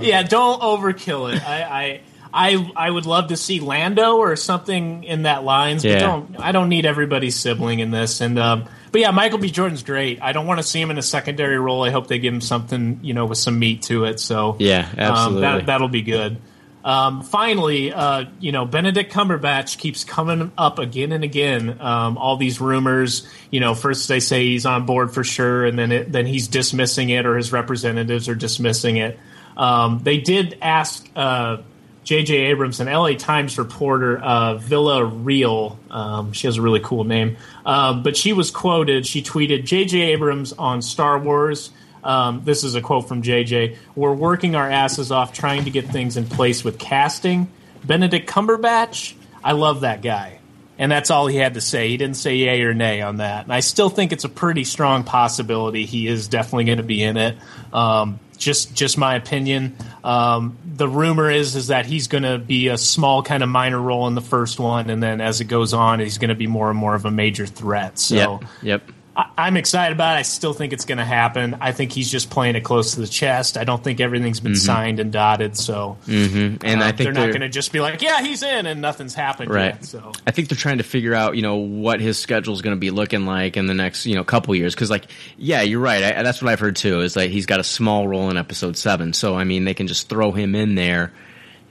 yeah, 0.00 0.22
don't 0.22 0.60
overkill 0.60 1.34
it. 1.34 1.42
I, 1.46 1.62
I 1.62 2.00
I 2.32 2.72
I 2.76 2.90
would 2.90 3.06
love 3.06 3.28
to 3.28 3.36
see 3.36 3.60
Lando 3.60 4.16
or 4.16 4.36
something 4.36 5.04
in 5.04 5.22
that 5.22 5.44
lines, 5.44 5.84
Yeah. 5.84 5.94
but 5.94 6.00
don't 6.00 6.40
I 6.40 6.52
don't 6.52 6.68
need 6.68 6.86
everybody's 6.86 7.36
sibling 7.36 7.80
in 7.80 7.90
this. 7.90 8.20
And 8.20 8.38
um, 8.38 8.64
but 8.94 9.00
yeah, 9.00 9.10
Michael 9.10 9.38
B. 9.38 9.50
Jordan's 9.50 9.82
great. 9.82 10.22
I 10.22 10.30
don't 10.30 10.46
want 10.46 10.60
to 10.60 10.62
see 10.62 10.80
him 10.80 10.92
in 10.92 10.98
a 10.98 11.02
secondary 11.02 11.58
role. 11.58 11.82
I 11.82 11.90
hope 11.90 12.06
they 12.06 12.20
give 12.20 12.32
him 12.32 12.40
something 12.40 13.00
you 13.02 13.12
know 13.12 13.26
with 13.26 13.38
some 13.38 13.58
meat 13.58 13.82
to 13.82 14.04
it. 14.04 14.20
So 14.20 14.54
Yeah, 14.60 14.88
um, 14.88 14.98
absolutely. 15.00 15.40
that 15.40 15.66
that'll 15.66 15.88
be 15.88 16.02
good. 16.02 16.36
Um, 16.84 17.22
finally, 17.22 17.92
uh, 17.92 18.26
you 18.38 18.52
know, 18.52 18.66
Benedict 18.66 19.12
Cumberbatch 19.12 19.78
keeps 19.78 20.04
coming 20.04 20.52
up 20.56 20.78
again 20.78 21.10
and 21.10 21.24
again. 21.24 21.80
Um, 21.80 22.16
all 22.16 22.36
these 22.36 22.60
rumors, 22.60 23.26
you 23.50 23.58
know, 23.58 23.74
first 23.74 24.06
they 24.06 24.20
say 24.20 24.44
he's 24.44 24.64
on 24.64 24.86
board 24.86 25.12
for 25.12 25.24
sure, 25.24 25.64
and 25.64 25.76
then 25.76 25.90
it, 25.90 26.12
then 26.12 26.24
he's 26.24 26.46
dismissing 26.46 27.10
it, 27.10 27.26
or 27.26 27.36
his 27.36 27.50
representatives 27.50 28.28
are 28.28 28.36
dismissing 28.36 28.98
it. 28.98 29.18
Um, 29.56 30.02
they 30.04 30.18
did 30.18 30.56
ask 30.62 31.04
uh, 31.16 31.56
J.J. 32.04 32.34
Abrams, 32.34 32.80
an 32.80 32.88
L.A. 32.88 33.16
Times 33.16 33.58
reporter, 33.58 34.18
uh, 34.22 34.58
Villarreal. 34.58 35.76
Um, 35.90 36.32
she 36.32 36.46
has 36.46 36.58
a 36.58 36.62
really 36.62 36.80
cool 36.80 37.04
name, 37.04 37.36
um, 37.64 38.02
but 38.02 38.16
she 38.16 38.32
was 38.32 38.50
quoted. 38.50 39.06
She 39.06 39.22
tweeted, 39.22 39.64
"J.J. 39.64 40.00
Abrams 40.12 40.52
on 40.52 40.82
Star 40.82 41.18
Wars." 41.18 41.70
Um, 42.04 42.42
this 42.44 42.64
is 42.64 42.74
a 42.74 42.82
quote 42.82 43.08
from 43.08 43.22
JJ. 43.22 43.76
We're 43.96 44.12
working 44.12 44.54
our 44.54 44.70
asses 44.70 45.10
off 45.10 45.32
trying 45.32 45.64
to 45.64 45.70
get 45.70 45.88
things 45.88 46.16
in 46.16 46.26
place 46.26 46.62
with 46.62 46.78
casting. 46.78 47.50
Benedict 47.82 48.28
Cumberbatch, 48.28 49.14
I 49.42 49.52
love 49.52 49.80
that 49.80 50.02
guy. 50.02 50.38
And 50.76 50.90
that's 50.90 51.10
all 51.10 51.28
he 51.28 51.36
had 51.36 51.54
to 51.54 51.60
say. 51.60 51.88
He 51.88 51.96
didn't 51.96 52.16
say 52.16 52.36
yay 52.36 52.62
or 52.62 52.74
nay 52.74 53.00
on 53.00 53.18
that. 53.18 53.44
And 53.44 53.52
I 53.52 53.60
still 53.60 53.88
think 53.88 54.12
it's 54.12 54.24
a 54.24 54.28
pretty 54.28 54.64
strong 54.64 55.04
possibility 55.04 55.86
he 55.86 56.08
is 56.08 56.28
definitely 56.28 56.64
going 56.64 56.78
to 56.78 56.84
be 56.84 57.02
in 57.02 57.16
it. 57.16 57.36
Um, 57.72 58.18
just 58.36 58.74
just 58.74 58.98
my 58.98 59.14
opinion. 59.16 59.76
Um, 60.02 60.58
the 60.64 60.88
rumor 60.88 61.30
is 61.30 61.56
is 61.56 61.68
that 61.68 61.86
he's 61.86 62.08
going 62.08 62.24
to 62.24 62.38
be 62.38 62.68
a 62.68 62.78
small 62.78 63.22
kind 63.22 63.42
of 63.42 63.48
minor 63.48 63.80
role 63.80 64.06
in 64.06 64.14
the 64.14 64.20
first 64.20 64.58
one, 64.58 64.90
and 64.90 65.02
then 65.02 65.20
as 65.20 65.40
it 65.40 65.46
goes 65.46 65.72
on, 65.72 66.00
he's 66.00 66.18
going 66.18 66.28
to 66.28 66.34
be 66.34 66.46
more 66.46 66.70
and 66.70 66.78
more 66.78 66.94
of 66.94 67.04
a 67.04 67.10
major 67.10 67.46
threat. 67.46 67.98
So 67.98 68.14
Yep. 68.14 68.50
Yep. 68.62 68.90
I, 69.16 69.26
I'm 69.38 69.56
excited 69.56 69.92
about 69.94 70.16
it. 70.16 70.20
I 70.20 70.22
still 70.22 70.52
think 70.52 70.72
it's 70.72 70.84
going 70.84 70.98
to 70.98 71.04
happen. 71.04 71.56
I 71.60 71.72
think 71.72 71.92
he's 71.92 72.10
just 72.10 72.30
playing 72.30 72.56
it 72.56 72.62
close 72.62 72.94
to 72.94 73.00
the 73.00 73.06
chest. 73.06 73.56
I 73.56 73.64
don't 73.64 73.82
think 73.82 74.00
everything's 74.00 74.40
been 74.40 74.52
Mhm. 74.52 74.56
signed 74.58 74.98
and 75.00 75.12
dotted. 75.12 75.56
So, 75.56 75.96
hmm 76.06 76.56
And 76.64 76.82
uh, 76.82 76.86
I 76.86 76.92
think 76.92 76.96
they're 76.98 77.12
not 77.12 77.20
they're- 77.20 77.28
going 77.30 77.40
to 77.42 77.48
just 77.48 77.72
be 77.72 77.80
like, 77.80 78.02
"Yeah, 78.02 78.22
he's 78.22 78.42
in," 78.42 78.66
and 78.66 78.80
nothing's 78.80 79.14
happened 79.14 79.50
Right. 79.50 79.74
yet. 79.74 79.84
So, 79.84 80.12
I 80.26 80.30
think 80.32 80.48
they're 80.48 80.56
trying 80.58 80.78
to 80.78 80.84
figure 80.84 81.14
out, 81.14 81.36
you 81.36 81.42
know, 81.42 81.56
what 81.56 82.00
his 82.00 82.18
schedule 82.18 82.54
is 82.54 82.62
going 82.62 82.74
to 82.76 82.80
be 82.80 82.90
looking 82.90 83.24
like 83.26 83.56
in 83.56 83.66
the 83.66 83.74
next, 83.74 84.04
you 84.06 84.14
know, 84.16 84.24
couple 84.24 84.54
years. 84.56 84.74
Because, 84.74 84.90
like, 84.90 85.04
yeah, 85.38 85.62
you're 85.62 85.80
right. 85.80 86.02
I, 86.02 86.22
that's 86.22 86.42
what 86.42 86.50
I've 86.50 86.60
heard 86.60 86.76
too. 86.76 87.00
Is 87.00 87.14
like 87.14 87.30
he's 87.30 87.46
got 87.46 87.60
a 87.60 87.64
small 87.64 88.08
role 88.08 88.30
in 88.30 88.36
episode 88.36 88.76
seven, 88.76 89.12
so 89.12 89.36
I 89.36 89.44
mean, 89.44 89.64
they 89.64 89.74
can 89.74 89.86
just 89.86 90.08
throw 90.08 90.32
him 90.32 90.54
in 90.56 90.74
there, 90.74 91.12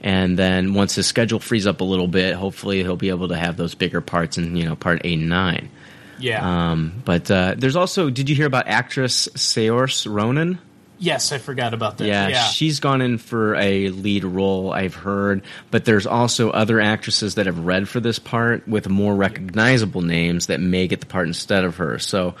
and 0.00 0.38
then 0.38 0.72
once 0.74 0.94
his 0.94 1.06
schedule 1.06 1.40
frees 1.40 1.66
up 1.66 1.80
a 1.80 1.84
little 1.84 2.08
bit, 2.08 2.34
hopefully 2.34 2.82
he'll 2.82 2.96
be 2.96 3.08
able 3.10 3.28
to 3.28 3.36
have 3.36 3.56
those 3.56 3.74
bigger 3.74 4.00
parts 4.00 4.38
in, 4.38 4.56
you 4.56 4.64
know, 4.64 4.76
part 4.76 5.00
eight 5.04 5.18
and 5.18 5.28
nine. 5.28 5.68
Yeah. 6.24 6.70
Um, 6.72 7.02
but 7.04 7.30
uh, 7.30 7.54
there's 7.56 7.76
also, 7.76 8.10
did 8.10 8.28
you 8.28 8.34
hear 8.36 8.46
about 8.46 8.66
actress 8.68 9.28
Saoirse 9.34 10.10
Ronan? 10.12 10.58
yes, 10.98 11.32
I 11.32 11.38
forgot 11.38 11.74
about 11.74 11.98
that. 11.98 12.06
Yeah, 12.06 12.28
Yeah, 12.28 12.44
she's 12.46 12.80
gone 12.80 13.02
in 13.02 13.18
for 13.18 13.56
a 13.56 13.90
lead 13.90 14.24
role, 14.24 14.72
I've 14.72 14.94
heard. 14.94 15.42
But 15.70 15.84
there's 15.84 16.06
also 16.06 16.50
other 16.50 16.80
actresses 16.80 17.34
that 17.34 17.44
have 17.44 17.58
read 17.58 17.88
for 17.88 18.00
this 18.00 18.18
part 18.18 18.66
with 18.66 18.88
more 18.88 19.14
recognizable 19.14 20.00
names 20.00 20.46
that 20.46 20.60
may 20.60 20.86
get 20.88 21.00
the 21.00 21.06
part 21.06 21.26
instead 21.26 21.64
of 21.64 21.76
her. 21.76 21.98
So 21.98 22.36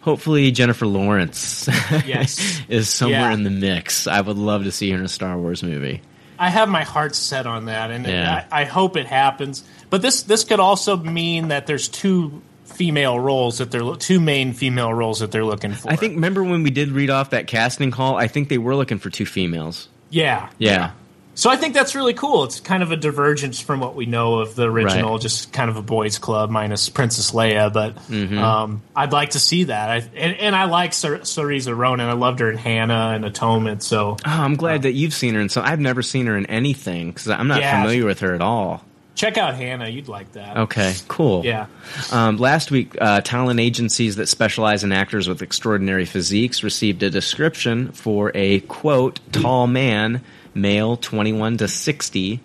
hopefully 0.00 0.50
Jennifer 0.50 0.86
Lawrence 0.86 1.68
Yes. 2.06 2.60
is 2.68 2.88
somewhere 2.88 3.20
Yeah. 3.20 3.34
in 3.34 3.42
the 3.42 3.50
mix. 3.50 4.06
I 4.06 4.20
would 4.22 4.38
love 4.38 4.64
to 4.64 4.72
see 4.72 4.90
her 4.92 4.96
in 4.98 5.04
a 5.04 5.08
Star 5.08 5.36
Wars 5.36 5.62
movie. 5.62 6.00
I 6.38 6.48
have 6.48 6.68
my 6.70 6.84
heart 6.84 7.14
set 7.14 7.46
on 7.46 7.66
that, 7.66 7.90
and 7.90 8.06
Yeah. 8.06 8.46
I, 8.52 8.62
I 8.62 8.64
hope 8.64 8.96
it 8.96 9.06
happens. 9.06 9.64
But 9.90 10.00
this 10.00 10.22
this 10.22 10.44
could 10.44 10.60
also 10.60 10.96
mean 10.96 11.48
that 11.48 11.66
there's 11.66 11.88
two 11.88 12.40
female 12.76 13.18
roles 13.18 13.58
that 13.58 13.70
they're 13.70 13.94
two 13.96 14.20
main 14.20 14.52
female 14.52 14.92
roles 14.92 15.20
that 15.20 15.30
they're 15.32 15.44
looking 15.44 15.72
for. 15.72 15.90
I 15.90 15.96
think, 15.96 16.14
remember 16.14 16.44
when 16.44 16.62
we 16.62 16.70
did 16.70 16.90
read 16.90 17.10
off 17.10 17.30
that 17.30 17.46
casting 17.46 17.90
call? 17.90 18.16
I 18.16 18.28
think 18.28 18.48
they 18.48 18.58
were 18.58 18.76
looking 18.76 18.98
for 18.98 19.10
two 19.10 19.26
females. 19.26 19.88
yeah, 20.10 20.48
Yeah. 20.58 20.90
So 21.38 21.50
I 21.50 21.56
think 21.56 21.74
that's 21.74 21.94
really 21.94 22.14
cool. 22.14 22.44
It's 22.44 22.60
kind 22.60 22.82
of 22.82 22.92
a 22.92 22.96
divergence 22.96 23.60
from 23.60 23.78
what 23.80 23.94
we 23.94 24.06
know 24.06 24.38
of 24.38 24.54
the 24.54 24.62
original, 24.70 25.12
Right. 25.12 25.20
just 25.20 25.52
kind 25.52 25.68
of 25.68 25.76
a 25.76 25.82
boys' 25.82 26.16
club 26.16 26.48
minus 26.48 26.88
Princess 26.88 27.32
Leia. 27.32 27.70
But 27.70 27.94
Mhm. 28.08 28.38
um, 28.38 28.80
I'd 28.96 29.12
like 29.12 29.30
to 29.30 29.38
see 29.38 29.64
that. 29.64 29.90
I, 29.90 29.96
and, 30.16 30.34
and 30.38 30.56
I 30.56 30.64
like 30.64 30.94
Sar- 30.94 31.18
Saoirse 31.18 31.76
Ronan. 31.76 32.08
I 32.08 32.14
loved 32.14 32.40
her 32.40 32.50
in 32.50 32.56
Hannah 32.56 33.12
and 33.14 33.26
Atonement. 33.26 33.82
So 33.82 34.16
Oh, 34.24 34.30
I'm 34.30 34.54
glad 34.56 34.80
that 34.82 34.92
you've 34.92 35.12
seen 35.12 35.34
her 35.34 35.40
in 35.42 35.50
so 35.50 35.60
I've 35.60 35.78
never 35.78 36.00
seen 36.00 36.24
her 36.24 36.38
in 36.38 36.46
anything 36.46 37.08
because 37.10 37.28
I'm 37.28 37.48
not 37.48 37.60
Yeah. 37.60 37.82
familiar 37.82 38.06
with 38.06 38.20
her 38.20 38.34
at 38.34 38.40
all. 38.40 38.82
Check 39.16 39.36
out 39.36 39.56
Hannah. 39.56 39.88
You'd 39.88 40.06
like 40.06 40.30
that. 40.32 40.56
Okay, 40.56 40.94
cool. 41.08 41.44
Yeah. 41.44 41.66
Um, 42.12 42.36
last 42.36 42.70
week, 42.70 42.96
uh, 43.00 43.22
talent 43.22 43.58
agencies 43.58 44.14
that 44.16 44.28
specialize 44.28 44.84
in 44.84 44.92
actors 44.92 45.26
with 45.26 45.42
extraordinary 45.42 46.04
physiques 46.04 46.62
received 46.62 47.02
a 47.02 47.10
description 47.10 47.90
for 47.90 48.30
a 48.34 48.60
quote 48.60 49.18
tall 49.32 49.66
man, 49.66 50.22
male, 50.54 50.96
twenty-one 50.96 51.56
to 51.56 51.66
sixty, 51.66 52.40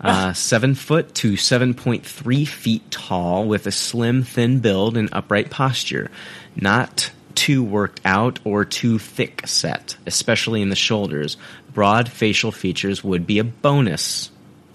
uh, 0.00 0.32
seven 0.32 0.74
foot 0.74 1.14
to 1.16 1.36
seven 1.36 1.74
point 1.74 2.06
three 2.06 2.46
feet 2.46 2.90
tall, 2.90 3.46
with 3.46 3.66
a 3.66 3.72
slim, 3.72 4.22
thin 4.22 4.60
build 4.60 4.96
and 4.96 5.10
upright 5.12 5.50
posture, 5.50 6.10
not 6.56 7.10
too 7.34 7.64
worked 7.64 8.00
out 8.04 8.38
or 8.44 8.64
too 8.64 8.96
thick 8.96 9.42
set, 9.44 9.96
especially 10.06 10.62
in 10.62 10.70
the 10.70 10.76
shoulders. 10.76 11.36
Broad 11.72 12.08
facial 12.08 12.52
features 12.52 13.02
would 13.02 13.26
be 13.26 13.40
a 13.40 13.44
bonus. 13.44 14.30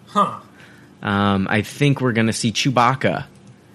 Huh. 0.07 0.41
Um, 1.01 1.47
I 1.49 1.61
think 1.61 2.01
we're 2.01 2.13
going 2.13 2.27
to 2.27 2.33
see 2.33 2.51
Chewbacca 2.51 3.25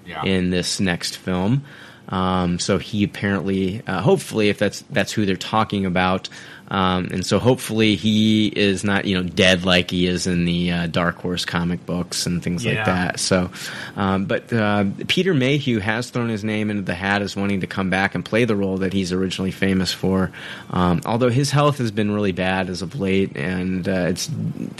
Yeah. 0.07 0.23
in 0.25 0.51
this 0.51 0.81
next 0.81 1.17
film. 1.17 1.65
Um, 2.09 2.59
so 2.59 2.77
he 2.79 3.03
apparently, 3.05 3.83
uh, 3.87 4.03
hopefully, 4.03 4.51
if 4.51 4.59
that's 4.59 4.83
that's 4.91 5.11
who 5.13 5.25
they're 5.25 5.37
talking 5.37 5.87
about, 5.87 6.29
um, 6.75 7.09
and 7.13 7.25
so 7.25 7.39
hopefully 7.39 7.95
he 7.95 8.49
is 8.49 8.83
not 8.83 9.05
you 9.05 9.15
know 9.15 9.23
dead 9.23 9.65
like 9.65 9.93
he 9.93 10.09
is 10.09 10.27
in 10.27 10.45
the 10.45 10.73
uh, 10.73 10.87
Dark 10.89 11.19
Horse 11.19 11.45
comic 11.45 11.87
books 11.87 12.27
and 12.27 12.43
things 12.43 12.67
like 12.67 12.85
that. 12.85 13.21
So, 13.21 13.53
um, 13.95 14.25
but 14.25 14.53
uh, 14.53 14.87
Peter 15.07 15.35
Mayhew 15.35 15.79
has 15.79 16.11
thrown 16.11 16.29
his 16.29 16.43
name 16.43 16.71
into 16.71 16.83
the 16.83 16.95
hat 16.95 17.23
as 17.23 17.37
wanting 17.37 17.61
to 17.61 17.69
come 17.69 17.91
back 17.91 18.17
and 18.17 18.25
play 18.25 18.45
the 18.45 18.57
role 18.57 18.79
that 18.79 18.93
he's 18.93 19.13
originally 19.13 19.53
famous 19.53 19.93
for. 19.93 20.33
Um, 20.71 21.01
although 21.07 21.29
his 21.29 21.53
health 21.53 21.79
has 21.79 21.93
been 21.93 22.11
really 22.11 22.33
bad 22.33 22.69
as 22.69 22.83
of 22.83 22.99
late, 22.99 23.37
and 23.37 23.89
uh, 23.89 24.07
it's 24.09 24.29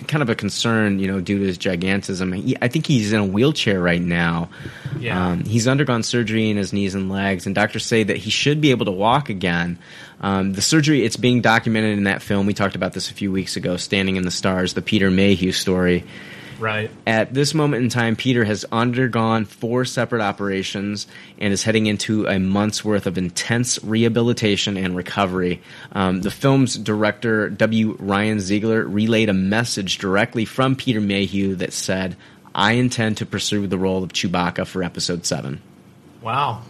kind 0.09 0.21
of 0.21 0.29
a 0.29 0.35
concern, 0.35 0.99
you 0.99 1.07
know, 1.07 1.21
due 1.21 1.39
to 1.39 1.45
his 1.45 1.59
gigantism. 1.59 2.35
He, 2.35 2.57
I 2.61 2.67
think 2.67 2.87
he's 2.87 3.13
in 3.13 3.21
a 3.21 3.27
wheelchair 3.27 3.81
right 3.81 4.03
now. 4.03 4.49
Yeah. 4.99 5.29
Um, 5.29 5.45
he's 5.45 5.69
undergone 5.69 6.03
surgery 6.03 6.51
in 6.51 6.57
his 6.57 6.73
knees 6.73 6.97
and 6.97 7.09
legs, 7.09 7.47
and 7.47 7.55
doctors 7.55 7.85
say 7.85 8.03
that 8.03 8.17
he 8.17 8.31
should 8.31 8.61
be 8.61 8.73
able 8.73 8.87
to 8.87 8.93
walk 8.93 9.29
again. 9.29 9.79
Um, 10.25 10.55
the 10.55 10.63
surgery, 10.63 11.05
it's 11.05 11.19
being 11.19 11.43
documented 11.43 11.99
in 11.99 12.05
that 12.05 12.23
film. 12.23 12.47
We 12.47 12.55
talked 12.55 12.77
about 12.77 12.95
this 12.95 13.11
a 13.11 13.15
few 13.15 13.31
weeks 13.31 13.57
ago, 13.57 13.77
Standing 13.77 14.17
in 14.17 14.23
the 14.23 14.31
Stars, 14.31 14.73
the 14.73 14.81
Peter 14.81 15.11
Mayhew 15.11 15.53
story. 15.53 16.03
Right. 16.59 16.91
At 17.07 17.35
this 17.35 17.53
moment 17.53 17.83
in 17.83 17.91
time, 17.91 18.17
Peter 18.17 18.43
has 18.43 18.65
undergone 18.73 19.45
four 19.45 19.85
separate 19.85 20.23
operations 20.23 21.07
and 21.39 21.53
is 21.53 21.63
heading 21.63 21.85
into 21.85 22.27
a 22.27 22.39
month's 22.39 22.83
worth 22.83 23.07
of 23.07 23.19
intense 23.19 23.85
rehabilitation 23.85 24.79
and 24.79 24.97
recovery. 24.97 25.61
Um, 25.93 26.23
the 26.23 26.31
film's 26.31 26.79
director, 26.79 27.51
W. 27.51 27.95
Ryan 28.01 28.41
Ziegler, 28.41 28.83
relayed 28.83 29.29
a 29.29 29.35
message 29.35 29.99
directly 29.99 30.47
from 30.47 30.75
Peter 30.75 31.03
Mayhew 31.03 31.57
that 31.57 31.75
said, 31.75 32.17
I 32.55 32.73
intend 32.73 33.19
to 33.19 33.27
pursue 33.27 33.67
the 33.67 33.77
role 33.77 34.03
of 34.03 34.15
Chewbacca 34.15 34.67
for 34.67 34.83
episode 34.83 35.27
7. 35.27 35.61
Wow. 36.23 36.63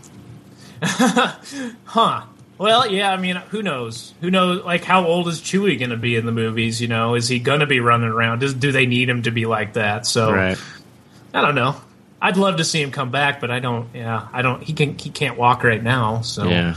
huh. 0.83 2.25
Well, 2.57 2.91
yeah. 2.91 3.11
I 3.13 3.17
mean, 3.17 3.37
who 3.37 3.63
knows? 3.63 4.15
Who 4.21 4.31
knows? 4.31 4.65
Like, 4.65 4.85
how 4.85 5.05
old 5.07 5.29
is 5.29 5.41
Chewie 5.41 5.79
going 5.79 5.91
to 5.91 5.97
be 5.97 6.17
in 6.17 6.25
the 6.27 6.33
movies? 6.33 6.81
You 6.81 6.89
know, 6.89 7.15
is 7.15 7.29
he 7.29 7.39
going 7.39 7.61
to 7.61 7.67
be 7.67 7.81
running 7.81 8.09
around? 8.09 8.41
Does, 8.41 8.55
do 8.55 8.71
they 8.71 8.87
need 8.87 9.09
him 9.09 9.23
to 9.25 9.31
be 9.31 9.47
like 9.47 9.73
that? 9.75 10.07
So, 10.07 10.33
Right. 10.33 10.59
I 11.33 11.41
don't 11.41 11.57
know. 11.57 11.77
I'd 12.25 12.39
love 12.39 12.57
to 12.57 12.65
see 12.65 12.81
him 12.81 12.91
come 12.91 13.11
back, 13.11 13.39
but 13.39 13.51
I 13.51 13.61
don't. 13.61 13.87
Yeah, 13.93 14.29
I 14.33 14.41
don't. 14.41 14.63
He 14.63 14.73
can. 14.73 14.97
He 14.97 15.11
can't 15.11 15.37
walk 15.37 15.63
right 15.63 15.83
now. 15.83 16.23
So 16.23 16.49
Yeah. 16.49 16.75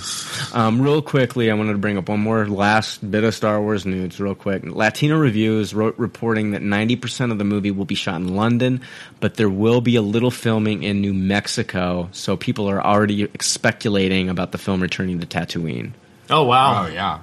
Um, 0.54 0.82
real 0.82 1.02
quickly, 1.02 1.50
I 1.50 1.54
wanted 1.54 1.72
to 1.72 1.78
bring 1.78 1.98
up 1.98 2.10
one 2.10 2.20
more 2.20 2.46
last 2.50 3.10
bit 3.10 3.24
of 3.24 3.34
Star 3.34 3.62
Wars 3.62 3.86
news, 3.86 4.20
real 4.20 4.36
quick. 4.36 4.66
Latino 4.66 5.18
Reviews 5.18 5.74
wrote 5.74 5.98
reporting 5.98 6.52
that 6.52 6.62
90% 6.62 7.32
of 7.32 7.38
the 7.38 7.46
movie 7.46 7.72
will 7.72 7.86
be 7.86 7.96
shot 7.96 8.16
in 8.18 8.36
London, 8.36 8.82
but 9.22 9.36
there 9.36 9.50
will 9.50 9.80
be 9.80 9.96
a 9.96 10.02
little 10.02 10.32
filming 10.32 10.84
in 10.84 11.00
New 11.00 11.14
Mexico, 11.14 12.10
so 12.12 12.36
people 12.36 12.70
are 12.70 12.86
already 12.86 13.30
speculating 13.40 14.28
about 14.28 14.52
the 14.52 14.58
film 14.58 14.82
returning 14.82 15.22
to 15.22 15.26
Tatooine. 15.26 15.94
Oh 16.30 16.44
wow. 16.44 16.84
Oh 16.84 16.88
yeah. 16.90 17.20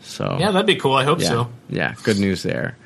So 0.00 0.36
Yeah, 0.38 0.52
that'd 0.52 0.64
be 0.64 0.76
cool. 0.76 0.94
I 0.94 1.02
hope 1.02 1.20
yeah, 1.20 1.28
so. 1.28 1.50
Yeah, 1.68 1.94
good 2.04 2.20
news 2.20 2.44
there. 2.44 2.76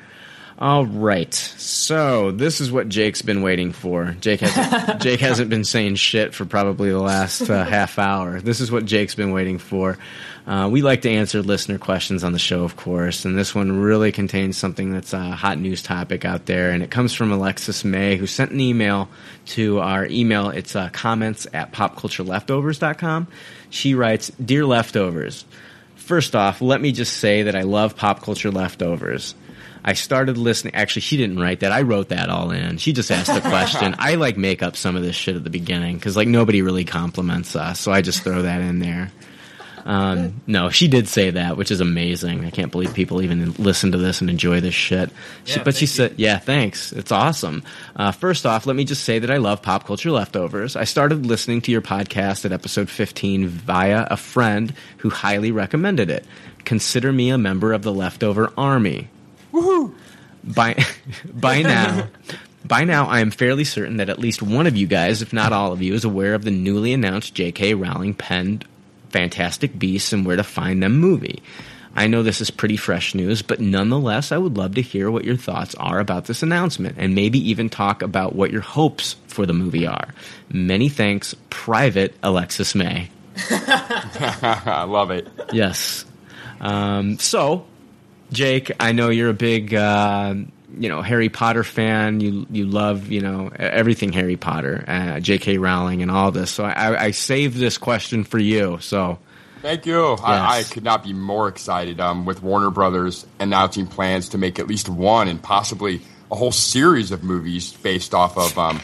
All 0.61 0.85
right. 0.85 1.33
So 1.33 2.31
this 2.31 2.59
is 2.59 2.69
what 2.69 2.89
Jake's 2.89 3.21
been 3.21 3.41
waiting 3.41 3.71
for. 3.71 4.17
Jake 4.19 4.41
hasn't, 4.41 5.01
Jake 5.01 5.21
hasn't 5.21 5.49
been 5.49 5.63
saying 5.63 5.95
shit 5.95 6.33
for 6.33 6.43
probably 6.43 6.89
the 6.89 6.99
last 6.99 7.49
uh, 7.49 7.63
half 7.63 7.97
hour. 7.97 8.41
This 8.41 8.59
is 8.59 8.69
what 8.69 8.83
Jake's 8.83 9.15
been 9.15 9.31
waiting 9.31 9.57
for. 9.57 9.97
Uh, 10.45 10.67
we 10.69 10.81
like 10.81 11.03
to 11.03 11.09
answer 11.09 11.41
listener 11.41 11.77
questions 11.77 12.25
on 12.25 12.33
the 12.33 12.39
show, 12.39 12.65
of 12.65 12.75
course, 12.75 13.23
and 13.23 13.37
this 13.37 13.55
one 13.55 13.79
really 13.79 14.11
contains 14.11 14.57
something 14.57 14.91
that's 14.91 15.13
a 15.13 15.31
hot 15.31 15.57
news 15.57 15.81
topic 15.81 16.25
out 16.25 16.45
there, 16.45 16.71
and 16.71 16.83
it 16.83 16.91
comes 16.91 17.13
from 17.13 17.31
Alexis 17.31 17.85
May, 17.85 18.17
who 18.17 18.27
sent 18.27 18.51
an 18.51 18.59
email 18.59 19.07
to 19.45 19.79
our 19.79 20.07
email. 20.07 20.49
It's 20.49 20.75
uh, 20.75 20.89
comments 20.89 21.47
at 21.53 21.71
popcultureleftovers.com. 21.71 23.27
She 23.69 23.95
writes, 23.95 24.29
Dear 24.43 24.65
Leftovers, 24.65 25.45
first 25.95 26.35
off, 26.35 26.61
let 26.61 26.81
me 26.81 26.91
just 26.91 27.15
say 27.17 27.43
that 27.43 27.55
I 27.55 27.61
love 27.61 27.95
pop 27.95 28.23
culture 28.23 28.51
leftovers. 28.51 29.35
I 29.89 29.93
started 29.93 30.37
listening. 30.37 30.75
Actually, 30.75 31.01
she 31.01 31.17
didn't 31.17 31.39
write 31.39 31.61
that. 31.61 31.71
I 31.71 31.81
wrote 31.81 32.09
that 32.09 32.29
all 32.29 32.51
in. 32.51 32.77
She 32.77 32.93
just 32.93 33.09
asked 33.09 33.33
the 33.33 33.41
question. 33.41 33.95
I 33.99 34.15
like 34.15 34.37
make 34.37 34.61
up 34.61 34.75
some 34.75 34.95
of 34.95 35.01
this 35.01 35.15
shit 35.15 35.35
at 35.35 35.43
the 35.43 35.49
beginning 35.49 35.95
because 35.97 36.15
like 36.15 36.27
nobody 36.27 36.61
really 36.61 36.85
compliments 36.85 37.55
us, 37.55 37.79
so 37.79 37.91
I 37.91 38.03
just 38.03 38.21
throw 38.21 38.43
that 38.43 38.61
in 38.61 38.77
there. 38.77 39.11
Um, 39.85 40.41
no, 40.45 40.69
she 40.69 40.87
did 40.87 41.07
say 41.07 41.31
that, 41.31 41.57
which 41.57 41.71
is 41.71 41.81
amazing. 41.81 42.45
I 42.45 42.51
can't 42.51 42.71
believe 42.71 42.93
people 42.93 43.23
even 43.23 43.53
listen 43.53 43.93
to 43.93 43.97
this 43.97 44.21
and 44.21 44.29
enjoy 44.29 44.61
this 44.61 44.75
shit. 44.75 45.09
She, 45.45 45.55
Yeah, 45.55 45.63
but 45.63 45.73
she 45.73 45.87
thank 45.87 46.11
said, 46.11 46.19
"Yeah, 46.19 46.37
thanks. 46.37 46.91
It's 46.91 47.11
awesome." 47.11 47.63
Uh, 47.95 48.11
first 48.11 48.45
off, 48.45 48.67
let 48.67 48.75
me 48.75 48.85
just 48.85 49.03
say 49.03 49.17
that 49.17 49.31
I 49.31 49.37
love 49.37 49.63
pop 49.63 49.87
culture 49.87 50.11
leftovers. 50.11 50.75
I 50.75 50.83
started 50.83 51.25
listening 51.25 51.61
to 51.61 51.71
your 51.71 51.81
podcast 51.81 52.45
at 52.45 52.51
episode 52.51 52.91
15 52.91 53.47
via 53.47 54.05
a 54.11 54.17
friend 54.17 54.71
who 54.97 55.09
highly 55.09 55.51
recommended 55.51 56.11
it. 56.11 56.25
Consider 56.63 57.11
me 57.11 57.31
a 57.31 57.39
member 57.39 57.73
of 57.73 57.81
the 57.81 57.91
leftover 57.91 58.53
army. 58.55 59.09
Woohoo! 59.51 59.93
By 60.43 60.83
by 61.33 61.61
now. 61.61 62.07
By 62.65 62.83
now, 62.83 63.07
I 63.07 63.21
am 63.21 63.31
fairly 63.31 63.63
certain 63.63 63.97
that 63.97 64.09
at 64.09 64.19
least 64.19 64.41
one 64.41 64.67
of 64.67 64.75
you 64.75 64.85
guys, 64.85 65.21
if 65.21 65.31
not 65.31 65.53
all 65.53 65.71
of 65.71 65.81
you, 65.81 65.93
is 65.93 66.03
aware 66.03 66.33
of 66.33 66.43
the 66.43 66.51
newly 66.51 66.91
announced 66.91 67.33
J.K. 67.33 67.73
Rowling 67.73 68.13
penned 68.13 68.65
Fantastic 69.11 69.79
Beasts 69.79 70.11
and 70.11 70.25
Where 70.25 70.35
to 70.35 70.43
Find 70.43 70.83
Them 70.83 70.99
movie. 70.99 71.41
I 71.95 72.07
know 72.07 72.21
this 72.21 72.41
is 72.41 72.51
pretty 72.51 72.77
fresh 72.77 73.15
news, 73.15 73.41
but 73.41 73.59
nonetheless, 73.59 74.31
I 74.31 74.37
would 74.37 74.57
love 74.57 74.75
to 74.75 74.81
hear 74.81 75.09
what 75.09 75.25
your 75.25 75.35
thoughts 75.37 75.73
are 75.75 75.99
about 75.99 76.25
this 76.25 76.43
announcement 76.43 76.95
and 76.97 77.15
maybe 77.15 77.49
even 77.49 77.69
talk 77.69 78.01
about 78.01 78.35
what 78.35 78.51
your 78.51 78.61
hopes 78.61 79.15
for 79.27 79.45
the 79.45 79.53
movie 79.53 79.87
are. 79.87 80.13
Many 80.51 80.89
thanks, 80.89 81.35
Private 81.49 82.15
Alexis 82.21 82.75
May. 82.75 83.09
I 83.49 84.85
love 84.87 85.11
it. 85.11 85.27
Yes. 85.51 86.05
Um, 86.59 87.17
so, 87.17 87.65
Jake, 88.31 88.71
I 88.79 88.91
know 88.91 89.09
you're 89.09 89.29
a 89.29 89.33
big, 89.33 89.73
uh, 89.73 90.35
you 90.77 90.89
know, 90.89 91.01
Harry 91.01 91.29
Potter 91.29 91.63
fan. 91.63 92.19
You 92.19 92.45
you 92.51 92.65
love, 92.65 93.11
you 93.11 93.21
know, 93.21 93.51
everything 93.55 94.13
Harry 94.13 94.37
Potter, 94.37 94.83
uh, 94.87 95.19
J.K. 95.19 95.57
Rowling, 95.57 96.01
and 96.01 96.11
all 96.11 96.31
this. 96.31 96.51
So 96.51 96.63
I, 96.63 97.05
I 97.05 97.11
saved 97.11 97.57
this 97.57 97.77
question 97.77 98.23
for 98.23 98.37
you. 98.37 98.77
So 98.81 99.19
Thank 99.61 99.85
you. 99.85 100.13
I, 100.13 100.59
I 100.59 100.63
could 100.63 100.83
not 100.83 101.03
be 101.03 101.11
more 101.11 101.49
excited 101.49 101.99
um, 101.99 102.25
with 102.25 102.41
Warner 102.41 102.69
Brothers 102.69 103.25
announcing 103.39 103.87
plans 103.87 104.29
to 104.29 104.37
make 104.37 104.57
at 104.57 104.67
least 104.67 104.87
one 104.87 105.27
and 105.27 105.41
possibly 105.41 106.01
a 106.31 106.35
whole 106.35 106.53
series 106.53 107.11
of 107.11 107.23
movies 107.23 107.73
based 107.73 108.13
off 108.13 108.37
of 108.37 108.57
um, 108.57 108.79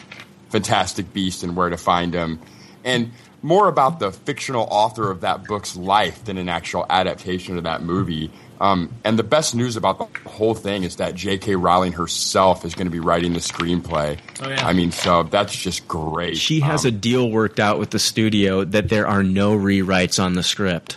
Fantastic 0.50 1.12
Beasts 1.14 1.42
and 1.42 1.56
Where 1.56 1.70
to 1.70 1.78
Find 1.78 2.12
Them. 2.12 2.40
And 2.84 3.12
more 3.42 3.68
about 3.68 4.00
the 4.00 4.10
fictional 4.12 4.66
author 4.70 5.10
of 5.10 5.20
that 5.20 5.44
book's 5.44 5.76
life 5.76 6.24
than 6.24 6.38
an 6.38 6.48
actual 6.48 6.84
adaptation 6.90 7.56
of 7.56 7.64
that 7.64 7.82
movie. 7.82 8.30
Um, 8.60 8.90
and 9.04 9.18
the 9.18 9.22
best 9.22 9.54
news 9.54 9.76
about 9.76 9.98
the 9.98 10.28
whole 10.30 10.54
thing 10.54 10.82
is 10.82 10.96
that 10.96 11.14
J.K. 11.14 11.56
Rowling 11.56 11.92
herself 11.92 12.64
is 12.64 12.74
going 12.74 12.86
to 12.86 12.90
be 12.90 13.00
writing 13.00 13.34
the 13.34 13.38
screenplay. 13.40 14.18
Oh, 14.42 14.48
yeah. 14.48 14.66
I 14.66 14.72
mean, 14.72 14.92
so 14.92 15.24
that's 15.24 15.54
just 15.54 15.86
great. 15.86 16.38
she 16.38 16.60
has 16.60 16.84
Um, 16.84 16.88
a 16.88 16.90
deal 16.92 17.30
worked 17.30 17.60
out 17.60 17.78
with 17.78 17.90
the 17.90 17.98
studio 17.98 18.64
that 18.64 18.88
there 18.88 19.06
are 19.06 19.22
no 19.22 19.54
rewrites 19.56 20.22
on 20.22 20.32
the 20.32 20.42
script, 20.42 20.96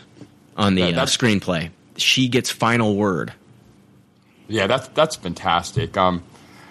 on 0.55 0.75
the 0.75 0.83
That- 0.83 0.97
uh, 0.97 1.05
screenplay. 1.05 1.69
She 1.97 2.29
gets 2.29 2.49
final 2.49 2.95
word. 2.95 3.33
Yeah, 4.47 4.67
that's 4.67 4.87
that's 4.89 5.17
fantastic. 5.17 5.97
Um, 5.97 6.23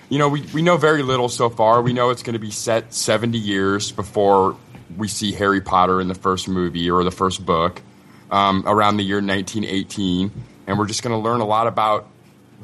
you 0.08 0.18
know, 0.18 0.30
we, 0.30 0.40
we 0.54 0.62
know 0.62 0.78
very 0.78 1.02
little 1.02 1.28
so 1.28 1.50
far. 1.50 1.82
We 1.82 1.92
know 1.92 2.08
it's 2.08 2.22
going 2.22 2.32
to 2.32 2.38
be 2.38 2.50
set 2.50 2.94
70 2.94 3.36
years 3.36 3.92
before 3.92 4.56
we 4.96 5.08
see 5.08 5.32
Harry 5.32 5.60
Potter 5.60 6.00
in 6.00 6.08
the 6.08 6.14
first 6.14 6.48
movie 6.48 6.90
or 6.90 7.04
the 7.04 7.10
first 7.10 7.44
book, 7.44 7.80
um, 8.30 8.64
around 8.66 8.96
the 8.96 9.04
year 9.04 9.16
1918, 9.16 10.30
and 10.66 10.78
we're 10.78 10.86
just 10.86 11.02
going 11.02 11.12
to 11.12 11.18
learn 11.18 11.40
a 11.40 11.46
lot 11.46 11.66
about 11.66 12.08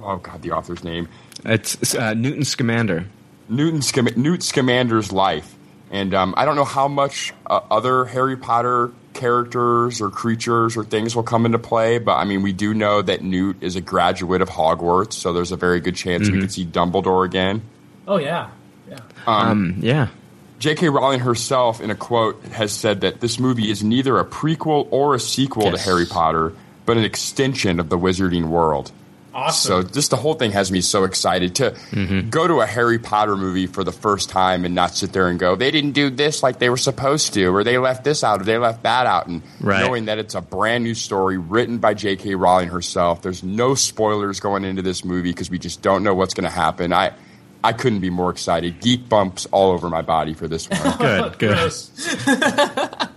oh 0.02 0.16
god, 0.16 0.42
the 0.42 0.52
author's 0.52 0.82
name, 0.84 1.08
It's 1.44 1.94
uh, 1.94 2.14
Newton 2.14 2.44
Scamander. 2.44 3.06
Newton 3.48 3.80
Scam- 3.80 4.16
Newt 4.16 4.42
Scamander's 4.42 5.12
life. 5.12 5.54
And 5.90 6.14
um, 6.14 6.34
I 6.36 6.44
don't 6.44 6.56
know 6.56 6.64
how 6.64 6.88
much 6.88 7.32
uh, 7.46 7.60
other 7.70 8.04
Harry 8.06 8.36
Potter 8.36 8.90
characters 9.12 10.00
or 10.00 10.10
creatures 10.10 10.76
or 10.76 10.84
things 10.84 11.14
will 11.14 11.22
come 11.22 11.46
into 11.46 11.58
play, 11.58 11.98
but 11.98 12.14
I 12.16 12.24
mean, 12.24 12.42
we 12.42 12.52
do 12.52 12.74
know 12.74 13.00
that 13.02 13.22
Newt 13.22 13.58
is 13.62 13.76
a 13.76 13.80
graduate 13.80 14.42
of 14.42 14.48
Hogwarts, 14.48 15.12
so 15.12 15.32
there's 15.32 15.52
a 15.52 15.56
very 15.56 15.80
good 15.80 15.94
chance 15.94 16.28
we 16.28 16.40
could 16.40 16.52
see 16.52 16.66
Dumbledore 16.66 17.24
again. 17.24 17.62
Oh 18.08 18.16
yeah, 18.16 18.50
yeah. 18.88 18.98
Um, 19.26 19.76
yeah. 19.78 20.08
J.K. 20.64 20.88
Rowling 20.88 21.20
herself, 21.20 21.82
in 21.82 21.90
a 21.90 21.94
quote, 21.94 22.42
has 22.46 22.72
said 22.72 23.02
that 23.02 23.20
this 23.20 23.38
movie 23.38 23.70
is 23.70 23.84
neither 23.84 24.18
a 24.18 24.24
prequel 24.24 24.88
or 24.90 25.14
a 25.14 25.20
sequel 25.20 25.70
to 25.70 25.76
Harry 25.78 26.06
Potter, 26.06 26.54
but 26.86 26.96
an 26.96 27.04
extension 27.04 27.78
of 27.80 27.90
the 27.90 27.98
Wizarding 27.98 28.46
World. 28.46 28.90
Awesome. 29.34 29.82
So 29.84 29.88
just 29.92 30.08
the 30.10 30.16
whole 30.16 30.32
thing 30.32 30.52
has 30.52 30.72
me 30.72 30.80
so 30.80 31.04
excited 31.04 31.56
to 31.56 31.72
Mm-hmm. 31.90 32.30
go 32.30 32.48
to 32.48 32.60
a 32.62 32.66
Harry 32.66 32.98
Potter 32.98 33.36
movie 33.36 33.66
for 33.66 33.84
the 33.84 33.92
first 33.92 34.30
time 34.30 34.64
and 34.64 34.74
not 34.74 34.94
sit 34.94 35.12
there 35.12 35.28
and 35.28 35.38
go, 35.38 35.54
they 35.54 35.70
didn't 35.70 35.92
do 35.92 36.08
this 36.08 36.42
like 36.42 36.60
they 36.60 36.70
were 36.70 36.78
supposed 36.78 37.34
to, 37.34 37.44
or 37.54 37.62
they 37.62 37.76
left 37.76 38.02
this 38.02 38.24
out, 38.24 38.40
or 38.40 38.44
they 38.44 38.56
left 38.56 38.84
that 38.84 39.04
out, 39.06 39.26
and 39.26 39.42
Right. 39.60 39.80
knowing 39.84 40.06
that 40.06 40.18
it's 40.18 40.34
a 40.34 40.40
brand 40.40 40.82
new 40.82 40.94
story 40.94 41.36
written 41.36 41.76
by 41.76 41.92
J.K. 41.92 42.36
Rowling 42.36 42.70
herself. 42.70 43.20
There's 43.20 43.42
no 43.42 43.74
spoilers 43.74 44.40
going 44.40 44.64
into 44.64 44.80
this 44.80 45.04
movie 45.04 45.30
because 45.32 45.50
we 45.50 45.58
just 45.58 45.82
don't 45.82 46.02
know 46.04 46.14
what's 46.14 46.32
going 46.32 46.44
to 46.48 46.56
happen. 46.56 46.90
I 46.94 47.12
I 47.64 47.72
couldn't 47.72 48.00
be 48.00 48.10
more 48.10 48.30
excited. 48.30 48.80
Geek 48.80 49.08
bumps 49.08 49.46
all 49.46 49.70
over 49.70 49.88
my 49.88 50.02
body 50.02 50.34
for 50.34 50.46
this 50.46 50.68
one. 50.68 50.98
Good, 50.98 51.38
good. 51.38 51.72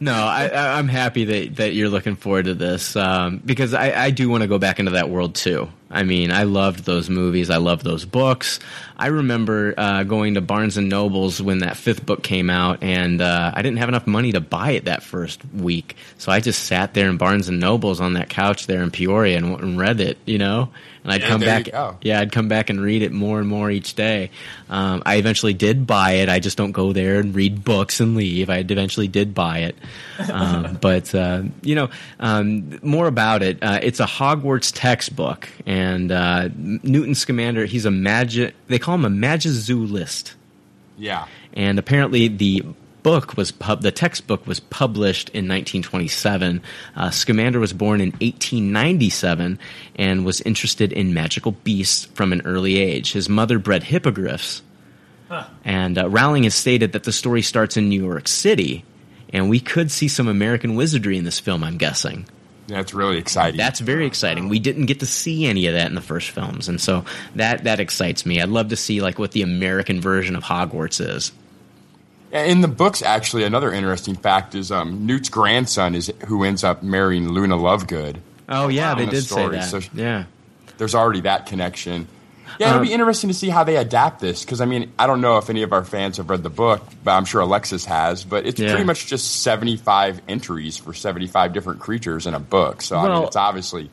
No, 0.00 0.12
I, 0.12 0.46
I, 0.46 0.78
I'm 0.78 0.86
happy 0.86 1.24
that, 1.24 1.56
that 1.56 1.74
you're 1.74 1.88
looking 1.88 2.14
forward 2.14 2.44
to 2.44 2.54
this 2.54 2.94
um, 2.94 3.42
because 3.44 3.74
I, 3.74 4.04
I 4.04 4.10
do 4.12 4.28
want 4.28 4.42
to 4.42 4.46
go 4.46 4.56
back 4.56 4.78
into 4.78 4.92
that 4.92 5.10
world 5.10 5.34
too. 5.34 5.68
I 5.90 6.02
mean, 6.02 6.30
I 6.30 6.42
loved 6.42 6.84
those 6.84 7.08
movies. 7.08 7.50
I 7.50 7.56
loved 7.56 7.84
those 7.84 8.04
books. 8.04 8.60
I 8.96 9.06
remember 9.06 9.74
uh, 9.76 10.02
going 10.02 10.34
to 10.34 10.40
Barnes 10.40 10.76
and 10.76 10.88
Nobles 10.88 11.40
when 11.40 11.60
that 11.60 11.76
fifth 11.76 12.04
book 12.04 12.22
came 12.22 12.50
out, 12.50 12.82
and 12.82 13.20
uh, 13.20 13.52
I 13.54 13.62
didn't 13.62 13.78
have 13.78 13.88
enough 13.88 14.06
money 14.06 14.32
to 14.32 14.40
buy 14.40 14.72
it 14.72 14.84
that 14.84 15.02
first 15.02 15.40
week, 15.54 15.96
so 16.18 16.30
I 16.32 16.40
just 16.40 16.64
sat 16.64 16.94
there 16.94 17.08
in 17.08 17.16
Barnes 17.16 17.48
and 17.48 17.60
Nobles 17.60 18.00
on 18.00 18.14
that 18.14 18.28
couch 18.28 18.66
there 18.66 18.82
in 18.82 18.90
Peoria 18.90 19.38
and, 19.38 19.58
and 19.60 19.78
read 19.78 20.00
it. 20.00 20.18
You 20.26 20.38
know, 20.38 20.70
and 21.04 21.12
I'd 21.12 21.22
Yeah, 21.22 21.28
come 21.28 21.40
back. 21.40 21.68
Yeah, 22.02 22.20
I'd 22.20 22.32
come 22.32 22.48
back 22.48 22.70
and 22.70 22.80
read 22.80 23.02
it 23.02 23.12
more 23.12 23.38
and 23.38 23.48
more 23.48 23.70
each 23.70 23.94
day. 23.94 24.30
Um, 24.68 25.02
I 25.06 25.16
eventually 25.16 25.54
did 25.54 25.86
buy 25.86 26.12
it. 26.12 26.28
I 26.28 26.38
just 26.38 26.58
don't 26.58 26.72
go 26.72 26.92
there 26.92 27.20
and 27.20 27.34
read 27.34 27.64
books 27.64 28.00
and 28.00 28.16
leave. 28.16 28.50
I 28.50 28.58
eventually 28.58 29.08
did 29.08 29.34
buy 29.34 29.58
it. 29.60 29.76
Um, 30.30 30.76
but, 30.80 31.14
uh, 31.14 31.42
you 31.62 31.74
know, 31.76 31.88
um, 32.20 32.78
more 32.82 33.06
about 33.06 33.42
it. 33.42 33.62
Uh, 33.62 33.78
it's 33.82 34.00
a 34.00 34.04
Hogwarts 34.06 34.72
textbook. 34.74 35.48
And 35.66 35.77
uh, 36.10 36.48
Newton 36.56 37.14
Scamander, 37.14 37.66
he's 37.66 37.84
a 37.84 37.90
magic, 37.90 38.54
they 38.66 38.78
call 38.78 38.94
him 38.94 39.04
a 39.04 39.10
magizoologist 39.10 40.34
yeah. 40.98 41.26
and 41.54 41.78
apparently 41.78 42.28
the 42.28 42.64
book 43.02 43.36
was 43.36 43.52
pub- 43.52 43.82
the 43.82 43.92
textbook 43.92 44.46
was 44.46 44.60
published 44.60 45.28
in 45.30 45.48
1927. 45.48 46.60
Uh, 46.96 47.10
Scamander 47.10 47.60
was 47.60 47.72
born 47.72 48.00
in 48.00 48.10
1897 48.10 49.58
and 49.96 50.24
was 50.24 50.40
interested 50.42 50.92
in 50.92 51.14
magical 51.14 51.52
beasts 51.52 52.04
from 52.06 52.32
an 52.32 52.42
early 52.44 52.78
age. 52.78 53.12
His 53.12 53.28
mother 53.28 53.58
bred 53.58 53.84
hippogriffs, 53.84 54.62
and 55.64 55.98
uh, 55.98 56.08
Rowling 56.08 56.44
has 56.44 56.54
stated 56.54 56.92
that 56.92 57.04
the 57.04 57.12
story 57.12 57.42
starts 57.42 57.76
in 57.76 57.88
New 57.88 58.04
York 58.04 58.28
City, 58.28 58.84
and 59.32 59.48
we 59.48 59.60
could 59.60 59.90
see 59.90 60.08
some 60.08 60.28
American 60.28 60.74
wizardry 60.74 61.16
in 61.16 61.24
this 61.24 61.40
film. 61.40 61.62
I'm 61.62 61.78
guessing. 61.78 62.26
That's 62.68 62.92
really 62.94 63.16
exciting. 63.18 63.56
That's 63.56 63.80
very 63.80 64.06
exciting. 64.06 64.48
We 64.48 64.58
didn't 64.58 64.86
get 64.86 65.00
to 65.00 65.06
see 65.06 65.46
any 65.46 65.66
of 65.66 65.74
that 65.74 65.86
in 65.88 65.94
the 65.94 66.00
first 66.02 66.30
films, 66.30 66.68
and 66.68 66.78
so 66.80 67.04
that 67.34 67.64
that 67.64 67.80
excites 67.80 68.24
me. 68.26 68.40
I'd 68.40 68.50
love 68.50 68.68
to 68.68 68.76
see 68.76 69.00
like 69.00 69.18
what 69.18 69.32
the 69.32 69.42
American 69.42 70.00
version 70.00 70.36
of 70.36 70.44
Hogwarts 70.44 71.00
is. 71.04 71.32
In 72.30 72.60
the 72.60 72.68
books, 72.68 73.00
actually, 73.00 73.44
another 73.44 73.72
interesting 73.72 74.14
fact 74.14 74.54
is 74.54 74.70
um, 74.70 75.06
Newt's 75.06 75.30
grandson 75.30 75.94
is 75.94 76.12
who 76.26 76.44
ends 76.44 76.62
up 76.62 76.82
marrying 76.82 77.30
Luna 77.30 77.56
Lovegood. 77.56 78.18
Oh 78.50 78.68
yeah, 78.68 78.94
they 78.94 79.06
the 79.06 79.12
did 79.12 79.24
story, 79.24 79.60
say 79.62 79.78
that. 79.78 79.82
so- 79.84 79.90
yeah. 79.94 80.24
There's 80.76 80.94
already 80.94 81.22
that 81.22 81.46
connection. 81.46 82.06
Yeah, 82.58 82.68
it'll 82.68 82.80
Um, 82.80 82.86
be 82.86 82.92
interesting 82.92 83.28
to 83.28 83.34
see 83.34 83.48
how 83.48 83.64
they 83.64 83.76
adapt 83.76 84.20
this 84.20 84.44
because 84.44 84.60
I 84.60 84.64
mean 84.64 84.90
I 84.98 85.06
don't 85.06 85.20
know 85.20 85.38
if 85.38 85.50
any 85.50 85.62
of 85.62 85.72
our 85.72 85.84
fans 85.84 86.16
have 86.16 86.30
read 86.30 86.42
the 86.42 86.50
book, 86.50 86.82
but 87.04 87.12
I'm 87.12 87.24
sure 87.24 87.40
Alexis 87.40 87.84
has. 87.84 88.24
But 88.24 88.46
it's 88.46 88.60
Yeah. 88.60 88.70
pretty 88.70 88.84
much 88.84 89.06
just 89.06 89.42
75 89.42 90.20
entries 90.28 90.76
for 90.76 90.92
75 90.94 91.52
different 91.52 91.80
creatures 91.80 92.26
in 92.26 92.34
a 92.34 92.40
book. 92.40 92.82
So 92.82 92.96
I 92.98 93.08
mean, 93.08 93.24
it's 93.24 93.36
obviously 93.36 93.90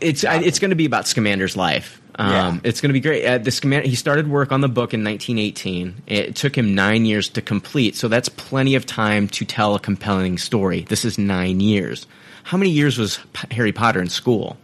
It's 0.00 0.24
I, 0.24 0.36
it's 0.40 0.58
going 0.58 0.70
to 0.70 0.76
be 0.76 0.84
about 0.86 1.04
Scamander's 1.06 1.56
life. 1.56 2.00
Um, 2.18 2.30
Yeah. 2.30 2.56
It's 2.64 2.80
going 2.80 2.88
to 2.88 2.92
be 2.94 3.00
great. 3.00 3.24
Uh, 3.24 3.38
the 3.38 3.50
schematic, 3.52 3.86
he 3.86 3.94
started 3.94 4.26
work 4.28 4.50
on 4.50 4.60
the 4.62 4.68
book 4.68 4.92
in 4.94 5.04
1918. 5.04 5.94
It 6.08 6.34
took 6.34 6.56
him 6.58 6.74
nine 6.74 7.04
years 7.04 7.28
to 7.30 7.42
complete, 7.42 7.94
so 7.94 8.08
that's 8.08 8.28
plenty 8.28 8.74
of 8.74 8.84
time 8.86 9.28
to 9.28 9.44
tell 9.44 9.74
a 9.76 9.78
compelling 9.78 10.38
story. 10.38 10.86
This 10.88 11.04
is 11.04 11.18
nine 11.18 11.60
years. 11.60 12.06
How 12.42 12.56
many 12.56 12.70
years 12.70 12.98
was 12.98 13.18
P- 13.32 13.54
Harry 13.54 13.70
Potter 13.72 14.00
in 14.00 14.08
school? 14.08 14.56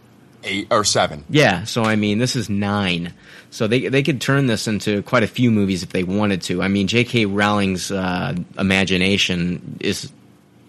Eight 0.44 0.68
or 0.70 0.84
seven. 0.84 1.24
Yeah, 1.30 1.64
so 1.64 1.84
I 1.84 1.96
mean, 1.96 2.18
this 2.18 2.36
is 2.36 2.50
nine. 2.50 3.12
So 3.50 3.66
they 3.66 3.88
they 3.88 4.02
could 4.02 4.20
turn 4.20 4.46
this 4.46 4.66
into 4.66 5.02
quite 5.02 5.22
a 5.22 5.28
few 5.28 5.50
movies 5.50 5.82
if 5.82 5.90
they 5.90 6.04
wanted 6.04 6.42
to. 6.42 6.62
I 6.62 6.68
mean, 6.68 6.88
J.K. 6.88 7.26
Rowling's 7.26 7.90
uh, 7.90 8.34
imagination 8.58 9.78
is, 9.80 10.10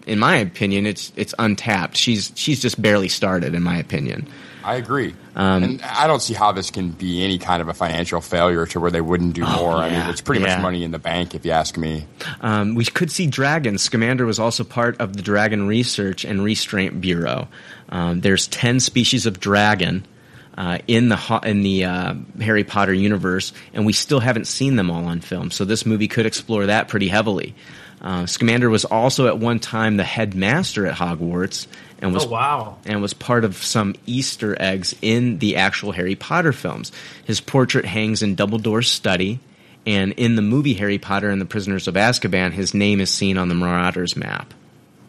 in 0.06 0.18
my 0.18 0.36
opinion, 0.36 0.86
it's 0.86 1.12
it's 1.16 1.34
untapped. 1.38 1.96
She's 1.96 2.30
she's 2.34 2.60
just 2.60 2.80
barely 2.80 3.08
started, 3.08 3.54
in 3.54 3.62
my 3.62 3.78
opinion. 3.78 4.28
I 4.64 4.76
agree. 4.76 5.14
Um, 5.36 5.62
and 5.62 5.82
I 5.82 6.06
don't 6.06 6.22
see 6.22 6.32
how 6.34 6.52
this 6.52 6.70
can 6.70 6.90
be 6.90 7.22
any 7.22 7.38
kind 7.38 7.60
of 7.60 7.68
a 7.68 7.74
financial 7.74 8.20
failure 8.20 8.64
to 8.66 8.80
where 8.80 8.90
they 8.90 9.00
wouldn't 9.02 9.34
do 9.34 9.42
more. 9.42 9.74
I 9.74 9.84
Oh, 9.84 9.86
yeah. 9.90 10.00
mean, 10.00 10.10
it's 10.10 10.20
pretty 10.22 10.42
Yeah. 10.42 10.54
much 10.54 10.62
money 10.62 10.82
in 10.84 10.90
the 10.90 10.98
bank, 10.98 11.34
if 11.34 11.44
you 11.44 11.50
ask 11.52 11.76
me. 11.76 12.06
Um, 12.40 12.74
we 12.74 12.84
could 12.86 13.10
see 13.10 13.26
dragons. 13.26 13.82
Scamander 13.82 14.24
was 14.24 14.38
also 14.38 14.64
part 14.64 14.98
of 15.00 15.16
the 15.16 15.22
Dragon 15.22 15.66
Research 15.66 16.24
and 16.24 16.42
Restraint 16.42 17.00
Bureau. 17.00 17.48
Um, 17.90 18.22
there's 18.22 18.46
ten 18.46 18.80
species 18.80 19.26
of 19.26 19.38
dragon 19.38 20.06
uh, 20.56 20.78
in 20.86 21.08
the 21.10 21.40
in 21.44 21.62
the 21.62 21.84
uh, 21.84 22.14
Harry 22.40 22.64
Potter 22.64 22.94
universe, 22.94 23.52
and 23.74 23.84
we 23.84 23.92
still 23.92 24.20
haven't 24.20 24.46
seen 24.46 24.76
them 24.76 24.90
all 24.90 25.04
on 25.04 25.20
film. 25.20 25.50
So 25.50 25.64
this 25.64 25.84
movie 25.84 26.08
could 26.08 26.26
explore 26.26 26.66
that 26.66 26.88
pretty 26.88 27.08
heavily. 27.08 27.54
Uh, 28.04 28.26
Scamander 28.26 28.68
was 28.68 28.84
also 28.84 29.26
at 29.28 29.38
one 29.38 29.58
time 29.58 29.96
the 29.96 30.04
headmaster 30.04 30.86
at 30.86 30.94
Hogwarts, 30.94 31.66
and 32.02 32.12
was 32.12 32.26
Oh, 32.26 32.28
wow. 32.28 32.76
and 32.84 33.00
was 33.00 33.14
part 33.14 33.46
of 33.46 33.56
some 33.56 33.94
Easter 34.04 34.54
eggs 34.60 34.94
in 35.00 35.38
the 35.38 35.56
actual 35.56 35.90
Harry 35.92 36.14
Potter 36.14 36.52
films. 36.52 36.92
His 37.24 37.40
portrait 37.40 37.86
hangs 37.86 38.22
in 38.22 38.36
Dumbledore's 38.36 38.90
study, 38.90 39.40
and 39.86 40.12
in 40.12 40.36
the 40.36 40.42
movie 40.42 40.74
Harry 40.74 40.98
Potter 40.98 41.30
and 41.30 41.40
the 41.40 41.46
Prisoners 41.46 41.88
of 41.88 41.94
Azkaban, 41.94 42.52
his 42.52 42.74
name 42.74 43.00
is 43.00 43.10
seen 43.10 43.38
on 43.38 43.48
the 43.48 43.54
Marauders 43.54 44.16
map. 44.16 44.52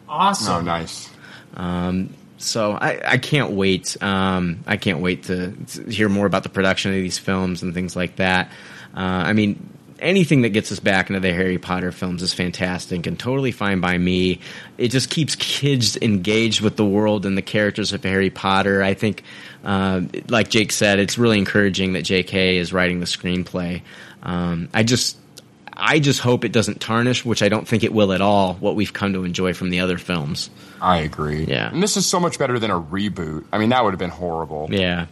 Awesome. 0.08 0.54
Oh, 0.54 0.60
nice. 0.62 1.10
Um, 1.54 2.14
so 2.38 2.72
I, 2.72 3.00
I 3.04 3.18
can't 3.18 3.52
wait. 3.52 4.02
Um, 4.02 4.60
I 4.66 4.78
can't 4.78 5.00
wait 5.00 5.24
to, 5.24 5.52
to 5.52 5.90
hear 5.90 6.08
more 6.08 6.24
about 6.24 6.44
the 6.44 6.48
production 6.48 6.92
of 6.92 6.96
these 6.96 7.18
films 7.18 7.62
and 7.62 7.74
things 7.74 7.94
like 7.94 8.16
that. 8.16 8.50
Uh, 8.96 9.00
I 9.00 9.32
mean, 9.34 9.68
anything 9.98 10.42
that 10.42 10.50
gets 10.50 10.70
us 10.72 10.80
back 10.80 11.08
into 11.10 11.20
the 11.20 11.32
Harry 11.32 11.58
Potter 11.58 11.92
films 11.92 12.22
is 12.22 12.32
fantastic 12.32 13.06
and 13.06 13.18
totally 13.18 13.52
fine 13.52 13.80
by 13.80 13.98
me. 13.98 14.40
It 14.78 14.88
just 14.88 15.10
keeps 15.10 15.34
kids 15.36 15.96
engaged 16.00 16.60
with 16.60 16.76
the 16.76 16.84
world 16.84 17.26
and 17.26 17.36
the 17.36 17.42
characters 17.42 17.92
of 17.92 18.02
Harry 18.04 18.30
Potter. 18.30 18.82
I 18.82 18.94
think, 18.94 19.22
uh, 19.64 20.02
like 20.28 20.50
Jake 20.50 20.72
said, 20.72 20.98
it's 20.98 21.18
really 21.18 21.38
encouraging 21.38 21.94
that 21.94 22.02
J.K. 22.02 22.58
is 22.58 22.72
writing 22.72 23.00
the 23.00 23.06
screenplay. 23.06 23.82
Um, 24.22 24.68
I 24.74 24.82
just. 24.82 25.18
I 25.78 25.98
just 25.98 26.20
hope 26.20 26.46
it 26.46 26.52
doesn't 26.52 26.80
tarnish, 26.80 27.22
which 27.22 27.42
I 27.42 27.50
don't 27.50 27.68
think 27.68 27.84
it 27.84 27.92
will 27.92 28.14
at 28.14 28.22
all, 28.22 28.54
what 28.54 28.76
we've 28.76 28.94
come 28.94 29.12
to 29.12 29.24
enjoy 29.24 29.52
from 29.52 29.68
the 29.68 29.80
other 29.80 29.98
films. 29.98 30.48
I 30.80 31.00
agree. 31.00 31.44
Yeah. 31.44 31.68
And 31.70 31.82
this 31.82 31.98
is 31.98 32.06
so 32.06 32.18
much 32.18 32.38
better 32.38 32.58
than 32.58 32.70
a 32.70 32.80
reboot. 32.80 33.44
I 33.52 33.58
mean, 33.58 33.68
that 33.68 33.84
would 33.84 33.92
have 33.92 33.98
been 33.98 34.08
horrible. 34.08 34.68
Yeah. 34.70 35.04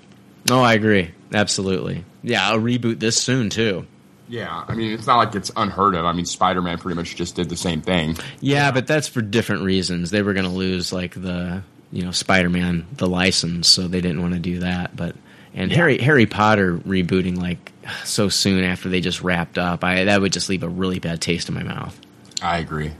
Oh, 0.51 0.63
I 0.63 0.73
agree. 0.73 1.11
Absolutely. 1.35 2.03
Yeah, 2.23 2.49
I'll 2.49 2.61
reboot 2.61 2.99
this 2.99 3.21
soon 3.23 3.51
too. 3.51 3.87
Yeah. 4.35 4.65
I 4.67 4.75
mean, 4.75 4.91
it's 4.91 5.07
not 5.07 5.19
like 5.19 5.35
it's 5.37 5.53
unheard 5.57 5.95
of. 5.95 6.05
I 6.05 6.13
mean, 6.13 6.27
Spider 6.27 6.61
Man 6.61 6.79
pretty 6.79 6.97
much 6.97 7.15
just 7.15 7.37
did 7.37 7.49
the 7.49 7.57
same 7.57 7.81
thing. 7.81 8.17
Yeah, 8.41 8.73
but 8.73 8.89
that's 8.89 9.07
for 9.07 9.23
different 9.23 9.63
reasons. 9.63 10.11
They 10.11 10.23
were 10.23 10.33
going 10.33 10.45
to 10.45 10.51
lose 10.51 10.93
like 10.93 11.15
the, 11.15 11.63
you 11.93 12.03
know, 12.03 12.11
Spider-Man 12.11 12.87
the 12.97 13.07
license, 13.07 13.69
so 13.69 13.87
they 13.87 14.01
didn't 14.01 14.21
want 14.21 14.35
to 14.35 14.41
do 14.41 14.59
that, 14.59 14.97
but 14.97 15.15
and 15.55 15.71
Harry 15.71 15.99
Harry 15.99 16.27
Potter 16.27 16.77
rebooting 16.79 17.39
like 17.39 17.73
so 18.03 18.29
soon 18.29 18.65
after 18.65 18.89
they 18.89 19.01
just 19.01 19.23
wrapped 19.23 19.57
up, 19.57 19.85
I 19.85 20.03
that 20.05 20.21
would 20.21 20.33
just 20.33 20.49
leave 20.49 20.65
a 20.65 20.69
really 20.69 20.99
bad 20.99 21.21
taste 21.21 21.49
in 21.49 21.55
my 21.55 21.63
mouth. 21.63 21.97
I 22.43 22.59
agree. 22.59 22.91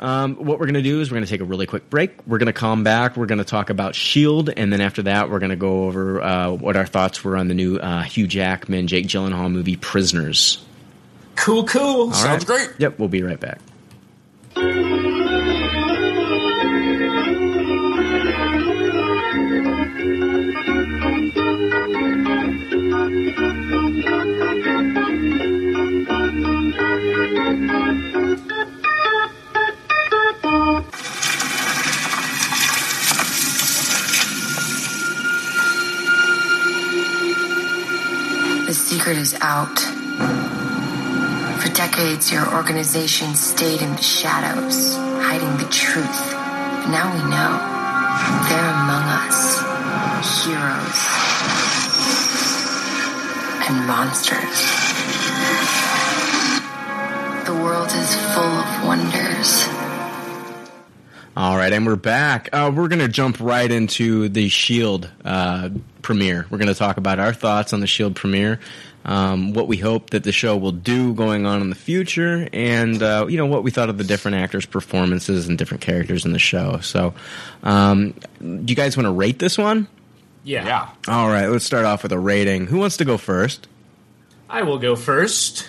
Um, 0.00 0.36
what 0.36 0.58
we're 0.58 0.66
going 0.66 0.74
to 0.74 0.82
do 0.82 1.00
is 1.00 1.10
we're 1.10 1.16
going 1.16 1.24
to 1.26 1.30
take 1.30 1.40
a 1.40 1.44
really 1.44 1.66
quick 1.66 1.88
break. 1.90 2.26
We're 2.26 2.38
going 2.38 2.46
to 2.46 2.52
come 2.52 2.84
back. 2.84 3.16
We're 3.16 3.26
going 3.26 3.38
to 3.38 3.44
talk 3.44 3.70
about 3.70 3.94
Shield, 3.94 4.50
and 4.56 4.72
then 4.72 4.80
after 4.80 5.02
that, 5.02 5.30
we're 5.30 5.38
going 5.38 5.50
to 5.50 5.56
go 5.56 5.84
over 5.84 6.20
uh, 6.22 6.50
what 6.52 6.76
our 6.76 6.86
thoughts 6.86 7.22
were 7.24 7.36
on 7.36 7.48
the 7.48 7.54
new 7.54 7.76
uh, 7.76 8.02
Hugh 8.02 8.26
Jackman, 8.26 8.86
Jake 8.86 9.06
Gyllenhaal 9.06 9.50
movie 9.50 9.76
Prisoners. 9.76 10.64
Cool, 11.36 11.64
cool. 11.64 12.08
All 12.08 12.12
Sounds 12.12 12.48
right. 12.48 12.68
great. 12.68 12.80
Yep, 12.80 12.98
we'll 12.98 13.08
be 13.08 13.22
right 13.22 13.40
back. 13.40 13.60
Secret 39.04 39.18
is 39.18 39.36
out. 39.42 39.78
For 41.60 41.68
decades, 41.74 42.32
your 42.32 42.54
organization 42.54 43.34
stayed 43.34 43.82
in 43.82 43.90
the 43.90 44.02
shadows, 44.02 44.94
hiding 44.96 45.58
the 45.58 45.70
truth. 45.70 46.32
But 46.32 46.88
now 46.88 47.12
we 47.12 47.20
know. 47.28 47.52
They're 48.48 48.72
among 48.80 49.04
us. 49.12 49.60
Heroes. 50.42 51.00
And 53.68 53.86
monsters. 53.86 54.58
The 57.44 57.62
world 57.62 57.88
is 57.88 58.14
full 58.32 58.42
of 58.42 58.86
wonders. 58.86 59.68
All 61.36 61.56
right, 61.56 61.72
and 61.72 61.84
we're 61.84 61.96
back. 61.96 62.48
Uh, 62.52 62.72
we're 62.74 62.88
going 62.88 63.00
to 63.00 63.08
jump 63.08 63.38
right 63.40 63.70
into 63.70 64.28
the 64.28 64.48
Shield 64.48 65.10
uh, 65.24 65.70
premiere. 66.00 66.46
We're 66.48 66.58
going 66.58 66.68
to 66.68 66.74
talk 66.74 66.96
about 66.96 67.18
our 67.18 67.34
thoughts 67.34 67.72
on 67.72 67.80
the 67.80 67.88
Shield 67.88 68.14
premiere, 68.14 68.60
um, 69.04 69.52
what 69.52 69.68
we 69.68 69.76
hope 69.76 70.10
that 70.10 70.24
the 70.24 70.32
show 70.32 70.56
will 70.56 70.72
do 70.72 71.12
going 71.14 71.46
on 71.46 71.60
in 71.60 71.70
the 71.70 71.76
future, 71.76 72.48
and 72.52 73.02
uh, 73.02 73.26
you 73.28 73.36
know 73.36 73.46
what 73.46 73.62
we 73.62 73.70
thought 73.70 73.88
of 73.90 73.98
the 73.98 74.04
different 74.04 74.36
actors' 74.38 74.66
performances 74.66 75.48
and 75.48 75.58
different 75.58 75.82
characters 75.82 76.24
in 76.24 76.32
the 76.32 76.38
show. 76.38 76.78
So, 76.80 77.14
um, 77.62 78.14
do 78.40 78.64
you 78.66 78.74
guys 78.74 78.96
want 78.96 79.06
to 79.06 79.12
rate 79.12 79.38
this 79.38 79.58
one? 79.58 79.88
Yeah. 80.42 80.66
Yeah. 80.66 80.88
All 81.08 81.28
right, 81.28 81.48
let's 81.48 81.64
start 81.64 81.84
off 81.84 82.02
with 82.02 82.12
a 82.12 82.18
rating. 82.18 82.66
Who 82.66 82.78
wants 82.78 82.98
to 82.98 83.04
go 83.04 83.16
first? 83.18 83.66
I 84.48 84.62
will 84.62 84.78
go 84.78 84.94
first. 84.94 85.66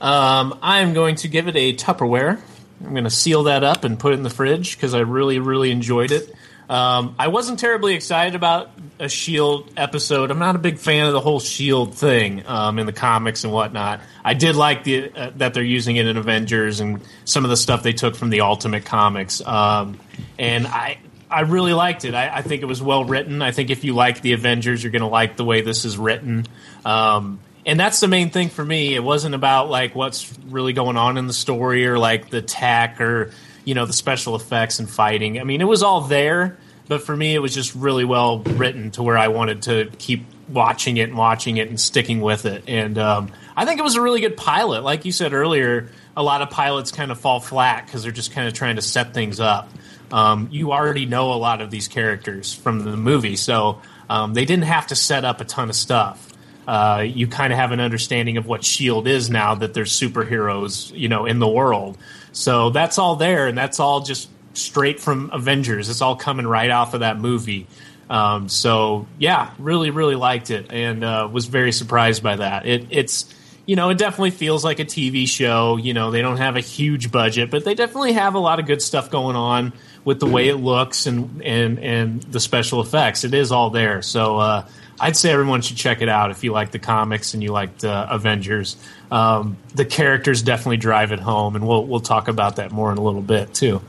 Um, 0.00 0.58
I'm 0.62 0.94
going 0.94 1.16
to 1.16 1.28
give 1.28 1.48
it 1.48 1.56
a 1.56 1.74
Tupperware. 1.74 2.40
I'm 2.84 2.90
going 2.90 3.04
to 3.04 3.10
seal 3.10 3.44
that 3.44 3.64
up 3.64 3.84
and 3.84 3.98
put 3.98 4.12
it 4.12 4.16
in 4.16 4.22
the 4.22 4.30
fridge 4.30 4.76
because 4.76 4.94
I 4.94 5.00
really, 5.00 5.38
really 5.38 5.70
enjoyed 5.70 6.10
it. 6.10 6.34
Um, 6.72 7.16
I 7.18 7.28
wasn't 7.28 7.58
terribly 7.58 7.94
excited 7.94 8.34
about 8.34 8.70
a 8.98 9.06
Shield 9.06 9.70
episode. 9.76 10.30
I'm 10.30 10.38
not 10.38 10.56
a 10.56 10.58
big 10.58 10.78
fan 10.78 11.06
of 11.06 11.12
the 11.12 11.20
whole 11.20 11.38
Shield 11.38 11.94
thing 11.94 12.46
um, 12.46 12.78
in 12.78 12.86
the 12.86 12.94
comics 12.94 13.44
and 13.44 13.52
whatnot. 13.52 14.00
I 14.24 14.32
did 14.32 14.56
like 14.56 14.82
the 14.82 15.12
uh, 15.14 15.32
that 15.36 15.52
they're 15.52 15.62
using 15.62 15.96
it 15.96 16.06
in 16.06 16.16
Avengers 16.16 16.80
and 16.80 17.02
some 17.26 17.44
of 17.44 17.50
the 17.50 17.58
stuff 17.58 17.82
they 17.82 17.92
took 17.92 18.16
from 18.16 18.30
the 18.30 18.40
Ultimate 18.40 18.86
comics. 18.86 19.46
Um, 19.46 20.00
and 20.38 20.66
I 20.66 20.96
I 21.30 21.42
really 21.42 21.74
liked 21.74 22.06
it. 22.06 22.14
I, 22.14 22.36
I 22.36 22.40
think 22.40 22.62
it 22.62 22.66
was 22.66 22.80
well 22.80 23.04
written. 23.04 23.42
I 23.42 23.52
think 23.52 23.68
if 23.68 23.84
you 23.84 23.94
like 23.94 24.22
the 24.22 24.32
Avengers, 24.32 24.82
you're 24.82 24.92
going 24.92 25.02
to 25.02 25.08
like 25.08 25.36
the 25.36 25.44
way 25.44 25.60
this 25.60 25.84
is 25.84 25.98
written. 25.98 26.46
Um, 26.86 27.40
and 27.66 27.78
that's 27.78 28.00
the 28.00 28.08
main 28.08 28.30
thing 28.30 28.48
for 28.48 28.64
me. 28.64 28.94
It 28.94 29.04
wasn't 29.04 29.34
about 29.34 29.68
like 29.68 29.94
what's 29.94 30.32
really 30.48 30.72
going 30.72 30.96
on 30.96 31.18
in 31.18 31.26
the 31.26 31.34
story 31.34 31.86
or 31.86 31.98
like 31.98 32.30
the 32.30 32.40
tech 32.40 32.98
or 32.98 33.30
you 33.64 33.74
know 33.74 33.86
the 33.86 33.92
special 33.92 34.36
effects 34.36 34.78
and 34.78 34.88
fighting. 34.88 35.40
I 35.40 35.44
mean, 35.44 35.60
it 35.60 35.66
was 35.66 35.82
all 35.82 36.02
there, 36.02 36.58
but 36.88 37.02
for 37.02 37.16
me, 37.16 37.34
it 37.34 37.38
was 37.38 37.54
just 37.54 37.74
really 37.74 38.04
well 38.04 38.40
written 38.40 38.90
to 38.92 39.02
where 39.02 39.18
I 39.18 39.28
wanted 39.28 39.62
to 39.62 39.90
keep 39.98 40.24
watching 40.48 40.96
it 40.96 41.08
and 41.08 41.16
watching 41.16 41.56
it 41.56 41.68
and 41.68 41.80
sticking 41.80 42.20
with 42.20 42.44
it. 42.44 42.64
And 42.68 42.98
um, 42.98 43.32
I 43.56 43.64
think 43.64 43.80
it 43.80 43.82
was 43.82 43.96
a 43.96 44.02
really 44.02 44.20
good 44.20 44.36
pilot. 44.36 44.82
Like 44.82 45.04
you 45.04 45.12
said 45.12 45.32
earlier, 45.32 45.90
a 46.16 46.22
lot 46.22 46.42
of 46.42 46.50
pilots 46.50 46.92
kind 46.92 47.10
of 47.10 47.18
fall 47.18 47.40
flat 47.40 47.86
because 47.86 48.02
they're 48.02 48.12
just 48.12 48.32
kind 48.32 48.48
of 48.48 48.54
trying 48.54 48.76
to 48.76 48.82
set 48.82 49.14
things 49.14 49.40
up. 49.40 49.70
Um, 50.10 50.48
you 50.50 50.72
already 50.72 51.06
know 51.06 51.32
a 51.32 51.36
lot 51.36 51.62
of 51.62 51.70
these 51.70 51.88
characters 51.88 52.52
from 52.52 52.84
the 52.84 52.96
movie, 52.96 53.36
so 53.36 53.80
um, 54.10 54.34
they 54.34 54.44
didn't 54.44 54.64
have 54.64 54.88
to 54.88 54.94
set 54.94 55.24
up 55.24 55.40
a 55.40 55.44
ton 55.44 55.70
of 55.70 55.76
stuff. 55.76 56.31
Uh, 56.66 57.04
you 57.06 57.26
kind 57.26 57.52
of 57.52 57.58
have 57.58 57.72
an 57.72 57.80
understanding 57.80 58.36
of 58.36 58.46
what 58.46 58.64
Shield 58.64 59.08
is 59.08 59.28
now 59.30 59.54
that 59.56 59.74
there's 59.74 59.92
superheroes, 59.92 60.96
you 60.96 61.08
know, 61.08 61.26
in 61.26 61.38
the 61.38 61.48
world. 61.48 61.98
So 62.32 62.70
that's 62.70 62.98
all 62.98 63.16
there, 63.16 63.46
and 63.46 63.58
that's 63.58 63.80
all 63.80 64.00
just 64.00 64.28
straight 64.54 65.00
from 65.00 65.30
Avengers. 65.32 65.88
It's 65.88 66.00
all 66.00 66.16
coming 66.16 66.46
right 66.46 66.70
off 66.70 66.94
of 66.94 67.00
that 67.00 67.18
movie. 67.18 67.66
Um, 68.08 68.48
so 68.48 69.06
yeah, 69.18 69.50
really, 69.58 69.90
really 69.90 70.16
liked 70.16 70.50
it, 70.50 70.72
and 70.72 71.02
uh, 71.02 71.28
was 71.30 71.46
very 71.46 71.72
surprised 71.72 72.22
by 72.22 72.36
that. 72.36 72.66
It, 72.66 72.86
it's 72.90 73.34
you 73.64 73.76
know, 73.76 73.90
it 73.90 73.98
definitely 73.98 74.32
feels 74.32 74.64
like 74.64 74.80
a 74.80 74.84
TV 74.84 75.28
show. 75.28 75.76
You 75.76 75.94
know, 75.94 76.10
they 76.10 76.20
don't 76.20 76.38
have 76.38 76.56
a 76.56 76.60
huge 76.60 77.12
budget, 77.12 77.50
but 77.50 77.64
they 77.64 77.74
definitely 77.74 78.12
have 78.14 78.34
a 78.34 78.38
lot 78.38 78.58
of 78.58 78.66
good 78.66 78.82
stuff 78.82 79.10
going 79.10 79.36
on 79.36 79.72
with 80.04 80.18
the 80.18 80.26
way 80.26 80.48
it 80.48 80.56
looks 80.56 81.06
and 81.06 81.42
and 81.42 81.78
and 81.78 82.22
the 82.24 82.40
special 82.40 82.80
effects. 82.80 83.24
It 83.24 83.34
is 83.34 83.52
all 83.52 83.70
there. 83.70 84.02
So 84.02 84.38
uh, 84.38 84.66
I'd 85.00 85.16
say 85.16 85.32
everyone 85.32 85.62
should 85.62 85.76
check 85.76 86.00
it 86.02 86.08
out 86.08 86.30
if 86.30 86.44
you 86.44 86.52
like 86.52 86.70
the 86.70 86.78
comics 86.78 87.34
and 87.34 87.42
you 87.42 87.50
like 87.52 87.78
the 87.78 88.12
Avengers. 88.12 88.76
Um, 89.10 89.56
the 89.74 89.84
characters 89.84 90.42
definitely 90.42 90.76
drive 90.76 91.12
it 91.12 91.18
home, 91.20 91.56
and 91.56 91.66
we'll 91.66 91.84
we'll 91.86 92.00
talk 92.00 92.28
about 92.28 92.56
that 92.56 92.70
more 92.72 92.92
in 92.92 92.98
a 92.98 93.02
little 93.02 93.22
bit 93.22 93.52
too. 93.54 93.80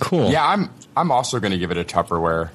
Cool. 0.00 0.30
Yeah, 0.30 0.46
I'm 0.46 0.70
I'm 0.96 1.10
also 1.12 1.40
going 1.40 1.52
to 1.52 1.58
give 1.58 1.70
it 1.70 1.76
a 1.76 1.84
Tupperware. 1.84 2.50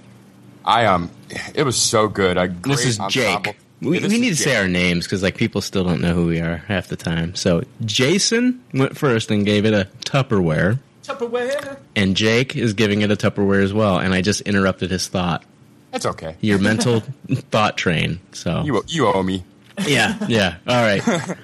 I 0.65 0.85
um, 0.85 1.09
it 1.55 1.63
was 1.63 1.75
so 1.77 2.07
good. 2.07 2.37
A 2.37 2.47
great 2.47 2.77
This 2.77 2.85
is 2.85 2.99
ensemble. 2.99 3.53
Jake. 3.53 3.57
We, 3.81 3.99
Yeah, 3.99 4.07
we 4.09 4.19
need 4.19 4.29
to 4.29 4.35
say 4.35 4.55
our 4.57 4.67
names 4.67 5.05
because 5.05 5.23
like 5.23 5.35
people 5.37 5.59
still 5.61 5.83
don't 5.83 6.01
know 6.01 6.13
who 6.13 6.27
we 6.27 6.39
are 6.39 6.57
half 6.57 6.87
the 6.87 6.95
time. 6.95 7.33
So 7.33 7.63
Jason 7.83 8.63
went 8.73 8.95
first 8.95 9.31
and 9.31 9.43
gave 9.43 9.65
it 9.65 9.73
a 9.73 9.87
Tupperware, 10.05 10.77
Tupperware. 11.03 11.77
and 11.95 12.15
Jake 12.15 12.55
is 12.55 12.73
giving 12.73 13.01
it 13.01 13.09
a 13.09 13.15
Tupperware 13.15 13.63
as 13.63 13.73
well. 13.73 13.97
And 13.97 14.13
I 14.13 14.21
just 14.21 14.41
interrupted 14.41 14.91
his 14.91 15.07
thought, 15.07 15.43
That's 15.91 16.05
okay. 16.05 16.35
your 16.41 16.59
mental 16.59 16.99
thought 17.51 17.77
train. 17.77 18.19
So 18.31 18.63
You 18.63 18.83
you 18.87 19.07
owe 19.07 19.21
me. 19.23 19.43
yeah, 19.85 20.17
yeah. 20.27 20.57
All 20.67 20.81
right. 20.81 21.01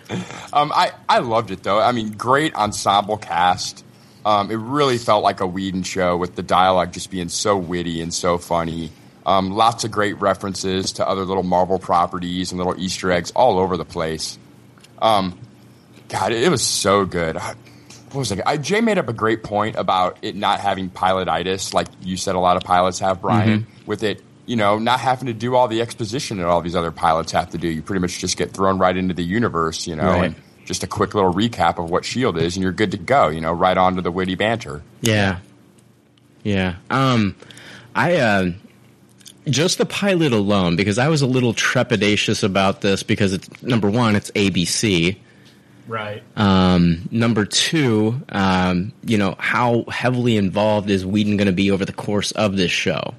Um, 0.53 0.71
I 0.73 0.91
I 1.09 1.19
loved 1.19 1.51
it 1.51 1.61
though. 1.63 1.79
I 1.79 1.91
mean, 1.91 2.11
great 2.13 2.55
ensemble 2.55 3.17
cast. 3.17 3.83
Um, 4.25 4.49
it 4.49 4.55
really 4.55 4.97
felt 4.97 5.23
like 5.23 5.39
a 5.41 5.45
Whedon 5.47 5.83
show 5.83 6.17
with 6.17 6.35
the 6.35 6.41
dialogue 6.43 6.93
just 6.93 7.11
being 7.11 7.29
so 7.29 7.57
witty 7.57 8.01
and 8.01 8.13
so 8.13 8.37
funny. 8.37 8.91
Um, 9.25 9.51
lots 9.51 9.83
of 9.83 9.91
great 9.91 10.19
references 10.21 10.93
to 10.93 11.07
other 11.07 11.25
little 11.25 11.43
Marvel 11.43 11.79
properties 11.79 12.51
and 12.51 12.57
little 12.57 12.79
Easter 12.79 13.11
eggs 13.11 13.31
all 13.31 13.59
over 13.59 13.75
the 13.77 13.85
place. 13.85 14.37
Um, 15.01 15.37
God, 16.09 16.31
it, 16.31 16.43
it 16.43 16.49
was 16.49 16.63
so 16.63 17.05
good. 17.05 17.35
I- 17.37 17.55
What 18.11 18.19
was 18.19 18.31
it? 18.31 18.39
I, 18.45 18.55
Jay 18.57 18.79
made 18.81 18.97
up 18.97 19.09
a 19.09 19.13
great 19.13 19.43
point 19.43 19.75
about 19.75 20.17
it 20.21 20.35
not 20.35 20.59
having 20.61 20.89
pilotitis, 20.89 21.73
like 21.73 21.87
you 22.01 22.15
said. 22.17 22.35
A 22.35 22.39
lot 22.39 22.55
of 22.57 22.63
pilots 22.63 22.99
have, 22.99 23.21
Brian. 23.21 23.67
With 23.85 24.03
it, 24.03 24.23
you 24.47 24.55
know, 24.55 24.79
not 24.79 24.99
having 24.99 25.27
to 25.27 25.33
do 25.33 25.55
all 25.55 25.67
the 25.67 25.81
exposition 25.81 26.37
that 26.37 26.47
all 26.47 26.61
these 26.61 26.75
other 26.75 26.89
pilots 26.91 27.31
have 27.33 27.51
to 27.51 27.57
do. 27.59 27.67
You 27.67 27.83
pretty 27.83 27.99
much 27.99 28.17
just 28.17 28.35
get 28.37 28.51
thrown 28.51 28.79
right 28.79 28.97
into 28.97 29.13
the 29.13 29.23
universe, 29.23 29.85
you 29.85 29.95
know, 29.95 30.05
Right. 30.07 30.25
and 30.25 30.35
just 30.65 30.83
a 30.83 30.87
quick 30.87 31.13
little 31.13 31.31
recap 31.33 31.77
of 31.81 31.89
what 31.91 32.03
Shield 32.03 32.37
is, 32.37 32.55
and 32.55 32.63
you're 32.63 32.71
good 32.71 32.91
to 32.91 32.97
go. 32.97 33.27
You 33.27 33.41
know, 33.41 33.51
right 33.53 33.77
on 33.77 33.95
to 33.97 34.01
the 34.01 34.09
witty 34.11 34.35
banter. 34.35 34.81
Yeah. 35.01 35.39
Yeah. 36.43 36.75
Um 36.89 37.35
I 37.95 38.15
uh 38.15 38.51
just 39.49 39.77
the 39.77 39.85
pilot 39.85 40.33
alone 40.33 40.75
because 40.75 40.97
I 40.97 41.07
was 41.07 41.21
a 41.21 41.27
little 41.27 41.53
trepidatious 41.53 42.43
about 42.43 42.81
this 42.81 43.01
because 43.03 43.31
it's 43.33 43.63
number 43.63 43.89
1 43.89 44.15
it's 44.15 44.31
ABC. 44.31 45.17
Right. 45.87 46.21
Um 46.35 47.07
number 47.11 47.45
2 47.45 48.21
um 48.29 48.91
you 49.05 49.17
know 49.17 49.35
how 49.39 49.83
heavily 49.89 50.37
involved 50.37 50.89
is 50.89 51.05
Whedon 51.05 51.37
going 51.37 51.47
to 51.47 51.53
be 51.53 51.71
over 51.71 51.85
the 51.85 51.93
course 51.93 52.31
of 52.33 52.55
this 52.57 52.71
show? 52.71 53.13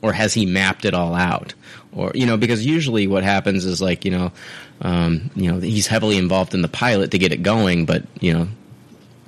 Or 0.00 0.12
has 0.12 0.32
he 0.32 0.46
mapped 0.46 0.84
it 0.84 0.94
all 0.94 1.14
out? 1.14 1.54
Or 1.92 2.12
you 2.14 2.26
know 2.26 2.36
because 2.36 2.64
usually 2.64 3.06
what 3.06 3.24
happens 3.24 3.64
is 3.64 3.80
like, 3.80 4.04
you 4.04 4.10
know, 4.10 4.32
um 4.80 5.30
you 5.34 5.50
know 5.50 5.58
he's 5.58 5.86
heavily 5.86 6.18
involved 6.18 6.54
in 6.54 6.62
the 6.62 6.68
pilot 6.68 7.10
to 7.12 7.18
get 7.18 7.32
it 7.32 7.42
going, 7.42 7.84
but 7.86 8.04
you 8.20 8.32
know 8.32 8.48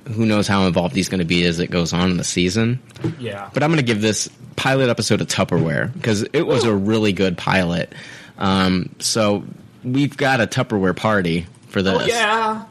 who 0.07 0.25
knows 0.25 0.47
how 0.47 0.65
involved 0.65 0.95
he's 0.95 1.09
going 1.09 1.19
to 1.19 1.25
be 1.25 1.45
as 1.45 1.59
it 1.59 1.69
goes 1.69 1.93
on 1.93 2.09
in 2.11 2.17
the 2.17 2.23
season. 2.23 2.79
Yeah. 3.19 3.49
But 3.53 3.63
I'm 3.63 3.69
going 3.69 3.77
to 3.77 3.85
give 3.85 4.01
this 4.01 4.29
pilot 4.55 4.89
episode 4.89 5.21
a 5.21 5.25
Tupperware 5.25 5.93
because 5.93 6.23
it 6.33 6.41
was 6.41 6.63
a 6.63 6.73
really 6.73 7.13
good 7.13 7.37
pilot. 7.37 7.93
Um, 8.37 8.95
so 8.99 9.43
we've 9.83 10.15
got 10.15 10.41
a 10.41 10.47
Tupperware 10.47 10.95
party 10.95 11.45
for 11.67 11.81
this. 11.81 12.01
Oh, 12.01 12.05
yeah. 12.05 12.65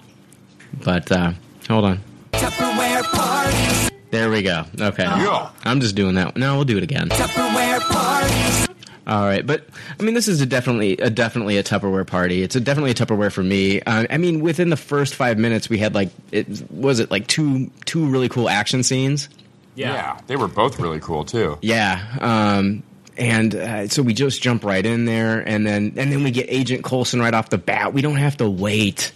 But 0.85 1.11
uh, 1.11 1.33
hold 1.69 1.85
on. 1.85 2.01
Tupperware 2.33 3.03
party. 3.05 3.90
There 4.11 4.31
we 4.31 4.43
go. 4.43 4.65
Okay. 4.81 5.05
Yeah. 5.05 5.51
I'm 5.65 5.81
just 5.81 5.95
doing 5.95 6.16
that. 6.16 6.37
No, 6.37 6.57
we'll 6.57 6.65
do 6.65 6.77
it 6.77 6.82
again. 6.82 7.09
Tupperware 7.09 7.81
party. 7.81 8.74
All 9.07 9.24
right, 9.24 9.45
but 9.45 9.66
I 9.99 10.03
mean, 10.05 10.15
this 10.15 10.28
is 10.28 10.41
a 10.41 10.47
definitely 10.47 10.93
a 10.99 11.11
definitely 11.11 11.57
a 11.57 11.65
Tupperware 11.65 12.07
party. 12.07 12.43
It's 12.43 12.55
a 12.55 12.61
definitely 12.61 12.93
a 12.93 12.95
Tupperware 12.95 13.32
for 13.32 13.43
me. 13.43 13.81
Uh, 13.81 14.07
I 14.09 14.19
mean, 14.19 14.41
within 14.41 14.70
the 14.70 14.77
first 14.77 15.15
five 15.16 15.37
minutes, 15.39 15.69
we 15.69 15.78
had 15.78 15.95
like 15.95 16.11
it 16.31 16.70
was 16.70 17.01
it 17.01 17.11
like 17.11 17.27
two 17.27 17.70
two 17.87 18.07
really 18.07 18.28
cool 18.28 18.49
action 18.49 18.82
scenes. 18.82 19.28
Yeah. 19.74 20.20
they 20.27 20.37
were 20.37 20.49
both 20.49 20.78
really 20.78 21.01
cool 21.01 21.24
too. 21.24 21.59
Yeah. 21.62 22.05
Um, 22.20 22.82
and 23.16 23.55
uh, 23.55 23.89
so 23.89 24.03
we 24.03 24.15
just 24.15 24.43
jump 24.43 24.65
right 24.65 24.85
in 24.85 25.07
there, 25.07 25.41
and 25.41 25.66
then 25.66 25.95
and 25.97 26.12
then 26.12 26.23
we 26.23 26.31
get 26.31 26.47
Agent 26.49 26.85
Coulson 26.85 27.20
right 27.20 27.35
off 27.35 27.51
the 27.51 27.59
bat. 27.59 27.93
We 27.93 28.03
don't 28.03 28.16
have 28.16 28.37
to 28.37 28.49
wait 28.49 29.12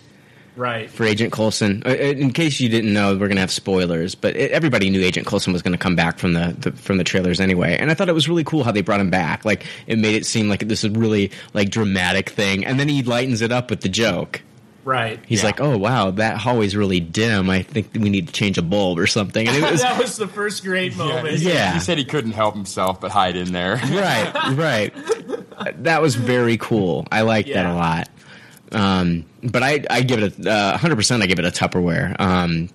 Right. 0.57 0.89
for 0.91 1.05
Agent 1.05 1.33
Coulson. 1.33 1.83
Uh, 1.85 1.91
In 1.91 2.33
case 2.33 2.61
you 2.61 2.69
didn't 2.69 2.93
know, 2.93 3.17
we're 3.17 3.29
gonna 3.29 3.41
have 3.41 3.51
spoilers, 3.51 4.15
but 4.15 4.37
it, 4.37 4.51
everybody 4.53 4.89
knew 4.91 5.03
Agent 5.03 5.27
Coulson 5.27 5.53
was 5.53 5.63
gonna 5.63 5.79
come 5.79 5.97
back 5.97 6.19
from 6.19 6.35
the, 6.35 6.55
the 6.59 6.73
from 6.73 6.99
the 6.99 7.05
trailers 7.05 7.41
anyway. 7.41 7.77
And 7.79 7.91
I 7.91 7.95
thought 7.95 8.09
it 8.09 8.15
was 8.15 8.29
really 8.29 8.45
cool 8.45 8.63
how 8.65 8.71
they 8.73 8.83
brought 8.83 9.01
him 9.01 9.11
back. 9.11 9.45
Like 9.45 9.65
it 9.87 9.99
made 9.99 10.15
it 10.15 10.27
seem 10.27 10.49
like 10.49 10.61
this 10.69 10.85
is 10.85 10.91
really 10.91 11.31
like 11.55 11.71
dramatic 11.71 12.29
thing, 12.31 12.65
and 12.65 12.79
then 12.79 12.89
he 12.89 13.03
lightens 13.03 13.41
it 13.43 13.51
up 13.53 13.69
with 13.71 13.81
the 13.81 13.89
joke. 13.89 14.43
Right. 14.85 15.19
He's 15.27 15.41
Yeah. 15.41 15.47
like, 15.47 15.61
"Oh 15.63 15.79
wow, 15.79 16.11
that 16.11 16.37
hallway's 16.37 16.77
really 16.77 17.01
dim. 17.01 17.49
I 17.49 17.63
think 17.63 17.89
we 17.95 18.11
need 18.11 18.27
to 18.27 18.33
change 18.35 18.59
a 18.59 18.63
bulb 18.63 18.99
or 18.99 19.07
something." 19.07 19.49
And 19.49 19.57
it 19.57 19.63
was 19.73 19.81
that 19.81 19.99
was 19.99 20.19
the 20.19 20.29
first 20.29 20.63
great 20.63 20.95
moment. 20.97 21.39
Yeah. 21.39 21.73
He 21.73 21.81
said 21.81 21.97
he 21.97 22.05
couldn't 22.05 22.33
help 22.33 22.55
himself 22.55 23.01
but 23.01 23.11
hide 23.11 23.35
in 23.37 23.53
there. 23.53 23.77
right, 23.77 24.33
right. 24.55 24.93
That 25.85 26.03
was 26.03 26.15
very 26.17 26.57
cool. 26.59 27.07
I 27.11 27.23
liked 27.23 27.49
that 27.53 27.65
a 27.65 27.73
lot. 27.75 28.09
Um, 28.75 29.25
but 29.43 29.63
I, 29.63 29.85
I 29.89 30.03
give 30.03 30.23
it 30.23 30.47
a 30.47 30.51
uh, 30.51 30.77
hundred 30.77 30.97
percent. 30.97 31.23
I 31.23 31.27
give 31.27 31.39
it 31.39 31.45
a 31.45 31.51
Tupperware. 31.51 32.19
Um, 32.21 32.69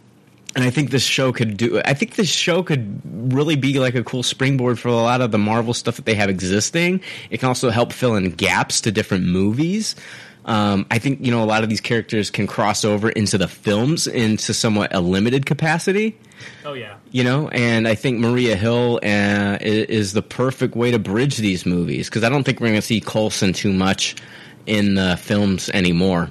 and 0.56 0.64
I 0.64 0.72
think 0.72 0.90
this 0.90 1.04
show 1.04 1.32
could 1.32 1.58
do. 1.58 1.82
I 1.86 1.94
think 1.94 2.16
this 2.16 2.30
show 2.30 2.64
could 2.64 3.02
really 3.34 3.56
be 3.56 3.80
like 3.80 3.96
a 3.96 4.04
cool 4.04 4.24
springboard 4.24 4.80
for 4.80 4.88
a 4.88 4.96
lot 4.96 5.22
of 5.22 5.32
the 5.32 5.38
Marvel 5.38 5.74
stuff 5.74 5.98
that 5.98 6.06
they 6.06 6.16
have 6.16 6.30
existing. 6.30 7.02
It 7.30 7.40
can 7.40 7.48
also 7.48 7.70
help 7.70 7.94
fill 7.94 8.16
in 8.16 8.32
gaps 8.32 8.82
to 8.82 8.92
different 8.92 9.26
movies. 9.26 9.96
Um, 10.46 10.88
I 10.90 10.98
think 10.98 11.24
you 11.24 11.32
know 11.32 11.44
a 11.44 11.46
lot 11.46 11.64
of 11.64 11.70
these 11.70 11.82
characters 11.82 12.32
can 12.32 12.48
cross 12.48 12.84
over 12.84 13.10
into 13.10 13.38
the 13.38 13.48
films 13.48 14.08
into 14.08 14.54
somewhat 14.54 14.96
a 14.96 15.02
limited 15.02 15.46
capacity 15.46 16.18
Oh 16.66 16.74
yeah. 16.74 16.96
you 17.12 17.24
know 17.24 17.50
and 17.50 17.88
i 17.88 17.96
think 17.96 18.20
maria 18.20 18.56
hill 18.56 19.00
uh, 19.04 19.58
is 19.62 20.14
the 20.14 20.22
perfect 20.22 20.76
way 20.76 20.92
to 20.92 20.98
bridge 20.98 21.38
these 21.38 21.66
movies 21.66 22.08
because 22.10 22.24
i 22.24 22.30
don't 22.30 22.44
think 22.44 22.60
we're 22.60 22.68
going 22.68 22.80
to 22.80 22.86
see 22.86 23.02
coulson 23.02 23.54
too 23.54 23.74
much 23.74 24.16
in 24.70 24.94
the 24.94 25.18
films 25.18 25.70
anymore 25.70 26.30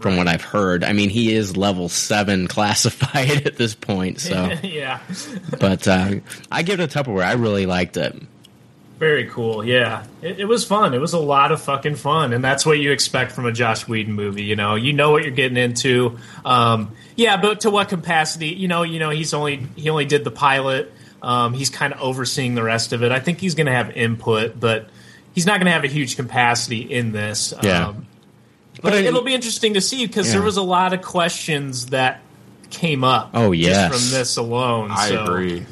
from 0.00 0.16
what 0.16 0.28
i've 0.28 0.42
heard 0.42 0.84
i 0.84 0.92
mean 0.92 1.10
he 1.10 1.34
is 1.34 1.56
level 1.56 1.88
7 1.88 2.46
classified 2.56 3.46
at 3.46 3.56
this 3.56 3.74
point 3.74 4.20
so 4.20 4.50
yeah. 4.62 5.00
but 5.60 5.86
uh, 5.88 6.14
i 6.50 6.62
give 6.62 6.80
it 6.80 6.94
a 6.94 6.98
tupperware 6.98 7.24
i 7.24 7.32
really 7.32 7.66
liked 7.66 7.96
it 7.96 8.14
Very 8.98 9.26
cool. 9.28 9.64
Yeah, 9.64 10.06
it, 10.22 10.38
it 10.40 10.44
was 10.44 10.64
fun. 10.64 10.94
It 10.94 11.00
was 11.00 11.14
a 11.14 11.18
lot 11.18 11.50
of 11.50 11.60
fucking 11.60 11.96
fun, 11.96 12.32
and 12.32 12.44
that's 12.44 12.64
what 12.64 12.78
you 12.78 12.92
expect 12.92 13.32
from 13.32 13.44
a 13.44 13.52
Joss 13.52 13.88
Whedon 13.88 14.14
movie. 14.14 14.44
You 14.44 14.54
know, 14.54 14.76
you 14.76 14.92
know 14.92 15.10
what 15.10 15.24
you're 15.24 15.34
getting 15.34 15.58
into. 15.58 16.18
Um, 16.44 16.92
yeah, 17.16 17.36
but 17.36 17.60
to 17.62 17.70
what 17.70 17.88
capacity? 17.88 18.50
You 18.54 18.68
know, 18.68 18.84
you 18.84 19.00
know 19.00 19.10
he's 19.10 19.34
only 19.34 19.66
he 19.74 19.90
only 19.90 20.04
did 20.06 20.22
the 20.22 20.30
pilot. 20.30 20.92
Um, 21.22 21.54
he's 21.54 21.70
kind 21.70 21.92
of 21.92 22.00
overseeing 22.00 22.54
the 22.54 22.62
rest 22.62 22.92
of 22.92 23.02
it. 23.02 23.10
I 23.10 23.18
think 23.18 23.40
he's 23.40 23.56
going 23.56 23.66
to 23.66 23.72
have 23.72 23.90
input, 23.96 24.58
but 24.60 24.88
he's 25.34 25.46
not 25.46 25.58
going 25.58 25.66
to 25.66 25.72
have 25.72 25.84
a 25.84 25.88
huge 25.88 26.16
capacity 26.16 26.80
in 26.80 27.12
this. 27.12 27.52
Yeah. 27.62 27.88
Um, 27.88 28.06
but 28.76 28.82
But 28.82 28.92
I- 28.94 28.98
it'll 28.98 29.22
be 29.22 29.34
interesting 29.34 29.74
to 29.74 29.80
see 29.80 30.06
because 30.06 30.32
there 30.32 30.42
was 30.42 30.56
a 30.56 30.62
lot 30.62 30.92
of 30.92 31.02
questions 31.02 31.86
that 31.86 32.20
came 32.70 33.04
up. 33.04 33.30
Oh, 33.34 33.52
yes. 33.52 33.90
just 33.92 34.10
from 34.10 34.18
this 34.18 34.36
alone. 34.36 34.90
I 34.90 35.08
so 35.08 35.24
agree. 35.24 35.66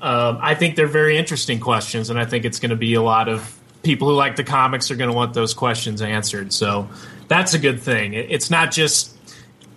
um, 0.00 0.38
I 0.40 0.54
think 0.54 0.76
they're 0.76 0.86
very 0.86 1.18
interesting 1.18 1.60
questions, 1.60 2.08
and 2.10 2.18
I 2.18 2.24
think 2.24 2.44
it's 2.44 2.60
going 2.60 2.70
to 2.70 2.76
be 2.76 2.94
a 2.94 3.02
lot 3.02 3.28
of 3.28 3.52
people 3.82 4.08
who 4.08 4.14
like 4.14 4.36
the 4.36 4.44
comics 4.44 4.90
are 4.90 4.96
going 4.96 5.10
to 5.10 5.14
want 5.16 5.34
those 5.34 5.54
questions 5.54 6.00
answered. 6.02 6.52
So 6.52 6.88
that's 7.28 7.54
a 7.54 7.58
good 7.58 7.80
thing. 7.80 8.14
It, 8.14 8.30
it's 8.30 8.50
not 8.50 8.70
just 8.72 9.12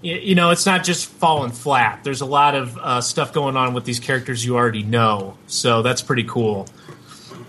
you 0.01 0.33
know, 0.33 0.51
it's 0.51 0.65
not 0.65 0.85
just 0.85 1.07
falling 1.07 1.51
flat. 1.51 2.05
There's 2.05 2.21
a 2.21 2.25
lot 2.25 2.55
of 2.55 2.77
uh, 2.77 3.01
stuff 3.01 3.33
going 3.33 3.57
on 3.57 3.73
with 3.73 3.83
these 3.83 3.99
characters 3.99 4.45
you 4.45 4.55
already 4.55 4.83
know, 4.83 5.37
so 5.47 5.81
that's 5.81 6.01
pretty 6.01 6.23
cool. 6.23 6.67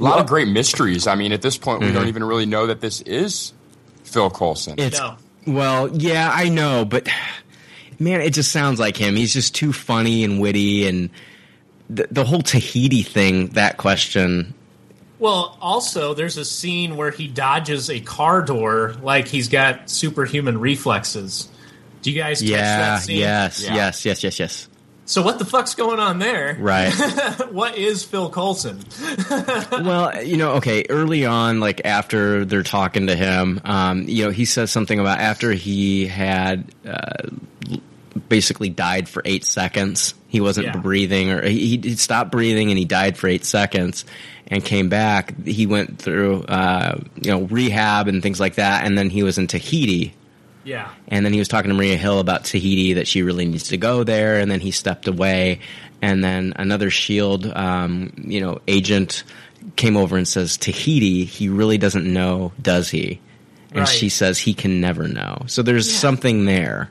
A 0.01 0.03
lot 0.05 0.19
of 0.21 0.27
great 0.27 0.49
mysteries. 0.49 1.07
I 1.07 1.15
mean, 1.15 1.33
at 1.33 1.43
this 1.43 1.57
point, 1.59 1.81
we 1.81 1.87
Mm-hmm. 1.87 1.95
don't 1.95 2.09
even 2.09 2.25
really 2.25 2.47
know 2.47 2.67
that 2.67 2.81
this 2.81 3.01
is 3.03 3.53
Phil 4.05 4.31
Coulson. 4.31 4.75
It's 4.79 4.99
No. 4.99 5.17
well, 5.47 5.89
yeah, 5.97 6.31
I 6.33 6.49
know, 6.49 6.85
but 6.85 7.09
man, 7.99 8.21
it 8.21 8.31
just 8.33 8.51
sounds 8.51 8.81
like 8.81 8.97
him. 8.97 9.15
He's 9.17 9.33
just 9.33 9.55
too 9.55 9.73
funny 9.73 10.25
and 10.25 10.41
witty, 10.41 10.89
and 10.89 11.11
the, 11.89 12.09
the 12.11 12.25
whole 12.25 12.41
Tahiti 12.43 13.03
thing. 13.03 13.49
That 13.49 13.77
question, 13.77 14.55
Well, 15.19 15.59
also, 15.61 16.15
there's 16.15 16.39
a 16.39 16.45
scene 16.47 16.97
where 16.97 17.11
he 17.11 17.29
dodges 17.29 17.91
a 17.91 18.01
car 18.01 18.43
door 18.43 18.95
like 19.03 19.29
he's 19.29 19.49
got 19.49 19.91
superhuman 19.91 20.59
reflexes. 20.61 21.49
Do 22.03 22.11
you 22.11 22.19
guys 22.19 22.41
catch 22.41 22.49
yeah, 22.51 22.79
that 22.79 23.03
scene? 23.03 23.19
yes, 23.19 23.63
Yeah. 23.63 23.75
yes, 23.75 24.05
yes, 24.07 24.25
yes, 24.25 24.41
yes. 24.41 24.69
So 25.11 25.23
what 25.23 25.41
the 25.41 25.45
fuck's 25.45 25.75
going 25.75 25.99
on 25.99 26.21
there? 26.21 26.57
Right. 26.61 26.93
what 27.51 27.77
is 27.77 28.05
Phil 28.05 28.31
Coulson? 28.31 28.79
well, 29.73 30.23
you 30.23 30.37
know, 30.37 30.53
okay, 30.53 30.85
early 30.89 31.27
on, 31.27 31.59
like 31.59 31.85
after 31.85 32.45
they're 32.45 32.63
talking 32.63 33.09
to 33.09 33.17
him, 33.17 33.61
um, 33.65 34.05
you 34.07 34.25
know, 34.25 34.31
he 34.31 34.45
says 34.45 34.71
something 34.71 35.01
about 35.01 35.19
after 35.19 35.51
he 35.51 36.07
had 36.07 36.73
uh, 36.87 37.27
basically 38.29 38.69
died 38.69 39.09
for 39.09 39.21
eight 39.25 39.45
seconds. 39.45 40.15
He 40.29 40.41
wasn't 40.41 40.67
Yeah. 40.67 40.77
breathing, 40.77 41.31
or 41.33 41.45
he, 41.45 41.79
he 41.83 41.97
stopped 41.97 42.31
breathing, 42.31 42.71
and 42.71 42.79
he 42.79 42.85
died 42.85 43.19
for 43.19 43.27
eight 43.27 43.45
seconds, 43.45 44.05
and 44.47 44.65
came 44.65 44.89
back. 44.89 45.45
He 45.45 45.67
went 45.67 45.99
through 45.99 46.45
uh, 46.45 47.01
you 47.17 47.33
know 47.33 47.43
rehab 47.43 48.07
and 48.07 48.23
things 48.23 48.39
like 48.39 48.55
that, 48.55 48.87
and 48.87 48.97
then 48.97 49.11
he 49.11 49.25
was 49.25 49.39
in 49.39 49.49
Tahiti. 49.49 50.15
Yeah. 50.65 50.91
And 51.09 51.25
then 51.25 51.33
he 51.33 51.39
was 51.39 51.49
talking 51.49 51.69
to 51.71 51.75
Maria 51.75 51.97
Hill 51.97 52.19
about 52.21 52.45
Tahiti 52.45 52.95
that 52.95 53.09
she 53.09 53.23
really 53.23 53.47
needs 53.47 53.69
to 53.69 53.77
go 53.77 54.05
there. 54.05 54.39
And 54.39 54.51
then 54.51 54.61
he 54.61 54.71
stepped 54.71 55.09
away. 55.09 55.61
And 56.03 56.23
then 56.23 56.53
another 56.57 56.91
Shield, 56.91 57.47
um, 57.47 58.13
you 58.17 58.41
know, 58.41 58.61
agent 58.69 59.25
came 59.77 59.97
over 59.97 60.17
and 60.17 60.27
says 60.29 60.57
Tahiti. 60.57 61.25
He 61.25 61.49
really 61.49 61.79
doesn't 61.79 62.05
know, 62.11 62.53
does 62.61 62.91
he? 62.91 63.21
And 63.71 63.81
Right. 63.81 63.89
she 63.89 64.09
says 64.09 64.39
he 64.39 64.55
can 64.55 64.81
never 64.81 65.07
know. 65.09 65.43
So 65.47 65.63
there's 65.63 65.91
Yeah. 65.91 65.99
something 65.99 66.45
there. 66.45 66.91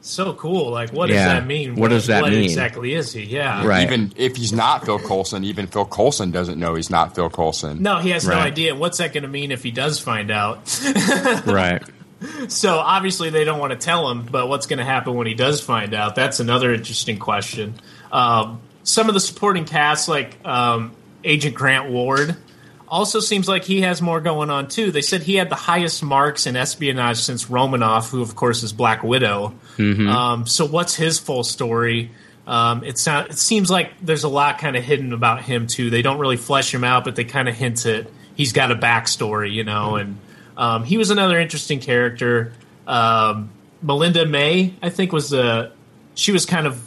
So 0.00 0.32
cool. 0.32 0.70
Like, 0.70 0.90
what 0.92 1.08
Yeah. 1.10 1.16
does 1.16 1.24
that 1.34 1.46
mean? 1.46 1.74
What 1.76 1.88
does 1.90 2.06
that 2.06 2.22
what 2.22 2.32
mean? 2.32 2.44
exactly 2.44 2.94
is 2.94 3.12
he? 3.12 3.24
Yeah. 3.24 3.64
Right. 3.66 3.82
Even 3.82 4.12
if 4.16 4.36
he's 4.36 4.52
not 4.52 4.86
Phil 4.86 4.98
Coulson, 4.98 5.44
even 5.44 5.66
Phil 5.66 5.84
Coulson 5.84 6.30
doesn't 6.30 6.58
know 6.58 6.74
he's 6.76 6.88
not 6.90 7.14
Phil 7.14 7.28
Coulson. 7.28 7.82
No, 7.82 7.98
he 7.98 8.10
has 8.10 8.26
no 8.26 8.34
idea. 8.34 8.74
What's 8.74 8.98
that 8.98 9.12
going 9.12 9.22
to 9.24 9.28
mean 9.28 9.50
if 9.52 9.62
he 9.62 9.70
does 9.70 9.98
find 10.00 10.30
out? 10.30 10.60
right. 11.46 11.82
So 12.48 12.78
obviously 12.78 13.30
they 13.30 13.44
don't 13.44 13.60
want 13.60 13.72
to 13.72 13.78
tell 13.78 14.10
him, 14.10 14.26
but 14.30 14.48
what's 14.48 14.66
going 14.66 14.78
to 14.78 14.84
happen 14.84 15.14
when 15.14 15.26
he 15.26 15.34
does 15.34 15.60
find 15.60 15.94
out? 15.94 16.14
That's 16.14 16.40
another 16.40 16.72
interesting 16.72 17.18
question. 17.18 17.74
Um, 18.10 18.60
some 18.82 19.08
of 19.08 19.14
the 19.14 19.20
supporting 19.20 19.64
cast, 19.64 20.08
like 20.08 20.44
um, 20.44 20.92
Agent 21.22 21.54
Grant 21.54 21.90
Ward, 21.90 22.36
also 22.88 23.20
seems 23.20 23.48
like 23.48 23.64
he 23.64 23.82
has 23.82 24.00
more 24.00 24.20
going 24.20 24.50
on 24.50 24.68
too. 24.68 24.90
They 24.90 25.02
said 25.02 25.22
he 25.22 25.36
had 25.36 25.50
the 25.50 25.56
highest 25.56 26.02
marks 26.02 26.46
in 26.46 26.56
espionage 26.56 27.18
since 27.18 27.50
Romanoff, 27.50 28.10
who 28.10 28.22
of 28.22 28.34
course 28.34 28.62
is 28.62 28.72
Black 28.72 29.02
Widow. 29.02 29.54
Mhm. 29.76 30.08
Um, 30.08 30.46
so 30.46 30.64
what's 30.64 30.94
his 30.94 31.18
full 31.18 31.44
story? 31.44 32.10
Um, 32.46 32.82
it, 32.82 32.96
sound, 32.96 33.30
it 33.30 33.38
seems 33.38 33.70
like 33.70 33.92
there's 34.00 34.24
a 34.24 34.28
lot 34.28 34.58
kind 34.58 34.74
of 34.74 34.82
hidden 34.82 35.12
about 35.12 35.42
him 35.42 35.66
too. 35.66 35.90
They 35.90 36.00
don't 36.00 36.18
really 36.18 36.38
flesh 36.38 36.72
him 36.72 36.82
out, 36.82 37.04
but 37.04 37.14
they 37.14 37.24
kind 37.24 37.46
of 37.46 37.54
hint 37.54 37.84
at 37.84 38.06
he's 38.34 38.52
got 38.54 38.72
a 38.72 38.74
backstory, 38.74 39.52
you 39.52 39.64
know. 39.64 39.96
And 39.96 40.18
um, 40.58 40.84
he 40.84 40.98
was 40.98 41.08
another 41.10 41.38
interesting 41.40 41.80
character. 41.80 42.52
Um, 42.86 43.48
Melinda 43.80 44.26
May, 44.26 44.74
I 44.82 44.90
think, 44.90 45.12
was 45.12 45.30
the 45.30 45.72
she 46.14 46.32
was 46.32 46.44
kind 46.44 46.66
of 46.66 46.84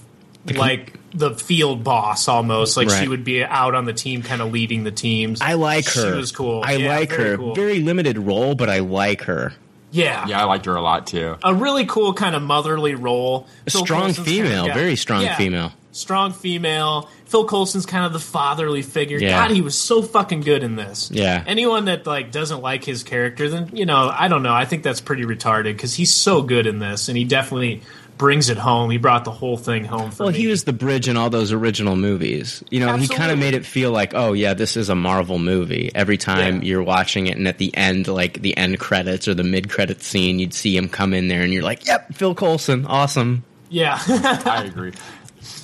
like 0.53 0.93
the 1.13 1.31
field 1.35 1.83
boss 1.83 2.27
almost. 2.27 2.77
Like 2.77 2.89
she 2.89 3.07
would 3.07 3.23
be 3.23 3.43
out 3.43 3.73
on 3.75 3.85
the 3.85 3.93
team, 3.93 4.21
kind 4.23 4.41
of 4.41 4.51
leading 4.51 4.83
the 4.83 4.91
teams. 4.91 5.41
I 5.41 5.53
like 5.53 5.85
her. 5.85 6.11
She 6.11 6.17
was 6.17 6.31
cool. 6.31 6.61
I 6.65 6.73
Yeah, 6.73 6.97
like 6.99 7.09
very 7.09 7.29
her. 7.31 7.37
cool. 7.37 7.55
Very 7.55 7.79
limited 7.79 8.17
role, 8.19 8.55
but 8.55 8.69
I 8.69 8.79
like 8.79 9.21
her. 9.23 9.53
Yeah. 9.91 10.25
Yeah, 10.27 10.39
I 10.41 10.45
liked 10.45 10.65
her 10.67 10.75
a 10.75 10.81
lot 10.81 11.05
too. 11.07 11.35
a 11.43 11.53
really 11.53 11.85
cool 11.85 12.13
kind 12.13 12.33
of 12.35 12.41
motherly 12.41 12.95
role. 12.95 13.47
A 13.67 13.71
Phil 13.71 13.83
strong 13.85 14.01
Coulson's 14.13 14.27
kind 14.27 14.39
of 14.39 14.45
female. 14.47 14.73
Very 14.73 14.95
strong 14.95 15.21
Yeah. 15.23 15.35
female. 15.37 15.73
Strong 15.93 16.33
female. 16.33 17.09
Phil 17.25 17.45
Coulson's 17.45 17.85
kind 17.85 18.05
of 18.05 18.13
the 18.13 18.19
fatherly 18.19 18.81
figure. 18.81 19.17
Yeah. 19.17 19.31
God, 19.47 19.51
he 19.55 19.61
was 19.61 19.77
so 19.77 20.01
fucking 20.01 20.41
good 20.41 20.63
in 20.63 20.75
this. 20.75 21.11
Yeah. 21.11 21.43
Anyone 21.45 21.85
that 21.85 22.05
like 22.07 22.31
doesn't 22.31 22.61
like 22.61 22.83
his 22.85 23.03
character, 23.03 23.49
then 23.49 23.69
you 23.73 23.85
know, 23.85 24.09
I 24.13 24.27
don't 24.29 24.43
know. 24.43 24.53
I 24.53 24.65
think 24.65 24.83
that's 24.83 25.01
pretty 25.01 25.23
retarded 25.23 25.73
because 25.73 25.93
he's 25.93 26.13
so 26.13 26.41
good 26.43 26.65
in 26.67 26.79
this, 26.79 27.09
and 27.09 27.17
he 27.17 27.25
definitely 27.25 27.81
brings 28.17 28.49
it 28.49 28.57
home. 28.57 28.89
He 28.91 28.97
brought 28.97 29.25
the 29.25 29.31
whole 29.31 29.57
thing 29.57 29.83
home 29.83 30.11
for 30.11 30.23
Well, 30.25 30.31
me. 30.31 30.37
he 30.37 30.47
was 30.47 30.63
the 30.63 30.73
bridge 30.73 31.07
in 31.09 31.17
all 31.17 31.29
those 31.31 31.51
original 31.51 31.95
movies. 31.95 32.63
You 32.69 32.79
know, 32.79 32.95
he 32.95 33.07
kind 33.07 33.31
of 33.31 33.39
made 33.39 33.55
it 33.55 33.65
feel 33.65 33.91
like, 33.91 34.13
oh 34.13 34.33
yeah, 34.33 34.53
this 34.53 34.77
is 34.77 34.89
a 34.89 34.95
Marvel 34.95 35.39
movie. 35.39 35.91
Every 35.95 36.17
time 36.17 36.61
you're 36.63 36.83
watching 36.83 37.27
it, 37.27 37.35
and 37.37 37.47
at 37.47 37.57
the 37.57 37.75
end, 37.75 38.07
like 38.07 38.41
the 38.41 38.55
end 38.55 38.79
credits 38.79 39.27
or 39.27 39.33
the 39.33 39.43
mid 39.43 39.69
credit 39.69 40.03
scene, 40.03 40.39
you'd 40.39 40.53
see 40.53 40.77
him 40.77 40.87
come 40.87 41.13
in 41.13 41.27
there, 41.29 41.41
and 41.41 41.51
you're 41.51 41.63
like, 41.63 41.85
yep, 41.87 42.13
Phil 42.13 42.35
Coulson, 42.35 42.85
awesome. 42.85 43.43
yeah. 43.69 43.99
I 44.07 44.65
agree. 44.67 44.93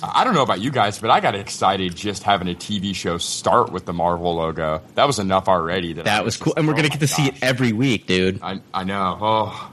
I 0.02 0.24
don't 0.24 0.34
know 0.34 0.42
about 0.42 0.60
you 0.60 0.70
guys, 0.70 0.98
but 0.98 1.10
I 1.10 1.20
got 1.20 1.34
excited 1.34 1.94
just 1.94 2.22
having 2.22 2.48
a 2.48 2.54
TV 2.54 2.94
show 2.94 3.18
start 3.18 3.72
with 3.72 3.84
the 3.84 3.92
Marvel 3.92 4.34
logo. 4.36 4.82
That 4.94 5.06
was 5.06 5.18
enough 5.18 5.48
already. 5.48 5.92
That, 5.94 6.04
That 6.06 6.24
was 6.24 6.36
cool, 6.36 6.54
and 6.56 6.66
we're 6.66 6.74
gonna 6.74 6.88
get 6.88 7.00
to 7.00 7.06
see 7.08 7.26
it 7.28 7.34
every 7.42 7.72
week, 7.72 8.06
dude. 8.06 8.40
I, 8.42 8.60
I 8.74 8.84
know. 8.84 9.18
Oh, 9.20 9.72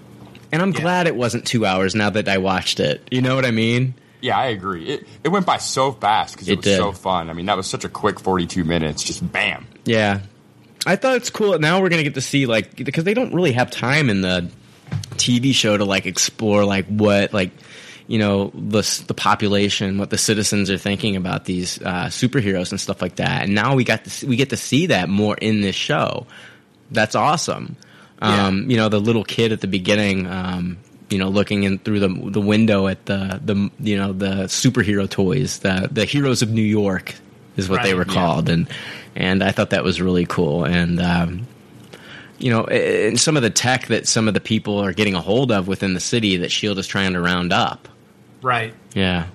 And 0.52 0.62
I'm 0.62 0.72
glad 0.72 1.08
it 1.08 1.16
wasn't 1.16 1.46
two 1.46 1.66
hours 1.66 1.96
now 1.96 2.10
that 2.12 2.28
I 2.28 2.38
watched 2.38 2.80
it. 2.80 3.08
You 3.12 3.22
know 3.22 3.36
what 3.36 3.46
I 3.46 3.52
mean? 3.52 3.96
yeah, 4.22 4.38
I 4.38 4.48
agree. 4.48 4.86
It 4.88 5.08
it 5.24 5.30
went 5.30 5.46
by 5.46 5.58
so 5.58 5.92
fast 5.92 6.34
because 6.36 6.50
it, 6.50 6.54
It 6.54 6.58
was 6.58 6.66
did. 6.66 6.78
so 6.78 6.92
fun. 6.92 7.30
I 7.30 7.34
mean, 7.34 7.46
that 7.48 7.58
was 7.58 7.68
such 7.68 7.84
a 7.84 7.90
quick 7.90 8.20
forty-two 8.20 8.64
minutes. 8.64 9.04
Just 9.04 9.32
bam. 9.32 9.68
Yeah. 9.86 10.22
I 10.88 10.96
thought 10.96 11.16
it's 11.16 11.30
cool. 11.32 11.58
Now 11.60 11.82
we're 11.82 11.90
gonna 11.90 12.04
get 12.04 12.14
to 12.16 12.22
see 12.22 12.46
like 12.46 12.76
because 12.76 13.04
they 13.06 13.14
don't 13.16 13.34
really 13.34 13.54
have 13.54 13.70
time 13.72 14.10
in 14.10 14.22
the 14.22 14.50
TV 15.16 15.54
show 15.54 15.78
to 15.78 15.86
like 15.86 16.06
explore 16.06 16.64
like 16.66 16.86
what 16.88 17.34
like 17.34 17.52
you 18.08 18.20
know 18.20 18.52
the 18.54 18.82
the 19.08 19.14
population, 19.14 19.98
what 19.98 20.10
the 20.10 20.18
citizens 20.18 20.70
are 20.70 20.78
thinking 20.78 21.16
about 21.16 21.46
these 21.46 21.82
uh, 21.82 22.06
superheroes 22.06 22.72
and 22.72 22.80
stuff 22.80 23.02
like 23.02 23.16
that. 23.18 23.44
And 23.44 23.56
now 23.56 23.76
we 23.76 23.84
got 23.84 24.06
to 24.06 24.28
we 24.28 24.36
get 24.36 24.50
to 24.50 24.58
see 24.58 24.88
that 24.88 25.10
more 25.10 25.36
in 25.36 25.62
this 25.62 25.76
show. 25.76 26.28
That's 26.92 27.16
awesome. 27.16 27.78
Um, 28.20 28.70
You 28.70 28.78
know, 28.78 28.90
the 28.90 29.00
little 29.00 29.24
kid 29.24 29.52
at 29.52 29.62
the 29.62 29.68
beginning. 29.68 30.28
Um, 30.28 30.78
you 31.10 31.20
know, 31.20 31.30
looking 31.30 31.64
in 31.64 31.78
through 31.78 32.00
the 32.00 32.08
the 32.32 32.42
window 32.42 32.88
at 32.88 33.06
the 33.06 33.40
the 33.44 33.70
you 33.80 33.96
know 33.96 34.12
the 34.14 34.46
superhero 34.46 35.08
toys, 35.08 35.60
the 35.60 35.88
the 35.92 36.06
heroes 36.06 36.42
of 36.42 36.50
New 36.50 36.64
York 36.64 37.14
is 37.58 37.70
what 37.70 37.84
they 37.84 37.94
Right, 37.94 38.08
were 38.08 38.12
yeah. 38.12 38.20
called, 38.20 38.50
and 38.50 38.68
and 39.16 39.44
I 39.44 39.52
thought 39.52 39.70
that 39.70 39.84
was 39.84 40.02
really 40.02 40.26
cool. 40.26 40.66
And 40.66 41.00
um, 41.00 41.48
you 42.40 42.50
know, 42.50 42.66
and 42.66 43.20
some 43.20 43.38
of 43.38 43.44
the 43.44 43.52
tech 43.52 43.88
that 43.88 44.08
some 44.08 44.28
of 44.28 44.34
the 44.34 44.40
people 44.40 44.80
are 44.80 44.94
getting 44.94 45.14
a 45.14 45.22
hold 45.22 45.52
of 45.52 45.68
within 45.68 45.94
the 45.94 46.00
city 46.00 46.38
that 46.38 46.52
Shield 46.52 46.80
is 46.80 46.88
trying 46.88 47.14
to 47.14 47.22
round 47.22 47.54
up. 47.54 47.88
Right. 48.46 48.74
Yeah, 48.94 49.26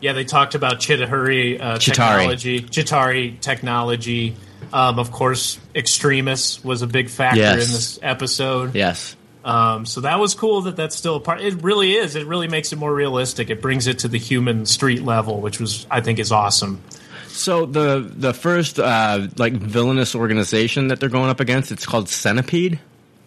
Yeah, 0.00 0.12
they 0.12 0.24
talked 0.24 0.54
about 0.54 0.78
Chitahuri 0.78 1.60
uh, 1.60 1.78
Chitauri. 1.78 1.80
technology, 1.80 2.60
Chitari 2.60 3.40
technology. 3.40 4.36
Um, 4.72 4.98
of 4.98 5.10
course, 5.10 5.58
Extremis 5.74 6.62
was 6.62 6.82
a 6.82 6.86
big 6.86 7.08
factor 7.08 7.40
Yes. 7.40 7.54
in 7.66 7.72
this 7.72 7.98
episode. 8.02 8.74
yes, 8.74 9.16
Um, 9.44 9.86
so 9.86 10.02
that 10.02 10.18
was 10.20 10.34
cool 10.34 10.60
that 10.62 10.76
that's 10.76 10.94
still 10.96 11.16
a 11.16 11.20
part. 11.20 11.40
It 11.40 11.62
really 11.62 11.94
is. 11.94 12.16
It 12.16 12.26
really 12.26 12.48
makes 12.48 12.72
it 12.72 12.76
more 12.76 12.92
realistic. 12.94 13.48
It 13.50 13.62
brings 13.62 13.86
it 13.86 14.00
to 14.00 14.08
the 14.08 14.18
human 14.18 14.66
street 14.66 15.02
level, 15.02 15.40
which 15.40 15.58
was 15.58 15.86
I 15.90 16.00
think 16.02 16.18
is 16.18 16.30
awesome. 16.32 16.80
So 17.28 17.64
the 17.66 18.04
the 18.14 18.34
first 18.34 18.78
uh, 18.78 19.28
like 19.38 19.54
villainous 19.54 20.14
organization 20.14 20.88
that 20.88 21.00
they're 21.00 21.08
going 21.08 21.30
up 21.30 21.40
against, 21.40 21.70
it's 21.72 21.86
called 21.86 22.08
Centipede. 22.08 22.78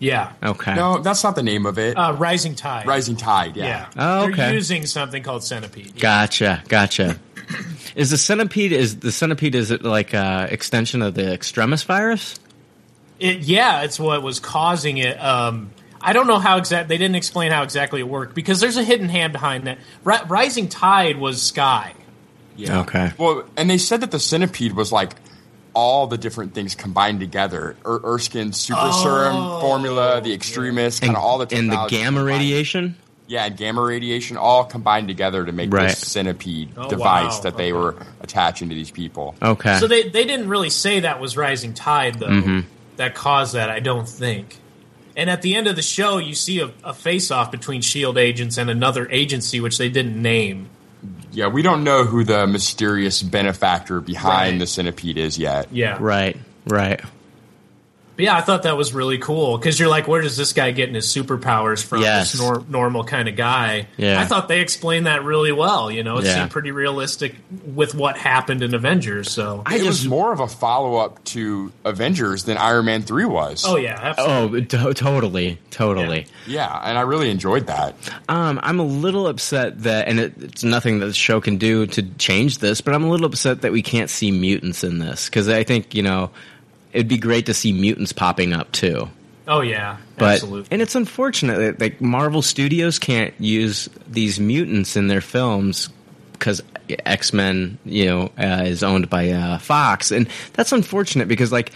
Yeah. 0.02 0.34
Okay. 0.42 0.74
No, 0.74 1.00
that's 1.00 1.24
not 1.24 1.36
the 1.36 1.44
name 1.44 1.68
of 1.68 1.78
it. 1.78 1.96
Uh, 1.96 2.14
Rising 2.14 2.56
Tide. 2.56 2.88
Rising 2.88 3.16
Tide. 3.16 3.56
Yeah. 3.56 3.66
Yeah. 3.66 3.90
Oh, 3.96 4.32
They're 4.32 4.52
using 4.54 4.88
something 4.88 5.22
called 5.22 5.44
Centipede. 5.44 6.00
Gotcha, 6.00 6.64
gotcha. 6.68 7.20
is 7.96 8.10
the 8.10 8.18
centipede 8.18 8.72
is 8.72 9.00
the 9.00 9.12
centipede 9.12 9.54
is 9.54 9.70
it 9.70 9.84
like 9.84 10.14
a 10.14 10.48
extension 10.50 11.04
of 11.04 11.14
the 11.14 11.32
extremis 11.32 11.84
virus? 11.84 12.40
It, 13.20 13.42
yeah, 13.42 13.84
it's 13.84 14.00
what 14.00 14.24
was 14.24 14.40
causing 14.40 14.98
it. 14.98 15.22
Um, 15.24 15.70
I 16.02 16.14
don't 16.14 16.26
know 16.26 16.40
how 16.40 16.58
exact. 16.58 16.90
They 16.90 16.98
didn't 16.98 17.16
explain 17.16 17.52
how 17.52 17.62
exactly 17.62 18.00
it 18.00 18.08
worked 18.08 18.34
because 18.34 18.60
there's 18.60 18.78
a 18.78 18.84
hidden 18.84 19.08
hand 19.08 19.34
behind 19.34 19.68
that. 19.68 19.78
Ri- 20.04 20.26
Rising 20.28 20.68
Tide 20.68 21.18
was 21.18 21.40
Skye. 21.44 21.94
Yeah. 22.56 22.80
Okay. 22.82 23.12
Well, 23.20 23.44
and 23.56 23.70
they 23.70 23.78
said 23.78 24.02
that 24.02 24.10
the 24.10 24.20
centipede 24.20 24.74
was 24.74 24.92
like 24.92 25.12
all 25.74 26.08
the 26.08 26.18
different 26.18 26.54
things 26.54 26.76
combined 26.76 27.20
together. 27.20 27.76
Er- 27.86 28.00
Erskine's 28.04 28.58
super 28.58 28.92
serum 28.92 29.60
formula, 29.62 30.22
the 30.22 30.34
extremis, 30.34 31.00
kind 31.00 31.10
And, 31.12 31.18
of 31.18 31.24
all 31.24 31.38
the 31.38 31.56
and 31.56 31.72
the 31.72 31.86
gamma 31.88 32.18
combined. 32.20 32.26
radiation. 32.28 32.96
Yeah, 33.28 33.46
and 33.46 33.56
gamma 33.56 33.82
radiation 33.82 34.36
all 34.36 34.66
combined 34.66 35.08
together 35.08 35.46
to 35.46 35.52
make 35.54 35.72
Right. 35.74 35.88
this 35.90 36.00
centipede 36.00 36.72
Oh, 36.76 36.90
device 36.90 37.36
wow. 37.36 37.42
that 37.44 37.56
they 37.58 37.72
were 37.72 37.96
attaching 38.20 38.68
to 38.70 38.76
these 38.76 38.92
people. 38.92 39.36
Okay. 39.42 39.78
So 39.80 39.88
they 39.88 40.10
they 40.10 40.26
didn't 40.26 40.50
really 40.50 40.70
say 40.70 41.00
that 41.02 41.22
was 41.22 41.38
Rising 41.38 41.74
Tide 41.74 42.20
though. 42.20 42.28
Mhm. 42.28 42.66
That 42.98 43.16
caused 43.16 43.54
that, 43.54 43.70
I 43.70 43.80
don't 43.80 44.08
think. 44.08 44.58
And 45.16 45.30
at 45.30 45.42
the 45.42 45.56
end 45.56 45.68
of 45.68 45.76
the 45.78 45.82
show, 45.82 46.18
you 46.18 46.36
see 46.36 46.60
a, 46.60 46.72
a 46.84 46.94
face 46.94 47.32
off 47.32 47.52
between 47.52 47.82
Shield 47.82 48.18
agents 48.18 48.58
and 48.58 48.70
another 48.70 49.08
agency, 49.10 49.60
which 49.62 49.78
they 49.78 49.88
didn't 49.90 50.22
name. 50.22 50.68
Yeah, 51.32 51.48
we 51.48 51.62
don't 51.62 51.84
know 51.84 52.04
who 52.04 52.24
the 52.24 52.46
mysterious 52.48 53.22
benefactor 53.24 54.02
behind 54.02 54.54
Right. 54.54 54.60
the 54.60 54.68
centipede 54.68 55.18
is 55.18 55.38
yet. 55.40 55.68
Yeah. 55.72 55.98
right, 56.00 56.38
right. 56.66 57.02
But 58.16 58.26
yeah, 58.26 58.36
I 58.36 58.42
thought 58.42 58.64
that 58.64 58.76
was 58.78 58.94
really 58.94 59.18
cool 59.18 59.58
because 59.58 59.80
you're 59.80 59.90
like, 59.90 60.08
where 60.08 60.22
does 60.22 60.36
this 60.38 60.54
guy 60.54 60.72
getting 60.72 60.96
his 60.96 61.08
superpowers 61.08 61.84
from? 61.84 62.02
Yes. 62.02 62.34
This 62.34 62.42
nor- 62.42 62.64
normal 62.70 63.04
kind 63.04 63.28
of 63.30 63.36
guy. 63.36 63.88
Yeah. 63.98 64.20
I 64.20 64.26
thought 64.26 64.48
they 64.48 64.60
explained 64.62 65.06
that 65.08 65.24
really 65.24 65.52
well. 65.52 65.90
You 65.90 66.04
know, 66.04 66.18
it 66.18 66.26
Yeah. 66.26 66.36
seemed 66.36 66.52
pretty 66.52 66.72
realistic 66.72 67.36
with 67.66 67.96
what 67.96 68.18
happened 68.18 68.62
in 68.64 68.74
Avengers. 68.76 69.32
So, 69.32 69.64
I 69.66 69.78
it 69.78 69.84
was 69.84 70.06
more 70.06 70.32
of 70.34 70.40
a 70.40 70.48
follow 70.48 70.98
up 70.98 71.24
to 71.26 71.72
Avengers 71.86 72.44
than 72.44 72.58
Iron 72.58 72.86
Man 72.86 73.02
3 73.04 73.26
was. 73.26 73.64
oh 73.66 73.78
yeah, 73.78 73.98
absolutely. 74.02 74.62
oh 74.62 74.66
to- 74.66 74.94
totally, 74.94 75.60
totally. 75.72 76.28
Yeah, 76.48 76.68
and 76.84 76.98
I 76.98 77.02
really 77.02 77.30
enjoyed 77.30 77.68
that. 77.68 77.96
Um, 78.30 78.60
I'm 78.62 78.80
a 78.80 78.86
little 78.86 79.28
upset 79.28 79.84
that, 79.84 80.08
and 80.08 80.20
it, 80.20 80.34
it's 80.38 80.64
nothing 80.64 81.00
that 81.00 81.06
the 81.08 81.14
show 81.14 81.40
can 81.42 81.58
do 81.58 81.88
to 81.88 82.04
change 82.18 82.58
this, 82.60 82.82
but 82.82 82.94
I'm 82.94 83.04
a 83.04 83.10
little 83.10 83.26
upset 83.26 83.62
that 83.62 83.72
we 83.72 83.82
can't 83.82 84.10
see 84.10 84.32
mutants 84.32 84.84
in 84.84 85.00
this 85.00 85.30
because 85.30 85.48
I 85.50 85.64
think 85.64 85.96
you 85.96 86.04
know 86.04 86.30
it'd 86.94 87.08
be 87.08 87.18
great 87.18 87.46
to 87.48 87.54
see 87.54 87.74
mutants 87.74 88.14
popping 88.14 88.54
up 88.54 88.72
too. 88.72 89.10
Oh 89.48 89.62
yeah, 89.62 89.98
But 90.18 90.36
absolutely. 90.36 90.68
and 90.72 90.82
it's 90.82 90.96
unfortunate 90.96 91.58
that 91.58 91.80
like 91.82 92.00
Marvel 92.02 92.42
Studios 92.42 93.00
can't 93.00 93.34
use 93.40 93.90
these 94.08 94.40
mutants 94.40 94.96
in 94.96 95.08
their 95.08 95.20
films 95.22 95.90
because 96.34 96.62
X 97.06 97.34
Men, 97.34 97.78
you 97.86 98.06
know, 98.06 98.32
uh, 98.38 98.64
is 98.66 98.84
owned 98.84 99.10
by 99.10 99.30
uh, 99.32 99.58
Fox, 99.58 100.12
and 100.12 100.28
that's 100.54 100.72
unfortunate 100.72 101.28
because 101.28 101.52
like 101.52 101.72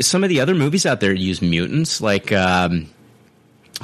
some 0.00 0.24
of 0.24 0.30
the 0.30 0.40
other 0.40 0.54
movies 0.54 0.86
out 0.86 1.00
there 1.00 1.12
use 1.12 1.40
mutants, 1.42 2.00
like 2.00 2.32
um, 2.32 2.86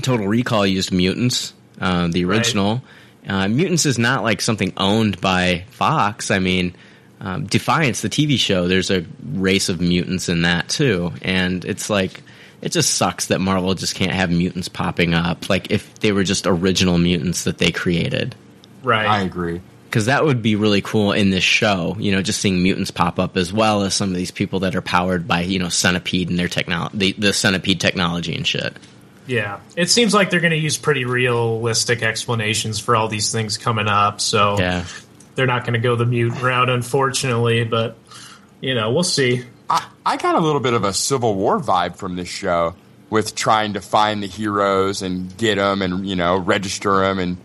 Total 0.02 0.26
Recall 0.26 0.66
used 0.66 0.90
mutants, 0.92 1.52
uh, 1.80 2.08
the 2.08 2.24
Right. 2.24 2.36
original. 2.38 2.82
Uh, 3.28 3.48
mutants 3.48 3.84
is 3.86 3.98
not 3.98 4.22
like 4.24 4.40
something 4.40 4.72
owned 4.76 5.20
by 5.20 5.64
Fox. 5.70 6.30
I 6.30 6.38
mean. 6.38 6.74
Um, 7.20 7.46
Defiance, 7.46 8.00
the 8.00 8.08
TV 8.08 8.38
show, 8.38 8.66
there's 8.66 8.90
a 8.90 9.04
race 9.32 9.68
of 9.68 9.80
mutants 9.80 10.28
in 10.28 10.42
that 10.42 10.68
too, 10.68 11.12
and 11.20 11.64
it's 11.64 11.90
like 11.90 12.22
it 12.62 12.72
just 12.72 12.94
sucks 12.94 13.26
that 13.26 13.40
Marvel 13.40 13.74
just 13.74 13.94
can't 13.94 14.12
have 14.12 14.30
mutants 14.30 14.68
popping 14.68 15.14
up. 15.14 15.50
Like 15.50 15.70
if 15.70 16.00
they 16.00 16.12
were 16.12 16.24
just 16.24 16.46
original 16.46 16.98
mutants 16.98 17.44
that 17.44 17.58
they 17.58 17.72
created, 17.72 18.34
right. 18.82 19.06
I 19.06 19.20
agree. 19.22 19.60
because 19.84 20.06
that 20.06 20.24
would 20.24 20.40
be 20.40 20.56
really 20.56 20.80
cool 20.80 21.12
in 21.12 21.28
this 21.30 21.44
show. 21.44 21.94
You 21.98 22.12
know, 22.12 22.22
just 22.22 22.40
seeing 22.40 22.62
mutants 22.62 22.90
pop 22.90 23.18
up 23.18 23.36
as 23.36 23.52
well 23.52 23.82
as 23.82 23.94
some 23.94 24.08
of 24.08 24.16
these 24.16 24.30
people 24.30 24.60
that 24.60 24.74
are 24.74 24.82
powered 24.82 25.28
by 25.28 25.42
you 25.42 25.58
know 25.58 25.68
Centipede 25.68 26.30
and 26.30 26.38
their 26.38 26.48
technology, 26.48 26.96
the, 26.96 27.12
the 27.12 27.32
Centipede 27.34 27.80
technology 27.80 28.34
and 28.34 28.46
shit. 28.46 28.74
Yeah, 29.26 29.60
it 29.76 29.90
seems 29.90 30.14
like 30.14 30.30
they're 30.30 30.40
going 30.40 30.52
to 30.52 30.56
use 30.56 30.76
pretty 30.78 31.04
realistic 31.04 32.02
explanations 32.02 32.80
for 32.80 32.96
all 32.96 33.08
these 33.08 33.30
things 33.30 33.58
coming 33.58 33.86
up. 33.86 34.20
So 34.22 34.58
Yeah. 34.58 34.84
They're 35.34 35.46
not 35.46 35.62
going 35.62 35.74
to 35.74 35.78
go 35.80 35.96
the 35.96 36.06
mutant 36.06 36.42
route, 36.42 36.68
unfortunately. 36.70 37.64
But 37.64 37.96
you 38.60 38.74
know, 38.74 38.90
we'll 38.92 39.02
see. 39.04 39.44
I, 39.68 39.86
I 40.04 40.16
got 40.16 40.34
a 40.34 40.40
little 40.40 40.60
bit 40.60 40.74
of 40.74 40.84
a 40.84 40.92
Civil 40.92 41.34
War 41.34 41.58
vibe 41.60 41.96
from 41.96 42.16
this 42.16 42.28
show 42.28 42.74
with 43.08 43.34
trying 43.34 43.72
to 43.74 43.80
find 43.80 44.22
the 44.22 44.26
heroes 44.26 45.02
and 45.02 45.36
get 45.36 45.56
them 45.56 45.82
and, 45.82 46.06
you 46.06 46.14
know, 46.14 46.36
register 46.36 47.00
them 47.00 47.18
and 47.18 47.36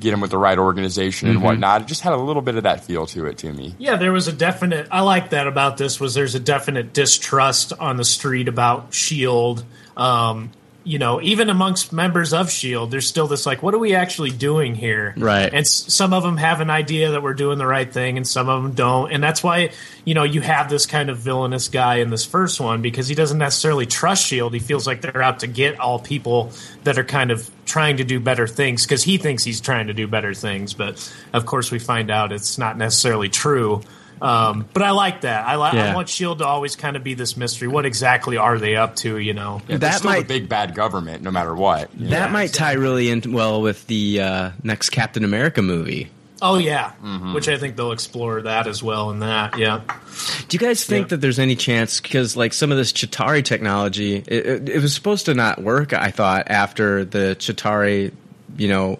get 0.00 0.10
them 0.12 0.20
with 0.22 0.30
the 0.30 0.38
right 0.38 0.58
organization 0.58 1.28
and 1.28 1.38
Mhm. 1.38 1.42
whatnot. 1.42 1.82
It 1.82 1.86
just 1.88 2.00
had 2.00 2.12
a 2.14 2.16
little 2.16 2.40
bit 2.40 2.54
of 2.54 2.62
that 2.62 2.84
feel 2.84 3.06
to 3.08 3.26
it 3.26 3.36
to 3.38 3.52
me. 3.52 3.74
Yeah, 3.78 3.96
there 3.96 4.12
was 4.12 4.28
a 4.28 4.32
definite. 4.32 4.86
I 4.90 5.00
like 5.02 5.30
that 5.30 5.46
about 5.46 5.76
this 5.76 6.00
was 6.00 6.14
there's 6.14 6.34
a 6.34 6.40
definite 6.40 6.92
distrust 6.94 7.72
on 7.78 7.96
the 7.98 8.04
street 8.04 8.48
about 8.48 8.94
Shield. 8.94 9.64
Um, 9.98 10.50
you 10.82 10.98
know, 10.98 11.20
even 11.20 11.50
amongst 11.50 11.92
members 11.92 12.32
of 12.32 12.50
Shield, 12.50 12.90
there's 12.90 13.06
still 13.06 13.26
this 13.26 13.44
like, 13.44 13.62
what 13.62 13.74
are 13.74 13.78
we 13.78 13.94
actually 13.94 14.30
doing 14.30 14.74
here? 14.74 15.12
Right. 15.16 15.46
And 15.52 15.60
s- 15.66 15.92
some 15.92 16.14
of 16.14 16.22
them 16.22 16.38
have 16.38 16.60
an 16.60 16.70
idea 16.70 17.10
that 17.10 17.22
we're 17.22 17.34
doing 17.34 17.58
the 17.58 17.66
right 17.66 17.92
thing, 17.92 18.16
and 18.16 18.26
some 18.26 18.48
of 18.48 18.62
them 18.62 18.72
don't. 18.72 19.12
And 19.12 19.22
that's 19.22 19.42
why 19.42 19.72
you 20.04 20.14
know 20.14 20.22
you 20.22 20.40
have 20.40 20.70
this 20.70 20.86
kind 20.86 21.10
of 21.10 21.18
villainous 21.18 21.68
guy 21.68 21.96
in 21.96 22.08
this 22.10 22.24
first 22.24 22.60
one 22.60 22.80
because 22.80 23.08
he 23.08 23.14
doesn't 23.14 23.38
necessarily 23.38 23.84
trust 23.86 24.26
Shield. 24.26 24.54
He 24.54 24.60
feels 24.60 24.86
like 24.86 25.02
they're 25.02 25.22
out 25.22 25.40
to 25.40 25.46
get 25.46 25.78
all 25.78 25.98
people 25.98 26.52
that 26.84 26.98
are 26.98 27.04
kind 27.04 27.30
of 27.30 27.50
trying 27.66 27.98
to 27.98 28.04
do 28.04 28.18
better 28.18 28.46
things 28.46 28.84
because 28.86 29.02
he 29.02 29.18
thinks 29.18 29.44
he's 29.44 29.60
trying 29.60 29.88
to 29.88 29.94
do 29.94 30.06
better 30.06 30.32
things. 30.34 30.72
But 30.72 31.12
of 31.32 31.44
course, 31.46 31.70
we 31.70 31.78
find 31.78 32.10
out 32.10 32.32
it's 32.32 32.56
not 32.58 32.78
necessarily 32.78 33.28
true. 33.28 33.82
Um, 34.22 34.68
but 34.72 34.82
I 34.82 34.90
like 34.90 35.22
that. 35.22 35.46
I, 35.46 35.56
li- 35.56 35.78
Yeah. 35.78 35.92
I 35.92 35.94
want 35.94 36.08
Shield 36.08 36.38
to 36.40 36.46
always 36.46 36.76
kind 36.76 36.96
of 36.96 37.02
be 37.02 37.14
this 37.14 37.36
mystery. 37.36 37.68
What 37.68 37.86
exactly 37.86 38.36
are 38.36 38.58
they 38.58 38.76
up 38.76 38.96
to? 38.96 39.16
You 39.18 39.32
know. 39.34 39.60
Yeah, 39.62 39.66
they're 39.68 39.78
That 39.78 39.94
still 39.98 40.10
might- 40.10 40.28
the 40.28 40.40
big 40.40 40.48
bad 40.48 40.74
government, 40.74 41.22
no 41.22 41.30
matter 41.30 41.54
what. 41.54 41.88
you 41.96 42.04
know? 42.04 42.10
That 42.10 42.30
might 42.30 42.52
tie 42.52 42.72
really 42.74 43.10
in 43.10 43.32
well 43.32 43.62
with 43.62 43.86
the 43.86 44.20
uh, 44.20 44.50
next 44.62 44.90
Captain 44.90 45.24
America 45.24 45.62
movie. 45.62 46.10
Oh 46.42 46.56
yeah, 46.56 46.92
which 47.34 47.48
I 47.50 47.58
think 47.58 47.76
they'll 47.76 47.92
explore 47.92 48.40
that 48.40 48.66
as 48.66 48.82
well 48.82 49.10
in 49.10 49.18
that. 49.18 49.58
Yeah. 49.58 49.82
Do 50.48 50.54
you 50.54 50.58
guys 50.58 50.84
think 50.84 51.04
Yeah. 51.04 51.08
that 51.08 51.16
there's 51.18 51.38
any 51.38 51.54
chance 51.54 52.00
because 52.00 52.34
like 52.34 52.54
some 52.54 52.72
of 52.72 52.78
this 52.78 52.94
Chitauri 52.94 53.44
technology, 53.44 54.16
it, 54.16 54.46
it, 54.46 54.68
it 54.70 54.78
was 54.80 54.94
supposed 54.94 55.26
to 55.26 55.34
not 55.34 55.62
work? 55.62 55.92
I 55.92 56.10
thought 56.10 56.50
after 56.50 57.04
the 57.04 57.36
Chitauri, 57.38 58.12
you 58.56 58.68
know, 58.68 58.98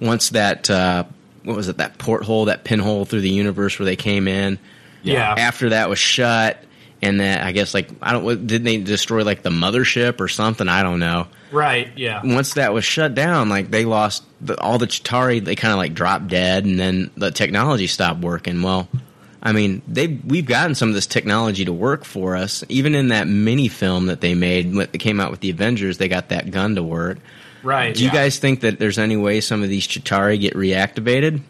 once 0.00 0.28
that 0.30 0.68
uh, 0.68 1.04
what 1.44 1.56
was 1.56 1.68
it 1.68 1.78
that 1.78 1.98
porthole, 1.98 2.46
that 2.46 2.64
pinhole 2.64 3.04
through 3.04 3.20
the 3.22 3.30
universe 3.30 3.78
where 3.78 3.86
they 3.86 3.96
came 3.96 4.28
in. 4.28 4.58
Yeah. 5.02 5.34
After 5.36 5.70
that 5.70 5.88
was 5.88 5.98
shut, 5.98 6.62
and 7.02 7.18
that 7.20 7.44
I 7.44 7.50
guess 7.52 7.74
like 7.74 7.90
I 8.00 8.12
don't 8.12 8.24
what- 8.24 8.46
did 8.46 8.64
they 8.64 8.76
destroy 8.76 9.24
like 9.24 9.42
the 9.42 9.50
mothership 9.50 10.20
or 10.20 10.28
something? 10.28 10.68
I 10.68 10.82
don't 10.82 11.00
know. 11.00 11.26
Right. 11.50 11.88
Yeah. 11.96 12.22
Once 12.24 12.54
that 12.54 12.72
was 12.72 12.84
shut 12.84 13.14
down, 13.14 13.48
like 13.48 13.70
they 13.70 13.84
lost 13.84 14.24
the, 14.40 14.58
all 14.60 14.78
the 14.78 14.86
Chitauri. 14.86 15.44
They 15.44 15.56
kind 15.56 15.72
of 15.72 15.78
like 15.78 15.94
dropped 15.94 16.28
dead, 16.28 16.64
and 16.64 16.78
then 16.78 17.10
the 17.16 17.30
technology 17.30 17.88
stopped 17.88 18.20
working. 18.20 18.62
Well, 18.62 18.88
I 19.42 19.52
mean, 19.52 19.82
they 19.88 20.06
we've 20.06 20.46
gotten 20.46 20.76
some 20.76 20.88
of 20.88 20.94
this 20.94 21.06
technology 21.08 21.64
to 21.64 21.72
work 21.72 22.04
for 22.04 22.36
us. 22.36 22.62
Even 22.68 22.94
in 22.94 23.08
that 23.08 23.26
mini 23.26 23.66
film 23.68 24.06
that 24.06 24.20
they 24.20 24.34
made, 24.34 24.72
that 24.74 24.92
came 24.92 25.18
out 25.18 25.32
with 25.32 25.40
the 25.40 25.50
Avengers, 25.50 25.98
they 25.98 26.08
got 26.08 26.28
that 26.28 26.52
gun 26.52 26.76
to 26.76 26.82
work. 26.82 27.18
Right. 27.62 27.94
Do 27.94 28.02
you 28.02 28.08
yeah. 28.08 28.14
guys 28.14 28.38
think 28.38 28.60
that 28.60 28.78
there's 28.78 28.98
any 28.98 29.16
way 29.16 29.40
some 29.40 29.62
of 29.62 29.68
these 29.68 29.86
Chitauri 29.86 30.40
get 30.40 30.54
reactivated? 30.54 31.40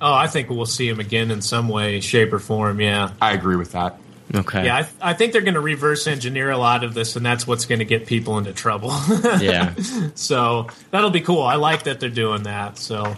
Oh, 0.00 0.14
I 0.14 0.28
think 0.28 0.50
we'll 0.50 0.66
see 0.66 0.88
them 0.88 1.00
again 1.00 1.30
in 1.30 1.42
some 1.42 1.68
way, 1.68 2.00
shape, 2.00 2.32
or 2.32 2.38
form. 2.38 2.80
Yeah. 2.80 3.12
I 3.20 3.32
agree 3.32 3.56
with 3.56 3.72
that. 3.72 3.98
Okay. 4.34 4.66
Yeah, 4.66 4.76
I, 5.00 5.10
I 5.10 5.14
think 5.14 5.32
they're 5.32 5.42
going 5.42 5.54
to 5.54 5.60
reverse 5.60 6.06
engineer 6.06 6.50
a 6.50 6.58
lot 6.58 6.84
of 6.84 6.92
this, 6.92 7.16
and 7.16 7.24
that's 7.24 7.46
what's 7.46 7.64
going 7.64 7.78
to 7.78 7.84
get 7.84 8.06
people 8.06 8.38
into 8.38 8.52
trouble. 8.52 8.92
Yeah. 9.40 9.74
so 10.14 10.68
that'll 10.90 11.10
be 11.10 11.20
cool. 11.20 11.42
I 11.42 11.54
like 11.56 11.84
that 11.84 12.00
they're 12.00 12.10
doing 12.10 12.42
that. 12.42 12.78
So, 12.78 13.16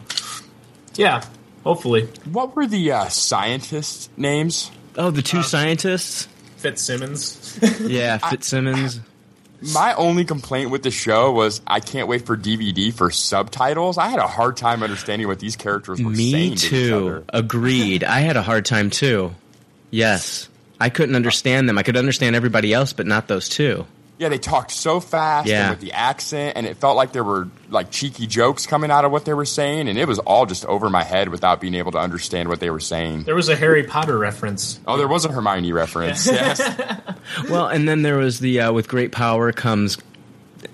yeah, 0.95 1.25
hopefully. 1.65 2.09
What 2.31 2.55
were 2.55 2.67
the 2.67 2.93
uh, 2.93 3.09
scientists' 3.09 4.09
names? 4.17 4.71
Oh, 4.97 5.11
the 5.11 5.23
two 5.23 5.43
scientists. 5.43 6.29
Fitzsimmons. 6.59 7.59
Yeah, 7.81 8.19
Fitzsimmons. 8.19 9.01
My 9.75 9.95
only 9.95 10.25
complaint 10.25 10.71
with 10.71 10.83
the 10.83 10.91
show 10.91 11.33
was 11.33 11.61
I 11.67 11.81
can't 11.81 12.09
wait 12.09 12.25
for 12.27 12.37
DVD 12.37 12.93
for 12.93 13.11
subtitles. 13.11 13.99
I 13.99 14.09
had 14.09 14.19
a 14.19 14.27
hard 14.27 14.57
time 14.57 14.83
understanding 14.83 15.29
what 15.29 15.39
these 15.39 15.57
characters 15.57 16.03
were 16.03 16.11
Me 16.11 16.31
saying 16.33 16.49
to 16.57 16.67
each 16.67 16.71
too. 16.71 16.97
other. 16.97 17.25
Agreed. 17.31 18.03
I 18.05 18.21
had 18.21 18.37
a 18.37 18.43
hard 18.43 18.65
time 18.65 18.91
too. 18.91 19.35
Yes. 19.91 20.49
I 20.81 20.89
couldn't 20.89 21.15
understand 21.15 21.69
them. 21.69 21.77
I 21.77 21.83
could 21.83 21.97
understand 21.99 22.37
everybody 22.37 22.73
else, 22.73 22.93
but 22.95 23.07
not 23.07 23.29
those 23.29 23.49
two. 23.51 23.85
Yeah, 24.21 24.29
they 24.29 24.37
talked 24.37 24.71
so 24.71 25.01
fast 25.01 25.49
Yeah. 25.49 25.63
and 25.63 25.71
with 25.71 25.81
the 25.81 25.93
accent, 25.93 26.53
and 26.59 26.67
it 26.67 26.77
felt 26.77 26.95
like 26.95 27.13
there 27.13 27.25
were 27.25 27.49
like 27.71 27.91
cheeky 27.91 28.27
jokes 28.27 28.67
coming 28.67 28.91
out 28.91 29.07
of 29.07 29.11
what 29.13 29.25
they 29.25 29.33
were 29.33 29.47
saying, 29.47 29.89
and 29.89 29.99
it 29.99 30.07
was 30.07 30.19
all 30.19 30.45
just 30.45 30.67
over 30.67 30.91
my 30.91 31.03
head 31.03 31.31
without 31.31 31.59
being 31.59 31.75
able 31.75 31.91
to 31.93 31.99
understand 31.99 32.51
what 32.51 32.61
they 32.61 32.69
were 32.69 32.81
saying. 32.81 33.23
There 33.23 33.35
was 33.35 33.49
a 33.49 33.57
Harry 33.57 33.83
Potter 33.83 34.19
reference. 34.19 34.79
Oh, 34.87 34.99
there 34.99 35.09
was 35.09 35.25
a 35.25 35.33
Hermione 35.33 35.73
reference. 35.73 36.27
yes. 36.31 36.61
Well, 37.49 37.69
and 37.69 37.89
then 37.89 38.03
there 38.03 38.19
was 38.19 38.41
the 38.41 38.61
uh, 38.61 38.73
with 38.73 38.89
great 38.89 39.11
power 39.11 39.53
comes. 39.53 39.97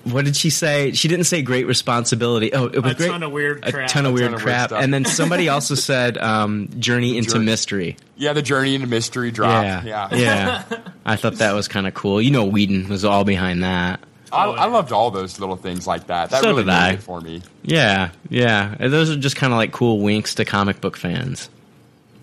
What 0.04 0.24
did 0.24 0.36
she 0.36 0.50
say? 0.50 0.92
She 0.92 1.08
didn't 1.08 1.24
say 1.26 1.42
great 1.42 1.66
responsibility. 1.66 2.52
Oh, 2.52 2.66
it 2.66 2.80
was 2.82 2.92
A 2.92 2.94
great. 2.96 3.08
ton 3.10 3.22
of 3.22 3.32
weird 3.32 3.64
a 3.64 3.72
crap. 3.72 3.88
ton 3.90 4.06
of 4.06 4.12
A 4.12 4.14
weird 4.14 4.26
ton 4.26 4.34
of 4.34 4.40
weird 4.40 4.44
crap. 4.54 4.68
stuff. 4.70 4.82
and 4.82 4.92
then 4.94 5.04
somebody 5.04 5.48
also 5.50 5.74
said 5.74 6.18
um, 6.18 6.68
journey 6.78 7.16
into 7.18 7.32
Journey. 7.32 7.44
mystery. 7.44 7.96
Yeah, 8.16 8.32
the 8.32 8.42
journey 8.42 8.74
into 8.74 8.86
mystery 8.86 9.30
drop. 9.30 9.62
Yeah, 9.64 9.84
Yeah. 9.84 10.08
yeah. 10.70 10.78
I 11.04 11.16
thought 11.16 11.34
that 11.36 11.52
was 11.54 11.68
kind 11.68 11.86
of 11.86 11.94
cool. 11.94 12.20
You 12.20 12.30
know, 12.32 12.44
Whedon 12.46 12.88
was 12.88 13.04
all 13.04 13.24
behind 13.24 13.62
that. 13.64 14.00
I, 14.32 14.46
I 14.46 14.66
loved 14.66 14.90
all 14.90 15.10
those 15.12 15.38
little 15.38 15.54
things 15.56 15.86
like 15.86 16.08
that. 16.08 16.30
That 16.30 16.42
So 16.42 16.48
really 16.50 16.64
did 16.64 16.70
I. 16.72 16.92
it 16.94 17.02
for 17.02 17.20
me. 17.20 17.42
Yeah, 17.62 18.10
yeah. 18.28 18.74
And 18.80 18.92
those 18.92 19.08
are 19.10 19.16
just 19.16 19.36
kind 19.36 19.52
of 19.52 19.56
like 19.56 19.70
cool 19.72 20.00
winks 20.00 20.34
to 20.36 20.44
comic 20.44 20.80
book 20.80 20.96
fans. 20.96 21.48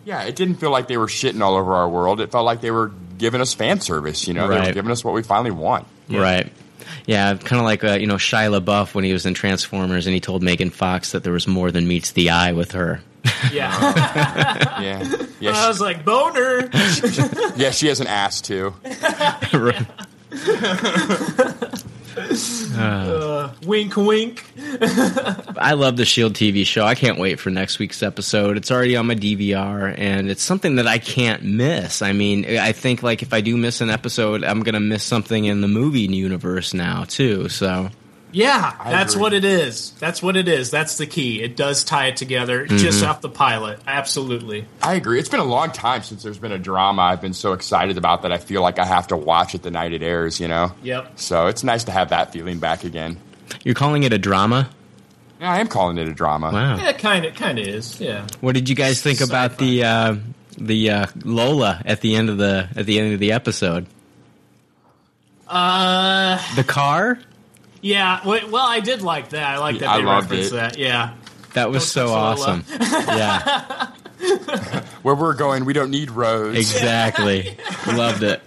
Yeah, 0.05 0.23
it 0.23 0.35
didn't 0.35 0.55
feel 0.55 0.69
like 0.69 0.89
they 0.89 0.97
were 0.97 1.07
shitting 1.07 1.41
all 1.41 1.55
over 1.55 1.73
our 1.75 1.87
world. 1.87 2.19
It 2.19 2.29
felt 2.29 2.43
like 2.45 2.59
they 2.59 2.71
were 2.71 2.91
giving 3.17 3.39
us 3.39 3.53
fan 3.53 3.79
service. 3.79 4.27
You 4.27 4.33
know, 4.33 4.49
they 4.49 4.57
Right. 4.57 4.67
were 4.67 4.73
giving 4.73 4.91
us 4.91 5.01
what 5.03 5.13
we 5.13 5.23
finally 5.23 5.51
want. 5.51 5.87
Right. 6.09 6.51
Yeah, 7.05 7.35
kind 7.35 7.59
of 7.59 7.65
like 7.65 7.83
uh, 7.83 7.93
you 7.93 8.07
know 8.07 8.15
Shia 8.15 8.59
LaBeouf 8.59 8.93
when 8.93 9.03
he 9.03 9.13
was 9.13 9.25
in 9.25 9.33
Transformers 9.33 10.07
and 10.07 10.13
he 10.13 10.19
told 10.19 10.43
Megan 10.43 10.69
Fox 10.69 11.11
that 11.11 11.23
there 11.23 11.33
was 11.33 11.47
more 11.47 11.71
than 11.71 11.87
meets 11.87 12.11
the 12.11 12.29
eye 12.29 12.53
with 12.53 12.71
her. 12.73 13.01
Yeah. 13.51 13.71
Yeah, 14.83 15.03
yeah, 15.39 15.51
I 15.55 15.67
was 15.69 15.79
like, 15.79 16.03
boner. 16.03 16.69
yeah. 17.55 17.71
She 17.71 17.87
has 17.87 18.01
an 18.01 18.07
ass 18.07 18.41
too. 18.41 18.73
Uh, 22.75 23.53
wink, 23.65 23.95
wink. 23.95 24.43
I 24.81 25.73
love 25.73 25.97
the 25.97 26.05
Shield 26.05 26.33
TV 26.33 26.65
show. 26.65 26.85
I 26.85 26.95
can't 26.95 27.19
wait 27.19 27.39
for 27.39 27.49
next 27.49 27.79
week's 27.79 28.01
episode. 28.01 28.57
It's 28.57 28.71
already 28.71 28.95
on 28.95 29.07
my 29.07 29.15
DVR, 29.15 29.93
and 29.97 30.29
it's 30.29 30.43
something 30.43 30.75
that 30.75 30.87
I 30.87 30.97
can't 30.97 31.43
miss. 31.43 32.01
I 32.01 32.13
mean, 32.13 32.45
I 32.57 32.71
think 32.71 33.03
like 33.03 33.21
if 33.21 33.33
I 33.33 33.41
do 33.41 33.57
miss 33.57 33.81
an 33.81 33.89
episode, 33.89 34.43
I'm 34.43 34.61
gonna 34.63 34.79
miss 34.79 35.03
something 35.03 35.45
in 35.45 35.61
the 35.61 35.67
movie 35.67 36.01
universe 36.01 36.73
now 36.73 37.03
too. 37.03 37.49
So 37.49 37.89
Yeah, 38.33 38.75
I 38.79 38.91
that's 38.91 39.13
agree. 39.13 39.21
what 39.21 39.33
it 39.33 39.45
is. 39.45 39.91
That's 39.99 40.21
what 40.21 40.35
it 40.35 40.47
is. 40.47 40.71
That's 40.71 40.97
the 40.97 41.05
key. 41.07 41.41
It 41.41 41.55
does 41.55 41.83
tie 41.83 42.07
it 42.07 42.17
together 42.17 42.65
Mm-hmm. 42.65 42.77
just 42.77 43.03
off 43.03 43.21
the 43.21 43.29
pilot. 43.29 43.79
Absolutely. 43.87 44.65
I 44.81 44.95
agree. 44.95 45.19
It's 45.19 45.29
been 45.29 45.39
a 45.39 45.43
long 45.45 45.71
time 45.71 46.01
since 46.03 46.23
there's 46.23 46.39
been 46.39 46.51
a 46.51 46.57
drama 46.59 47.03
I've 47.03 47.21
been 47.21 47.33
so 47.33 47.53
excited 47.53 47.97
about 47.97 48.23
that 48.23 48.31
I 48.31 48.37
feel 48.39 48.61
like 48.61 48.79
I 48.79 48.85
have 48.85 49.07
to 49.07 49.15
watch 49.17 49.53
it 49.55 49.61
the 49.61 49.71
night 49.71 49.93
it 49.93 50.01
airs. 50.03 50.39
You 50.39 50.47
know. 50.47 50.71
Yep. 50.83 51.19
So 51.19 51.47
it's 51.47 51.63
nice 51.63 51.83
to 51.85 51.91
have 51.91 52.09
that 52.09 52.33
feeling 52.33 52.59
back 52.59 52.83
again. 52.83 53.17
you're 53.63 53.75
calling 53.75 54.03
it 54.03 54.11
a 54.13 54.17
drama? 54.17 54.69
Yeah, 55.39 55.51
I 55.51 55.59
am 55.59 55.67
calling 55.67 55.97
it 55.97 56.07
a 56.07 56.13
drama. 56.13 56.51
Wow. 56.51 56.77
Yeah, 56.77 56.93
kind 56.93 57.25
of, 57.25 57.35
kind 57.35 57.59
of 57.59 57.67
is. 57.67 57.99
Yeah. 57.99 58.25
What 58.41 58.55
did 58.55 58.67
you 58.69 58.75
guys 58.75 59.01
think 59.01 59.19
about 59.21 59.57
the 59.57 59.83
uh, 59.83 60.15
the 60.57 60.89
uh, 60.89 61.05
Lola 61.23 61.81
at 61.85 62.01
the 62.01 62.15
end 62.15 62.29
of 62.29 62.37
the 62.37 62.69
at 62.75 62.85
the 62.85 62.97
end 62.99 63.13
of 63.13 63.19
the 63.19 63.31
episode? 63.33 63.85
Uh, 65.47 66.39
The 66.55 66.63
car? 66.63 67.19
Yeah. 67.83 68.25
Well, 68.25 68.55
I 68.55 68.79
did 68.79 69.03
like 69.03 69.29
that. 69.29 69.47
I 69.47 69.57
like 69.59 69.79
that 69.79 69.89
I 69.89 69.97
they 69.99 70.03
loved 70.03 70.31
referenced 70.31 70.53
it. 70.53 70.55
that. 70.55 70.77
Yeah. 70.79 71.13
That 71.53 71.69
was 71.69 71.89
so 71.89 72.07
awesome. 72.07 72.65
yeah, 72.69 73.91
Where 75.03 75.13
we're 75.13 75.35
going, 75.35 75.65
we 75.65 75.73
don't 75.73 75.91
need 75.91 76.09
roads. 76.09 76.57
exactly. 76.57 77.57
Loved 77.87 78.23
it. 78.23 78.41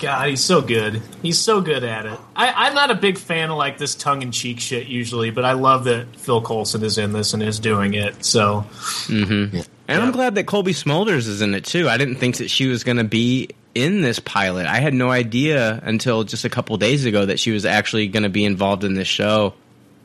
God, 0.00 0.28
he's 0.28 0.44
so 0.44 0.60
good. 0.60 1.02
He's 1.22 1.38
so 1.38 1.60
good 1.60 1.82
at 1.82 2.06
it. 2.06 2.18
I, 2.36 2.52
I'm 2.52 2.74
not 2.74 2.90
a 2.90 2.94
big 2.94 3.18
fan 3.18 3.50
of 3.50 3.56
like 3.56 3.78
this 3.78 3.94
tongue 3.94 4.22
in 4.22 4.30
cheek 4.32 4.60
shit 4.60 4.86
usually, 4.86 5.30
but 5.30 5.44
I 5.44 5.52
love 5.52 5.84
that 5.84 6.14
Phil 6.16 6.42
Coulson 6.42 6.84
is 6.84 6.98
in 6.98 7.12
this 7.12 7.32
and 7.34 7.42
is 7.42 7.58
doing 7.58 7.94
it. 7.94 8.24
So 8.24 8.66
mm-hmm. 9.06 9.60
And 9.88 10.02
I'm 10.02 10.12
glad 10.12 10.36
that 10.36 10.46
Cobie 10.46 10.72
Smulders 10.72 11.26
is 11.26 11.42
in 11.42 11.54
it 11.54 11.64
too. 11.64 11.88
I 11.88 11.96
didn't 11.96 12.16
think 12.16 12.36
that 12.36 12.50
she 12.50 12.68
was 12.68 12.84
going 12.84 12.98
to 12.98 13.04
be 13.04 13.50
in 13.82 14.00
this 14.00 14.18
pilot. 14.18 14.66
I 14.66 14.78
had 14.80 14.94
no 14.94 15.10
idea 15.10 15.80
until 15.82 16.24
just 16.24 16.44
a 16.44 16.50
couple 16.50 16.76
days 16.76 17.04
ago 17.04 17.26
that 17.26 17.38
she 17.40 17.50
was 17.50 17.64
actually 17.64 18.08
going 18.08 18.22
to 18.24 18.28
be 18.28 18.44
involved 18.44 18.84
in 18.84 18.94
this 18.94 19.08
show. 19.08 19.54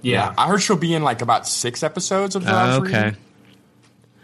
yeah, 0.02 0.34
I 0.38 0.48
heard 0.48 0.62
she'll 0.62 0.76
be 0.78 0.94
in 0.94 1.04
like 1.04 1.22
about 1.22 1.48
six 1.48 1.84
episodes 1.84 2.36
of 2.36 2.44
the 2.46 2.56
Uh, 2.56 2.80
okay. 2.82 3.04
reading. 3.06 3.18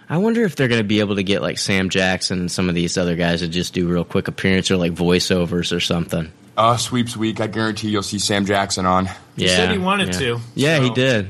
I 0.10 0.18
wonder 0.18 0.44
if 0.44 0.56
they're 0.57 0.68
going 0.68 0.82
to 0.82 0.88
be 0.88 0.99
able 0.99 1.15
to 1.15 1.23
get 1.23 1.41
like 1.41 1.57
Sam 1.57 1.88
Jackson 1.90 2.40
and 2.41 2.52
some 2.52 2.68
of 2.68 2.76
these 2.76 2.98
other 2.98 3.15
guys 3.15 3.40
to 3.40 3.48
just 3.48 3.73
do 3.73 3.88
real 3.88 4.03
quick 4.03 4.28
appearance 4.28 4.69
or 4.69 4.76
like 4.78 4.94
voiceovers 4.94 5.76
or 5.76 5.80
something. 5.80 6.32
Uh, 6.57 6.76
sweeps 6.76 7.15
week. 7.15 7.40
I 7.40 7.48
guarantee 7.48 7.88
you'll 7.90 8.03
see 8.03 8.19
Sam 8.19 8.45
Jackson 8.45 8.86
on. 8.86 9.06
He 9.38 9.45
yeah, 9.45 9.56
said 9.56 9.72
he 9.72 9.78
wanted 9.78 10.10
yeah. 10.10 10.19
to, 10.19 10.40
Yeah, 10.53 10.80
he 10.82 10.90
did. 10.90 11.30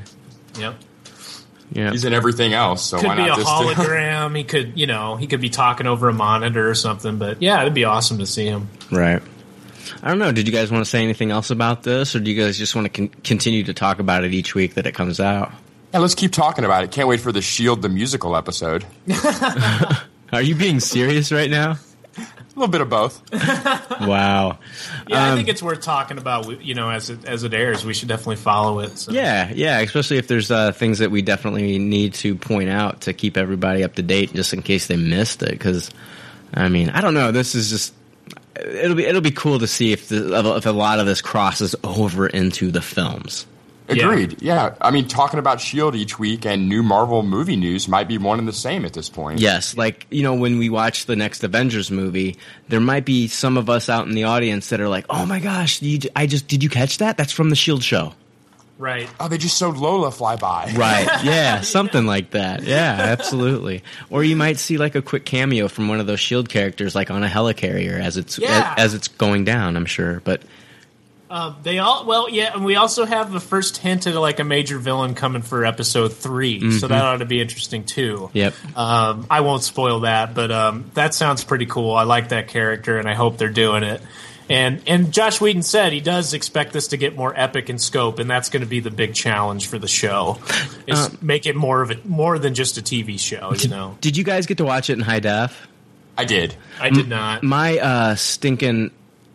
yep. 0.59 0.75
Yeah, 1.71 1.91
He's 1.91 2.03
in 2.03 2.13
everything 2.13 2.53
else, 2.53 2.83
so 2.85 2.99
Could 2.99 3.07
why 3.07 3.15
be 3.15 3.23
a 3.23 3.35
just 3.35 3.47
hologram. 3.47 4.35
he 4.37 4.43
could, 4.43 4.77
you 4.77 4.87
know, 4.87 5.15
he 5.15 5.27
could 5.27 5.39
be 5.41 5.49
talking 5.49 5.87
over 5.87 6.09
a 6.09 6.13
monitor 6.13 6.69
or 6.69 6.75
something. 6.75 7.17
But 7.17 7.41
yeah, 7.41 7.61
it'd 7.61 7.73
be 7.73 7.85
awesome 7.85 8.17
to 8.19 8.25
see 8.25 8.45
him. 8.45 8.69
right. 8.91 9.21
I 10.03 10.09
don't 10.09 10.19
know. 10.19 10.31
Did 10.31 10.47
you 10.47 10.53
guys 10.53 10.71
want 10.71 10.83
to 10.83 10.89
say 10.89 11.03
anything 11.03 11.31
else 11.31 11.49
about 11.51 11.83
this, 11.83 12.15
or 12.15 12.19
do 12.19 12.31
you 12.31 12.41
guys 12.41 12.57
just 12.57 12.75
want 12.75 12.85
to 12.85 13.07
con- 13.07 13.21
continue 13.23 13.63
to 13.65 13.73
talk 13.73 13.99
about 13.99 14.23
it 14.23 14.33
each 14.33 14.55
week 14.55 14.73
that 14.75 14.85
it 14.87 14.93
comes 14.93 15.19
out? 15.19 15.51
yeah, 15.93 15.99
let's 15.99 16.15
keep 16.15 16.31
talking 16.31 16.63
about 16.65 16.83
it. 16.83 16.91
Can't 16.91 17.07
wait 17.07 17.19
for 17.19 17.31
the 17.31 17.41
Shield 17.41 17.81
the 17.81 17.89
musical 17.89 18.35
episode. 18.35 18.85
Are 20.33 20.41
you 20.41 20.55
being 20.55 20.79
serious 20.79 21.31
right 21.31 21.49
now? 21.49 21.77
A 22.55 22.59
little 22.59 22.71
bit 22.71 22.81
of 22.81 22.89
both. 22.89 23.21
Wow. 24.01 24.57
Yeah, 25.07 25.23
I 25.25 25.29
Um, 25.29 25.37
think 25.37 25.47
it's 25.47 25.61
worth 25.61 25.81
talking 25.81 26.17
about. 26.17 26.63
You 26.63 26.73
know, 26.73 26.89
as 26.89 27.09
it 27.11 27.23
as 27.25 27.43
it 27.43 27.53
airs, 27.53 27.85
we 27.85 27.93
should 27.93 28.07
definitely 28.07 28.37
follow 28.37 28.79
it. 28.79 28.97
So. 28.97 29.11
Yeah, 29.11 29.51
yeah, 29.53 29.79
especially 29.79 30.17
if 30.17 30.27
there's 30.27 30.49
uh, 30.49 30.71
things 30.71 30.99
that 30.99 31.11
we 31.11 31.21
definitely 31.21 31.77
need 31.77 32.15
to 32.15 32.35
point 32.35 32.69
out 32.69 33.01
to 33.01 33.13
keep 33.13 33.37
everybody 33.37 33.83
up 33.83 33.93
to 33.95 34.01
date, 34.01 34.33
just 34.33 34.53
in 34.53 34.63
case 34.63 34.87
they 34.87 34.97
missed 34.97 35.43
it. 35.43 35.51
Because, 35.51 35.91
I 36.53 36.67
mean, 36.69 36.89
I 36.89 37.01
don't 37.01 37.13
know. 37.13 37.31
This 37.31 37.53
is 37.53 37.69
just 37.69 37.93
it'll 38.55 38.95
be 38.95 39.05
it'll 39.05 39.21
be 39.21 39.31
cool 39.31 39.59
to 39.59 39.67
see 39.67 39.91
if 39.93 40.09
the, 40.09 40.55
if 40.57 40.65
a 40.65 40.71
lot 40.71 40.99
of 40.99 41.05
this 41.05 41.21
crosses 41.21 41.75
over 41.83 42.25
into 42.27 42.71
the 42.71 42.81
films. 42.81 43.45
Agreed. 43.89 44.41
Yeah. 44.41 44.75
I 44.79 44.91
mean, 44.91 45.07
talking 45.07 45.37
about 45.39 45.59
Shield 45.59 45.95
each 45.95 46.17
week 46.17 46.45
and 46.45 46.69
new 46.69 46.81
Marvel 46.81 47.23
movie 47.23 47.55
news 47.57 47.87
might 47.87 48.07
be 48.07 48.17
one 48.17 48.39
and 48.39 48.47
the 48.47 48.53
same 48.53 48.85
at 48.85 48.93
this 48.93 49.09
point. 49.09 49.39
Yes, 49.39 49.75
like 49.75 50.07
you 50.09 50.23
know, 50.23 50.33
when 50.35 50.57
we 50.59 50.69
watch 50.69 51.07
the 51.07 51.15
next 51.15 51.43
Avengers 51.43 51.91
movie, 51.91 52.37
there 52.69 52.79
might 52.79 53.03
be 53.05 53.27
some 53.27 53.57
of 53.57 53.69
us 53.69 53.89
out 53.89 54.07
in 54.07 54.13
the 54.13 54.23
audience 54.25 54.69
that 54.69 54.79
are 54.79 54.87
like, 54.87 55.05
"Oh 55.09 55.25
my 55.25 55.39
gosh, 55.39 55.81
you, 55.81 55.99
I 56.15 56.25
just 56.27 56.47
did 56.47 56.63
you 56.63 56.69
catch 56.69 56.99
that? 56.99 57.17
That's 57.17 57.33
from 57.33 57.49
the 57.49 57.55
Shield 57.55 57.83
show." 57.83 58.13
Right. 58.77 59.07
Oh, 59.19 59.27
they 59.27 59.37
just 59.37 59.59
showed 59.59 59.77
Lola 59.77 60.09
fly 60.09 60.37
by. 60.37 60.73
Right. 60.75 61.07
Yeah, 61.23 61.61
something 61.61 62.07
like 62.07 62.31
that. 62.31 62.63
Yeah, 62.63 62.95
absolutely. 62.99 63.83
Or 64.09 64.23
you 64.23 64.35
might 64.35 64.57
see 64.57 64.77
like 64.77 64.95
a 64.95 65.03
quick 65.03 65.23
cameo 65.23 65.67
from 65.67 65.87
one 65.87 65.99
of 65.99 66.07
those 66.07 66.19
shield 66.19 66.49
characters 66.49 66.95
like 66.95 67.11
on 67.11 67.23
a 67.23 67.27
helicarrier 67.27 67.99
as 68.01 68.17
it's 68.17 68.39
Yeah. 68.39 68.73
as, 68.77 68.95
it's 68.95 69.07
going 69.07 69.45
down, 69.45 69.77
I'm 69.77 69.85
sure. 69.85 70.21
But 70.23 70.41
Uh, 71.31 71.53
they 71.63 71.79
all 71.79 72.05
well, 72.05 72.29
yeah, 72.29 72.53
and 72.53 72.65
we 72.65 72.75
also 72.75 73.05
have 73.05 73.31
the 73.31 73.39
first 73.39 73.77
hint 73.77 74.05
at 74.05 74.15
like 74.15 74.39
a 74.39 74.43
major 74.43 74.77
villain 74.77 75.15
coming 75.15 75.41
for 75.41 75.63
episode 75.65 76.11
3 76.11 76.59
so 76.77 76.85
Mhm. 76.85 76.89
that 76.89 77.03
ought 77.05 77.17
to 77.19 77.25
be 77.25 77.39
interesting 77.41 77.85
too. 77.85 78.29
yep. 78.33 78.53
Um, 78.75 79.25
I 79.29 79.39
won't 79.39 79.63
spoil 79.63 80.01
that, 80.01 80.33
but 80.35 80.51
um, 80.51 80.91
that 80.95 81.13
sounds 81.13 81.43
pretty 81.45 81.65
cool. 81.67 81.93
I 81.95 82.03
like 82.03 82.29
that 82.29 82.49
character, 82.49 82.99
and 82.99 83.07
I 83.09 83.13
hope 83.13 83.37
they're 83.37 83.47
doing 83.49 83.83
it. 83.83 84.01
And 84.49 84.81
and 84.85 85.13
Joss 85.13 85.39
Whedon 85.39 85.61
said 85.61 85.93
he 85.93 86.01
does 86.01 86.33
expect 86.33 86.73
this 86.73 86.89
to 86.89 86.97
get 86.97 87.15
more 87.15 87.33
epic 87.33 87.69
in 87.69 87.77
scope, 87.79 88.19
and 88.19 88.29
that's 88.29 88.49
going 88.49 88.59
to 88.63 88.67
be 88.67 88.81
the 88.81 88.91
big 88.91 89.13
challenge 89.13 89.67
for 89.67 89.79
the 89.79 89.87
show. 89.87 90.39
Is 90.87 90.99
Um, 90.99 91.17
make 91.21 91.45
it 91.45 91.55
more 91.55 91.81
of 91.81 91.91
a 91.91 91.95
more 92.03 92.37
than 92.39 92.53
just 92.53 92.77
a 92.77 92.81
TV 92.81 93.17
show. 93.17 93.53
You 93.57 93.69
know, 93.69 93.97
Did 94.01 94.17
you 94.17 94.25
guys 94.25 94.47
get 94.47 94.57
to 94.57 94.65
watch 94.65 94.89
it 94.89 94.93
in 94.97 94.99
high 95.05 95.21
def? 95.21 95.67
I 96.17 96.25
did. 96.25 96.55
I 96.81 96.89
did 96.89 97.07
not. 97.07 97.43
My 97.43 97.77
uh 97.79 98.15
stinking 98.15 98.91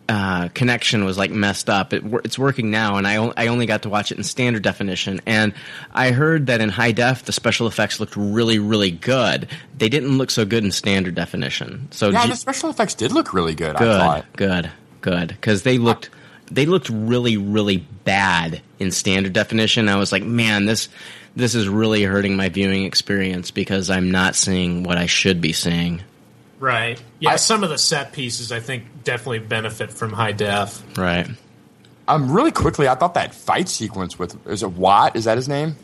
uh, 0.09 0.47
connection 0.49 1.03
was 1.03 1.17
like 1.17 1.31
messed 1.31 1.69
up. 1.69 1.93
It, 1.93 2.03
it's 2.23 2.39
working 2.39 2.71
now, 2.71 2.95
and 2.95 3.05
I, 3.05 3.17
o- 3.17 3.33
I 3.35 3.47
only 3.47 3.65
got 3.65 3.83
to 3.83 3.89
watch 3.89 4.11
it 4.11 4.17
in 4.17 4.23
standard 4.23 4.63
definition. 4.63 5.19
And 5.25 5.53
I 5.91 6.11
heard 6.11 6.47
that 6.47 6.61
in 6.61 6.69
high 6.69 6.93
def, 6.93 7.25
the 7.25 7.33
special 7.33 7.67
effects 7.67 7.99
looked 7.99 8.15
really, 8.15 8.59
really 8.59 8.91
good. 8.91 9.49
They 9.77 9.89
didn't 9.89 10.17
look 10.17 10.31
so 10.31 10.45
good 10.45 10.63
in 10.63 10.71
standard 10.71 11.15
definition. 11.15 11.89
So 11.91 12.09
yeah, 12.09 12.25
the 12.27 12.35
special 12.35 12.69
effects 12.69 12.93
did 12.93 13.11
look 13.11 13.33
really 13.33 13.55
good. 13.55 13.75
I 13.75 13.79
good, 13.79 13.99
thought. 13.99 14.25
good, 14.35 14.71
good, 15.01 15.27
because 15.29 15.63
they 15.63 15.77
looked 15.77 16.09
they 16.49 16.65
looked 16.65 16.89
really, 16.89 17.37
really 17.37 17.77
bad 17.77 18.61
in 18.79 18.91
standard 18.91 19.33
definition. 19.33 19.89
I 19.89 19.97
was 19.97 20.11
like, 20.11 20.23
man, 20.23 20.65
this 20.65 20.89
this 21.35 21.53
is 21.53 21.67
really 21.67 22.03
hurting 22.03 22.35
my 22.35 22.49
viewing 22.49 22.83
experience 22.85 23.51
because 23.51 23.89
I'm 23.89 24.09
not 24.09 24.35
seeing 24.35 24.83
what 24.83 24.97
I 24.97 25.05
should 25.05 25.41
be 25.41 25.53
seeing. 25.53 26.01
Right? 26.59 27.01
Yeah, 27.19 27.35
some 27.37 27.63
of 27.63 27.69
the 27.69 27.77
set 27.77 28.11
pieces 28.13 28.51
I 28.51 28.59
think 28.59 29.03
definitely 29.03 29.39
benefit 29.39 29.91
from 29.91 30.11
high 30.13 30.31
def. 30.31 30.83
Right. 30.97 31.27
Um, 32.07 32.31
really 32.31 32.51
quickly, 32.51 32.87
I 32.87 32.95
thought 32.95 33.15
that 33.15 33.33
fight 33.35 33.67
sequence 33.69 34.17
with 34.17 34.35
is 34.47 34.63
it 34.63 34.71
Watt? 34.71 35.15
Is 35.15 35.25
that 35.25 35.37
his 35.37 35.47
name? 35.49 35.75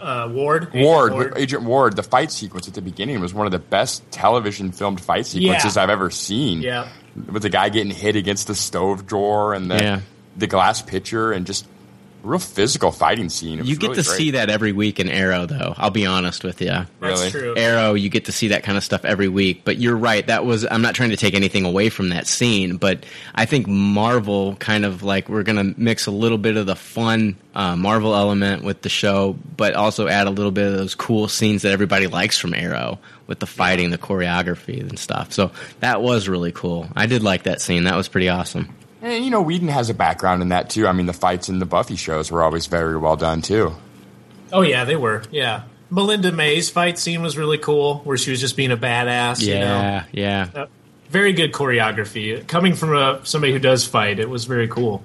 Uh, 0.00 0.28
Ward, 0.30 0.64
Agent 0.74 0.84
Ward, 0.84 1.12
Ward. 1.12 1.32
Agent 1.36 1.62
Ward. 1.62 1.96
The 1.96 2.02
fight 2.02 2.30
sequence 2.30 2.68
at 2.68 2.74
the 2.74 2.82
beginning 2.82 3.20
was 3.20 3.32
one 3.32 3.46
of 3.46 3.52
the 3.52 3.58
best 3.58 4.02
television 4.10 4.70
filmed 4.72 5.00
fight 5.00 5.24
sequences 5.26 5.76
Yeah. 5.76 5.82
I've 5.82 5.90
ever 5.90 6.10
seen. 6.10 6.60
Yeah. 6.62 6.88
with 7.30 7.42
the 7.42 7.48
guy 7.48 7.68
getting 7.68 7.92
hit 7.94 8.16
against 8.16 8.48
the 8.48 8.56
stove 8.56 9.06
drawer 9.06 9.54
and 9.54 9.70
the 9.70 9.76
Yeah. 9.76 10.00
the 10.36 10.48
glass 10.48 10.82
pitcher 10.82 11.30
and 11.32 11.46
just 11.46 11.64
a 11.64 11.68
real 12.24 12.38
physical 12.38 12.90
fighting 12.90 13.28
scene. 13.28 13.64
You 13.64 13.76
get 13.76 13.90
really 13.90 14.02
to 14.02 14.08
great. 14.08 14.16
see 14.16 14.30
that 14.32 14.50
every 14.50 14.72
week 14.72 14.98
in 14.98 15.08
Arrow, 15.08 15.46
though. 15.46 15.74
I'll 15.76 15.90
be 15.90 16.06
honest 16.06 16.42
with 16.44 16.60
you. 16.60 16.68
That's 16.68 16.90
Really? 17.00 17.30
true. 17.30 17.54
Arrow, 17.56 17.94
you 17.94 18.08
get 18.08 18.24
to 18.26 18.32
see 18.32 18.48
that 18.48 18.62
kind 18.62 18.76
of 18.78 18.84
stuff 18.84 19.04
every 19.04 19.28
week. 19.28 19.62
But 19.64 19.78
you're 19.78 19.96
right. 19.96 20.26
That 20.26 20.44
was. 20.44 20.66
I'm 20.70 20.82
not 20.82 20.94
trying 20.94 21.10
to 21.10 21.16
take 21.16 21.34
anything 21.34 21.64
away 21.64 21.88
from 21.90 22.08
that 22.08 22.26
scene, 22.26 22.76
but 22.76 23.04
I 23.34 23.44
think 23.44 23.66
Marvel 23.66 24.56
kind 24.56 24.84
of 24.84 25.02
like 25.02 25.28
we're 25.28 25.42
going 25.42 25.74
to 25.74 25.80
mix 25.80 26.06
a 26.06 26.10
little 26.10 26.38
bit 26.38 26.56
of 26.56 26.66
the 26.66 26.76
fun 26.76 27.36
uh, 27.54 27.76
Marvel 27.76 28.14
element 28.14 28.64
with 28.64 28.82
the 28.82 28.88
show, 28.88 29.36
but 29.56 29.74
also 29.74 30.08
add 30.08 30.26
a 30.26 30.30
little 30.30 30.50
bit 30.52 30.66
of 30.66 30.72
those 30.76 30.94
cool 30.94 31.28
scenes 31.28 31.62
that 31.62 31.72
everybody 31.72 32.06
likes 32.06 32.38
from 32.38 32.54
Arrow 32.54 32.98
with 33.26 33.38
the 33.38 33.46
fighting, 33.46 33.90
the 33.90 33.98
choreography, 33.98 34.80
and 34.80 34.98
stuff. 34.98 35.32
So 35.32 35.50
that 35.80 36.02
was 36.02 36.28
really 36.28 36.52
cool. 36.52 36.88
I 36.96 37.06
did 37.06 37.22
like 37.22 37.44
that 37.44 37.60
scene. 37.60 37.84
That 37.84 37.96
was 37.96 38.08
pretty 38.08 38.28
awesome. 38.28 38.74
And 39.04 39.22
you 39.22 39.30
know, 39.30 39.42
Whedon 39.42 39.68
has 39.68 39.90
a 39.90 39.94
background 39.94 40.40
in 40.40 40.48
that 40.48 40.70
too. 40.70 40.86
I 40.86 40.92
mean, 40.92 41.04
the 41.04 41.12
fights 41.12 41.50
in 41.50 41.58
the 41.58 41.66
Buffy 41.66 41.94
shows 41.94 42.30
were 42.30 42.42
always 42.42 42.66
very 42.66 42.96
well 42.96 43.16
done 43.16 43.42
too. 43.42 43.76
Oh 44.50 44.62
yeah, 44.62 44.84
they 44.84 44.96
were. 44.96 45.22
Yeah, 45.30 45.64
Melinda 45.90 46.32
May's 46.32 46.70
fight 46.70 46.98
scene 46.98 47.20
was 47.20 47.36
really 47.36 47.58
cool, 47.58 47.98
where 47.98 48.16
she 48.16 48.30
was 48.30 48.40
just 48.40 48.56
being 48.56 48.72
a 48.72 48.78
badass. 48.78 49.42
You 49.42 49.54
know? 49.56 49.60
Yeah, 49.60 50.04
yeah. 50.10 50.48
Uh, 50.54 50.66
very 51.10 51.34
good 51.34 51.52
choreography. 51.52 52.46
Coming 52.46 52.74
from 52.74 52.96
a, 52.96 53.20
somebody 53.24 53.52
who 53.52 53.58
does 53.58 53.86
fight, 53.86 54.18
it 54.18 54.30
was 54.30 54.46
very 54.46 54.68
cool. 54.68 55.04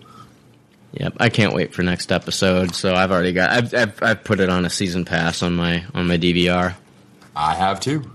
Yep, 0.93 1.17
I 1.19 1.27
can't 1.27 1.53
wait 1.53 1.73
for 1.73 1.83
next 1.83 2.13
episode. 2.13 2.73
So 2.73 2.95
I've 2.95 3.11
already 3.11 3.33
got 3.33 3.49
I've 3.49 3.73
I've, 3.73 4.01
I've 4.01 4.23
put 4.23 4.39
it 4.39 4.49
on 4.49 4.63
a 4.63 4.69
season 4.69 5.03
pass 5.03 5.43
on 5.43 5.57
my 5.57 5.83
on 5.93 6.07
my 6.07 6.17
DVR. 6.17 6.73
I 7.35 7.53
have 7.53 7.81
too. 7.81 8.09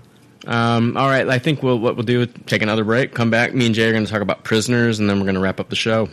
Um, 0.46 0.96
all 0.96 1.08
right, 1.08 1.28
I 1.28 1.38
think 1.38 1.62
we'll 1.62 1.78
what 1.78 1.96
we'll 1.96 2.04
do 2.04 2.22
is 2.22 2.28
take 2.46 2.62
another 2.62 2.84
break, 2.84 3.14
come 3.14 3.30
back. 3.30 3.54
Me 3.54 3.66
and 3.66 3.74
Jay 3.74 3.88
are 3.88 3.92
going 3.92 4.04
to 4.04 4.10
talk 4.10 4.20
about 4.20 4.44
prisoners, 4.44 5.00
and 5.00 5.08
then 5.08 5.18
we're 5.18 5.24
going 5.24 5.36
to 5.36 5.40
wrap 5.40 5.60
up 5.60 5.70
the 5.70 5.76
show. 5.76 6.08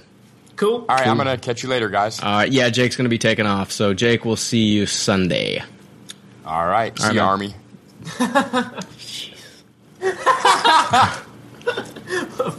Cool. 0.56 0.86
All 0.88 0.96
right, 0.96 1.08
I'm 1.08 1.18
gonna 1.18 1.38
catch 1.38 1.64
you 1.64 1.70
later, 1.70 1.90
guys. 1.90 2.20
All 2.20 2.30
right, 2.30 2.52
yeah, 2.52 2.70
Jake's 2.70 2.96
going 2.96 3.06
to 3.06 3.10
be 3.10 3.18
taking 3.18 3.46
off, 3.48 3.72
so 3.72 3.94
Jake, 3.94 4.26
we'll 4.26 4.36
see 4.36 4.66
you 4.66 4.86
Sunday. 4.86 5.64
All 6.46 6.68
right, 6.68 6.98
see 6.98 7.20
All 7.20 7.38
right, 7.38 7.42
you, 7.42 7.50
man. 7.50 7.54
Army. 8.30 8.52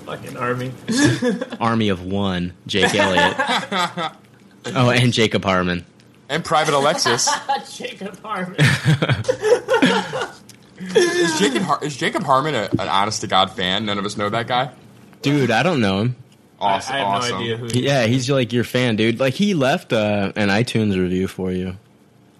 Fucking 0.05 0.37
army. 0.37 0.73
Army 1.61 1.89
of 1.89 2.05
one, 2.05 2.53
Jake 2.67 2.95
Elliott. 2.95 3.37
oh, 4.67 4.91
and 4.91 5.13
Jacob 5.13 5.45
Harmon. 5.45 5.85
And 6.29 6.45
Private 6.45 6.75
Alexis. 6.75 7.29
Jacob 7.77 8.19
Harmon. 8.23 8.57
Is 10.95 11.39
Jacob 11.39 11.63
Har- 11.63 11.85
is 11.85 11.97
Jacob 11.97 12.23
Harmon 12.25 12.55
a, 12.55 12.69
an 12.79 12.89
honest 12.89 13.21
to 13.23 13.27
god 13.27 13.51
fan? 13.53 13.85
None 13.87 13.99
of 13.99 14.05
us 14.05 14.17
know 14.17 14.29
that 14.31 14.47
guy. 14.47 14.71
Dude, 15.23 15.51
I 15.51 15.63
don't 15.63 15.81
know 15.81 16.01
him. 16.01 16.17
Awesome, 16.61 16.95
I 16.95 16.99
have 16.99 17.07
awesome. 17.09 17.31
no 17.31 17.37
idea 17.39 17.57
who. 17.57 17.67
He 17.67 17.85
Yeah, 17.85 18.07
he's 18.07 18.31
like 18.31 18.53
your 18.53 18.65
fan, 18.65 18.97
dude. 18.97 19.19
Like 19.21 19.35
he 19.35 19.55
left 19.55 19.93
uh, 19.93 20.33
an 20.37 20.49
iTunes 20.49 20.97
review 20.97 21.27
for 21.29 21.51
you. 21.53 21.77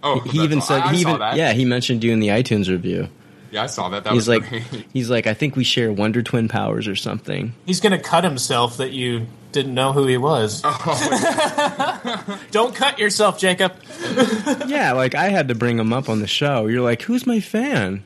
Oh, 0.03 0.21
he 0.21 0.39
even 0.39 0.59
that's- 0.61 0.69
said 0.69 0.81
I, 0.83 0.89
I 0.89 0.93
he 0.95 1.03
saw 1.03 1.09
even 1.11 1.21
that. 1.21 1.37
yeah 1.37 1.53
he 1.53 1.65
mentioned 1.65 2.03
you 2.05 2.13
in 2.13 2.21
the 2.21 2.29
iTunes 2.29 2.69
review. 2.69 3.09
Yeah, 3.51 3.65
I 3.65 3.67
saw 3.67 3.91
that. 3.91 4.05
That 4.05 4.15
he's 4.15 4.27
was 4.27 4.29
like, 4.29 4.49
great. 4.49 4.87
he's 4.93 5.11
like, 5.11 5.27
I 5.27 5.35
think 5.35 5.57
we 5.57 5.65
share 5.65 5.93
Wonder 5.93 6.23
Twin 6.23 6.49
powers 6.49 6.89
or 6.89 6.97
something. 6.97 7.53
He's 7.67 7.81
gonna 7.81 7.99
cut 7.99 8.25
himself 8.25 8.79
that 8.79 8.93
you 8.93 9.27
didn't 9.53 9.75
know 9.75 9.93
who 9.93 10.07
he 10.07 10.17
was. 10.17 10.63
Oh, 10.65 12.39
Don't 12.51 12.75
cut 12.75 12.99
yourself, 12.99 13.39
Jacob. 13.39 13.75
yeah, 14.67 14.93
like 14.93 15.15
I 15.15 15.29
had 15.29 15.49
to 15.49 15.55
bring 15.55 15.79
him 15.79 15.93
up 15.93 16.09
on 16.09 16.21
the 16.21 16.27
show. 16.27 16.67
You're 16.67 16.81
like, 16.83 17.03
who's 17.03 17.27
my 17.27 17.41
fan? 17.41 18.03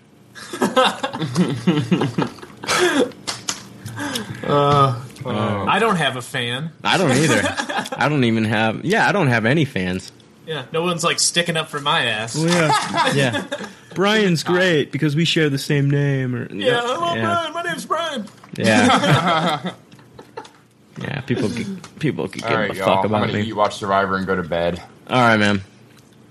Uh, 3.98 5.02
I 5.26 5.78
don't 5.80 5.96
have 5.96 6.16
a 6.16 6.22
fan. 6.22 6.70
I 6.84 6.98
don't 6.98 7.10
either. 7.12 7.42
I 7.96 8.08
don't 8.08 8.24
even 8.24 8.44
have. 8.44 8.84
Yeah, 8.84 9.08
I 9.08 9.12
don't 9.12 9.28
have 9.28 9.44
any 9.44 9.64
fans. 9.64 10.12
Yeah, 10.46 10.66
no 10.72 10.82
one's 10.82 11.02
like 11.02 11.18
sticking 11.18 11.56
up 11.56 11.68
for 11.68 11.80
my 11.80 12.04
ass. 12.04 12.36
Well, 12.36 12.46
yeah, 12.48 13.12
yeah. 13.12 13.46
Brian's 13.94 14.44
great 14.44 14.92
because 14.92 15.16
we 15.16 15.24
share 15.24 15.48
the 15.50 15.58
same 15.58 15.90
name. 15.90 16.34
Or 16.36 16.52
Yeah, 16.52 16.82
hello, 16.82 17.14
yeah. 17.14 17.22
Brian. 17.22 17.52
My 17.54 17.62
name's 17.62 17.86
Brian. 17.86 18.26
Yeah. 18.54 19.72
yeah, 21.00 21.20
people 21.22 21.48
could, 21.48 21.98
people 21.98 22.28
could 22.28 22.42
give 22.42 22.50
All 22.50 22.56
a 22.56 22.60
right, 22.68 22.74
y'all. 22.74 22.86
fuck 22.86 22.98
I'm 23.00 23.06
about 23.06 23.26
gonna 23.26 23.32
me. 23.40 23.48
eat, 23.48 23.52
watch 23.56 23.76
Survivor, 23.76 24.16
and 24.16 24.26
go 24.26 24.36
to 24.36 24.42
bed. 24.44 24.80
All 25.08 25.18
right, 25.20 25.38
man. 25.38 25.62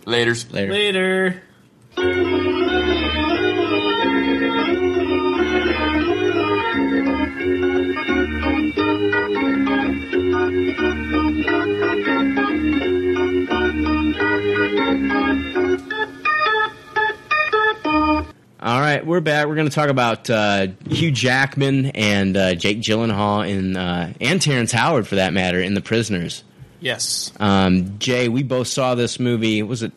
Later's. 0.05 0.49
Later. 0.53 1.41
Later. 1.97 2.34
All 18.65 18.79
right, 18.79 19.05
we're 19.05 19.19
back. 19.19 19.45
We're 19.45 19.53
going 19.53 19.69
to 19.69 19.75
talk 19.75 19.89
about 19.89 20.27
uh, 20.27 20.69
Hugh 20.89 21.11
Jackman 21.11 21.91
and 21.91 22.35
uh, 22.35 22.55
Jake 22.55 22.79
Gyllenhaal 22.79 23.47
in, 23.47 23.77
uh, 23.77 24.11
and 24.19 24.41
Terrence 24.41 24.71
Howard, 24.71 25.07
for 25.07 25.17
that 25.17 25.33
matter, 25.33 25.61
in 25.61 25.75
The 25.75 25.81
Prisoners. 25.81 26.43
Yes. 26.79 27.31
Um, 27.39 27.99
Jay, 27.99 28.27
we 28.27 28.41
both 28.41 28.67
saw 28.67 28.95
this 28.95 29.19
movie. 29.19 29.61
Was 29.61 29.83
it? 29.83 29.91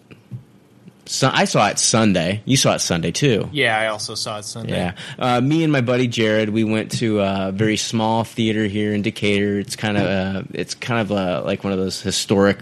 Sun- 1.07 1.32
I 1.35 1.47
saw 1.47 1.66
it 1.69 1.78
Sunday. 1.78 2.43
You 2.45 2.59
saw 2.59 2.74
it 2.74 2.81
Sunday 2.81 3.11
too. 3.11 3.49
Yeah, 3.53 3.74
I 3.74 3.86
also 3.86 4.15
saw 4.15 4.40
it 4.40 4.43
Sunday. 4.43 4.74
Yeah, 4.74 4.93
uh, 5.19 5.40
me 5.40 5.65
and 5.65 5.73
my 5.73 5.81
buddy 5.81 6.07
Jared, 6.07 6.51
we 6.51 6.65
went 6.65 6.93
to 6.99 7.20
a 7.20 7.51
very 7.53 7.78
small 7.78 8.23
theater 8.23 8.66
here 8.66 8.93
in 8.93 9.01
Decatur. 9.01 9.59
It's 9.59 9.77
kind 9.77 9.97
of 9.97 10.05
uh, 10.05 10.43
it's 10.53 10.74
kind 10.74 11.01
of 11.01 11.11
uh, 11.11 11.43
like 11.43 11.65
one 11.65 11.73
of 11.73 11.78
those 11.78 12.03
historic, 12.03 12.59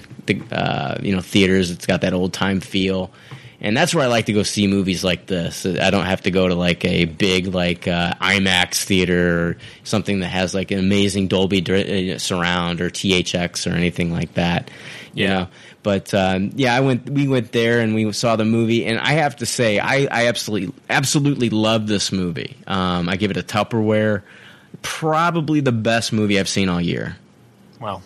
uh, 0.52 0.98
you 1.02 1.16
know, 1.16 1.20
theaters. 1.20 1.72
It's 1.72 1.86
got 1.86 2.02
that 2.02 2.12
old 2.12 2.32
time 2.32 2.60
feel, 2.60 3.10
and 3.60 3.76
that's 3.76 3.94
where 3.94 4.04
I 4.04 4.08
like 4.08 4.26
to 4.26 4.32
go 4.32 4.42
see 4.42 4.66
movies 4.66 5.02
like 5.04 5.26
this. 5.26 5.64
I 5.66 5.90
don't 5.90 6.04
have 6.06 6.22
to 6.22 6.30
go 6.30 6.46
to 6.48 6.54
like 6.54 6.84
a 6.84 7.04
big 7.06 7.48
like 7.48 7.88
uh, 7.88 8.14
IMAX 8.20 8.84
theater 8.84 9.48
or 9.48 9.56
something 9.84 10.20
that 10.20 10.28
has 10.28 10.54
like 10.54 10.70
an 10.70 10.78
amazing 10.78 11.28
Dolby 11.28 11.62
uh, 12.14 12.18
surround 12.18 12.80
or 12.80 12.90
THX 12.90 13.70
or 13.70 13.74
anything 13.74 14.12
like 14.12 14.34
that. 14.34 14.70
You 15.14 15.24
Yeah. 15.24 15.28
know, 15.34 15.48
but 15.82 16.12
um, 16.14 16.50
yeah, 16.56 16.74
I 16.74 16.80
went. 16.80 17.08
We 17.08 17.28
went 17.28 17.52
there 17.52 17.80
and 17.80 17.94
we 17.94 18.12
saw 18.12 18.36
the 18.36 18.44
movie, 18.44 18.84
and 18.84 18.98
I 18.98 19.12
have 19.12 19.36
to 19.36 19.46
say, 19.46 19.78
I, 19.78 20.06
I 20.10 20.26
absolutely, 20.26 20.74
absolutely 20.90 21.48
love 21.48 21.86
this 21.86 22.10
movie. 22.12 22.56
Um, 22.66 23.08
I 23.08 23.16
give 23.16 23.30
it 23.30 23.36
a 23.36 23.42
Tupperware. 23.42 24.22
Probably 24.82 25.60
the 25.60 25.72
best 25.72 26.12
movie 26.12 26.38
I've 26.38 26.48
seen 26.48 26.68
all 26.68 26.80
year. 26.80 27.16
Well, 27.80 28.02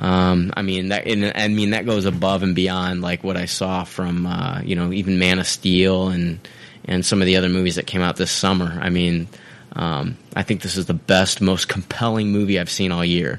Um, 0.00 0.50
I 0.56 0.62
mean 0.62 0.88
that. 0.88 1.06
And, 1.06 1.30
I 1.34 1.46
mean 1.48 1.70
that 1.70 1.84
goes 1.86 2.06
above 2.06 2.42
and 2.42 2.54
beyond 2.54 3.02
like 3.02 3.22
what 3.22 3.36
I 3.36 3.44
saw 3.44 3.84
from 3.84 4.26
uh, 4.26 4.62
you 4.64 4.74
know 4.74 4.92
even 4.92 5.18
Man 5.18 5.38
of 5.38 5.46
Steel 5.46 6.08
and 6.08 6.40
and 6.86 7.04
some 7.04 7.20
of 7.20 7.26
the 7.26 7.36
other 7.36 7.50
movies 7.50 7.74
that 7.76 7.86
came 7.86 8.00
out 8.00 8.16
this 8.16 8.30
summer. 8.32 8.78
I 8.80 8.88
mean, 8.88 9.28
um, 9.74 10.16
I 10.34 10.42
think 10.42 10.62
this 10.62 10.76
is 10.76 10.86
the 10.86 10.94
best, 10.94 11.40
most 11.42 11.68
compelling 11.68 12.32
movie 12.32 12.58
I've 12.58 12.70
seen 12.70 12.90
all 12.90 13.04
year. 13.04 13.38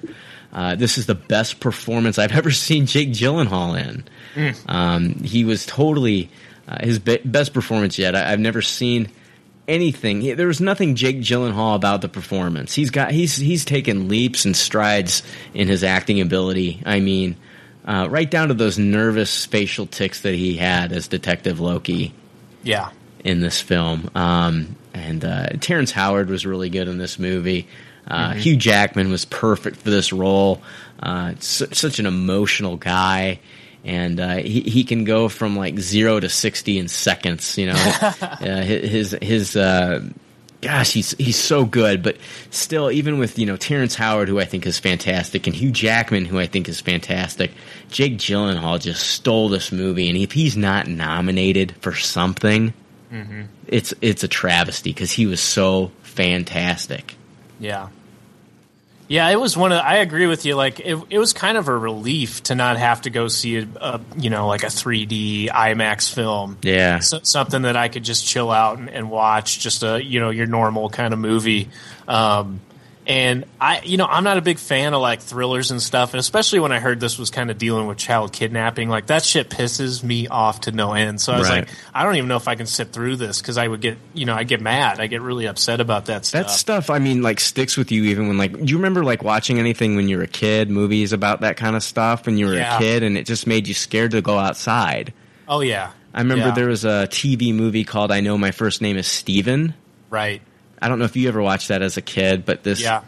Uh, 0.53 0.75
this 0.75 0.97
is 0.99 1.07
the 1.07 1.15
best 1.15 1.59
performance 1.59 2.19
I've 2.19 2.31
ever 2.35 2.51
seen 2.51 2.85
Jake 2.85 3.09
Gyllenhaal 3.09 3.77
in. 3.83 4.03
Um, 4.67 5.15
he 5.23 5.43
was 5.43 5.65
totally 5.65 6.29
uh, 6.67 6.85
his 6.85 6.99
be- 6.99 7.21
best 7.25 7.53
performance 7.53 7.97
yet. 7.97 8.15
I- 8.15 8.31
I've 8.31 8.39
never 8.39 8.61
seen 8.61 9.09
anything. 9.71 10.21
He- 10.21 10.33
There 10.33 10.47
was 10.47 10.59
nothing 10.61 10.95
Jake 10.95 11.19
Gyllenhaal 11.21 11.75
about 11.75 12.01
the 12.01 12.09
performance. 12.09 12.73
He's 12.73 12.89
got 12.91 13.11
he's 13.11 13.35
he's 13.37 13.65
taken 13.65 14.07
leaps 14.07 14.45
and 14.45 14.55
strides 14.55 15.23
in 15.53 15.67
his 15.67 15.83
acting 15.83 16.21
ability. 16.21 16.81
I 16.85 16.99
mean, 16.99 17.35
uh, 17.85 18.07
right 18.09 18.29
down 18.29 18.49
to 18.49 18.53
those 18.53 18.77
nervous 18.77 19.45
facial 19.45 19.85
tics 19.87 20.21
that 20.21 20.35
he 20.35 20.55
had 20.57 20.91
as 20.91 21.07
Detective 21.07 21.59
Loki 21.59 22.13
yeah. 22.63 22.89
in 23.23 23.39
this 23.41 23.59
film. 23.61 24.09
Um, 24.13 24.75
and 24.93 25.23
uh, 25.25 25.47
Terrence 25.59 25.91
Howard 25.91 26.29
was 26.29 26.45
really 26.45 26.69
good 26.69 26.87
in 26.87 26.97
this 26.97 27.17
movie. 27.17 27.67
Uh, 28.07 28.31
Mhm. 28.31 28.35
Hugh 28.37 28.55
Jackman 28.57 29.09
was 29.11 29.25
perfect 29.25 29.77
for 29.77 29.89
this 29.89 30.11
role. 30.11 30.61
Uh, 31.01 31.33
su- 31.39 31.67
such 31.71 31.97
an 31.99 32.05
emotional 32.05 32.75
guy, 32.77 33.39
and 33.83 34.19
uh, 34.19 34.35
he 34.37 34.61
he 34.61 34.83
can 34.83 35.03
go 35.03 35.27
from 35.29 35.55
like 35.57 35.79
zero 35.79 36.19
to 36.19 36.29
sixty 36.29 36.77
in 36.77 36.87
seconds. 36.87 37.57
You 37.57 37.67
know, 37.67 37.73
uh, 38.21 38.61
his 38.61 39.17
his. 39.21 39.55
Uh, 39.55 40.01
Gosh, 40.61 40.91
he's 40.93 41.13
he's 41.17 41.37
so 41.39 41.65
good, 41.65 42.03
but 42.03 42.17
still, 42.51 42.91
even 42.91 43.17
with 43.17 43.39
you 43.39 43.47
know 43.47 43.57
Terrence 43.57 43.95
Howard, 43.95 44.29
who 44.29 44.39
I 44.39 44.45
think 44.45 44.67
is 44.67 44.77
fantastic, 44.77 45.47
and 45.47 45.55
Hugh 45.55 45.71
Jackman, 45.71 46.25
who 46.25 46.37
I 46.37 46.45
think 46.45 46.69
is 46.69 46.79
fantastic, 46.79 47.49
Jake 47.89 48.19
Gyllenhaal 48.19 48.79
just 48.79 49.07
stole 49.07 49.49
this 49.49 49.71
movie. 49.71 50.07
And 50.07 50.15
if 50.15 50.33
he's 50.33 50.55
not 50.55 50.85
nominated 50.85 51.73
for 51.81 51.95
something, 51.95 52.75
Mm-hmm. 53.11 53.41
it's 53.65 53.91
it's 54.01 54.23
a 54.23 54.27
travesty 54.27 54.91
because 54.93 55.11
he 55.11 55.25
was 55.25 55.41
so 55.41 55.91
fantastic. 56.03 57.15
Yeah. 57.59 57.87
Yeah, 59.11 59.27
it 59.27 59.35
was 59.35 59.57
one 59.57 59.73
of. 59.73 59.79
I 59.79 59.97
agree 59.97 60.25
with 60.25 60.45
you. 60.45 60.55
Like, 60.55 60.79
it, 60.79 60.97
it 61.09 61.19
was 61.19 61.33
kind 61.33 61.57
of 61.57 61.67
a 61.67 61.77
relief 61.77 62.43
to 62.43 62.55
not 62.55 62.77
have 62.77 63.01
to 63.01 63.09
go 63.09 63.27
see 63.27 63.57
a, 63.57 63.67
a 63.81 64.01
you 64.17 64.29
know, 64.29 64.47
like 64.47 64.63
a 64.63 64.67
3D 64.67 65.49
IMAX 65.49 66.13
film. 66.13 66.57
Yeah. 66.61 66.99
So, 66.99 67.19
something 67.21 67.63
that 67.63 67.75
I 67.75 67.89
could 67.89 68.03
just 68.03 68.25
chill 68.25 68.49
out 68.49 68.77
and, 68.77 68.89
and 68.89 69.11
watch, 69.11 69.59
just 69.59 69.83
a 69.83 70.01
you 70.01 70.21
know 70.21 70.29
your 70.29 70.45
normal 70.45 70.89
kind 70.89 71.13
of 71.13 71.19
movie. 71.19 71.67
Um, 72.07 72.61
and 73.11 73.45
I, 73.59 73.81
you 73.83 73.97
know, 73.97 74.05
I'm 74.05 74.23
not 74.23 74.37
a 74.37 74.41
big 74.41 74.57
fan 74.57 74.93
of 74.93 75.01
like 75.01 75.19
thrillers 75.21 75.69
and 75.71 75.81
stuff, 75.81 76.13
and 76.13 76.19
especially 76.19 76.59
when 76.59 76.71
I 76.71 76.79
heard 76.79 76.99
this 77.01 77.19
was 77.19 77.29
kind 77.29 77.51
of 77.51 77.57
dealing 77.57 77.87
with 77.87 77.97
child 77.97 78.31
kidnapping, 78.31 78.87
like 78.87 79.07
that 79.07 79.23
shit 79.25 79.49
pisses 79.49 80.01
me 80.03 80.27
off 80.27 80.61
to 80.61 80.71
no 80.71 80.93
end. 80.93 81.19
So 81.19 81.33
I 81.33 81.37
was 81.39 81.49
Right. 81.49 81.67
like, 81.67 81.69
I 81.93 82.03
don't 82.03 82.15
even 82.15 82.29
know 82.29 82.37
if 82.37 82.47
I 82.47 82.55
can 82.55 82.65
sit 82.67 82.93
through 82.93 83.17
this 83.17 83.41
because 83.41 83.57
I 83.57 83.67
would 83.67 83.81
get, 83.81 83.97
you 84.13 84.25
know, 84.25 84.33
I 84.33 84.43
get 84.45 84.61
mad, 84.61 84.99
I 85.01 85.07
get 85.07 85.21
really 85.21 85.45
upset 85.45 85.81
about 85.81 86.05
that 86.05 86.25
stuff. 86.25 86.47
That 86.47 86.51
stuff, 86.51 86.89
I 86.89 86.99
mean, 86.99 87.21
like 87.21 87.39
sticks 87.41 87.75
with 87.75 87.91
you 87.91 88.05
even 88.05 88.27
when 88.29 88.37
like. 88.37 88.53
Do 88.53 88.63
you 88.71 88.77
remember 88.77 89.03
like 89.03 89.23
watching 89.23 89.59
anything 89.59 89.95
when 89.97 90.07
you 90.07 90.17
were 90.17 90.23
a 90.23 90.27
kid? 90.27 90.69
Movies 90.69 91.11
about 91.11 91.41
that 91.41 91.57
kind 91.57 91.75
of 91.75 91.83
stuff 91.83 92.25
when 92.25 92.37
you 92.37 92.45
were 92.47 92.53
Yeah. 92.55 92.77
a 92.77 92.79
kid, 92.79 93.03
and 93.03 93.17
it 93.17 93.25
just 93.25 93.45
made 93.45 93.67
you 93.67 93.73
scared 93.73 94.11
to 94.11 94.21
go 94.21 94.37
outside. 94.39 95.13
oh 95.49 95.59
yeah, 95.59 95.89
I 96.13 96.19
remember 96.21 96.45
Yeah. 96.47 96.51
there 96.53 96.67
was 96.67 96.85
a 96.85 97.07
TV 97.11 97.53
movie 97.53 97.83
called 97.83 98.09
"I 98.11 98.21
Know 98.21 98.37
My 98.37 98.51
First 98.51 98.81
Name 98.81 98.95
Is 98.95 99.07
Steven. 99.07 99.73
right. 100.09 100.41
I 100.81 100.87
don't 100.87 100.99
know 100.99 101.05
if 101.05 101.15
you 101.15 101.27
ever 101.27 101.41
watched 101.41 101.67
that 101.67 101.81
as 101.81 101.97
a 101.97 102.01
kid, 102.01 102.45
but 102.45 102.63
this 102.63 102.81
Yeah. 102.81 103.01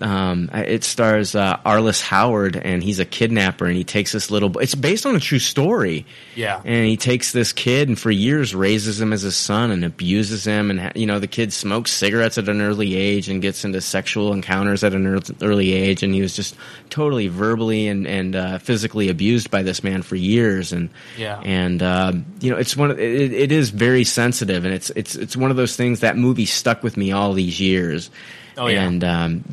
Um, 0.00 0.50
it 0.52 0.84
stars 0.84 1.34
uh, 1.34 1.56
Arliss 1.64 2.02
Howard, 2.02 2.56
and 2.56 2.82
he's 2.82 2.98
a 2.98 3.04
kidnapper, 3.04 3.66
and 3.66 3.76
he 3.76 3.84
takes 3.84 4.12
this 4.12 4.30
little. 4.30 4.58
It's 4.58 4.74
based 4.74 5.06
on 5.06 5.16
a 5.16 5.20
true 5.20 5.38
story. 5.38 6.06
Yeah. 6.34 6.60
and 6.64 6.86
he 6.86 6.96
takes 6.96 7.32
this 7.32 7.52
kid, 7.52 7.88
and 7.88 7.98
for 7.98 8.10
years 8.10 8.54
raises 8.54 9.00
him 9.00 9.12
as 9.12 9.22
his 9.22 9.36
son, 9.36 9.70
and 9.70 9.84
abuses 9.84 10.44
him, 10.44 10.70
and 10.70 10.92
you 10.96 11.06
know 11.06 11.18
the 11.18 11.26
kid 11.28 11.52
smokes 11.52 11.90
cigarettes 11.92 12.38
at 12.38 12.48
an 12.48 12.60
early 12.60 12.96
age, 12.96 13.28
and 13.28 13.40
gets 13.42 13.64
into 13.64 13.80
sexual 13.80 14.32
encounters 14.32 14.82
at 14.84 14.94
an 14.94 15.20
early 15.42 15.72
age, 15.72 16.02
and 16.02 16.14
he 16.14 16.20
was 16.22 16.34
just 16.34 16.56
totally 16.90 17.28
verbally 17.28 17.88
and 17.88 18.06
and 18.06 18.34
uh, 18.36 18.58
physically 18.58 19.08
abused 19.08 19.50
by 19.50 19.62
this 19.62 19.84
man 19.84 20.02
for 20.02 20.16
years, 20.16 20.72
and 20.72 20.90
Yeah. 21.16 21.40
and 21.44 21.82
uh, 21.82 22.12
you 22.40 22.50
know 22.50 22.56
it's 22.56 22.76
one 22.76 22.90
of, 22.90 22.98
it, 22.98 23.32
it 23.32 23.52
is 23.52 23.70
very 23.70 24.04
sensitive, 24.04 24.64
and 24.64 24.74
it's 24.74 24.90
it's 24.90 25.14
it's 25.14 25.36
one 25.36 25.50
of 25.50 25.56
those 25.56 25.76
things 25.76 26.00
that 26.00 26.16
movie 26.16 26.46
stuck 26.46 26.82
with 26.82 26.96
me 26.96 27.12
all 27.12 27.32
these 27.32 27.60
years. 27.60 28.10
Oh, 28.56 28.66
yeah. 28.68 28.84
and 28.84 29.02
um, 29.04 29.44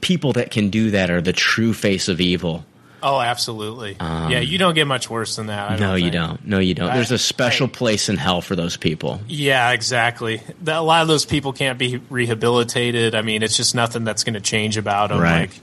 people 0.00 0.32
that 0.34 0.50
can 0.50 0.70
do 0.70 0.90
that 0.92 1.10
are 1.10 1.20
the 1.20 1.32
true 1.32 1.72
face 1.72 2.08
of 2.08 2.20
evil. 2.20 2.64
Oh, 3.02 3.18
absolutely. 3.18 3.96
Um, 3.98 4.30
yeah, 4.30 4.40
you 4.40 4.58
don't 4.58 4.74
get 4.74 4.86
much 4.86 5.08
worse 5.08 5.36
than 5.36 5.46
that. 5.46 5.70
I 5.70 5.76
no, 5.76 5.92
don't 5.92 5.96
you 5.96 6.02
think. 6.10 6.12
don't. 6.12 6.46
No, 6.46 6.58
you 6.58 6.74
don't. 6.74 6.90
I- 6.90 6.96
There's 6.96 7.10
a 7.10 7.18
special 7.18 7.66
place 7.66 8.08
in 8.10 8.16
hell 8.18 8.42
for 8.42 8.54
those 8.54 8.76
people. 8.76 9.20
Yeah, 9.26 9.70
exactly. 9.70 10.42
That, 10.62 10.76
a 10.76 10.82
lot 10.82 11.00
of 11.02 11.08
those 11.08 11.24
people 11.24 11.54
can't 11.54 11.78
be 11.78 11.96
rehabilitated. 12.10 13.14
I 13.14 13.22
mean, 13.22 13.42
it's 13.42 13.56
just 13.56 13.74
nothing 13.74 14.04
that's 14.04 14.22
going 14.24 14.34
to 14.34 14.40
change 14.40 14.76
about 14.76 15.08
them. 15.08 15.20
Right. 15.20 15.50
Like, 15.50 15.60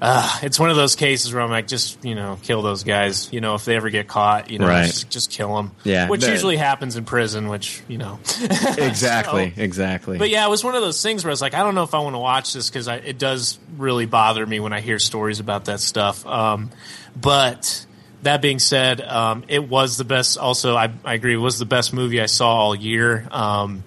uh, 0.00 0.38
it's 0.42 0.58
one 0.60 0.70
of 0.70 0.76
those 0.76 0.94
cases 0.96 1.32
where 1.32 1.42
I'm 1.42 1.50
like, 1.50 1.66
just 1.66 2.04
you 2.04 2.14
know, 2.14 2.38
kill 2.42 2.62
those 2.62 2.84
guys. 2.84 3.32
You 3.32 3.40
know, 3.40 3.54
if 3.56 3.64
they 3.64 3.76
ever 3.76 3.90
get 3.90 4.06
caught, 4.08 4.50
you 4.50 4.58
know, 4.58 4.68
Right. 4.68 4.86
just, 4.86 5.10
just 5.10 5.30
kill 5.30 5.56
them. 5.56 5.72
Yeah, 5.84 6.08
which 6.08 6.20
that- 6.20 6.30
usually 6.30 6.56
happens 6.56 6.96
in 6.96 7.04
prison. 7.04 7.48
Which 7.48 7.82
you 7.88 7.98
know, 7.98 8.18
Exactly. 8.78 9.52
exactly. 9.56 10.18
But 10.18 10.30
yeah, 10.30 10.46
it 10.46 10.50
was 10.50 10.62
one 10.64 10.74
of 10.74 10.82
those 10.82 11.02
things 11.02 11.24
where 11.24 11.30
I 11.30 11.32
was 11.32 11.40
like, 11.42 11.54
I 11.54 11.62
don't 11.64 11.74
know 11.74 11.82
if 11.82 11.94
I 11.94 11.98
want 12.00 12.14
to 12.14 12.20
watch 12.20 12.52
this 12.52 12.68
because 12.70 12.88
it 12.88 13.18
does 13.18 13.58
really 13.76 14.06
bother 14.06 14.44
me 14.46 14.60
when 14.60 14.72
I 14.72 14.80
hear 14.80 14.98
stories 14.98 15.40
about 15.40 15.66
that 15.66 15.80
stuff. 15.80 16.24
Um, 16.26 16.70
but 17.20 17.84
that 18.22 18.42
being 18.42 18.58
said, 18.58 19.00
um, 19.00 19.44
it 19.48 19.68
was 19.68 19.96
the 19.96 20.04
best. 20.04 20.38
Also, 20.38 20.76
I, 20.76 20.90
I 21.04 21.14
agree, 21.14 21.34
it 21.34 21.38
was 21.38 21.58
the 21.58 21.66
best 21.66 21.92
movie 21.92 22.20
I 22.20 22.26
saw 22.26 22.48
all 22.56 22.74
year. 22.74 23.26
Um, 23.30 23.84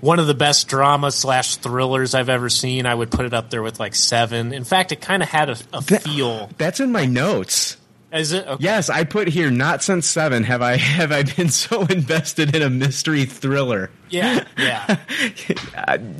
one 0.00 0.18
of 0.18 0.26
the 0.26 0.34
best 0.34 0.68
drama 0.68 1.10
slash 1.10 1.56
thrillers 1.56 2.14
I've 2.14 2.28
ever 2.28 2.48
seen. 2.48 2.86
I 2.86 2.94
would 2.94 3.10
put 3.10 3.26
it 3.26 3.34
up 3.34 3.50
there 3.50 3.62
with 3.62 3.80
like 3.80 3.94
seven. 3.94 4.52
In 4.52 4.64
fact, 4.64 4.92
it 4.92 5.00
kind 5.00 5.22
of 5.22 5.28
had 5.28 5.50
a, 5.50 5.56
a 5.72 5.82
feel. 5.82 6.50
That's 6.58 6.80
in 6.80 6.92
my 6.92 7.06
notes. 7.06 7.76
Is 8.12 8.32
it? 8.32 8.44
Okay. 8.46 8.64
Yes, 8.64 8.90
I 8.90 9.04
put 9.04 9.28
here. 9.28 9.50
Not 9.52 9.84
since 9.84 10.06
seven 10.08 10.42
have 10.44 10.62
I 10.62 10.76
have 10.78 11.12
I 11.12 11.22
been 11.22 11.48
so 11.48 11.82
invested 11.86 12.56
in 12.56 12.62
a 12.62 12.68
mystery 12.70 13.24
thriller. 13.24 13.88
Yeah, 14.08 14.44
yeah. 14.58 14.96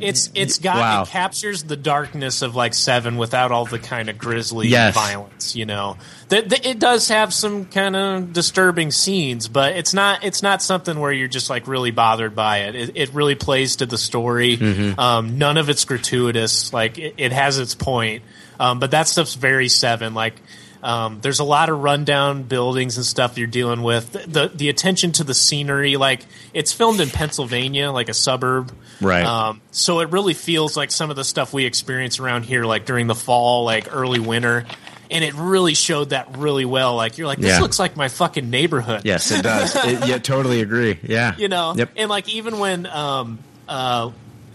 it's 0.01 0.31
it's 0.35 0.59
got 0.59 0.77
Wow. 0.77 1.03
it 1.03 1.09
captures 1.09 1.65
the 1.65 1.77
darkness 1.77 2.43
of 2.43 2.55
like 2.55 2.75
Seven 2.75 3.17
without 3.17 3.51
all 3.51 3.65
the 3.65 3.79
kind 3.81 4.09
of 4.09 4.19
grisly 4.19 4.69
Yes. 4.69 4.95
violence. 4.95 5.57
You 5.57 5.67
know, 5.67 5.97
Th- 6.29 6.49
th- 6.49 6.65
it 6.65 6.79
does 6.79 7.09
have 7.09 7.35
some 7.35 7.65
kind 7.65 7.97
of 7.97 8.33
disturbing 8.33 8.93
scenes, 8.93 9.49
but 9.49 9.75
it's 9.77 9.93
not 9.93 10.23
it's 10.25 10.43
not 10.43 10.63
something 10.63 10.99
where 11.01 11.13
you're 11.13 11.27
just 11.29 11.51
like 11.51 11.67
really 11.67 11.91
bothered 11.91 12.37
by 12.37 12.59
it. 12.59 12.75
It, 12.77 12.91
it 12.95 13.15
really 13.15 13.35
plays 13.35 13.77
to 13.77 13.87
the 13.87 13.99
story. 13.99 14.57
Mhm. 14.57 14.97
Um, 14.99 15.39
none 15.39 15.57
of 15.57 15.69
it's 15.69 15.85
gratuitous. 15.85 16.73
Like 16.73 16.99
it, 16.99 17.15
it 17.19 17.33
has 17.33 17.59
its 17.59 17.75
point, 17.75 18.23
um, 18.61 18.79
but 18.79 18.93
that 18.93 19.09
stuff's 19.09 19.35
very 19.35 19.69
Seven. 19.69 20.15
Like. 20.15 20.41
Um, 20.83 21.19
there's 21.21 21.41
a 21.41 21.45
lot 21.45 21.69
of 21.69 21.83
rundown 21.83 22.43
buildings 22.45 22.97
and 22.97 23.05
stuff 23.05 23.37
you're 23.37 23.47
dealing 23.47 23.83
with. 23.83 24.13
The, 24.13 24.19
the 24.27 24.49
the 24.55 24.69
attention 24.71 25.13
to 25.13 25.25
the 25.25 25.35
scenery, 25.35 25.97
like 25.97 26.25
it's 26.55 26.73
filmed 26.73 27.01
in 27.01 27.11
Pennsylvania, 27.11 27.91
like 27.91 28.09
a 28.09 28.15
suburb, 28.15 28.73
Right. 29.01 29.25
Um, 29.25 29.61
so 29.71 30.01
it 30.01 30.11
really 30.11 30.35
feels 30.35 30.77
like 30.77 30.91
some 30.91 31.09
of 31.11 31.17
the 31.17 31.25
stuff 31.25 31.53
we 31.55 31.65
experience 31.65 32.19
around 32.19 32.45
here, 32.45 32.65
like 32.65 32.85
during 32.87 33.07
the 33.07 33.15
fall, 33.15 33.65
like 33.65 33.95
early 33.95 34.21
winter, 34.21 34.67
and 35.11 35.25
it 35.25 35.33
really 35.35 35.75
showed 35.75 36.11
that 36.11 36.37
really 36.37 36.65
well. 36.67 36.97
Like 36.97 37.17
you're 37.19 37.27
like, 37.27 37.39
this 37.39 37.57
Yeah. 37.57 37.61
looks 37.61 37.79
like 37.79 37.97
my 37.97 38.09
fucking 38.09 38.49
neighborhood. 38.51 39.03
Yes, 39.05 39.31
it 39.31 39.43
does. 39.43 39.75
it, 39.85 40.07
yeah, 40.07 40.19
totally 40.19 40.61
agree. 40.61 40.99
Yeah. 41.03 41.35
you 41.37 41.49
know 41.49 41.75
Yep. 41.77 41.91
and 41.97 42.09
like 42.11 42.29
even 42.29 42.59
when 42.59 42.87
um 42.87 43.39
uh 43.69 44.11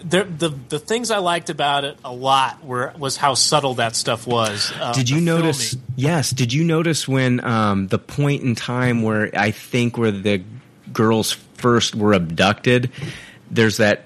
the, 0.07 0.23
the 0.23 0.49
the 0.69 0.79
things 0.79 1.09
I 1.11 1.17
liked 1.17 1.49
about 1.49 1.83
it 1.83 1.97
a 2.05 2.13
lot 2.13 2.63
were 2.63 2.93
was 2.97 3.17
how 3.17 3.33
subtle 3.33 3.73
that 3.75 3.95
stuff 3.95 4.27
was. 4.27 4.71
Uh, 4.79 4.93
Did 4.93 5.09
you 5.09 5.19
notice? 5.19 5.71
filming. 5.73 5.87
Yes. 5.95 6.29
Did 6.31 6.53
you 6.53 6.63
notice 6.63 7.07
when 7.07 7.43
um, 7.43 7.87
the 7.87 7.97
point 7.99 8.43
in 8.43 8.53
time 8.55 9.01
where 9.01 9.29
I 9.35 9.51
think 9.51 9.97
where 9.97 10.11
the 10.11 10.43
girls 10.93 11.31
first 11.55 11.95
were 11.95 12.13
abducted? 12.13 12.91
There's 13.49 13.77
that 13.77 14.05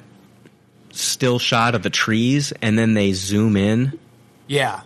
still 0.91 1.39
shot 1.39 1.75
of 1.75 1.83
the 1.83 1.89
trees, 1.89 2.51
and 2.61 2.77
then 2.77 2.93
they 2.93 3.13
zoom 3.13 3.55
in, 3.55 3.97
Yeah, 4.47 4.81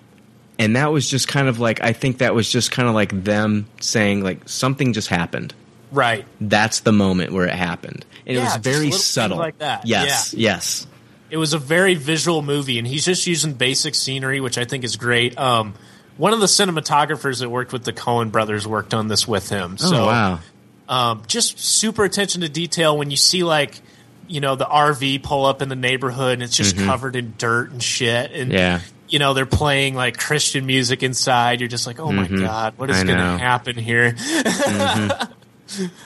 and 0.59 0.75
that 0.75 0.91
was 0.91 1.09
just 1.09 1.27
kind 1.27 1.47
of 1.47 1.59
like 1.59 1.81
I 1.81 1.93
think 1.93 2.19
that 2.19 2.35
was 2.35 2.49
just 2.51 2.71
kind 2.71 2.87
of 2.87 2.93
like 2.95 3.23
them 3.23 3.65
saying 3.81 4.21
like 4.23 4.47
something 4.47 4.93
just 4.93 5.07
happened. 5.07 5.53
right. 5.91 6.25
That's 6.41 6.81
the 6.81 6.91
moment 6.91 7.31
where 7.33 7.47
it 7.47 7.55
happened, 7.55 8.05
and 8.27 8.35
Yeah, 8.35 8.41
it 8.41 8.45
was 8.45 8.55
very 8.57 8.91
subtle. 8.91 9.37
like 9.37 9.57
that. 9.59 9.87
Yes. 9.87 10.33
Yeah. 10.33 10.51
Yes. 10.53 10.87
It 11.33 11.37
was 11.37 11.53
a 11.53 11.57
very 11.57 11.95
visual 11.95 12.43
movie, 12.43 12.77
and 12.77 12.85
he's 12.87 13.05
just 13.05 13.25
using 13.25 13.53
basic 13.53 13.95
scenery, 13.95 14.39
which 14.39 14.59
I 14.59 14.65
think 14.65 14.83
is 14.83 14.97
great. 14.97 15.35
Um, 15.35 15.73
one 16.15 16.31
of 16.31 16.39
the 16.39 16.45
cinematographers 16.45 17.39
that 17.39 17.49
worked 17.49 17.73
with 17.73 17.85
the 17.85 17.91
Coen 17.91 18.31
brothers 18.31 18.67
worked 18.67 18.93
on 18.93 19.07
this 19.07 19.27
with 19.27 19.49
him. 19.49 19.77
Oh 19.81 19.91
So, 19.91 20.05
wow. 20.05 20.39
um, 20.87 21.23
just 21.25 21.57
super 21.57 22.03
attention 22.03 22.41
to 22.41 22.49
detail 22.49 22.95
when 22.95 23.09
you 23.09 23.17
see 23.17 23.43
like 23.43 23.81
you 24.27 24.41
know 24.41 24.55
the 24.55 24.65
RV 24.65 25.23
pull 25.23 25.47
up 25.47 25.63
in 25.63 25.69
the 25.69 25.75
neighborhood 25.75 26.33
and 26.33 26.43
it's 26.43 26.55
just 26.55 26.75
Mhm. 26.75 26.85
covered 26.85 27.15
in 27.15 27.33
dirt 27.39 27.71
and 27.71 27.81
shit 27.81 28.31
and 28.31 28.51
Yeah. 28.53 28.81
you 29.09 29.17
know 29.17 29.33
they're 29.33 29.47
playing 29.47 29.95
like 29.95 30.19
Christian 30.19 30.67
music 30.67 31.01
inside 31.01 31.61
you're 31.61 31.67
just 31.67 31.87
like 31.87 31.99
oh 31.99 32.11
my 32.11 32.27
Mhm. 32.27 32.41
god 32.41 32.75
what 32.77 32.91
is 32.91 33.03
going 33.03 33.17
to 33.17 33.37
happen 33.39 33.75
here 33.75 34.15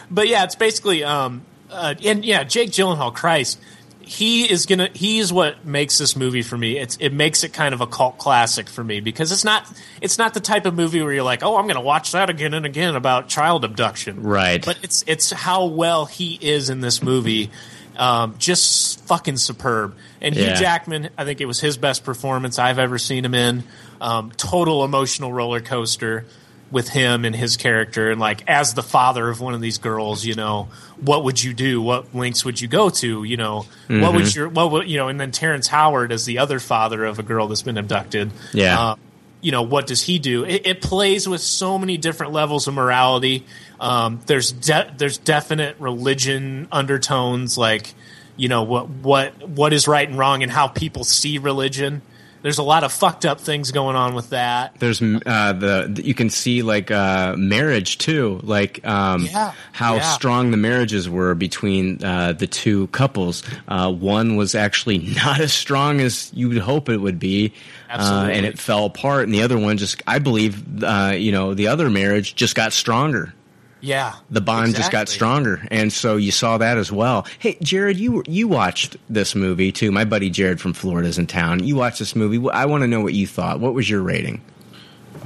but 0.10 0.28
yeah 0.28 0.46
it's 0.46 0.56
basically 0.56 1.04
um 1.04 1.44
uh, 1.70 1.94
and 2.04 2.26
yeah 2.26 2.44
Jake 2.44 2.72
Gyllenhaal 2.72 3.14
Christ 3.14 3.60
he 4.08 4.50
is 4.50 4.66
gonna 4.66 4.90
he 4.94 5.20
is 5.20 5.34
what 5.34 5.66
makes 5.66 5.98
this 5.98 6.16
movie 6.16 6.42
for 6.42 6.58
me. 6.58 6.80
It's 6.80 6.96
it 6.98 7.12
makes 7.12 7.44
it 7.44 7.52
kind 7.52 7.74
of 7.74 7.82
a 7.82 7.88
cult 7.88 8.18
classic 8.18 8.70
for 8.70 8.82
me 8.82 9.02
because 9.02 9.34
it's 9.34 9.44
not 9.44 9.68
it's 10.02 10.18
not 10.18 10.34
the 10.34 10.40
type 10.40 10.66
of 10.66 10.74
movie 10.74 11.02
where 11.02 11.12
you're 11.12 11.24
like 11.24 11.44
oh 11.44 11.58
i'm 11.58 11.68
gonna 11.68 11.82
watch 11.82 12.14
that 12.14 12.30
again 12.30 12.54
and 12.54 12.66
again 12.66 12.96
about 12.96 13.28
child 13.28 13.66
abduction. 13.66 14.24
Right. 14.24 14.66
but 14.66 14.80
it's 14.82 15.04
it's 15.08 15.32
how 15.32 15.66
well 15.66 16.06
he 16.06 16.40
is 16.42 16.70
in 16.70 16.80
this 16.80 17.04
movie 17.04 17.52
um, 17.98 18.36
just 18.38 19.00
fucking 19.08 19.38
superb. 19.38 19.96
And 20.22 20.36
Hugh 20.36 20.54
Jackman 20.54 21.10
I 21.18 21.26
think 21.26 21.42
it 21.42 21.46
was 21.46 21.60
his 21.60 21.78
best 21.78 22.06
performance 22.06 22.60
I've 22.60 22.80
ever 22.80 22.98
seen 22.98 23.26
him 23.26 23.34
in. 23.34 23.64
Um, 24.00 24.32
total 24.38 24.86
emotional 24.86 25.34
roller 25.34 25.60
coaster 25.60 26.26
with 26.72 26.90
him 26.90 27.24
and 27.26 27.36
his 27.36 27.56
character 27.58 28.12
and 28.12 28.20
like 28.20 28.44
as 28.48 28.74
the 28.74 28.84
father 28.84 29.30
of 29.30 29.40
one 29.40 29.54
of 29.54 29.62
these 29.62 29.78
girls 29.78 30.26
you 30.26 30.36
know 30.36 30.68
what 31.00 31.24
would 31.24 31.42
you 31.44 31.54
do? 31.54 31.82
What 31.82 32.14
links 32.16 32.44
would 32.44 32.60
you 32.60 32.68
go 32.68 32.90
to? 32.90 33.24
You 33.24 33.38
know 33.38 33.66
what 33.88 34.14
would 34.14 34.24
Mhm. 34.24 34.36
your 34.36 34.50
what 34.50 34.72
would 34.72 34.90
you 34.90 34.98
know 34.98 35.08
and 35.08 35.20
then 35.20 35.32
Terrence 35.32 35.68
Howard 35.68 36.12
as 36.12 36.26
the 36.26 36.40
other 36.40 36.60
father 36.60 37.06
of 37.06 37.20
a 37.20 37.24
girl 37.24 37.48
that's 37.48 37.62
been 37.62 37.78
abducted. 37.78 38.32
Yeah. 38.54 38.80
uh, 38.80 38.96
you 39.40 39.52
know 39.52 39.62
what 39.62 39.86
does 39.88 40.02
he 40.02 40.18
do? 40.20 40.44
It, 40.44 40.64
it 40.66 40.82
plays 40.82 41.30
with 41.30 41.42
so 41.42 41.78
many 41.78 41.96
different 41.98 42.34
levels 42.34 42.68
of 42.68 42.74
morality. 42.74 43.46
Um, 43.80 44.20
there's 44.26 44.52
de- 44.52 44.92
there's 44.98 45.20
definite 45.20 45.76
religion 45.80 46.68
undertones 46.72 47.58
like 47.58 47.94
you 48.36 48.48
know 48.50 48.64
what 48.64 48.90
what 48.90 49.48
what 49.48 49.74
is 49.74 49.88
right 49.88 50.10
and 50.10 50.18
wrong 50.18 50.42
and 50.44 50.52
how 50.52 50.68
people 50.68 51.04
see 51.04 51.38
religion 51.38 52.02
there's 52.48 52.60
a 52.60 52.64
lot 52.64 52.86
of 52.86 52.94
fucked 52.94 53.26
up 53.26 53.42
things 53.42 53.72
going 53.74 53.98
on 53.98 54.16
with 54.16 54.30
that 54.30 54.74
There's 54.80 55.02
uh, 55.02 55.52
the 55.52 56.02
you 56.02 56.14
can 56.14 56.30
see 56.30 56.62
like 56.62 56.90
uh, 56.90 57.36
marriage 57.36 57.98
too, 57.98 58.40
like 58.42 58.88
um, 58.88 59.26
Yeah, 59.26 59.52
how 59.74 59.96
yeah. 59.96 60.14
strong 60.14 60.52
the 60.52 60.56
marriages 60.58 61.10
were 61.10 61.36
between 61.36 62.02
uh, 62.02 62.32
the 62.32 62.48
two 62.48 62.88
couples. 62.88 63.44
Uh, 63.68 63.92
one 63.92 64.38
was 64.38 64.56
actually 64.56 64.98
not 65.26 65.42
as 65.42 65.52
strong 65.52 66.00
as 66.00 66.32
you 66.34 66.48
would 66.48 66.60
hope 66.60 66.88
it 66.88 67.00
would 67.00 67.20
be, 67.20 67.52
uh, 67.90 68.30
and 68.32 68.46
it 68.46 68.58
fell 68.58 68.86
apart. 68.86 69.26
And 69.26 69.34
the 69.34 69.42
other 69.42 69.58
one 69.58 69.76
just, 69.76 70.02
I 70.08 70.20
believe, 70.20 70.82
uh, 70.86 71.16
you 71.18 71.34
know, 71.34 71.54
the 71.54 71.68
other 71.68 71.90
marriage 71.90 72.34
just 72.34 72.56
got 72.56 72.72
stronger. 72.72 73.34
Yeah 73.82 74.14
The 74.30 74.42
bond 74.42 74.76
just 74.76 74.92
got 74.92 75.10
stronger, 75.10 75.62
and 75.72 75.92
so 75.92 76.16
you 76.18 76.32
saw 76.32 76.58
that 76.58 76.78
as 76.78 76.92
well. 76.92 77.26
Hey, 77.40 77.58
Jared, 77.62 77.98
you 77.98 78.24
you 78.28 78.48
watched 78.48 78.98
this 79.10 79.36
movie 79.36 79.72
too. 79.72 79.92
My 79.92 80.06
buddy 80.06 80.30
Jared 80.30 80.60
from 80.60 80.74
Florida's 80.74 81.18
in 81.18 81.28
town. 81.28 81.64
You 81.64 81.76
watched 81.76 82.00
this 82.00 82.16
movie. 82.16 82.50
I 82.52 82.66
want 82.66 82.82
to 82.82 82.88
know 82.88 83.02
what 83.02 83.14
you 83.14 83.28
thought. 83.28 83.60
What 83.60 83.74
was 83.74 83.90
your 83.90 84.02
rating? 84.02 84.42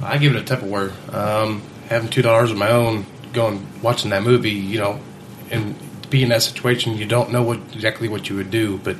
I 0.02 0.18
give 0.18 0.34
it 0.34 0.50
a 0.50 0.56
Tupperware. 0.56 0.92
Um, 1.14 1.62
having 1.88 2.10
two 2.10 2.22
dollars 2.22 2.50
of 2.50 2.56
my 2.56 2.70
own, 2.70 3.06
going 3.32 3.66
watching 3.82 4.10
that 4.10 4.22
movie, 4.22 4.50
you 4.50 4.78
know, 4.78 5.00
and 5.50 5.74
be 6.10 6.22
in 6.22 6.28
that 6.28 6.42
situation, 6.42 6.96
you 6.96 7.06
don't 7.06 7.32
know 7.32 7.42
what 7.42 7.58
exactly 7.72 8.08
what 8.08 8.28
you 8.28 8.36
would 8.36 8.50
do. 8.50 8.78
But 8.78 8.96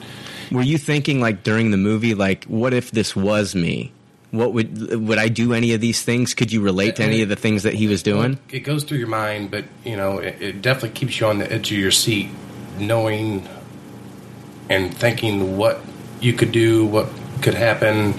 Were 0.51 0.63
you 0.63 0.79
thinking 0.79 1.21
like 1.21 1.43
during 1.43 1.71
the 1.71 1.77
movie, 1.77 2.15
like, 2.15 2.45
what 2.45 2.73
if 2.73 2.91
this 2.91 3.15
was 3.15 3.55
me? 3.55 3.93
What 4.33 4.55
would 4.55 5.07
would 5.07 5.19
I 5.19 5.29
do 5.29 5.53
any 5.53 5.75
of 5.75 5.83
these 5.83 6.03
things? 6.03 6.33
Could 6.33 6.53
you 6.53 6.63
relate 6.63 6.97
to 6.97 7.05
any 7.05 7.21
of 7.21 7.29
the 7.29 7.37
things 7.37 7.65
that 7.65 7.75
he 7.75 7.87
was 7.87 8.03
doing? 8.03 8.39
it 8.51 8.61
goes 8.61 8.83
through 8.83 8.97
your 8.97 9.09
mind, 9.09 9.51
but 9.51 9.67
you 9.85 9.95
know, 9.95 10.19
it, 10.19 10.41
it 10.41 10.63
definitely 10.63 10.99
keeps 10.99 11.21
you 11.21 11.27
on 11.27 11.39
the 11.39 11.53
edge 11.53 11.71
of 11.71 11.77
your 11.77 11.91
seat, 11.91 12.31
knowing 12.79 13.47
and 14.71 14.95
thinking 14.95 15.59
what 15.59 15.81
you 16.23 16.33
could 16.33 16.51
do, 16.51 16.87
what 16.87 17.09
could 17.43 17.53
happen, 17.53 18.15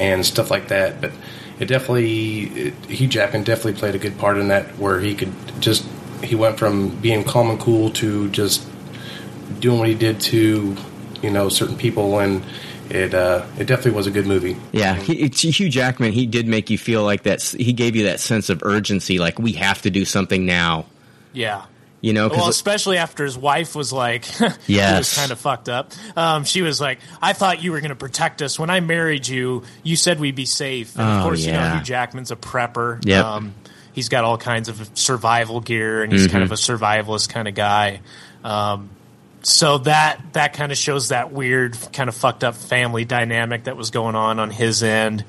and 0.00 0.26
stuff 0.26 0.50
like 0.50 0.68
that. 0.68 1.00
But 1.00 1.12
it 1.60 1.66
definitely, 1.66 2.44
it, 2.46 2.74
Hugh 2.86 3.06
Jackman 3.06 3.44
definitely 3.44 3.74
played 3.74 3.94
a 3.94 3.98
good 3.98 4.18
part 4.18 4.38
in 4.38 4.48
that, 4.48 4.76
where 4.76 4.98
he 4.98 5.14
could 5.14 5.32
just 5.60 5.86
he 6.24 6.34
went 6.34 6.58
from 6.58 6.88
being 7.00 7.22
calm 7.22 7.48
and 7.48 7.60
cool 7.60 7.90
to 7.90 8.28
just 8.30 8.66
doing 9.60 9.78
what 9.78 9.88
he 9.88 9.94
did 9.94 10.20
to 10.20 10.76
you 11.22 11.30
know 11.30 11.48
certain 11.48 11.76
people, 11.76 12.18
and 12.18 12.42
it 12.90 13.14
uh, 13.14 13.44
it 13.58 13.66
definitely 13.66 13.92
was 13.92 14.06
a 14.06 14.10
good 14.10 14.26
movie. 14.26 14.56
Yeah, 14.72 14.94
he, 14.94 15.14
it's, 15.22 15.40
Hugh 15.42 15.68
Jackman. 15.68 16.12
He 16.12 16.26
did 16.26 16.46
make 16.46 16.70
you 16.70 16.78
feel 16.78 17.04
like 17.04 17.22
that. 17.24 17.42
He 17.42 17.72
gave 17.72 17.96
you 17.96 18.04
that 18.04 18.20
sense 18.20 18.48
of 18.50 18.62
urgency, 18.64 19.18
like 19.18 19.38
we 19.38 19.52
have 19.52 19.82
to 19.82 19.90
do 19.90 20.04
something 20.04 20.46
now. 20.46 20.86
yeah 21.32 21.64
You 22.00 22.12
know, 22.12 22.28
well, 22.28 22.48
especially 22.48 22.96
after 22.98 23.24
his 23.24 23.36
wife 23.36 23.74
was 23.74 23.92
like, 23.92 24.24
he 24.66 24.76
was 24.76 25.14
kind 25.16 25.30
of 25.32 25.38
fucked 25.40 25.68
up. 25.68 25.92
Um, 26.16 26.44
she 26.44 26.62
was 26.62 26.80
like, 26.80 26.98
"I 27.20 27.32
thought 27.32 27.62
you 27.62 27.72
were 27.72 27.80
going 27.80 27.90
to 27.90 27.96
protect 27.96 28.40
us 28.42 28.58
when 28.58 28.70
I 28.70 28.80
married 28.80 29.26
you. 29.26 29.64
You 29.82 29.96
said 29.96 30.20
we'd 30.20 30.36
be 30.36 30.46
safe." 30.46 30.94
And 30.96 31.02
Oh, 31.08 31.10
of 31.18 31.22
course, 31.24 31.44
you 31.44 31.52
know. 31.52 31.74
Hugh 31.76 31.82
Jackman's 31.84 32.30
a 32.30 32.36
prepper. 32.36 33.04
Yep. 33.04 33.24
Um, 33.24 33.54
he's 33.92 34.08
got 34.08 34.22
all 34.24 34.38
kinds 34.38 34.68
of 34.68 34.90
survival 34.94 35.60
gear, 35.60 36.02
and 36.04 36.12
he's 36.12 36.28
kind 36.28 36.42
Mhm. 36.42 36.46
of 36.46 36.52
a 36.52 36.54
survivalist 36.54 37.30
kind 37.30 37.48
of 37.48 37.54
guy. 37.54 38.00
Um, 38.44 38.90
so 39.48 39.78
that 39.78 40.20
that 40.34 40.52
kind 40.52 40.70
of 40.72 40.76
shows 40.76 41.08
that 41.08 41.32
weird, 41.32 41.76
kind 41.94 42.08
of 42.08 42.14
fucked 42.14 42.44
up 42.44 42.54
family 42.54 43.06
dynamic 43.06 43.64
that 43.64 43.78
was 43.78 43.90
going 43.90 44.14
on 44.14 44.38
on 44.38 44.50
his 44.50 44.82
end. 44.82 45.24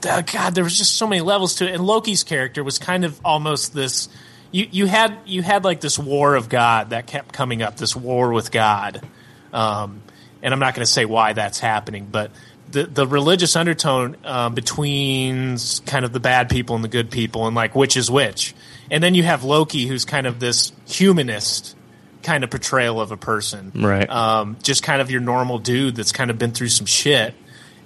God, 0.00 0.54
there 0.54 0.64
was 0.64 0.78
just 0.78 0.96
so 0.96 1.06
many 1.06 1.20
levels 1.20 1.56
to 1.56 1.68
it, 1.68 1.74
and 1.74 1.84
Loki's 1.84 2.24
character 2.24 2.64
was 2.64 2.78
kind 2.78 3.04
of 3.04 3.20
almost 3.22 3.74
this. 3.74 4.08
You 4.50 4.66
you 4.70 4.86
had 4.86 5.14
you 5.26 5.42
had 5.42 5.62
like 5.62 5.82
this 5.82 5.98
war 5.98 6.36
of 6.36 6.48
God 6.48 6.90
that 6.90 7.06
kept 7.06 7.34
coming 7.34 7.60
up, 7.60 7.76
this 7.76 7.94
war 7.94 8.32
with 8.32 8.50
God, 8.50 9.06
um, 9.52 10.00
and 10.42 10.54
I'm 10.54 10.60
not 10.60 10.74
going 10.74 10.86
to 10.86 10.90
say 10.90 11.04
why 11.04 11.34
that's 11.34 11.60
happening, 11.60 12.08
but 12.10 12.30
the 12.70 12.84
the 12.84 13.06
religious 13.06 13.56
undertone 13.56 14.16
uh, 14.24 14.48
between 14.48 15.58
kind 15.84 16.06
of 16.06 16.14
the 16.14 16.20
bad 16.20 16.48
people 16.48 16.76
and 16.76 16.84
the 16.84 16.88
good 16.88 17.10
people, 17.10 17.46
and 17.46 17.54
like 17.54 17.74
which 17.74 17.98
is 17.98 18.10
which. 18.10 18.54
And 18.90 19.04
then 19.04 19.14
you 19.14 19.22
have 19.22 19.44
Loki, 19.44 19.86
who's 19.86 20.06
kind 20.06 20.26
of 20.26 20.40
this 20.40 20.72
humanist 20.86 21.76
kind 22.22 22.44
of 22.44 22.50
portrayal 22.50 23.00
of 23.00 23.12
a 23.12 23.16
person, 23.16 23.72
Right. 23.74 24.08
Um, 24.08 24.56
just 24.62 24.82
kind 24.82 25.00
of 25.00 25.10
your 25.10 25.20
normal 25.20 25.58
dude 25.58 25.96
that's 25.96 26.12
kind 26.12 26.30
of 26.30 26.38
been 26.38 26.52
through 26.52 26.68
some 26.68 26.86
shit, 26.86 27.34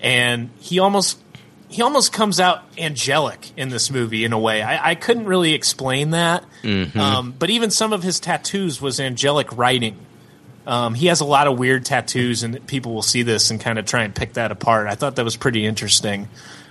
and 0.01 0.51
he 0.61 0.78
almost 0.78 1.19
he 1.69 1.82
almost 1.82 2.12
comes 2.12 2.39
out 2.39 2.62
angelic 2.78 3.51
in 3.56 3.69
this 3.69 3.90
movie 3.90 4.24
in 4.24 4.32
a 4.32 4.39
way. 4.39 4.62
I, 4.62 4.90
I 4.90 4.94
couldn't 4.94 5.24
really 5.27 5.55
explain 5.55 6.11
that, 6.11 6.44
Mhm. 6.62 6.94
um, 6.94 7.35
but 7.36 7.51
even 7.51 7.70
some 7.70 7.93
of 7.93 8.02
his 8.05 8.20
tattoos 8.20 8.81
was 8.81 9.01
angelic 9.01 9.56
writing. 9.56 9.97
Um, 10.69 10.94
he 10.94 11.06
has 11.09 11.20
a 11.20 11.24
lot 11.24 11.47
of 11.48 11.59
weird 11.59 11.85
tattoos, 11.85 12.43
and 12.44 12.65
people 12.66 12.94
will 12.94 13.02
see 13.02 13.23
this 13.23 13.51
and 13.51 13.61
kind 13.61 13.78
of 13.78 13.86
try 13.86 14.05
and 14.05 14.15
pick 14.15 14.35
that 14.35 14.52
apart. 14.52 14.86
I 14.86 14.94
thought 14.94 15.16
that 15.16 15.24
was 15.24 15.36
pretty 15.36 15.66
interesting. 15.66 16.28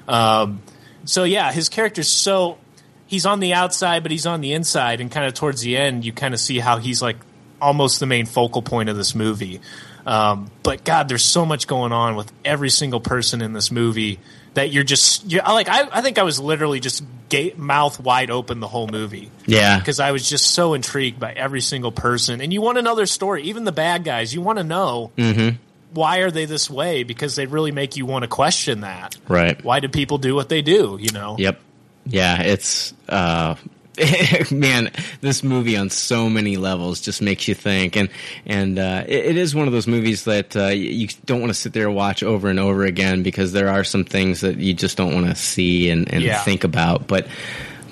Um, 0.07 0.61
so 1.05 1.25
yeah, 1.25 1.51
his 1.51 1.67
character's 1.69 2.07
so 2.07 2.57
he's 3.05 3.25
on 3.25 3.39
the 3.41 3.53
outside, 3.53 4.03
but 4.03 4.11
he's 4.11 4.25
on 4.25 4.39
the 4.41 4.53
inside, 4.53 5.01
and 5.01 5.11
kind 5.11 5.25
of 5.27 5.33
towards 5.33 5.61
the 5.61 5.75
end, 5.75 6.05
you 6.05 6.13
kind 6.13 6.33
of 6.33 6.39
see 6.39 6.59
how 6.59 6.77
he's 6.77 7.01
like 7.01 7.17
almost 7.63 7.99
the 7.99 8.05
main 8.05 8.25
focal 8.25 8.61
point 8.61 8.89
of 8.89 8.97
this 8.97 9.15
movie. 9.15 9.61
Um, 10.05 10.51
but 10.63 10.83
God, 10.83 11.07
there's 11.07 11.23
so 11.23 11.45
much 11.45 11.65
going 11.65 11.93
on 11.93 12.15
with 12.17 12.31
every 12.43 12.69
single 12.69 12.99
person 12.99 13.41
in 13.41 13.53
this 13.53 13.71
movie 13.71 14.19
that 14.53 14.69
you're 14.71 14.83
just 14.83 15.31
you're, 15.31 15.41
like 15.43 15.69
I, 15.69 15.87
I 15.91 16.01
think 16.01 16.17
I 16.19 16.23
was 16.23 16.39
literally 16.39 16.79
just 16.81 17.03
ga- 17.29 17.53
mouth 17.55 17.99
wide 17.99 18.29
open 18.29 18.59
the 18.59 18.67
whole 18.67 18.87
movie 18.87 19.31
Yeah. 19.47 19.79
because 19.79 19.99
I 20.01 20.11
was 20.11 20.27
just 20.29 20.51
so 20.51 20.73
intrigued 20.73 21.19
by 21.19 21.31
every 21.31 21.61
single 21.61 21.91
person. 21.91 22.41
And 22.41 22.51
you 22.53 22.61
want 22.61 22.77
another 22.77 23.05
story, 23.05 23.43
even 23.43 23.63
the 23.63 23.71
bad 23.71 24.03
guys. 24.03 24.33
You 24.33 24.41
want 24.41 24.57
to 24.59 24.63
know 24.65 25.11
Mm-hmm. 25.17 25.55
why 25.93 26.17
are 26.19 26.29
they 26.31 26.45
this 26.45 26.69
way 26.69 27.03
because 27.03 27.35
they 27.37 27.45
really 27.45 27.71
make 27.71 27.95
you 27.95 28.05
want 28.05 28.23
to 28.23 28.27
question 28.27 28.81
that. 28.81 29.15
Right. 29.29 29.63
Why 29.63 29.79
do 29.79 29.87
people 29.87 30.17
do 30.17 30.35
what 30.35 30.49
they 30.49 30.61
do? 30.61 30.97
You 30.99 31.11
know. 31.11 31.37
Yep. 31.39 31.59
Yeah, 32.05 32.41
it's 32.41 32.93
uh 33.07 33.55
man, 34.51 34.91
this 35.21 35.43
movie 35.43 35.77
on 35.77 35.89
so 35.89 36.29
many 36.29 36.57
levels 36.57 36.99
just 37.01 37.21
makes 37.21 37.47
you 37.47 37.53
think, 37.55 37.95
and 37.95 38.09
and 38.45 38.79
uh, 38.79 39.03
it, 39.07 39.25
it 39.25 39.37
is 39.37 39.53
one 39.53 39.67
of 39.67 39.73
those 39.73 39.87
movies 39.87 40.23
that 40.25 40.55
uh, 40.55 40.67
you 40.67 41.07
don't 41.25 41.39
want 41.41 41.51
to 41.51 41.53
sit 41.59 41.73
there 41.73 41.87
and 41.87 41.95
watch 41.95 42.23
over 42.23 42.49
and 42.49 42.59
over 42.59 42.85
again 42.85 43.23
because 43.23 43.51
there 43.51 43.69
are 43.69 43.83
some 43.83 44.03
things 44.03 44.41
that 44.41 44.57
you 44.57 44.73
just 44.73 44.97
don't 44.97 45.13
want 45.13 45.27
to 45.27 45.35
see 45.35 45.89
and, 45.89 46.11
and 46.13 46.23
Yeah. 46.23 46.41
think 46.43 46.63
about, 46.63 47.07
but. 47.07 47.27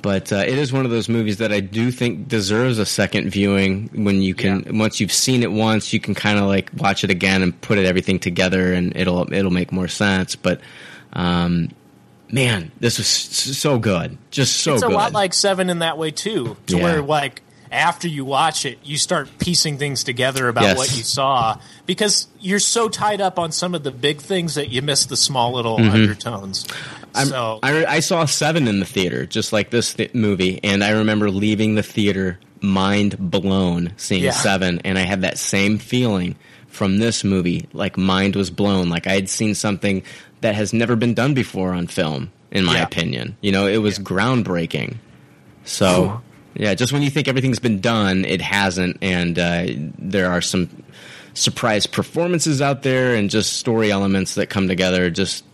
But 0.03 0.33
uh, 0.33 0.37
it 0.37 0.57
is 0.57 0.73
one 0.73 0.83
of 0.85 0.89
those 0.89 1.07
movies 1.07 1.37
that 1.37 1.51
I 1.51 1.59
do 1.59 1.91
think 1.91 2.27
deserves 2.27 2.79
a 2.79 2.87
second 2.87 3.29
viewing. 3.29 3.87
When 3.93 4.19
you 4.23 4.33
can, 4.33 4.79
once 4.79 4.99
you've 4.99 5.11
seen 5.11 5.43
it 5.43 5.51
once, 5.51 5.93
you 5.93 5.99
can 5.99 6.15
kind 6.15 6.39
of 6.39 6.45
like 6.45 6.71
watch 6.77 7.03
it 7.03 7.11
again 7.11 7.43
and 7.43 7.61
put 7.61 7.77
it 7.77 7.85
everything 7.85 8.17
together, 8.17 8.73
and 8.73 8.95
it'll 8.97 9.31
it'll 9.31 9.51
make 9.51 9.71
more 9.71 9.87
sense. 9.87 10.35
But 10.35 10.59
um, 11.13 11.69
man, 12.31 12.71
this 12.79 12.97
was 12.97 13.07
so 13.07 13.77
good, 13.79 14.17
just 14.31 14.57
so 14.57 14.73
it's 14.73 14.83
a 14.83 14.87
good. 14.87 14.93
lot 14.95 15.13
like 15.13 15.33
Seven 15.33 15.69
in 15.69 15.79
that 15.79 15.97
way 15.97 16.11
too, 16.11 16.57
to 16.67 16.77
Yeah. 16.77 16.83
where 16.83 17.01
like 17.01 17.41
after 17.71 18.07
you 18.07 18.25
watch 18.25 18.65
it, 18.65 18.77
you 18.83 18.97
start 18.97 19.29
piecing 19.39 19.77
things 19.77 20.03
together 20.03 20.49
about 20.49 20.63
Yes. 20.63 20.77
what 20.77 20.97
you 20.97 21.03
saw 21.03 21.57
because 21.85 22.27
you're 22.41 22.59
so 22.59 22.89
tied 22.89 23.21
up 23.21 23.39
on 23.39 23.51
some 23.53 23.73
of 23.73 23.83
the 23.83 23.91
big 23.91 24.19
things 24.19 24.55
that 24.55 24.69
you 24.69 24.81
miss 24.81 25.05
the 25.05 25.15
small 25.15 25.53
little 25.53 25.77
Mhm. 25.77 25.91
undertones. 25.93 26.65
I'm- 27.15 27.27
so 27.27 27.59
I, 27.63 27.85
I 27.85 27.99
saw 28.01 28.25
Seven 28.25 28.67
in 28.67 28.79
the 28.79 28.85
theater, 28.85 29.25
just 29.25 29.53
like 29.53 29.69
this 29.69 29.93
th- 29.93 30.13
movie, 30.13 30.59
and 30.63 30.83
I 30.83 30.89
remember 30.89 31.29
leaving 31.31 31.75
the 31.75 31.83
theater 31.83 32.39
mind 32.59 33.15
blown 33.17 33.93
seeing 33.97 34.23
Yeah. 34.23 34.31
Seven, 34.31 34.81
and 34.83 34.97
I 34.99 35.03
had 35.03 35.21
that 35.21 35.37
same 35.37 35.77
feeling 35.77 36.35
from 36.67 36.99
this 36.99 37.23
movie, 37.23 37.67
like 37.73 37.97
mind 37.97 38.35
was 38.35 38.49
blown, 38.49 38.89
like 38.89 39.07
I 39.07 39.13
had 39.13 39.29
seen 39.29 39.55
something 39.55 40.03
that 40.41 40.55
has 40.55 40.73
never 40.73 40.95
been 40.95 41.13
done 41.13 41.33
before 41.33 41.71
on 41.73 41.87
film, 41.87 42.31
in 42.51 42.65
my 42.65 42.75
Yeah. 42.77 42.83
opinion. 42.83 43.37
You 43.41 43.51
know, 43.51 43.67
it 43.67 43.77
was 43.77 43.97
groundbreaking. 43.99 44.95
So, 45.63 46.21
yeah, 46.55 46.73
just 46.73 46.91
when 46.91 47.01
you 47.03 47.09
think 47.09 47.27
everything's 47.27 47.59
been 47.59 47.79
done, 47.79 48.25
it 48.25 48.41
hasn't, 48.41 48.97
and 49.01 49.37
uh, 49.37 49.65
there 49.99 50.31
are 50.31 50.41
some 50.41 50.69
surprise 51.33 51.85
performances 51.87 52.61
out 52.61 52.83
there 52.83 53.15
and 53.15 53.29
just 53.29 53.53
story 53.53 53.89
elements 53.89 54.35
that 54.35 54.47
come 54.49 54.67
together 54.67 55.09
just 55.09 55.45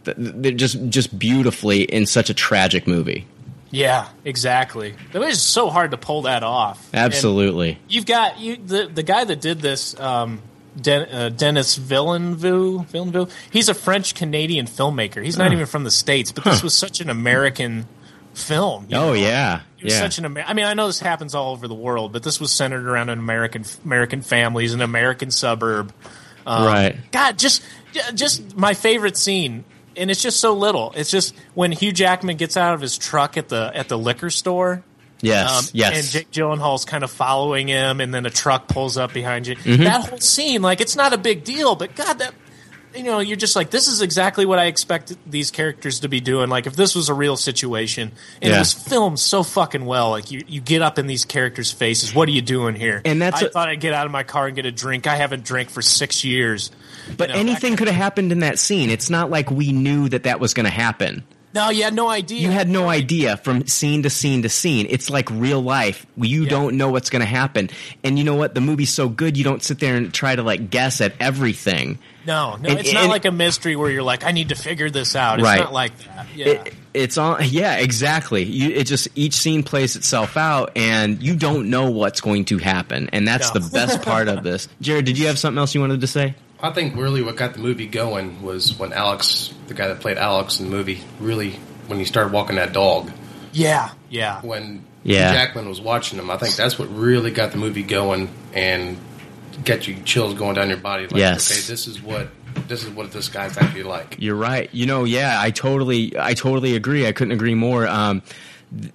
just 0.55 0.89
just 0.89 1.19
beautifully 1.19 1.83
in 1.83 2.07
such 2.07 2.31
a 2.31 2.33
tragic 2.33 2.87
movie. 2.87 3.27
yeah, 3.69 4.07
exactly. 4.25 4.95
It 5.13 5.19
was 5.19 5.39
so 5.39 5.69
hard 5.69 5.91
to 5.91 5.97
pull 5.97 6.23
that 6.23 6.41
off. 6.41 6.89
And 6.93 7.01
Absolutely. 7.03 7.77
You've 7.89 8.07
got 8.07 8.39
you 8.39 8.55
the 8.57 8.87
the 8.91 9.03
guy 9.03 9.23
that 9.25 9.39
did 9.39 9.59
this, 9.61 9.99
um, 9.99 10.41
Den, 10.81 11.07
uh, 11.11 11.29
Denis 11.29 11.75
Villeneuve. 11.75 12.85
Villeneuve. 12.87 13.33
He's 13.51 13.69
a 13.69 13.73
French 13.73 14.15
Canadian 14.15 14.65
filmmaker. 14.67 15.23
He's 15.23 15.37
not 15.37 15.47
Huh. 15.47 15.53
even 15.53 15.65
from 15.65 15.83
the 15.83 15.91
states, 15.91 16.31
but 16.31 16.43
this 16.43 16.63
was 16.63 16.75
such 16.75 17.01
an 17.01 17.09
American 17.09 17.87
film. 18.33 18.85
Oh 18.93 19.07
know? 19.09 19.13
yeah. 19.13 19.61
It 19.79 19.85
was 19.85 19.93
Yeah. 19.93 19.99
such 20.01 20.17
an 20.19 20.25
Amer- 20.25 20.43
I 20.47 20.53
mean, 20.53 20.65
I 20.65 20.73
know 20.73 20.87
this 20.87 20.99
happens 20.99 21.33
all 21.35 21.51
over 21.51 21.67
the 21.67 21.73
world, 21.75 22.13
but 22.13 22.23
this 22.23 22.39
was 22.39 22.51
centered 22.51 22.85
around 22.87 23.09
an 23.09 23.19
American 23.19 23.63
American 23.83 24.21
families, 24.21 24.73
an 24.73 24.81
American 24.81 25.31
suburb. 25.31 25.91
Um, 26.45 26.65
Right. 26.65 26.95
God, 27.11 27.37
just 27.39 27.61
just 28.13 28.55
my 28.55 28.73
favorite 28.75 29.17
scene, 29.17 29.63
and 29.95 30.11
it's 30.11 30.21
just 30.21 30.39
so 30.39 30.53
little. 30.53 30.93
It's 30.95 31.09
just 31.09 31.33
when 31.55 31.71
Hugh 31.71 31.91
Jackman 31.91 32.37
gets 32.37 32.55
out 32.55 32.73
of 32.75 32.81
his 32.81 32.97
truck 32.97 33.37
at 33.37 33.49
the 33.49 33.71
at 33.73 33.87
the 33.89 33.97
liquor 33.97 34.29
store. 34.29 34.83
Yes, 35.21 35.49
Um, 35.49 35.65
yes. 35.73 35.95
And 35.95 36.07
Jake 36.07 36.31
Gyllenhaal's 36.31 36.85
kind 36.85 37.03
of 37.03 37.09
following 37.11 37.67
him, 37.67 37.99
and 38.01 38.13
then 38.13 38.25
a 38.25 38.29
truck 38.29 38.67
pulls 38.67 38.97
up 38.97 39.13
behind 39.13 39.47
you. 39.47 39.55
Mhm. 39.55 39.79
That 39.83 40.09
whole 40.09 40.19
scene, 40.19 40.61
like, 40.61 40.79
it's 40.81 40.95
not 40.95 41.13
a 41.13 41.17
big 41.17 41.43
deal, 41.43 41.75
but 41.75 41.95
God, 41.95 42.19
that 42.19 42.33
you 42.95 43.03
know, 43.03 43.19
you're 43.19 43.37
just 43.37 43.55
like, 43.55 43.69
this 43.69 43.87
is 43.87 44.01
exactly 44.01 44.43
what 44.43 44.57
I 44.57 44.65
expect 44.65 45.13
these 45.29 45.51
characters 45.51 45.99
to 45.99 46.07
be 46.07 46.19
doing. 46.19 46.49
Like, 46.49 46.65
if 46.65 46.75
this 46.75 46.95
was 46.95 47.09
a 47.09 47.13
real 47.13 47.37
situation, 47.37 48.11
and 48.41 48.51
it 48.51 48.55
Yeah. 48.55 48.59
was 48.59 48.73
filmed 48.73 49.19
so 49.19 49.43
fucking 49.43 49.85
well, 49.85 50.09
like 50.09 50.31
you, 50.31 50.41
you 50.47 50.61
get 50.61 50.81
up 50.81 50.97
in 50.97 51.05
these 51.05 51.23
characters' 51.23 51.71
faces. 51.71 52.15
What 52.15 52.27
are 52.27 52.31
you 52.31 52.41
doing 52.41 52.73
here? 52.73 53.01
And 53.05 53.21
that's 53.21 53.43
I 53.43 53.49
thought 53.49 53.69
I'd 53.69 53.81
get 53.81 53.93
out 53.93 54.07
of 54.07 54.11
my 54.11 54.23
car 54.23 54.47
and 54.47 54.55
get 54.55 54.65
a 54.65 54.71
drink. 54.71 55.05
I 55.05 55.15
haven't 55.15 55.43
drank 55.43 55.69
for 55.69 55.83
six 55.83 56.23
years. 56.23 56.71
But 57.17 57.29
anything 57.29 57.75
could 57.75 57.87
have 57.87 57.95
happened 57.95 58.31
in 58.31 58.39
that 58.39 58.57
scene. 58.57 58.89
It's 58.89 59.11
not 59.11 59.29
like 59.29 59.51
we 59.51 59.71
knew 59.73 60.09
that 60.09 60.23
that 60.23 60.39
was 60.39 60.55
going 60.55 60.65
to 60.65 60.71
happen. 60.71 61.23
No, 61.57 61.69
you 61.69 61.83
had 61.83 61.93
no 61.93 62.07
idea. 62.07 62.39
You 62.39 62.51
had 62.51 62.69
no 62.69 62.87
idea 62.87 63.35
from 63.37 63.65
scene 63.67 64.03
to 64.03 64.09
scene 64.09 64.43
to 64.43 64.49
scene. 64.49 64.85
It's 64.89 65.09
like 65.09 65.29
real 65.31 65.61
life. 65.61 66.05
You 66.15 66.45
don't 66.45 66.77
know 66.77 66.89
what's 66.89 67.09
going 67.09 67.21
to 67.21 67.25
happen. 67.25 67.69
And 68.03 68.17
you 68.17 68.23
know 68.23 68.35
what? 68.35 68.53
The 68.55 68.61
movie's 68.61 68.91
so 68.91 69.09
good, 69.09 69.35
you 69.37 69.43
don't 69.43 69.63
sit 69.63 69.79
there 69.79 69.95
and 69.95 70.13
try 70.13 70.35
to 70.35 70.43
like 70.43 70.69
guess 70.69 71.01
at 71.01 71.13
everything. 71.19 71.99
No, 72.25 72.57
no, 72.57 72.69
And- 72.69 72.79
it's 72.79 72.93
not 72.93 73.03
and- 73.03 73.11
like 73.11 73.25
a 73.25 73.31
mystery 73.31 73.75
where 73.75 73.89
you're 73.89 74.03
like, 74.03 74.23
I 74.25 74.31
need 74.31 74.49
to 74.49 74.55
figure 74.55 74.89
this 74.89 75.15
out. 75.15 75.39
It's 75.39 75.45
Right. 75.45 75.59
not 75.59 75.73
like 75.73 75.97
that. 75.99 76.27
Yeah. 76.35 76.45
It, 76.47 76.73
it's 76.93 77.17
on. 77.17 77.41
Yeah, 77.45 77.75
exactly. 77.77 78.43
You, 78.43 78.69
it 78.71 78.83
just 78.85 79.07
each 79.15 79.33
scene 79.33 79.63
plays 79.63 79.95
itself 79.95 80.35
out, 80.37 80.71
and 80.75 81.21
you 81.23 81.35
don't 81.35 81.69
know 81.69 81.89
what's 81.91 82.21
going 82.21 82.45
to 82.45 82.57
happen, 82.57 83.09
and 83.13 83.27
that's 83.27 83.53
No. 83.53 83.61
the 83.61 83.69
best 83.69 84.01
part 84.01 84.27
of 84.27 84.43
this. 84.43 84.67
Jared, 84.81 85.05
did 85.05 85.17
you 85.17 85.27
have 85.27 85.37
something 85.39 85.57
else 85.59 85.73
you 85.75 85.81
wanted 85.81 86.01
to 86.01 86.07
say? 86.07 86.35
I 86.61 86.71
think 86.71 86.95
really 86.95 87.21
what 87.21 87.35
got 87.35 87.53
the 87.53 87.59
movie 87.59 87.87
going 87.87 88.41
was 88.41 88.77
when 88.79 88.91
Alex, 88.93 89.53
the 89.67 89.73
guy 89.73 89.87
that 89.89 89.99
played 89.99 90.17
Alex 90.17 90.59
in 90.59 90.65
the 90.69 90.71
movie, 90.75 91.01
really 91.19 91.51
when 91.87 91.99
he 91.99 92.05
started 92.05 92.33
walking 92.33 92.55
that 92.57 92.73
dog. 92.73 93.11
yeah, 93.53 93.91
yeah. 94.09 94.41
When 94.41 94.83
Yeah. 95.03 95.31
Jackman 95.33 95.69
was 95.69 95.79
watching 95.79 96.19
him, 96.19 96.29
I 96.29 96.37
think 96.37 96.55
that's 96.55 96.77
what 96.79 96.93
really 96.93 97.31
got 97.31 97.51
the 97.51 97.57
movie 97.57 97.83
going 97.83 98.29
and 98.53 98.97
get 99.63 99.87
you 99.87 99.95
chills 100.03 100.33
going 100.33 100.55
down 100.55 100.67
your 100.69 100.77
body. 100.79 101.03
Like, 101.03 101.15
Yes. 101.15 101.49
okay, 101.51 101.61
this 101.71 101.87
is 101.87 102.01
what 102.01 102.27
this 102.67 102.83
is 102.83 102.89
what 102.89 103.11
this 103.11 103.29
guy's 103.29 103.55
actually 103.57 103.83
like. 103.83 104.15
You're 104.17 104.35
right. 104.35 104.67
You 104.73 104.87
know, 104.87 105.03
yeah, 105.03 105.39
I 105.39 105.51
totally, 105.51 106.13
I 106.19 106.33
totally 106.33 106.75
agree. 106.75 107.05
I 107.07 107.11
couldn't 107.11 107.31
agree 107.33 107.53
more. 107.53 107.87
Um, 107.87 108.21
th- 108.21 108.33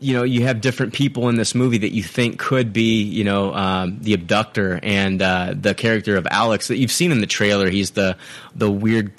you 0.01 0.13
know, 0.15 0.23
you 0.23 0.43
have 0.43 0.61
different 0.61 0.93
people 0.93 1.29
in 1.29 1.37
this 1.37 1.55
movie 1.55 1.79
that 1.79 1.93
you 1.93 2.03
think 2.03 2.39
could 2.39 2.73
be, 2.73 3.03
you 3.03 3.25
know, 3.25 3.55
um, 3.55 3.99
the 4.01 4.13
abductor 4.15 4.79
and 4.83 5.21
uh, 5.23 5.55
the 5.59 5.75
character 5.75 6.17
of 6.17 6.27
Alex 6.31 6.69
that 6.69 6.77
you've 6.77 6.93
seen 6.93 7.11
in 7.11 7.21
the 7.21 7.27
trailer. 7.27 7.71
He's 7.71 7.93
the 7.93 8.17
the 8.55 8.71
weird. 8.71 9.13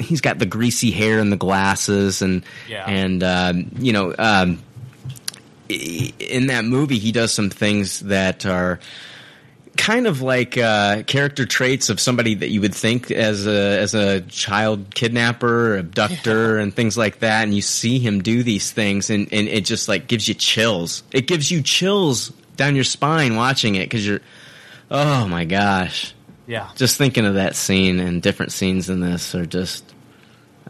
He's 0.00 0.20
got 0.20 0.38
the 0.38 0.46
greasy 0.46 0.90
hair 0.90 1.18
and 1.20 1.30
the 1.30 1.36
glasses, 1.36 2.22
and 2.22 2.42
Yeah. 2.68 2.84
and 2.88 3.22
um, 3.22 3.70
you 3.78 3.92
know, 3.92 4.14
um, 4.18 4.62
in 5.68 6.48
that 6.48 6.64
movie, 6.64 6.98
he 6.98 7.12
does 7.12 7.32
some 7.32 7.50
things 7.50 8.00
that 8.00 8.44
are 8.46 8.80
kind 9.80 10.06
of 10.06 10.20
like 10.20 10.58
uh, 10.58 11.02
character 11.04 11.46
traits 11.46 11.88
of 11.88 11.98
somebody 11.98 12.34
that 12.34 12.50
you 12.50 12.60
would 12.60 12.74
think 12.74 13.10
as 13.10 13.46
a 13.46 13.78
as 13.80 13.94
a 13.94 14.20
child 14.20 14.94
kidnapper, 14.94 15.78
abductor, 15.78 16.58
and 16.58 16.74
things 16.74 16.98
like 16.98 17.20
that. 17.20 17.44
And 17.44 17.54
you 17.54 17.62
see 17.62 17.98
him 17.98 18.22
do 18.22 18.42
these 18.42 18.70
things, 18.70 19.08
and, 19.08 19.26
and 19.32 19.48
it 19.48 19.64
just 19.64 19.88
like 19.88 20.06
gives 20.06 20.28
you 20.28 20.34
chills. 20.34 21.02
It 21.12 21.26
gives 21.26 21.50
you 21.50 21.62
chills 21.62 22.28
down 22.56 22.74
your 22.74 22.84
spine 22.84 23.36
watching 23.36 23.74
it 23.76 23.84
because 23.88 24.06
you're, 24.06 24.20
oh 24.90 25.26
my 25.26 25.46
gosh, 25.46 26.14
Yeah. 26.46 26.68
just 26.76 26.98
thinking 26.98 27.24
of 27.24 27.34
that 27.34 27.56
scene 27.56 28.00
and 28.00 28.20
different 28.20 28.52
scenes 28.52 28.90
in 28.90 29.00
this 29.00 29.34
are 29.34 29.46
just, 29.46 29.89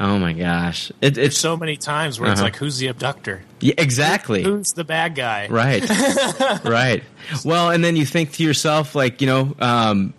oh 0.00 0.18
my 0.18 0.32
gosh, 0.32 0.90
it, 1.00 1.16
it's 1.18 1.38
so 1.38 1.56
many 1.56 1.76
times 1.76 2.18
where 2.18 2.30
it's 2.32 2.40
Uh-huh. 2.40 2.46
like, 2.46 2.56
who's 2.56 2.78
the 2.78 2.88
abductor? 2.88 3.42
yeah, 3.60 3.74
exactly. 3.78 4.42
Who's 4.42 4.72
the 4.72 4.82
bad 4.84 5.14
guy? 5.14 5.46
Right. 5.48 5.88
right. 6.64 7.04
Well, 7.44 7.70
and 7.70 7.84
then 7.84 7.94
you 7.96 8.06
think 8.06 8.32
to 8.32 8.42
yourself, 8.42 8.94
like, 8.94 9.20
you 9.20 9.26
know, 9.28 9.54
um, 9.60 10.14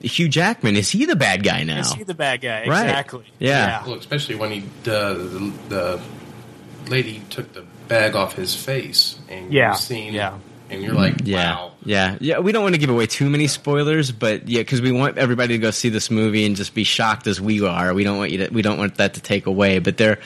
Hugh 0.00 0.28
Jackman 0.28 0.76
is 0.76 0.90
he 0.90 1.04
the 1.06 1.16
bad 1.16 1.42
guy 1.42 1.62
now? 1.64 1.80
Is 1.80 1.92
he 1.92 2.02
the 2.04 2.14
bad 2.14 2.40
guy? 2.42 2.66
Right. 2.66 2.84
Exactly. 2.84 3.24
Yeah. 3.38 3.84
Well, 3.86 3.94
especially 3.94 4.34
when 4.34 4.50
he 4.52 4.60
the, 4.82 5.14
the 5.14 5.52
the 5.68 6.90
lady 6.90 7.22
took 7.30 7.52
the 7.52 7.64
bag 7.88 8.14
off 8.16 8.34
his 8.34 8.54
face 8.54 9.18
and 9.28 9.52
Yeah, 9.52 9.68
you've 9.70 9.78
seen 9.80 10.12
yeah. 10.12 10.38
And 10.72 10.82
you're 10.82 10.94
like, 10.94 11.16
Yeah, 11.24 11.54
wow. 11.56 11.72
yeah, 11.84 12.16
yeah. 12.20 12.38
We 12.40 12.50
don't 12.52 12.62
want 12.62 12.74
to 12.74 12.78
give 12.80 12.90
away 12.90 13.06
too 13.06 13.28
many 13.30 13.46
spoilers, 13.46 14.10
but 14.10 14.48
yeah, 14.48 14.60
because 14.60 14.80
we 14.80 14.90
want 14.90 15.18
everybody 15.18 15.54
to 15.54 15.58
go 15.58 15.70
see 15.70 15.88
this 15.90 16.10
movie 16.10 16.44
and 16.46 16.56
just 16.56 16.74
be 16.74 16.84
shocked 16.84 17.26
as 17.26 17.40
we 17.40 17.64
are. 17.64 17.92
We 17.94 18.04
don't 18.04 18.18
want 18.18 18.30
you 18.32 18.38
to. 18.38 18.48
We 18.52 18.62
don't 18.62 18.78
want 18.78 18.96
that 18.96 19.14
to 19.14 19.20
take 19.20 19.46
away. 19.46 19.78
But 19.78 19.96
they're 19.98 20.18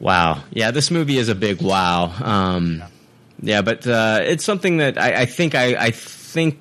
wow, 0.00 0.42
yeah. 0.50 0.70
This 0.70 0.90
movie 0.90 1.18
is 1.18 1.28
a 1.28 1.34
big 1.34 1.60
wow. 1.60 2.12
Um, 2.20 2.82
yeah, 3.42 3.62
but 3.62 3.86
uh, 3.86 4.20
it's 4.22 4.44
something 4.44 4.78
that 4.78 4.98
I, 4.98 5.22
I 5.22 5.26
think 5.26 5.54
I, 5.54 5.74
I 5.76 5.90
think. 5.90 6.60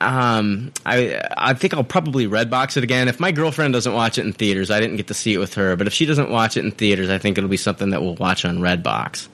Um, 0.00 0.72
I 0.84 1.22
I 1.36 1.54
think 1.54 1.74
I'll 1.74 1.84
probably 1.84 2.26
redbox 2.26 2.76
it 2.76 2.82
again. 2.82 3.06
If 3.06 3.20
my 3.20 3.30
girlfriend 3.30 3.72
doesn't 3.72 3.92
watch 3.94 4.18
it 4.18 4.26
in 4.26 4.32
theaters, 4.32 4.68
I 4.68 4.80
didn't 4.80 4.96
get 4.96 5.06
to 5.08 5.14
see 5.14 5.32
it 5.32 5.38
with 5.38 5.54
her. 5.54 5.76
But 5.76 5.86
if 5.86 5.92
she 5.92 6.06
doesn't 6.06 6.28
watch 6.28 6.56
it 6.56 6.64
in 6.64 6.72
theaters, 6.72 7.08
I 7.08 7.18
think 7.18 7.38
it'll 7.38 7.48
be 7.48 7.56
something 7.56 7.90
that 7.90 8.02
we'll 8.02 8.16
watch 8.16 8.44
on 8.44 8.58
Redbox 8.58 9.28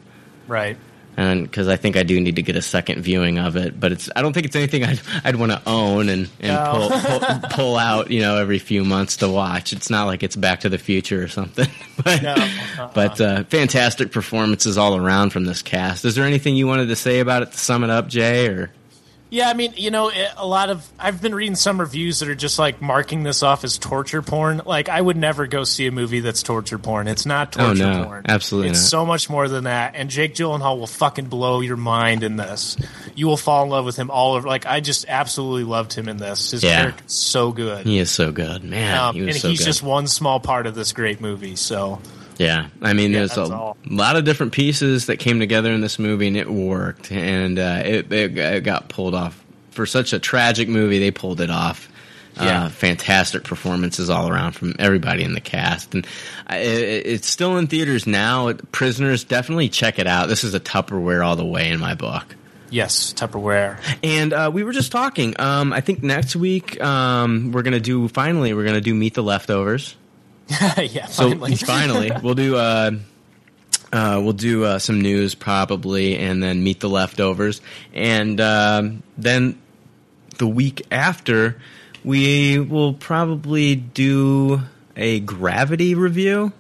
Right. 0.47 0.77
And 1.19 1.43
because 1.43 1.67
I 1.67 1.77
think 1.77 1.97
I 1.97 2.05
do 2.05 2.19
need 2.21 2.37
to 2.37 2.43
get 2.43 2.55
a 2.55 2.63
second 2.63 3.03
viewing 3.03 3.39
of 3.39 3.57
it, 3.57 3.79
but 3.79 3.91
it's 3.93 4.09
I 4.15 4.23
don't 4.23 4.33
think 4.33 4.47
it's 4.47 4.55
anything 4.57 4.85
I'd 4.85 5.01
I'd 5.25 5.37
want 5.37 5.51
to 5.53 5.61
own 5.67 6.09
and 6.09 6.31
and 6.41 6.53
No. 6.55 6.89
pull, 6.89 6.91
pull 7.01 7.41
pull 7.51 7.77
out 7.77 8.11
you 8.13 8.21
know 8.21 8.37
every 8.37 8.59
few 8.61 8.85
months 8.85 9.17
to 9.19 9.29
watch. 9.29 9.73
It's 9.73 9.91
not 9.91 10.05
like 10.05 10.23
it's 10.23 10.37
Back 10.37 10.61
to 10.61 10.69
the 10.69 10.79
Future 10.79 11.23
or 11.23 11.29
something. 11.29 11.69
but 12.05 12.23
No, 12.23 12.35
uh-uh. 12.35 12.91
but 12.95 13.21
uh, 13.21 13.45
fantastic 13.45 14.13
performances 14.13 14.79
all 14.79 14.97
around 14.97 15.31
from 15.31 15.45
this 15.45 15.61
cast. 15.61 16.05
Is 16.05 16.15
there 16.15 16.25
anything 16.25 16.55
you 16.55 16.67
wanted 16.69 16.87
to 16.87 16.97
say 16.97 17.19
about 17.19 17.43
it 17.43 17.51
to 17.53 17.59
sum 17.59 17.83
it 17.83 17.91
up, 17.91 18.07
Jay? 18.09 18.47
Or 18.47 18.71
Yeah, 19.31 19.51
I 19.51 19.53
mean, 19.53 19.75
you 19.77 19.91
know, 19.91 20.09
it- 20.09 20.31
a 20.39 20.47
lot 20.47 20.71
of 20.71 20.87
I've 20.99 21.21
been 21.21 21.35
reading 21.35 21.55
some 21.55 21.79
reviews 21.79 22.21
that 22.21 22.31
are 22.31 22.35
just 22.35 22.59
like 22.59 22.81
marking 22.81 23.25
this 23.25 23.43
off 23.43 23.63
as 23.63 23.77
torture 23.77 24.23
porn. 24.23 24.63
Like, 24.65 24.89
I 24.89 24.99
would 25.01 25.19
never 25.19 25.47
go 25.47 25.65
see 25.65 25.87
a 25.87 25.93
movie 25.93 26.21
that's 26.21 26.43
torture 26.43 26.79
porn. 26.79 27.09
It's 27.09 27.27
not 27.27 27.55
Oh, 27.59 27.67
torture 27.69 27.83
no. 27.93 28.05
porn. 28.05 28.23
Absolutely 28.27 28.71
it's 28.71 28.81
not. 28.81 28.89
so 28.89 29.05
much 29.05 29.29
more 29.29 29.47
than 29.49 29.65
that. 29.65 29.93
And 29.97 30.09
Jake 30.09 30.35
Gyllenhaal 30.35 30.79
will 30.79 30.87
fucking 30.87 31.27
blow 31.27 31.61
your 31.61 31.77
mind 31.77 32.23
in 32.23 32.37
this. 32.37 32.77
You 33.15 33.27
will 33.27 33.37
fall 33.37 33.65
in 33.65 33.69
love 33.69 33.85
with 33.85 33.97
him 33.97 34.11
all 34.11 34.33
over. 34.35 34.49
Like, 34.49 34.65
I 34.65 34.81
just 34.81 35.05
absolutely 35.09 35.65
loved 35.65 35.93
him 35.93 36.09
in 36.09 36.17
this. 36.17 36.53
His 36.53 36.65
Yeah. 36.65 36.81
character's 36.81 37.13
so 37.13 37.53
good. 37.53 37.85
he 37.87 37.99
is 37.99 38.11
so 38.11 38.33
good, 38.33 38.65
man. 38.65 38.97
Um, 38.97 39.15
he 39.15 39.21
was 39.23 39.35
and 39.37 39.43
so 39.43 39.49
he's 39.51 39.59
good. 39.59 39.65
just 39.67 39.83
one 39.83 40.07
small 40.07 40.41
part 40.41 40.67
of 40.67 40.75
this 40.75 40.93
great 40.93 41.21
movie. 41.21 41.57
So 41.57 42.01
Yeah, 42.39 42.69
I 42.81 42.93
mean, 42.93 43.11
Yeah, 43.13 43.19
there's 43.27 43.37
a 43.37 43.53
all. 43.55 43.77
lot 43.91 44.17
of 44.17 44.25
different 44.25 44.53
pieces 44.53 45.07
that 45.07 45.19
came 45.19 45.41
together 45.41 45.73
in 45.73 45.81
this 45.81 45.99
movie, 45.99 46.29
and 46.29 46.37
it 46.37 46.49
worked, 46.51 47.11
and 47.13 47.59
uh, 47.59 47.83
it, 47.85 48.13
it, 48.13 48.39
it 48.39 48.65
got 48.65 48.89
pulled 48.89 49.15
off 49.15 49.45
for 49.73 49.85
such 49.87 50.13
a 50.13 50.19
tragic 50.19 50.69
movie. 50.69 50.99
They 51.01 51.11
pulled 51.11 51.41
it 51.41 51.51
off. 51.51 51.89
Yeah. 52.37 52.67
Uh, 52.67 52.69
fantastic 52.69 53.43
performances 53.43 54.09
all 54.09 54.29
around 54.29 54.53
from 54.53 54.77
everybody 54.79 55.25
in 55.25 55.33
the 55.33 55.41
cast, 55.41 55.93
and 55.95 56.07
I- 56.47 56.59
it, 56.59 57.07
it's 57.07 57.29
still 57.29 57.57
in 57.59 57.67
theaters 57.67 58.07
now. 58.07 58.53
Prisoners, 58.71 59.25
definitely 59.25 59.69
check 59.69 59.99
it 59.99 60.07
out. 60.07 60.29
This 60.29 60.45
is 60.45 60.55
a 60.55 60.61
Tupperware 60.61 61.27
all 61.27 61.35
the 61.35 61.45
way 61.45 61.69
in 61.71 61.81
my 61.81 61.95
book. 61.95 62.37
yes, 62.71 63.13
Tupperware. 63.15 63.81
And 64.05 64.33
uh, 64.33 64.51
we 64.55 64.63
were 64.63 64.71
just 64.73 64.93
talking. 64.93 65.35
Um, 65.41 65.73
I 65.73 65.81
think 65.81 66.05
next 66.05 66.37
week 66.37 66.81
um, 66.81 67.51
we're 67.51 67.63
gonna 67.63 67.81
do. 67.81 68.07
Finally, 68.07 68.55
we're 68.55 68.65
gonna 68.67 68.81
do 68.81 68.95
Meet 68.95 69.15
the 69.15 69.23
Leftovers. 69.25 69.97
yeah, 70.79 71.07
So 71.07 71.31
finally. 71.31 71.57
finally, 71.57 72.11
we'll 72.23 72.35
do 72.35 72.57
uh, 72.57 72.93
uh, 73.93 74.21
we'll 74.23 74.33
do 74.33 74.65
uh, 74.65 74.79
some 74.79 75.01
news 75.01 75.35
probably, 75.35 76.17
and 76.17 76.43
then 76.43 76.63
meet 76.63 76.81
the 76.81 76.89
leftovers, 76.89 77.61
and 77.95 78.41
um, 78.41 79.03
then 79.17 79.59
the 80.39 80.47
week 80.47 80.87
after 80.91 81.61
we 82.05 82.59
will 82.59 82.95
probably 82.95 83.75
do 83.77 84.61
a 84.97 85.21
gravity 85.21 85.95
review. 85.95 86.53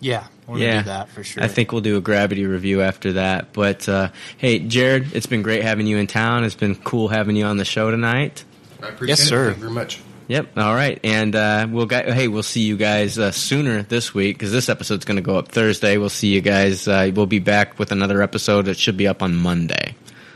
yeah, 0.00 0.26
we're 0.46 0.58
yeah, 0.58 0.78
do 0.82 0.84
that 0.86 1.08
for 1.08 1.24
sure. 1.24 1.42
I 1.42 1.48
think 1.48 1.72
we'll 1.72 1.80
do 1.82 1.96
a 1.96 2.00
gravity 2.00 2.44
review 2.46 2.82
after 2.82 3.14
that. 3.14 3.52
But 3.52 3.88
uh, 3.88 4.10
hey, 4.38 4.58
Jared, 4.60 5.14
it's 5.14 5.26
been 5.26 5.42
great 5.42 5.62
having 5.62 5.86
you 5.86 5.96
in 5.98 6.06
town. 6.06 6.44
It's 6.44 6.54
been 6.54 6.74
cool 6.74 7.08
having 7.08 7.36
you 7.36 7.44
on 7.46 7.56
the 7.56 7.64
show 7.64 7.90
tonight. 7.90 8.44
I 8.82 8.88
appreciate 8.88 9.08
Yes, 9.08 9.20
it. 9.20 9.26
sir. 9.26 9.44
Thank 9.46 9.56
you 9.58 9.62
very 9.62 9.72
much. 9.74 10.00
Yep. 10.28 10.56
All 10.56 10.74
right, 10.74 10.98
and 11.04 11.34
uh, 11.34 11.66
we'll 11.70 11.86
gu- 11.86 12.12
hey, 12.12 12.28
we'll 12.28 12.42
see 12.42 12.62
you 12.62 12.76
guys 12.76 13.18
uh, 13.18 13.32
sooner 13.32 13.82
this 13.82 14.14
week 14.14 14.36
because 14.38 14.52
this 14.52 14.68
episode's 14.68 15.04
going 15.04 15.16
to 15.16 15.22
go 15.22 15.36
up 15.36 15.48
Thursday. 15.48 15.96
We'll 15.98 16.08
see 16.08 16.28
you 16.28 16.40
guys. 16.40 16.86
Uh, 16.88 17.10
we'll 17.14 17.26
be 17.26 17.38
back 17.40 17.78
with 17.78 17.92
another 17.92 18.22
episode. 18.22 18.68
It 18.68 18.78
should 18.78 18.96
be 18.96 19.06
up 19.08 19.22
on 19.22 19.34
Monday. 19.34 19.94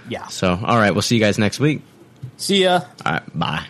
yeah. 0.08 0.26
So, 0.26 0.48
all 0.62 0.76
right, 0.78 0.90
we'll 0.92 1.02
see 1.02 1.14
you 1.16 1.20
guys 1.20 1.38
next 1.38 1.60
week. 1.60 1.82
See 2.36 2.64
ya. 2.64 2.80
All 3.04 3.12
right, 3.12 3.38
bye. 3.38 3.66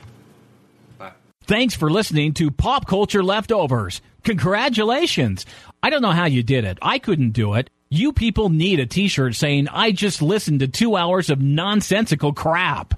Thanks 1.45 1.75
for 1.77 1.89
listening 1.91 2.35
to 2.35 2.51
Pop 2.51 2.87
Culture 2.89 3.23
Leftovers. 3.23 4.01
Congratulations. 4.25 5.47
I 5.81 5.91
don't 5.91 6.03
know 6.03 6.11
how 6.11 6.25
you 6.25 6.43
did 6.43 6.65
it. 6.65 6.79
I 6.83 6.99
couldn't 6.99 7.31
do 7.31 7.55
it. 7.55 7.71
You 7.89 8.13
people 8.13 8.49
need 8.49 8.81
a 8.81 8.87
t 8.87 9.07
shirt 9.07 9.37
saying, 9.37 9.69
I 9.69 9.93
just 9.93 10.21
listened 10.23 10.59
to 10.61 10.67
two 10.69 10.97
hours 10.97 11.31
of 11.31 11.41
nonsensical 11.41 12.33
crap. 12.33 12.95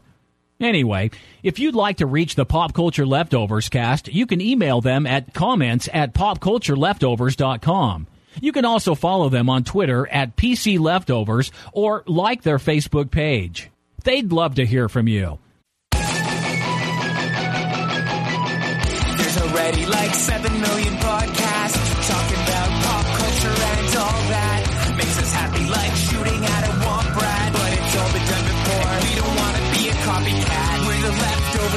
Anyway, 0.61 1.11
if 1.43 1.59
you'd 1.59 1.75
like 1.75 1.99
to 1.99 2.07
reach 2.07 2.35
the 2.35 2.45
Pop 2.45 2.73
Culture 2.75 3.07
Leftovers 3.07 3.69
cast, 3.69 4.09
you 4.09 4.27
can 4.27 4.41
email 4.41 4.81
them 4.81 5.07
at 5.07 5.33
comments 5.33 5.89
at 5.93 6.15
popcultureleftovers.com. 6.15 8.07
You 8.41 8.53
can 8.53 8.65
also 8.65 8.95
follow 8.95 9.29
them 9.29 9.49
on 9.51 9.65
Twitter 9.65 10.09
at 10.09 10.37
PC 10.37 10.79
Leftovers 10.79 11.51
or 11.73 12.03
like 12.07 12.43
their 12.43 12.59
Facebook 12.59 13.11
page. 13.11 13.71
They'd 14.05 14.33
love 14.33 14.57
to 14.57 14.67
hear 14.67 14.89
from 14.89 15.09
you. 15.09 15.39
There's 19.19 19.39
already 19.39 19.87
like 19.87 20.15
7 20.15 20.61
million 20.61 20.97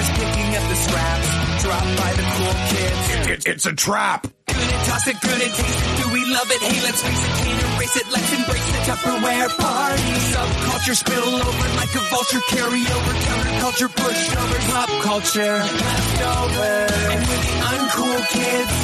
leftovers 0.02 0.10
picking 0.18 0.56
up 0.56 0.70
the 0.70 0.76
scraps. 0.76 1.64
Dropped 1.64 1.98
by 1.98 2.12
the 2.14 2.26
cool 2.34 2.56
kids. 2.72 3.46
it's 3.48 3.66
a 3.66 3.74
trap. 3.74 4.28
Good 4.48 4.58
at 4.58 4.86
toss 4.86 5.08
it, 5.08 5.22
good 5.22 5.42
at 5.42 5.52
taste 5.54 5.80
it. 5.82 6.04
Do 6.04 6.14
we 6.14 6.26
love 6.26 6.50
it? 6.52 6.62
Hey, 6.62 6.82
let's 6.82 7.02
face 7.02 7.24
it, 7.24 7.34
can't 7.42 7.62
erase 7.62 7.96
it. 7.98 8.08
Let's 8.12 8.32
embrace 8.34 8.68
the 8.72 8.82
Tupperware 8.90 9.50
party. 9.58 10.12
Subculture 10.34 10.96
spill 10.96 11.36
over 11.36 11.68
like 11.78 11.94
a 11.96 12.04
vulture. 12.10 12.42
Carry 12.50 12.82
over 12.82 13.14
counterculture, 13.14 13.90
pushovers, 13.94 14.66
pop 14.72 14.90
culture, 15.02 15.58
leftovers. 15.62 16.92
And 17.14 17.22
with 17.22 17.42
the 17.46 17.56
uncool 17.72 18.20
kids, 18.34 18.76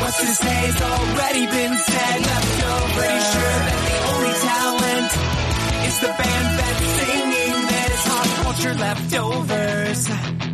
what's 0.00 0.18
to 0.20 0.28
say's 0.32 0.80
already 0.80 1.44
been 1.46 1.74
said. 1.76 2.18
Leftovers. 2.24 2.94
Pretty 2.94 3.20
sure 3.32 3.56
that 3.68 3.80
the 3.84 3.98
only 4.12 4.34
talent 4.48 5.10
is 5.88 5.96
the 6.00 6.12
band 6.18 6.48
that's 6.58 6.84
singing 6.98 7.66
this 7.68 8.04
culture 8.42 8.74
leftovers 8.74 10.53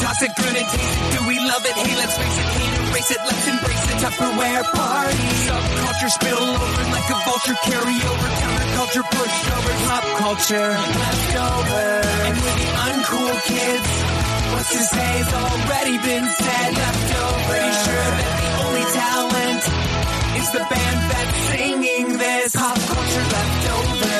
Toss 0.00 0.22
it, 0.22 0.32
good 0.36 0.56
at 0.56 0.66
taste 0.72 0.98
it. 1.02 1.10
Do 1.18 1.20
we 1.28 1.36
love 1.38 1.64
it? 1.66 1.74
Hey, 1.76 1.94
let's 1.96 2.16
face 2.16 2.38
it, 2.38 2.46
can't 2.56 2.76
erase 2.88 3.10
it. 3.10 3.20
Let's 3.26 3.46
embrace 3.48 3.84
the 3.86 3.96
Tupperware 4.02 4.64
party. 4.72 5.28
Subculture 5.46 6.10
spill 6.10 6.42
over 6.42 6.84
like 6.90 7.08
a 7.10 7.18
vulture. 7.26 7.58
Carry 7.64 7.98
over 8.00 8.28
counterculture, 8.42 9.04
pushovers, 9.12 9.80
pop 9.88 10.04
culture, 10.18 10.70
leftovers. 10.72 12.06
And 12.26 12.36
with 12.40 12.56
the 12.62 12.68
uncool 12.86 13.34
kids, 13.46 13.88
what's 14.52 14.70
to 14.72 14.82
say's 14.82 15.30
already 15.32 15.96
been 15.98 16.26
said. 16.26 16.70
Leftovers. 16.72 17.48
Pretty 17.50 17.72
sure 17.86 18.08
that 18.18 18.32
the 18.42 18.50
only 18.64 18.86
talent 18.96 19.62
is 20.40 20.48
the 20.52 20.64
band 20.70 21.00
that's 21.10 21.38
singing 21.52 22.06
this 22.18 22.56
pop 22.56 22.78
culture 22.78 23.26
leftovers. 23.34 24.11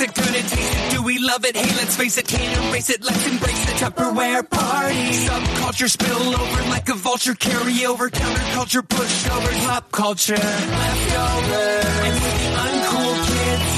It, 0.00 0.14
good 0.14 0.28
at 0.28 0.48
taste 0.48 0.74
it. 0.74 0.90
Do 0.92 1.02
we 1.02 1.18
love 1.18 1.44
it? 1.44 1.56
Hey, 1.56 1.70
let's 1.76 1.96
face 1.96 2.16
it, 2.18 2.26
can't 2.26 2.68
erase 2.68 2.90
it. 2.90 3.02
Let's 3.04 3.26
embrace 3.26 3.64
the 3.66 3.72
Tupperware 3.72 4.48
party. 4.48 5.10
Subculture 5.26 5.90
spill 5.90 6.34
over 6.34 6.62
like 6.70 6.88
a 6.88 6.94
vulture. 6.94 7.34
Carry 7.34 7.84
over 7.86 8.08
counterculture, 8.08 8.82
pushovers, 8.82 9.66
pop 9.66 9.90
culture, 9.92 10.34
leftovers. 10.34 11.84
And 12.06 12.14
with 12.14 12.36
the 12.40 12.50
uncool 12.64 13.14
kids, 13.26 13.68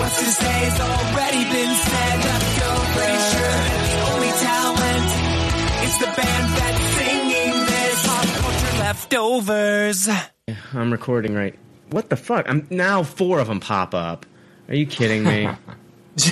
what's 0.00 0.18
to 0.18 0.30
say's 0.30 0.80
already 0.80 1.44
been 1.52 1.74
said. 1.76 2.18
Leftovers. 2.24 2.94
Pretty 2.96 3.18
sure 3.32 3.58
the 3.88 4.00
only 4.12 4.32
talent 4.40 5.08
is 5.84 5.94
the 5.98 6.10
band 6.16 6.46
that's 6.56 6.82
singing 6.96 7.54
this 7.66 8.06
pop 8.06 8.26
culture 8.42 8.78
leftovers. 8.78 10.08
I'm 10.72 10.90
recording 10.92 11.34
right. 11.34 11.58
What 11.90 12.10
the 12.10 12.16
fuck? 12.16 12.46
I'm 12.48 12.66
now 12.70 13.02
four 13.02 13.38
of 13.38 13.48
them 13.48 13.60
pop 13.60 13.94
up. 13.94 14.26
Are 14.68 14.74
you 14.74 14.86
kidding 14.86 15.24
me? 15.24 15.44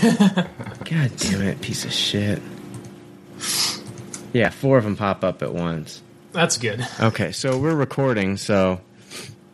God 0.02 1.10
damn 1.16 1.42
it, 1.42 1.60
piece 1.60 1.84
of 1.84 1.92
shit. 1.92 2.42
Yeah, 4.32 4.50
four 4.50 4.78
of 4.78 4.84
them 4.84 4.96
pop 4.96 5.24
up 5.24 5.42
at 5.42 5.54
once. 5.54 6.02
That's 6.32 6.58
good. 6.58 6.86
Okay, 7.00 7.32
so 7.32 7.58
we're 7.58 7.74
recording, 7.74 8.36
so 8.36 8.80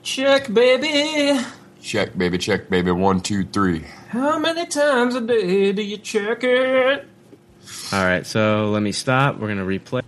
Check, 0.03 0.53
baby. 0.53 1.41
Check, 1.81 2.19
baby, 2.19 2.39
check, 2.39 2.69
baby. 2.69 2.91
One, 2.91 3.21
two, 3.21 3.45
three. 3.45 3.85
How 4.09 4.39
many 4.39 4.67
times 4.67 5.15
a 5.15 5.21
day 5.21 5.73
do 5.73 5.83
you 5.83 5.97
check 5.97 6.43
it? 6.43 7.07
all 7.93 8.05
right. 8.05 8.27
So 8.27 8.71
let 8.71 8.83
me 8.83 8.93
stop. 8.93 9.39
We're 9.39 9.49
gonna 9.49 9.65
replay. 9.65 10.03